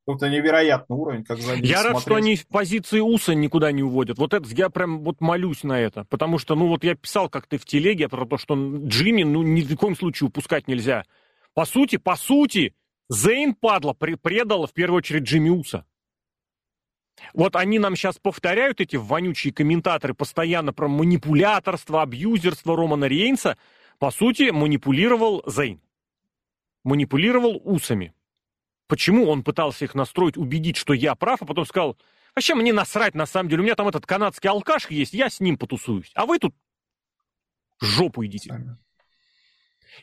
какой-то 0.09 0.31
невероятный 0.31 0.97
уровень, 0.97 1.23
как 1.23 1.39
за 1.39 1.55
Я 1.57 1.83
рад, 1.83 2.01
что 2.01 2.15
они 2.15 2.39
позиции 2.51 3.01
УСа 3.01 3.35
никуда 3.35 3.73
не 3.73 3.83
уводят. 3.83 4.17
Вот 4.17 4.33
это, 4.33 4.49
я 4.55 4.71
прям 4.71 5.05
вот 5.05 5.21
молюсь 5.21 5.65
на 5.65 5.79
это. 5.79 6.05
Потому 6.05 6.39
что, 6.39 6.55
ну 6.55 6.69
вот 6.69 6.83
я 6.83 6.95
писал 6.95 7.29
как-то 7.29 7.59
в 7.59 7.67
телеге 7.67 8.09
про 8.09 8.25
то, 8.25 8.39
что 8.39 8.55
Джимми, 8.55 9.23
ну 9.23 9.43
ни 9.43 9.61
в 9.61 9.77
коем 9.77 9.95
случае 9.95 10.29
упускать 10.29 10.67
нельзя. 10.67 11.05
По 11.53 11.67
сути, 11.67 11.97
по 11.99 12.17
сути, 12.17 12.75
Зейн, 13.11 13.55
падла, 13.55 13.93
предал 13.93 14.67
в 14.67 14.73
первую 14.73 14.99
очередь 14.99 15.25
Джимми 15.25 15.51
Уса. 15.51 15.85
Вот 17.35 17.55
они 17.55 17.79
нам 17.79 17.95
сейчас 17.95 18.19
повторяют, 18.19 18.81
эти 18.81 18.97
вонючие 18.97 19.53
комментаторы, 19.53 20.15
постоянно 20.15 20.73
про 20.73 20.89
манипуляторство, 20.89 22.01
абьюзерство 22.01 22.75
Романа 22.77 23.05
Рейнса. 23.05 23.59
По 23.99 24.11
сути, 24.11 24.51
манипулировал 24.53 25.43
Зейн. 25.47 25.83
Манипулировал 26.83 27.61
усами. 27.63 28.15
Почему 28.89 29.29
он 29.29 29.45
пытался 29.45 29.85
их 29.85 29.95
настроить, 29.95 30.39
убедить, 30.39 30.79
что 30.79 30.95
я 30.95 31.15
прав, 31.15 31.43
а 31.43 31.45
потом 31.45 31.67
сказал, 31.67 31.97
вообще 32.35 32.55
мне 32.55 32.73
насрать 32.73 33.15
на 33.15 33.27
самом 33.27 33.51
деле, 33.51 33.61
у 33.61 33.65
меня 33.65 33.75
там 33.75 33.87
этот 33.87 34.07
канадский 34.07 34.49
алкаш 34.49 34.89
есть, 34.91 35.13
я 35.13 35.29
с 35.29 35.41
ним 35.41 35.59
потусуюсь, 35.59 36.11
а 36.15 36.25
вы 36.25 36.39
тут 36.39 36.55
жопу 37.81 38.25
идите. 38.25 38.79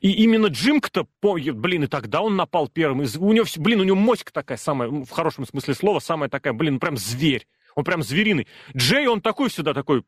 И 0.02 0.12
именно 0.12 0.48
Джимк-то, 0.48 1.08
блин, 1.22 1.86
и 1.86 1.88
тогда 1.88 2.22
он 2.22 2.36
напал 2.36 2.68
первым. 2.68 3.00
у 3.00 3.34
него, 3.34 3.46
блин, 3.58 3.82
у 3.82 3.84
него 3.84 3.96
моська 3.96 4.32
такая 4.32 4.58
самая, 4.58 4.90
в 4.90 5.10
хорошем 5.10 5.48
смысле 5.48 5.74
слова, 5.74 6.00
самая 6.00 6.30
такая, 6.30 6.54
блин, 6.54 6.80
прям 6.80 6.96
зверь. 6.96 7.48
Он 7.76 7.84
прям 7.84 8.04
звериный. 8.04 8.48
Джей, 8.76 9.08
он 9.08 9.22
такой 9.22 9.50
всегда 9.50 9.74
такой, 9.74 10.04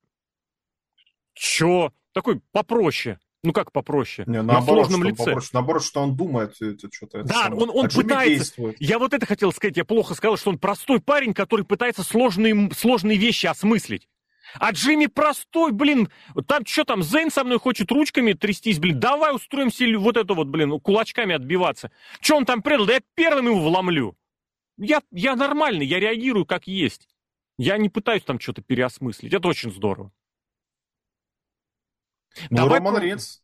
чё? 1.33 1.93
Такой 2.13 2.41
попроще. 2.51 3.19
Ну 3.47 3.53
как 3.53 3.71
попроще? 3.71 4.25
Не, 4.27 4.41
наоборот, 4.41 4.63
в 4.63 4.89
сложном 4.89 4.99
что 4.99 5.09
лице. 5.09 5.23
Попроще. 5.23 5.49
Наоборот, 5.53 5.83
что 5.85 6.01
он 6.01 6.17
думает 6.17 6.61
это 6.61 6.89
что-то. 6.91 7.23
Да, 7.23 7.47
это 7.47 7.55
он, 7.55 7.69
он 7.69 7.85
а 7.85 7.89
пытается. 7.89 8.43
Действует. 8.43 8.75
Я 8.81 8.99
вот 8.99 9.13
это 9.13 9.25
хотел 9.25 9.53
сказать. 9.53 9.77
Я 9.77 9.85
плохо 9.85 10.15
сказал, 10.15 10.35
что 10.35 10.49
он 10.49 10.59
простой 10.59 10.99
парень, 10.99 11.33
который 11.33 11.63
пытается 11.63 12.03
сложные, 12.03 12.69
сложные 12.75 13.17
вещи 13.17 13.45
осмыслить. 13.45 14.09
А 14.55 14.71
Джимми 14.71 15.05
простой, 15.05 15.71
блин, 15.71 16.09
там 16.45 16.65
что 16.65 16.83
там, 16.83 17.01
Зейн 17.01 17.31
со 17.31 17.45
мной 17.45 17.57
хочет 17.57 17.89
ручками 17.89 18.33
трястись, 18.33 18.79
блин, 18.79 18.99
давай 18.99 19.33
устроимся 19.33 19.85
вот 19.97 20.17
это 20.17 20.33
вот, 20.33 20.47
блин, 20.47 20.77
кулачками 20.81 21.33
отбиваться. 21.33 21.89
Что 22.19 22.35
он 22.35 22.43
там 22.43 22.61
предал? 22.61 22.85
Да 22.85 22.95
я 22.95 23.01
первым 23.15 23.45
его 23.45 23.61
вломлю. 23.61 24.17
Я, 24.77 25.01
я 25.11 25.37
нормальный, 25.37 25.85
я 25.85 26.01
реагирую 26.01 26.45
как 26.45 26.67
есть. 26.67 27.07
Я 27.57 27.77
не 27.77 27.87
пытаюсь 27.87 28.23
там 28.23 28.41
что-то 28.41 28.61
переосмыслить. 28.61 29.33
Это 29.33 29.47
очень 29.47 29.71
здорово. 29.71 30.11
Ну, 32.49 32.57
Давай 32.57 32.79
Роман 32.79 32.97
Рейнс. 32.97 33.41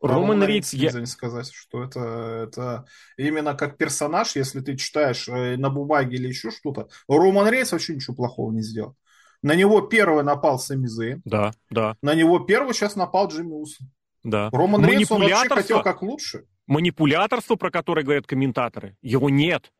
Роман 0.00 0.42
Рейнс, 0.44 0.72
я... 0.72 0.92
не 0.92 1.06
сказать, 1.06 1.52
что 1.52 1.84
это, 1.84 2.00
это 2.48 2.86
именно 3.16 3.54
как 3.54 3.76
персонаж, 3.76 4.34
если 4.34 4.60
ты 4.60 4.76
читаешь 4.76 5.28
э, 5.28 5.56
на 5.56 5.68
бумаге 5.68 6.16
или 6.16 6.28
еще 6.28 6.50
что-то, 6.50 6.88
Роман 7.06 7.48
Рейнс 7.48 7.72
вообще 7.72 7.94
ничего 7.94 8.16
плохого 8.16 8.50
не 8.52 8.62
сделал. 8.62 8.96
На 9.42 9.54
него 9.54 9.80
первый 9.82 10.22
напал 10.22 10.58
Сами 10.58 10.86
Зейн. 10.86 11.20
Да, 11.24 11.52
да. 11.68 11.96
На 12.00 12.14
него 12.14 12.38
первый 12.38 12.74
сейчас 12.74 12.96
напал 12.96 13.28
Джимми 13.28 13.52
Усон. 13.52 13.90
Да. 14.22 14.48
Роман 14.52 14.84
Рейнс, 14.84 15.10
он 15.10 15.22
вообще 15.22 15.48
хотел 15.48 15.82
как 15.82 16.02
лучше. 16.02 16.46
Манипуляторство, 16.66 17.56
про 17.56 17.70
которое 17.70 18.04
говорят 18.04 18.26
комментаторы, 18.26 18.96
его 19.02 19.28
нет. 19.28 19.72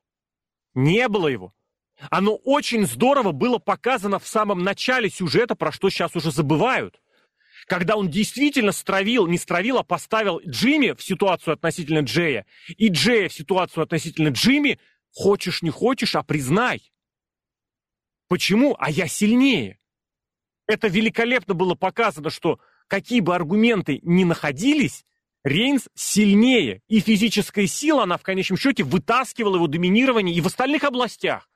Не 0.74 1.08
было 1.08 1.28
его. 1.28 1.54
Оно 2.10 2.34
очень 2.34 2.86
здорово 2.86 3.30
было 3.30 3.58
показано 3.58 4.18
в 4.18 4.26
самом 4.26 4.64
начале 4.64 5.08
сюжета, 5.08 5.54
про 5.54 5.70
что 5.70 5.88
сейчас 5.88 6.16
уже 6.16 6.32
забывают 6.32 7.00
когда 7.66 7.96
он 7.96 8.08
действительно 8.08 8.72
стравил, 8.72 9.26
не 9.26 9.38
стравил, 9.38 9.78
а 9.78 9.84
поставил 9.84 10.40
Джимми 10.46 10.92
в 10.92 11.02
ситуацию 11.02 11.54
относительно 11.54 12.00
Джея, 12.00 12.46
и 12.68 12.88
Джея 12.88 13.28
в 13.28 13.32
ситуацию 13.32 13.84
относительно 13.84 14.28
Джимми, 14.28 14.78
хочешь 15.12 15.62
не 15.62 15.70
хочешь, 15.70 16.16
а 16.16 16.22
признай. 16.22 16.92
Почему? 18.28 18.76
А 18.78 18.90
я 18.90 19.06
сильнее. 19.06 19.78
Это 20.66 20.88
великолепно 20.88 21.54
было 21.54 21.74
показано, 21.74 22.30
что 22.30 22.60
какие 22.88 23.20
бы 23.20 23.34
аргументы 23.34 24.00
ни 24.02 24.24
находились, 24.24 25.04
Рейнс 25.44 25.88
сильнее, 25.94 26.82
и 26.86 27.00
физическая 27.00 27.66
сила, 27.66 28.04
она 28.04 28.16
в 28.16 28.22
конечном 28.22 28.56
счете 28.56 28.84
вытаскивала 28.84 29.56
его 29.56 29.66
доминирование 29.66 30.34
и 30.34 30.40
в 30.40 30.46
остальных 30.46 30.84
областях. 30.84 31.50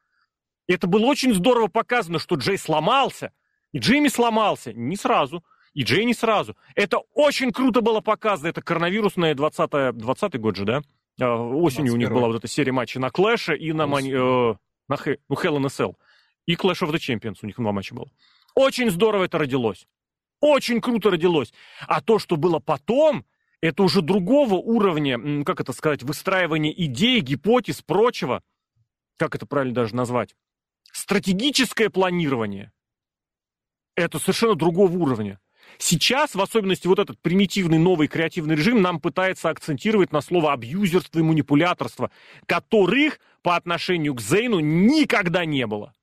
Это 0.67 0.89
было 0.89 1.07
очень 1.07 1.33
здорово 1.33 1.69
показано, 1.69 2.19
что 2.19 2.35
Джей 2.35 2.59
сломался, 2.59 3.33
и 3.73 3.79
Джимми 3.79 4.09
сломался 4.09 4.73
не 4.73 4.97
сразу– 4.97 5.45
и 5.77 5.83
Джей 5.83 6.13
сразу. 6.15 6.57
Это 6.75 7.01
очень 7.13 7.53
круто 7.53 7.83
было 7.83 8.01
показано. 8.01 8.49
Это 8.49 8.63
коронавирусная 8.63 9.35
20 9.35 9.95
20 9.99 10.41
год 10.41 10.57
же, 10.57 10.65
да? 10.65 10.81
А, 11.21 11.37
осенью 11.37 11.93
21. 11.93 11.93
у 11.93 11.97
них 11.99 12.11
была 12.11 12.29
вот 12.29 12.37
эта 12.37 12.49
серия 12.49 12.73
матчей 12.73 12.99
на 12.99 13.11
Клэше 13.11 13.55
и 13.55 13.75
на, 13.75 13.87
мани... 13.87 14.11
э, 14.11 14.55
на 14.89 14.97
Хэ... 14.97 15.19
ну, 15.29 15.37
Hell 15.37 15.59
in 15.59 15.65
a 15.65 15.69
Cell. 15.69 15.95
И 16.47 16.55
Clash 16.55 16.81
of 16.81 16.91
the 16.93 16.97
Champions 16.97 17.41
у 17.43 17.47
них 17.47 17.57
два 17.57 17.73
матча 17.73 17.95
было. 17.95 18.11
Очень 18.55 18.91
здорово 18.91 19.25
это 19.25 19.37
родилось. 19.37 19.87
Очень 20.41 20.81
круто 20.81 21.11
родилось. 21.11 21.53
А 21.87 22.01
то, 22.01 22.19
что 22.19 22.37
было 22.37 22.59
потом, 22.59 23.27
это 23.61 23.83
уже 23.83 24.01
другого 24.01 24.55
уровня, 24.55 25.45
как 25.45 25.61
это 25.61 25.75
сказать, 25.75 26.03
выстраивания 26.03 26.73
идей, 26.73 27.21
гипотез, 27.21 27.83
прочего. 27.83 28.43
Как 29.19 29.35
это 29.35 29.45
правильно 29.45 29.75
даже 29.75 29.95
назвать? 29.95 30.35
Стратегическое 30.91 31.91
планирование. 31.91 32.73
Это 33.95 34.19
совершенно 34.19 34.55
другого 34.55 34.97
уровня. 34.97 35.39
Сейчас, 35.79 36.35
в 36.35 36.41
особенности 36.41 36.87
вот 36.87 36.99
этот 36.99 37.21
примитивный 37.21 37.79
новый 37.79 38.09
креативный 38.09 38.55
режим, 38.55 38.83
нам 38.83 39.01
пытается 39.01 39.51
акцентировать 39.51 40.13
на 40.13 40.21
слово 40.21 40.53
абьюзерство 40.53 41.19
и 41.19 41.23
манипуляторство, 41.23 42.11
которых 42.47 43.21
по 43.43 43.57
отношению 43.57 44.15
к 44.15 44.21
Зейну 44.21 44.61
никогда 44.61 45.45
не 45.45 45.67
было. 45.67 45.95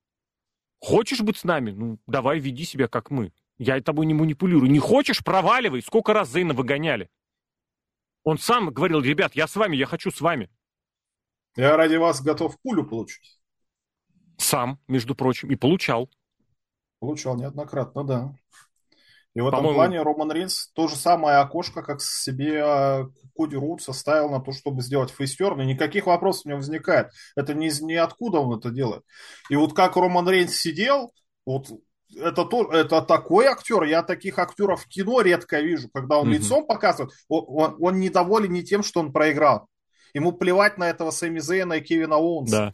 Хочешь 0.80 1.22
быть 1.22 1.38
с 1.38 1.44
нами? 1.44 1.72
Ну, 1.72 2.00
давай 2.08 2.40
веди 2.40 2.66
себя 2.66 2.88
как 2.88 3.10
мы. 3.10 3.32
Я 3.58 3.80
тобой 3.82 4.06
не 4.06 4.14
манипулирую. 4.14 4.70
Не 4.70 4.80
хочешь? 4.80 5.24
Проваливай. 5.24 5.82
Сколько 5.82 6.14
раз 6.14 6.30
Зейна 6.30 6.54
выгоняли? 6.54 7.10
Он 8.24 8.38
сам 8.38 8.70
говорил, 8.70 9.02
ребят, 9.02 9.36
я 9.36 9.48
с 9.48 9.56
вами, 9.56 9.76
я 9.76 9.86
хочу 9.86 10.12
с 10.12 10.22
вами. 10.22 10.50
Я 11.56 11.78
ради 11.78 11.96
вас 11.96 12.22
готов 12.22 12.60
пулю 12.62 12.86
получить. 12.86 13.40
Сам, 14.38 14.80
между 14.88 15.16
прочим, 15.16 15.52
и 15.52 15.56
получал. 15.56 16.10
Получал 17.00 17.38
неоднократно, 17.38 18.04
да. 18.04 18.36
И 19.36 19.42
в 19.42 19.48
этом 19.48 19.64
плане 19.74 20.02
Роман 20.02 20.32
Рейнс 20.32 20.70
то 20.74 20.88
же 20.88 20.96
самое 20.96 21.38
окошко, 21.38 21.82
как 21.82 22.02
себе 22.02 22.62
а, 22.64 23.08
Коди 23.36 23.56
Рудс 23.56 23.90
оставил 23.90 24.30
на 24.30 24.40
то, 24.40 24.52
чтобы 24.52 24.84
сделать 24.84 25.10
фейстерн, 25.10 25.62
и 25.62 25.66
никаких 25.66 26.06
вопросов 26.06 26.46
не 26.46 26.56
возникает. 26.56 27.10
Это 27.36 27.56
не 27.56 27.68
из 27.68 27.82
ниоткуда 27.82 28.40
он 28.40 28.60
это 28.60 28.70
делает. 28.70 29.04
И 29.50 29.56
вот 29.56 29.74
как 29.74 29.96
Роман 29.96 30.30
Рейнс 30.30 30.56
сидел, 30.56 31.14
вот 31.46 31.68
это, 32.16 32.46
то, 32.46 32.72
это 32.72 33.02
такой 33.02 33.48
актер, 33.48 33.84
я 33.84 34.04
таких 34.04 34.38
актеров 34.38 34.84
в 34.84 34.88
кино 34.88 35.22
редко 35.22 35.60
вижу, 35.62 35.90
когда 35.92 36.20
он 36.20 36.30
mm-hmm. 36.30 36.34
лицом 36.34 36.68
показывает, 36.68 37.12
он, 37.28 37.44
он, 37.48 37.78
он 37.80 38.00
недоволен 38.00 38.52
не 38.52 38.64
тем, 38.64 38.84
что 38.84 39.00
он 39.00 39.12
проиграл. 39.12 39.68
Ему 40.14 40.32
плевать 40.32 40.78
на 40.78 40.90
этого 40.90 41.10
Сэмми 41.10 41.40
Зейна 41.40 41.74
и 41.74 41.82
Кевина 41.82 42.18
Оуэнса. 42.18 42.52
Да. 42.52 42.74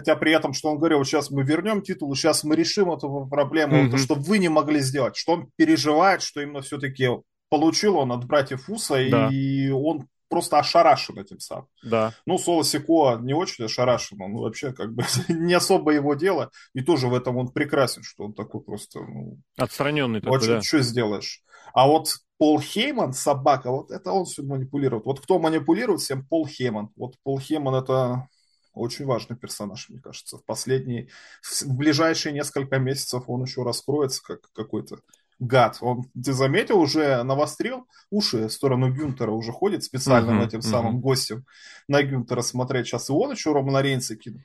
Хотя 0.00 0.16
при 0.16 0.32
этом, 0.32 0.54
что 0.54 0.70
он 0.70 0.78
говорил, 0.78 1.04
сейчас 1.04 1.30
мы 1.30 1.42
вернем 1.42 1.82
титул, 1.82 2.14
сейчас 2.14 2.42
мы 2.42 2.56
решим 2.56 2.90
эту 2.90 3.28
проблему, 3.30 3.84
mm-hmm. 3.84 3.90
то, 3.90 3.98
что 3.98 4.14
вы 4.14 4.38
не 4.38 4.48
могли 4.48 4.80
сделать, 4.80 5.14
что 5.14 5.32
он 5.32 5.50
переживает, 5.56 6.22
что 6.22 6.40
именно 6.40 6.62
все-таки 6.62 7.10
получил 7.50 7.98
он 7.98 8.10
от 8.10 8.24
братьев 8.24 8.70
Уса, 8.70 8.94
да. 9.10 9.28
и 9.30 9.68
он 9.68 10.06
просто 10.30 10.58
ошарашен 10.58 11.18
этим 11.18 11.38
самым. 11.38 11.66
Да. 11.82 12.14
Ну, 12.24 12.38
Соло 12.38 12.64
Сико 12.64 13.18
не 13.20 13.34
очень 13.34 13.66
ошарашен, 13.66 14.22
он 14.22 14.36
вообще 14.36 14.72
как 14.72 14.94
бы 14.94 15.04
не 15.28 15.52
особо 15.52 15.90
его 15.90 16.14
дело, 16.14 16.50
и 16.72 16.80
тоже 16.80 17.08
в 17.08 17.14
этом 17.14 17.36
он 17.36 17.48
прекрасен, 17.48 18.02
что 18.02 18.24
он 18.24 18.32
такой 18.32 18.62
просто... 18.62 19.00
Ну, 19.00 19.36
Отстраненный 19.58 20.22
такой, 20.22 20.38
очень, 20.38 20.48
да. 20.48 20.62
Что 20.62 20.80
сделаешь? 20.80 21.42
А 21.74 21.86
вот 21.86 22.08
Пол 22.38 22.58
Хейман, 22.58 23.12
собака, 23.12 23.70
вот 23.70 23.90
это 23.90 24.12
он 24.12 24.24
все 24.24 24.42
манипулирует. 24.42 25.04
Вот 25.04 25.20
кто 25.20 25.38
манипулирует 25.38 26.00
всем? 26.00 26.26
Пол 26.26 26.46
Хейман. 26.46 26.88
Вот 26.96 27.16
Пол 27.22 27.38
Хейман 27.38 27.74
это 27.74 28.28
очень 28.72 29.04
важный 29.04 29.36
персонаж, 29.36 29.88
мне 29.88 30.00
кажется. 30.00 30.38
В 30.38 30.44
последние, 30.44 31.08
в 31.42 31.74
ближайшие 31.74 32.32
несколько 32.32 32.78
месяцев 32.78 33.24
он 33.26 33.42
еще 33.42 33.62
раскроется 33.62 34.22
как 34.22 34.50
какой-то 34.52 35.00
гад. 35.40 35.78
Он, 35.80 36.04
ты 36.12 36.32
заметил, 36.32 36.78
уже 36.78 37.22
навострил 37.22 37.86
уши 38.10 38.48
в 38.48 38.52
сторону 38.52 38.92
Гюнтера, 38.92 39.30
уже 39.30 39.52
ходит 39.52 39.82
специально 39.82 40.32
uh-huh, 40.32 40.46
этим 40.46 40.58
uh-huh. 40.58 40.70
самым 40.70 41.00
гостем 41.00 41.46
на 41.88 42.02
Гюнтера 42.02 42.42
смотреть. 42.42 42.86
Сейчас 42.86 43.08
и 43.08 43.12
он 43.12 43.32
еще 43.32 43.52
Романа 43.52 43.80
Рейнса 43.80 44.16
кинул. 44.16 44.42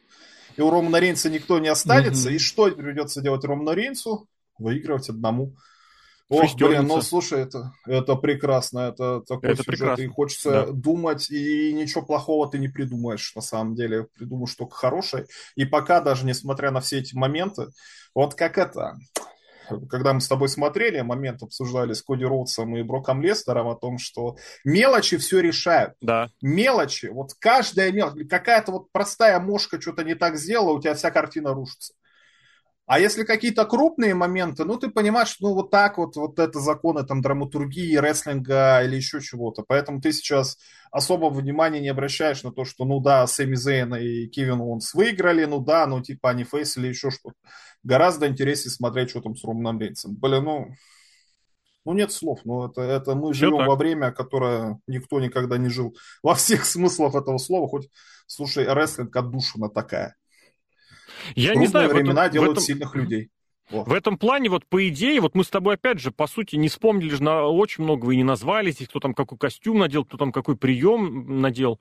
И 0.56 0.62
у 0.62 0.70
Романа 0.70 1.00
Рейнса 1.00 1.30
никто 1.30 1.60
не 1.60 1.68
останется. 1.68 2.30
Uh-huh. 2.30 2.36
И 2.36 2.40
что 2.40 2.72
придется 2.72 3.22
делать 3.22 3.44
Роману 3.44 3.74
Рейнсу? 3.74 4.28
Выигрывать 4.58 5.10
одному. 5.10 5.56
Ох, 6.28 6.56
блин, 6.56 6.88
ну 6.88 7.02
слушай, 7.02 7.42
это, 7.42 7.72
это 7.86 8.16
прекрасно, 8.16 8.80
это 8.80 9.22
такой 9.22 9.52
это 9.52 9.64
сюжет, 9.64 9.80
прекрасно. 9.80 10.02
и 10.02 10.08
хочется 10.08 10.50
да. 10.52 10.66
думать, 10.72 11.30
и 11.30 11.72
ничего 11.72 12.02
плохого 12.02 12.50
ты 12.50 12.58
не 12.58 12.68
придумаешь, 12.68 13.34
на 13.36 13.42
самом 13.42 13.76
деле, 13.76 14.08
придумаешь 14.16 14.56
только 14.56 14.76
хорошее, 14.76 15.28
и 15.56 15.66
пока 15.66 16.02
даже, 16.02 16.26
несмотря 16.26 16.72
на 16.72 16.82
все 16.82 16.98
эти 16.98 17.16
моменты, 17.16 17.68
вот 18.16 18.34
как 18.34 18.58
это, 18.58 18.98
когда 19.90 20.14
мы 20.14 20.22
с 20.22 20.28
тобой 20.28 20.50
смотрели, 20.50 21.02
момент 21.02 21.44
обсуждали 21.44 21.94
с 21.94 22.02
Коди 22.02 22.26
Роудсом 22.26 22.76
и 22.76 22.82
Броком 22.82 23.22
Лестером 23.22 23.68
о 23.68 23.76
том, 23.76 23.98
что 23.98 24.36
мелочи 24.64 25.18
все 25.18 25.40
решают. 25.42 25.94
Да. 26.02 26.30
Мелочи, 26.42 27.08
вот 27.08 27.34
каждая 27.40 27.92
мелочь, 27.92 28.28
какая-то 28.28 28.72
вот 28.72 28.92
простая 28.92 29.40
мошка 29.40 29.80
что-то 29.80 30.04
не 30.04 30.16
так 30.16 30.38
сделала, 30.38 30.72
у 30.72 30.82
тебя 30.82 30.96
вся 30.96 31.12
картина 31.12 31.54
рушится. 31.54 31.94
А 32.86 33.00
если 33.00 33.24
какие-то 33.24 33.66
крупные 33.66 34.14
моменты, 34.14 34.64
ну, 34.64 34.78
ты 34.78 34.90
понимаешь, 34.90 35.38
ну, 35.40 35.56
вот 35.56 35.72
так 35.72 35.98
вот, 35.98 36.16
вот 36.18 36.38
это 36.38 36.60
законы 36.60 37.04
там 37.04 37.22
драматургии, 37.22 37.96
рестлинга 37.96 38.84
или 38.84 38.96
еще 38.96 39.22
чего-то. 39.22 39.64
Поэтому 39.68 40.02
ты 40.02 40.12
сейчас 40.12 40.58
особо 40.92 41.32
внимания 41.32 41.80
не 41.80 41.90
обращаешь 41.90 42.44
на 42.44 42.52
то, 42.52 42.64
что, 42.64 42.86
ну, 42.86 43.00
да, 43.00 43.26
Сэмми 43.26 43.56
Зейн 43.56 43.96
и 43.96 44.28
Кевин 44.28 44.62
Уонс 44.62 44.94
выиграли, 44.94 45.46
ну, 45.46 45.62
да, 45.62 45.88
ну, 45.88 46.02
типа 46.02 46.30
они 46.30 46.44
фейс 46.44 46.78
или 46.78 46.88
еще 46.88 47.10
что-то. 47.10 47.36
Гораздо 47.84 48.28
интереснее 48.28 48.72
смотреть, 48.72 49.10
что 49.10 49.22
там 49.22 49.36
с 49.36 49.44
Романом 49.44 49.80
Рейнсом. 49.80 50.16
Блин, 50.16 50.44
ну, 50.44 50.68
ну, 51.86 51.94
нет 51.94 52.12
слов. 52.12 52.42
Ну, 52.46 52.68
это, 52.68 52.82
это 52.82 53.16
мы 53.16 53.34
Все 53.34 53.46
живем 53.46 53.60
так. 53.60 53.68
во 53.68 53.76
время, 53.76 54.12
которое 54.12 54.80
никто 54.86 55.20
никогда 55.20 55.58
не 55.58 55.70
жил. 55.70 55.96
Во 56.22 56.36
всех 56.36 56.66
смыслах 56.66 57.16
этого 57.16 57.38
слова. 57.40 57.68
Хоть, 57.68 57.90
слушай, 58.28 58.66
рестлинг 58.72 59.16
отдушина 59.16 59.70
такая. 59.70 60.16
Я 61.36 61.56
не 61.56 61.68
знаю, 61.68 61.90
времена 61.90 62.24
в 62.24 62.26
этом, 62.26 62.34
делают 62.34 62.50
в 62.50 62.54
этом, 62.54 62.64
сильных 62.64 62.96
людей. 62.96 63.30
В 63.70 63.94
этом 63.94 64.18
плане, 64.18 64.50
вот 64.50 64.66
по 64.68 64.88
идее, 64.88 65.20
вот 65.22 65.34
мы 65.34 65.44
с 65.44 65.50
тобой 65.50 65.76
опять 65.76 66.00
же, 66.00 66.12
по 66.12 66.28
сути, 66.28 66.56
не 66.56 66.70
вспомнили 66.70 67.10
же 67.10 67.24
на 67.24 67.46
очень 67.46 67.84
много, 67.84 68.06
вы 68.06 68.16
не 68.16 68.24
назвали 68.24 68.72
здесь, 68.72 68.88
кто 68.88 69.00
там 69.00 69.14
какой 69.14 69.38
костюм 69.38 69.80
надел, 69.80 70.06
кто 70.06 70.18
там 70.18 70.32
какой 70.32 70.56
прием 70.56 71.42
надел. 71.42 71.80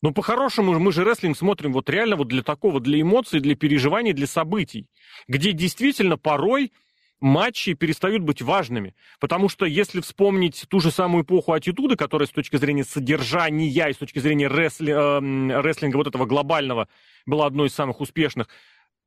Но 0.00 0.12
по-хорошему 0.12 0.78
мы 0.78 0.92
же 0.92 1.04
рестлинг 1.04 1.36
смотрим 1.36 1.72
вот 1.72 1.88
реально 1.90 2.16
вот 2.16 2.28
для 2.28 2.42
такого, 2.42 2.80
для 2.80 3.00
эмоций, 3.00 3.40
для 3.40 3.54
переживаний, 3.54 4.12
для 4.12 4.26
событий, 4.26 4.86
где 5.28 5.52
действительно 5.52 6.16
порой 6.16 6.72
матчи 7.20 7.74
перестают 7.74 8.22
быть 8.22 8.42
важными. 8.42 8.94
Потому 9.20 9.48
что 9.48 9.66
если 9.66 10.00
вспомнить 10.00 10.66
ту 10.68 10.80
же 10.80 10.90
самую 10.90 11.24
эпоху 11.24 11.52
аттитуды, 11.52 11.96
которая 11.96 12.26
с 12.26 12.32
точки 12.32 12.56
зрения 12.56 12.84
содержания 12.84 13.68
и 13.68 13.92
с 13.92 13.96
точки 13.96 14.18
зрения 14.18 14.48
ресли, 14.48 14.92
э, 14.92 15.60
рестлинга 15.60 15.96
вот 15.96 16.06
этого 16.06 16.26
глобального 16.26 16.88
была 17.26 17.46
одной 17.46 17.68
из 17.68 17.74
самых 17.74 18.00
успешных, 18.00 18.48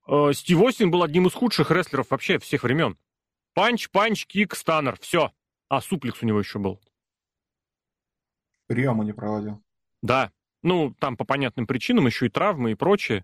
э, 0.08 0.32
Стив 0.34 0.62
Остин 0.62 0.92
был 0.92 1.04
одним 1.04 1.28
из 1.28 1.34
худших 1.34 1.72
рестлеров 1.72 2.12
вообще 2.12 2.40
всех 2.40 2.64
времен. 2.64 2.98
Punch, 3.54 3.90
punch, 3.90 4.26
kick, 4.26 4.56
stunner, 4.56 4.98
все. 5.00 5.32
А, 5.70 5.82
суплекс 5.82 6.22
у 6.22 6.26
него 6.26 6.40
еще 6.40 6.60
был. 6.60 6.80
Приема 8.68 9.04
не 9.04 9.14
проводил. 9.14 9.62
Да. 10.02 10.32
Ну, 10.64 10.94
там 11.00 11.18
по 11.18 11.26
понятным 11.26 11.68
причинам 11.68 12.08
еще 12.08 12.28
и 12.28 12.30
травмы 12.30 12.72
и 12.72 12.76
прочее. 12.76 13.24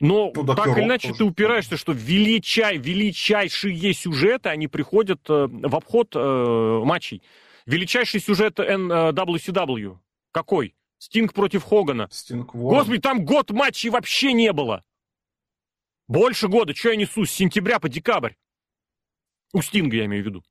Но 0.00 0.32
ну, 0.34 0.54
так 0.54 0.66
или 0.68 0.84
иначе 0.84 1.12
ты 1.12 1.24
упираешься, 1.24 1.76
что 1.76 1.92
величай, 1.92 2.78
величайшие 2.78 3.92
сюжеты, 3.92 4.48
они 4.48 4.68
приходят 4.68 5.20
э, 5.28 5.48
в 5.50 5.74
обход 5.74 6.14
э, 6.14 6.82
матчей. 6.84 7.22
Величайший 7.66 8.20
сюжет 8.20 8.60
NWCW. 8.60 9.94
Э, 9.94 9.98
Какой? 10.30 10.76
Стинг 10.98 11.32
против 11.32 11.64
Хогана. 11.64 12.08
Стинг 12.12 12.54
Господи, 12.54 13.00
там 13.00 13.24
год 13.24 13.50
матчей 13.50 13.90
вообще 13.90 14.32
не 14.32 14.52
было. 14.52 14.84
Больше 16.06 16.48
года. 16.48 16.74
Что 16.74 16.90
я 16.90 16.96
несу? 16.96 17.24
С 17.24 17.30
сентября 17.30 17.80
по 17.80 17.88
декабрь. 17.88 18.34
У 19.52 19.62
Стинга 19.62 19.96
я 19.96 20.04
имею 20.06 20.22
в 20.22 20.26
виду. 20.26 20.44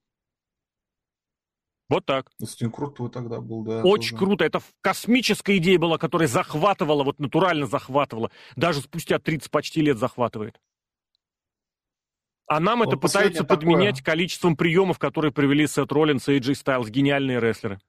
Вот 1.90 2.06
так. 2.06 2.30
Стинг 2.44 2.76
крутой 2.76 3.10
тогда 3.10 3.40
был, 3.40 3.64
да. 3.64 3.82
Очень 3.84 4.12
тоже. 4.12 4.26
круто. 4.26 4.46
Это 4.46 4.62
космическая 4.82 5.58
идея 5.58 5.80
была, 5.80 5.98
которая 5.98 6.28
захватывала, 6.28 7.04
вот 7.04 7.20
натурально 7.20 7.66
захватывала. 7.66 8.30
Даже 8.56 8.82
спустя 8.82 9.20
30 9.20 9.50
почти 9.50 9.82
лет 9.82 9.98
захватывает. 9.98 10.60
А 12.48 12.60
нам 12.60 12.80
вот 12.80 12.90
это 12.90 12.98
пытаются 12.98 13.44
такое... 13.44 13.58
подменять 13.58 14.02
количеством 14.02 14.56
приемов, 14.56 15.00
которые 15.00 15.32
привели 15.32 15.68
Сет 15.68 15.92
Роллинс 15.92 16.28
и 16.30 16.38
AJ 16.38 16.56
Стайлз. 16.56 16.90
Гениальные 16.90 17.40
рестлеры. 17.40 17.80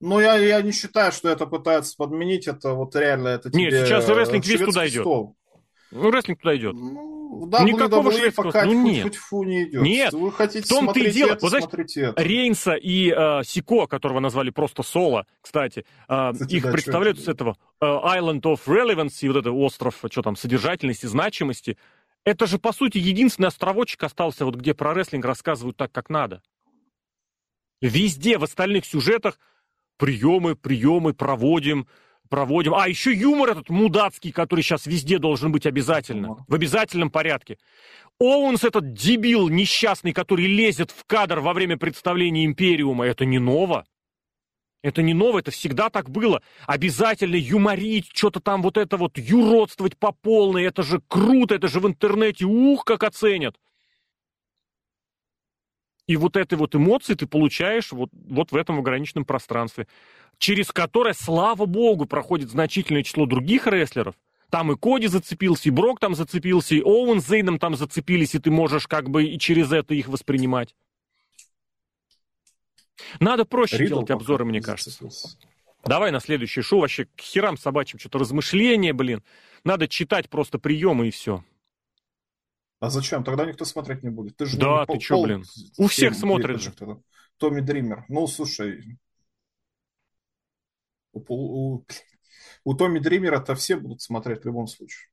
Ну, 0.00 0.20
я, 0.20 0.36
я 0.36 0.60
не 0.60 0.72
считаю, 0.72 1.10
что 1.10 1.28
это 1.28 1.46
пытаются 1.46 1.96
подменить. 1.96 2.46
Это 2.46 2.74
вот 2.74 2.94
реально 2.94 3.28
это 3.28 3.50
Нет, 3.56 3.72
сейчас 3.72 4.08
рестлинг 4.08 4.44
весь 4.44 4.60
туда 4.60 4.86
идет. 4.86 5.02
Стол. 5.02 5.36
Ну, 5.96 6.10
рестлинг 6.10 6.40
туда 6.40 6.56
идет. 6.56 6.74
Ну, 6.74 7.46
да, 7.46 7.64
Никакого 7.64 8.12
шведского 8.12 8.44
пока 8.44 8.64
ну, 8.64 8.82
нет. 8.82 9.14
фу 9.14 9.42
не 9.44 9.64
идет. 9.64 9.82
Нет, 9.82 10.12
Вы 10.12 10.30
хотите 10.32 10.64
в 10.64 10.68
том-то 10.68 10.98
и 10.98 11.10
дело. 11.10 11.32
Это, 11.32 11.38
вот, 11.42 11.48
знаешь, 11.50 11.64
это. 11.96 12.22
Рейнса 12.22 12.74
и 12.74 13.10
э, 13.10 13.42
Сико, 13.44 13.86
которого 13.86 14.20
назвали 14.20 14.50
просто 14.50 14.82
Соло, 14.82 15.26
кстати, 15.40 15.84
э, 16.08 16.32
кстати 16.32 16.54
их 16.54 16.62
да, 16.64 16.72
представляют 16.72 17.18
с 17.18 17.28
этого 17.28 17.56
э, 17.80 17.84
Island 17.84 18.42
of 18.42 18.60
Relevance, 18.66 19.26
вот 19.26 19.36
это 19.36 19.52
остров, 19.52 20.02
что 20.10 20.22
там, 20.22 20.36
содержательности, 20.36 21.06
значимости. 21.06 21.76
Это 22.24 22.46
же, 22.46 22.58
по 22.58 22.72
сути, 22.72 22.98
единственный 22.98 23.48
островочек 23.48 24.02
остался, 24.02 24.44
вот 24.44 24.56
где 24.56 24.74
про 24.74 24.94
рестлинг 24.94 25.24
рассказывают 25.24 25.76
так, 25.76 25.92
как 25.92 26.10
надо. 26.10 26.42
Везде 27.80 28.38
в 28.38 28.44
остальных 28.44 28.84
сюжетах 28.84 29.38
приемы, 29.96 30.56
приемы, 30.56 31.12
проводим, 31.12 31.86
проводим. 32.28 32.74
А, 32.74 32.88
еще 32.88 33.12
юмор 33.12 33.50
этот 33.50 33.70
мудацкий, 33.70 34.32
который 34.32 34.62
сейчас 34.62 34.86
везде 34.86 35.18
должен 35.18 35.52
быть 35.52 35.66
обязательно. 35.66 36.44
В 36.48 36.54
обязательном 36.54 37.10
порядке. 37.10 37.58
Оуэнс 38.18 38.64
этот 38.64 38.92
дебил 38.94 39.48
несчастный, 39.48 40.12
который 40.12 40.46
лезет 40.46 40.90
в 40.90 41.04
кадр 41.06 41.40
во 41.40 41.52
время 41.52 41.76
представления 41.76 42.44
Империума. 42.44 43.04
Это 43.04 43.24
не 43.24 43.38
ново. 43.38 43.84
Это 44.82 45.02
не 45.02 45.14
ново, 45.14 45.40
это 45.40 45.50
всегда 45.50 45.90
так 45.90 46.10
было. 46.10 46.42
Обязательно 46.66 47.34
юморить, 47.34 48.10
что-то 48.14 48.40
там 48.40 48.62
вот 48.62 48.76
это 48.76 48.96
вот 48.96 49.18
юродствовать 49.18 49.96
по 49.96 50.12
полной. 50.12 50.64
Это 50.64 50.82
же 50.82 51.00
круто, 51.08 51.56
это 51.56 51.68
же 51.68 51.80
в 51.80 51.86
интернете, 51.86 52.44
ух, 52.44 52.84
как 52.84 53.02
оценят. 53.02 53.56
И 56.06 56.16
вот 56.16 56.36
этой 56.36 56.56
вот 56.56 56.74
эмоции 56.74 57.14
ты 57.14 57.26
получаешь 57.26 57.92
вот, 57.92 58.10
вот 58.12 58.52
в 58.52 58.56
этом 58.56 58.78
ограниченном 58.78 59.24
пространстве, 59.24 59.88
через 60.38 60.70
которое, 60.70 61.14
слава 61.14 61.66
богу, 61.66 62.06
проходит 62.06 62.50
значительное 62.50 63.02
число 63.02 63.26
других 63.26 63.66
рестлеров. 63.66 64.14
Там 64.50 64.70
и 64.70 64.76
Коди 64.76 65.08
зацепился, 65.08 65.68
и 65.68 65.72
Брок 65.72 65.98
там 65.98 66.14
зацепился, 66.14 66.76
и 66.76 66.80
Оуэн 66.80 67.20
с 67.20 67.26
Зейном 67.26 67.58
там 67.58 67.74
зацепились, 67.74 68.36
и 68.36 68.38
ты 68.38 68.50
можешь 68.50 68.86
как 68.86 69.10
бы 69.10 69.24
и 69.24 69.38
через 69.38 69.72
это 69.72 69.94
их 69.94 70.06
воспринимать. 70.06 70.76
Надо 73.18 73.44
проще 73.44 73.78
Ридл 73.78 73.96
делать 73.96 74.10
обзоры, 74.10 74.44
мне 74.44 74.60
кажется. 74.60 74.90
Зацепился. 74.90 75.36
Давай 75.84 76.10
на 76.10 76.20
следующее 76.20 76.62
шоу 76.62 76.80
вообще 76.80 77.06
к 77.06 77.20
херам 77.20 77.56
собачьим 77.56 77.98
что-то 77.98 78.18
размышления, 78.18 78.92
блин. 78.92 79.22
Надо 79.64 79.88
читать 79.88 80.28
просто 80.28 80.58
приемы 80.58 81.08
и 81.08 81.10
все. 81.10 81.44
А 82.78 82.90
зачем? 82.90 83.24
Тогда 83.24 83.46
никто 83.46 83.64
смотреть 83.64 84.02
не 84.02 84.10
будет. 84.10 84.36
Ты 84.36 84.46
же 84.46 84.58
да, 84.58 84.80
ты 84.80 84.86
пол, 84.86 85.00
что, 85.00 85.22
блин? 85.22 85.44
У 85.78 85.86
всех 85.86 86.14
смотрят 86.14 86.60
же. 86.60 86.72
Томми 87.38 87.60
Дример. 87.60 88.04
Ну, 88.08 88.26
слушай, 88.26 88.98
у, 91.12 91.20
у, 91.28 91.86
у 92.64 92.74
Томми 92.74 92.98
Дримера-то 92.98 93.54
все 93.54 93.76
будут 93.76 94.02
смотреть 94.02 94.42
в 94.42 94.46
любом 94.46 94.66
случае. 94.66 95.08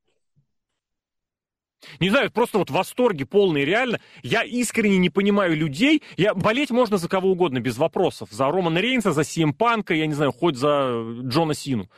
Не 2.00 2.10
знаю, 2.10 2.32
просто 2.32 2.58
вот 2.58 2.70
восторги 2.70 3.24
полные, 3.24 3.66
реально. 3.66 4.00
Я 4.22 4.44
искренне 4.44 4.98
не 4.98 5.10
понимаю 5.10 5.56
людей. 5.56 6.02
Я, 6.18 6.34
болеть 6.34 6.72
можно 6.72 6.98
за 6.98 7.10
кого 7.10 7.32
угодно, 7.32 7.60
без 7.60 7.78
вопросов. 7.78 8.30
За 8.32 8.46
Романа 8.46 8.80
Рейнса, 8.80 9.12
за 9.12 9.24
Сиэм 9.24 9.54
Панка, 9.54 9.94
я 9.94 10.08
не 10.08 10.14
знаю, 10.14 10.32
хоть 10.32 10.56
за 10.56 11.04
Джона 11.24 11.54
Сину. 11.54 11.90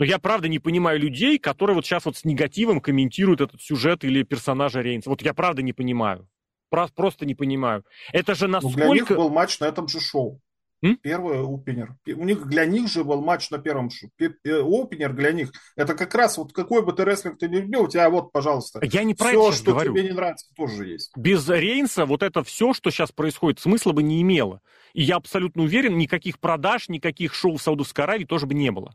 Но 0.00 0.06
я 0.06 0.18
правда 0.18 0.48
не 0.48 0.58
понимаю 0.58 0.98
людей, 0.98 1.38
которые 1.38 1.76
вот 1.76 1.84
сейчас 1.84 2.06
вот 2.06 2.16
с 2.16 2.24
негативом 2.24 2.80
комментируют 2.80 3.42
этот 3.42 3.60
сюжет 3.60 4.02
или 4.02 4.22
персонажа 4.22 4.80
Рейнса. 4.80 5.10
Вот 5.10 5.20
я 5.20 5.34
правда 5.34 5.60
не 5.60 5.74
понимаю. 5.74 6.26
Просто 6.70 7.26
не 7.26 7.34
понимаю. 7.34 7.84
Это 8.10 8.34
же 8.34 8.48
насколько... 8.48 8.78
Ну, 8.78 8.84
для 8.86 8.94
них 8.94 9.08
был 9.10 9.28
матч 9.28 9.60
на 9.60 9.66
этом 9.66 9.88
же 9.88 10.00
шоу. 10.00 10.40
М? 10.82 10.96
Первый 10.96 11.44
опенер. 11.44 11.96
У 12.06 12.24
них 12.24 12.46
для 12.46 12.64
них 12.64 12.88
же 12.88 13.04
был 13.04 13.20
матч 13.20 13.50
на 13.50 13.58
первом 13.58 13.90
шоу. 13.90 14.08
Опенер 14.46 15.12
для 15.12 15.32
них. 15.32 15.52
Это 15.76 15.94
как 15.94 16.14
раз 16.14 16.38
вот 16.38 16.54
какой 16.54 16.82
бы 16.82 16.94
ты 16.94 17.04
рестлинг 17.04 17.38
ты 17.38 17.50
не 17.50 17.60
любил, 17.60 17.82
у 17.82 17.88
тебя 17.88 18.08
вот, 18.08 18.32
пожалуйста. 18.32 18.80
Я 18.82 19.04
не 19.04 19.14
про 19.14 19.28
все, 19.28 19.48
это 19.48 19.56
что 19.58 19.72
говорю. 19.72 19.92
тебе 19.92 20.04
не 20.04 20.14
нравится, 20.14 20.46
тоже 20.56 20.86
есть. 20.86 21.12
Без 21.14 21.46
Рейнса 21.46 22.06
вот 22.06 22.22
это 22.22 22.42
все, 22.42 22.72
что 22.72 22.90
сейчас 22.90 23.12
происходит, 23.12 23.60
смысла 23.60 23.92
бы 23.92 24.02
не 24.02 24.22
имело. 24.22 24.62
И 24.94 25.02
я 25.02 25.16
абсолютно 25.16 25.62
уверен, 25.62 25.98
никаких 25.98 26.38
продаж, 26.38 26.88
никаких 26.88 27.34
шоу 27.34 27.58
в 27.58 27.62
Саудовской 27.62 28.04
Аравии 28.04 28.24
тоже 28.24 28.46
бы 28.46 28.54
не 28.54 28.70
было. 28.70 28.94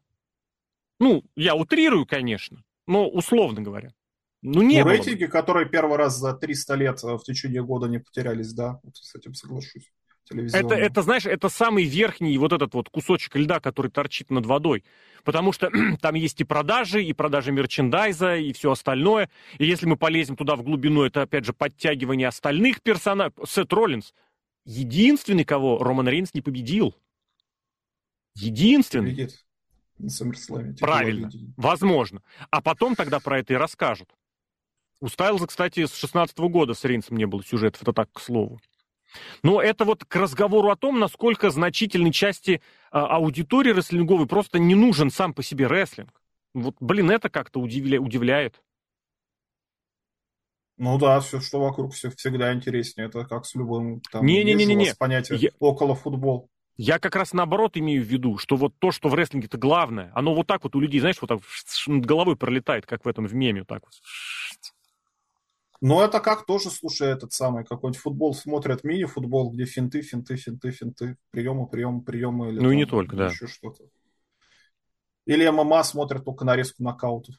Ну, 1.00 1.24
я 1.36 1.56
утрирую, 1.56 2.06
конечно, 2.06 2.64
но 2.88 3.08
условно 3.08 3.62
говоря. 3.62 3.94
Ну, 4.42 4.62
не 4.62 4.84
ну, 4.84 4.90
рейтинги, 4.90 5.26
бы. 5.26 5.32
которые 5.32 5.68
первый 5.68 5.98
раз 5.98 6.18
за 6.18 6.34
300 6.34 6.76
лет 6.76 7.04
э, 7.04 7.18
в 7.18 7.24
течение 7.24 7.64
года 7.64 7.88
не 7.88 7.98
потерялись, 7.98 8.54
да, 8.54 8.80
вот 8.84 8.96
с 8.96 9.16
этим 9.16 9.34
соглашусь. 9.34 9.92
Это, 10.32 10.74
это, 10.74 11.02
знаешь, 11.04 11.26
это 11.26 11.50
самый 11.50 11.84
верхний 11.84 12.38
вот 12.38 12.52
этот 12.52 12.74
вот 12.74 12.90
кусочек 12.90 13.36
льда, 13.36 13.60
который 13.60 13.92
торчит 13.92 14.32
над 14.32 14.46
водой. 14.46 14.84
Потому 15.24 15.52
что 15.52 15.72
там 16.02 16.16
есть 16.16 16.42
и 16.42 16.44
продажи, 16.44 17.04
и 17.04 17.14
продажи 17.14 17.52
мерчендайза, 17.52 18.38
и 18.38 18.54
все 18.54 18.72
остальное. 18.72 19.30
И 19.58 19.66
если 19.66 19.86
мы 19.86 19.98
полезем 19.98 20.36
туда 20.36 20.56
в 20.56 20.64
глубину, 20.64 21.04
это, 21.04 21.24
опять 21.24 21.46
же, 21.46 21.54
подтягивание 21.54 22.28
остальных 22.28 22.82
персонажей. 22.82 23.34
Сет 23.48 23.72
Роллинс 23.74 24.14
единственный, 24.66 25.44
кого 25.44 25.78
Роман 25.78 26.08
Рейнс 26.08 26.34
не 26.34 26.42
победил. 26.42 26.96
Единственный. 28.36 29.12
Победит 29.12 29.45
на 29.98 30.08
SummerSlam. 30.08 30.78
Правильно, 30.80 31.30
возможно. 31.58 32.22
А 32.50 32.62
потом 32.62 32.96
тогда 32.96 33.20
про 33.20 33.40
это 33.40 33.54
и 33.54 33.58
расскажут. 33.58 34.10
У 35.02 35.08
Стайлза, 35.08 35.48
кстати, 35.48 35.86
с 35.86 35.96
16 35.96 36.38
-го 36.40 36.50
года 36.50 36.74
с 36.74 36.84
Рейнсом 36.84 37.18
не 37.18 37.26
было 37.26 37.44
сюжетов, 37.44 37.82
это 37.84 37.94
так, 37.94 38.12
к 38.12 38.20
слову. 38.20 38.60
Но 39.44 39.62
это 39.62 39.86
вот 39.86 40.04
к 40.06 40.16
разговору 40.16 40.70
о 40.70 40.76
том, 40.76 41.00
насколько 41.00 41.50
значительной 41.50 42.12
части 42.12 42.62
а, 42.92 43.18
аудитории 43.18 43.72
рестлинговой 43.72 44.28
просто 44.28 44.60
не 44.60 44.76
нужен 44.76 45.10
сам 45.10 45.34
по 45.34 45.44
себе 45.44 45.68
рестлинг. 45.68 46.22
Вот, 46.54 46.76
блин, 46.80 47.12
это 47.12 47.30
как-то 47.30 47.60
удивля... 47.60 48.00
удивляет. 48.00 48.62
Ну 50.78 50.98
да, 50.98 51.20
все, 51.22 51.40
что 51.40 51.60
вокруг, 51.60 51.94
все 51.94 52.10
всегда 52.10 52.54
интереснее. 52.54 53.08
Это 53.08 53.26
как 53.26 53.46
с 53.46 53.56
любым 53.56 54.02
там 54.12 54.26
не, 54.26 54.44
не, 54.44 54.54
не, 54.54 54.66
не, 54.66 54.76
не. 54.76 54.94
понятие 54.96 55.40
Я... 55.40 55.50
около 55.60 55.96
футбол. 55.96 56.50
Я 56.78 57.00
как 57.00 57.16
раз 57.16 57.32
наоборот 57.34 57.78
имею 57.78 58.04
в 58.04 58.06
виду, 58.06 58.38
что 58.38 58.58
вот 58.58 58.74
то, 58.80 58.92
что 58.92 59.08
в 59.08 59.16
рестлинге 59.16 59.48
это 59.48 59.58
главное, 59.58 60.12
оно 60.14 60.36
вот 60.36 60.48
так 60.48 60.64
вот 60.64 60.76
у 60.76 60.80
людей, 60.80 61.00
знаешь, 61.00 61.18
вот 61.22 61.28
так 61.28 61.40
над 61.88 62.06
головой 62.06 62.36
пролетает, 62.36 62.86
как 62.86 63.06
в 63.06 63.08
этом 63.08 63.28
в 63.28 63.34
меме, 63.34 63.62
вот 63.62 63.68
так 63.70 63.84
вот. 63.84 63.94
Но 65.82 66.04
это 66.04 66.20
как 66.20 66.46
тоже, 66.46 66.70
слушай, 66.70 67.08
этот 67.08 67.32
самый 67.32 67.64
какой-нибудь 67.64 68.02
футбол 68.02 68.34
смотрят, 68.34 68.84
мини-футбол, 68.84 69.52
где 69.52 69.66
финты, 69.66 70.02
финты, 70.02 70.36
финты, 70.36 70.72
финты, 70.72 71.18
приемы, 71.32 71.68
приемы, 71.68 72.02
приемы. 72.02 72.50
Или 72.50 72.60
ну 72.60 72.72
и 72.72 72.76
не 72.76 72.86
только, 72.86 73.16
да. 73.16 73.28
Еще 73.28 73.48
что-то. 73.48 73.84
Или 75.26 75.48
ММА 75.48 75.84
смотрят 75.84 76.26
только 76.26 76.46
нарезку 76.46 76.84
нокаутов. 76.84 77.36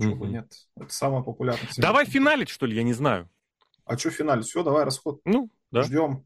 Чего 0.00 0.26
mm 0.26 0.28
нет. 0.28 0.52
Это 0.76 0.92
самое 0.92 1.22
популярное. 1.22 1.68
Давай 1.76 2.06
финалить, 2.06 2.48
что 2.48 2.66
ли, 2.66 2.76
я 2.76 2.82
не 2.82 2.92
знаю. 2.92 3.28
А 3.84 3.96
что 3.96 4.10
финалить? 4.10 4.46
Все, 4.46 4.62
давай 4.62 4.84
расход. 4.84 5.20
Ну, 5.24 5.50
да. 5.70 5.82
Ждем. 5.82 6.24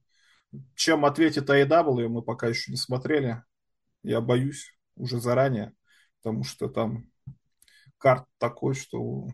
Чем 0.75 1.05
ответит 1.05 1.51
AEW, 1.51 2.09
мы 2.09 2.23
пока 2.23 2.49
еще 2.49 2.71
не 2.71 2.77
смотрели. 2.77 3.43
Я 4.03 4.21
боюсь 4.21 4.73
уже 4.97 5.21
заранее, 5.21 5.73
потому 6.23 6.45
что 6.45 6.69
там 6.69 7.07
карт 7.99 8.25
такой, 8.39 8.75
что 8.75 9.29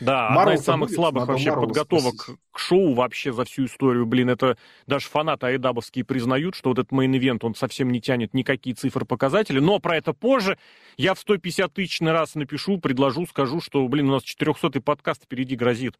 Да, 0.00 0.30
Marvel 0.30 0.40
одна 0.40 0.54
из 0.54 0.60
самых 0.62 0.88
будет, 0.88 0.96
слабых 0.96 1.26
вообще 1.26 1.50
Marvel 1.50 1.60
подготовок 1.62 2.14
спросить. 2.14 2.40
к 2.50 2.58
шоу 2.58 2.94
вообще 2.94 3.32
за 3.32 3.44
всю 3.44 3.66
историю. 3.66 4.06
Блин, 4.06 4.30
это 4.30 4.56
даже 4.86 5.06
фанаты 5.08 5.46
айдабовские 5.46 6.04
признают, 6.04 6.54
что 6.54 6.70
вот 6.70 6.78
этот 6.78 6.92
мейн-ивент, 6.92 7.44
он 7.44 7.54
совсем 7.54 7.90
не 7.90 8.00
тянет 8.00 8.32
никакие 8.32 8.74
цифры 8.74 9.04
показатели. 9.04 9.58
Но 9.58 9.78
про 9.78 9.96
это 9.96 10.12
позже. 10.12 10.58
Я 10.96 11.14
в 11.14 11.18
150 11.18 11.72
тысячный 11.72 12.12
раз 12.12 12.34
напишу, 12.34 12.78
предложу, 12.78 13.26
скажу, 13.26 13.60
что, 13.60 13.86
блин, 13.88 14.08
у 14.08 14.12
нас 14.12 14.22
400-й 14.22 14.80
подкаст 14.80 15.24
впереди 15.24 15.56
грозит. 15.56 15.98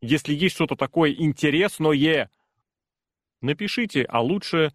Если 0.00 0.34
есть 0.34 0.54
что-то 0.54 0.74
такое 0.76 1.12
интересное, 1.12 2.28
напишите, 3.42 4.04
а 4.08 4.22
лучше 4.22 4.72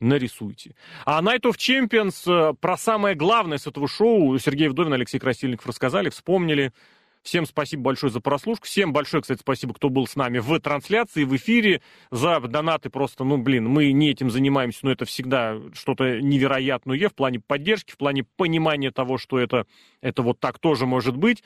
нарисуйте. 0.00 0.74
А 1.04 1.22
Night 1.22 1.42
of 1.42 1.56
Champions 1.56 2.24
э, 2.26 2.54
про 2.54 2.76
самое 2.76 3.14
главное 3.14 3.58
с 3.58 3.66
этого 3.66 3.86
шоу 3.86 4.38
Сергей 4.38 4.68
Вдовин, 4.68 4.92
Алексей 4.92 5.18
Красильников 5.18 5.66
рассказали, 5.66 6.08
вспомнили. 6.08 6.72
Всем 7.22 7.44
спасибо 7.44 7.82
большое 7.82 8.10
за 8.10 8.20
прослушку. 8.20 8.64
Всем 8.64 8.94
большое, 8.94 9.20
кстати, 9.20 9.40
спасибо, 9.40 9.74
кто 9.74 9.90
был 9.90 10.06
с 10.06 10.16
нами 10.16 10.38
в 10.38 10.58
трансляции, 10.58 11.24
в 11.24 11.36
эфире. 11.36 11.82
За 12.10 12.40
донаты 12.40 12.88
просто, 12.88 13.24
ну, 13.24 13.36
блин, 13.36 13.68
мы 13.68 13.92
не 13.92 14.10
этим 14.10 14.30
занимаемся, 14.30 14.80
но 14.82 14.92
это 14.92 15.04
всегда 15.04 15.58
что-то 15.74 16.20
невероятное 16.22 17.08
в 17.08 17.14
плане 17.14 17.40
поддержки, 17.40 17.92
в 17.92 17.98
плане 17.98 18.24
понимания 18.36 18.90
того, 18.90 19.18
что 19.18 19.38
это, 19.38 19.66
это 20.00 20.22
вот 20.22 20.40
так 20.40 20.58
тоже 20.58 20.86
может 20.86 21.16
быть. 21.16 21.44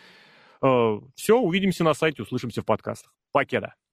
Э, 0.62 1.00
Все, 1.16 1.38
увидимся 1.38 1.82
на 1.82 1.94
сайте, 1.94 2.22
услышимся 2.22 2.62
в 2.62 2.66
подкастах. 2.66 3.12
Покеда. 3.32 3.74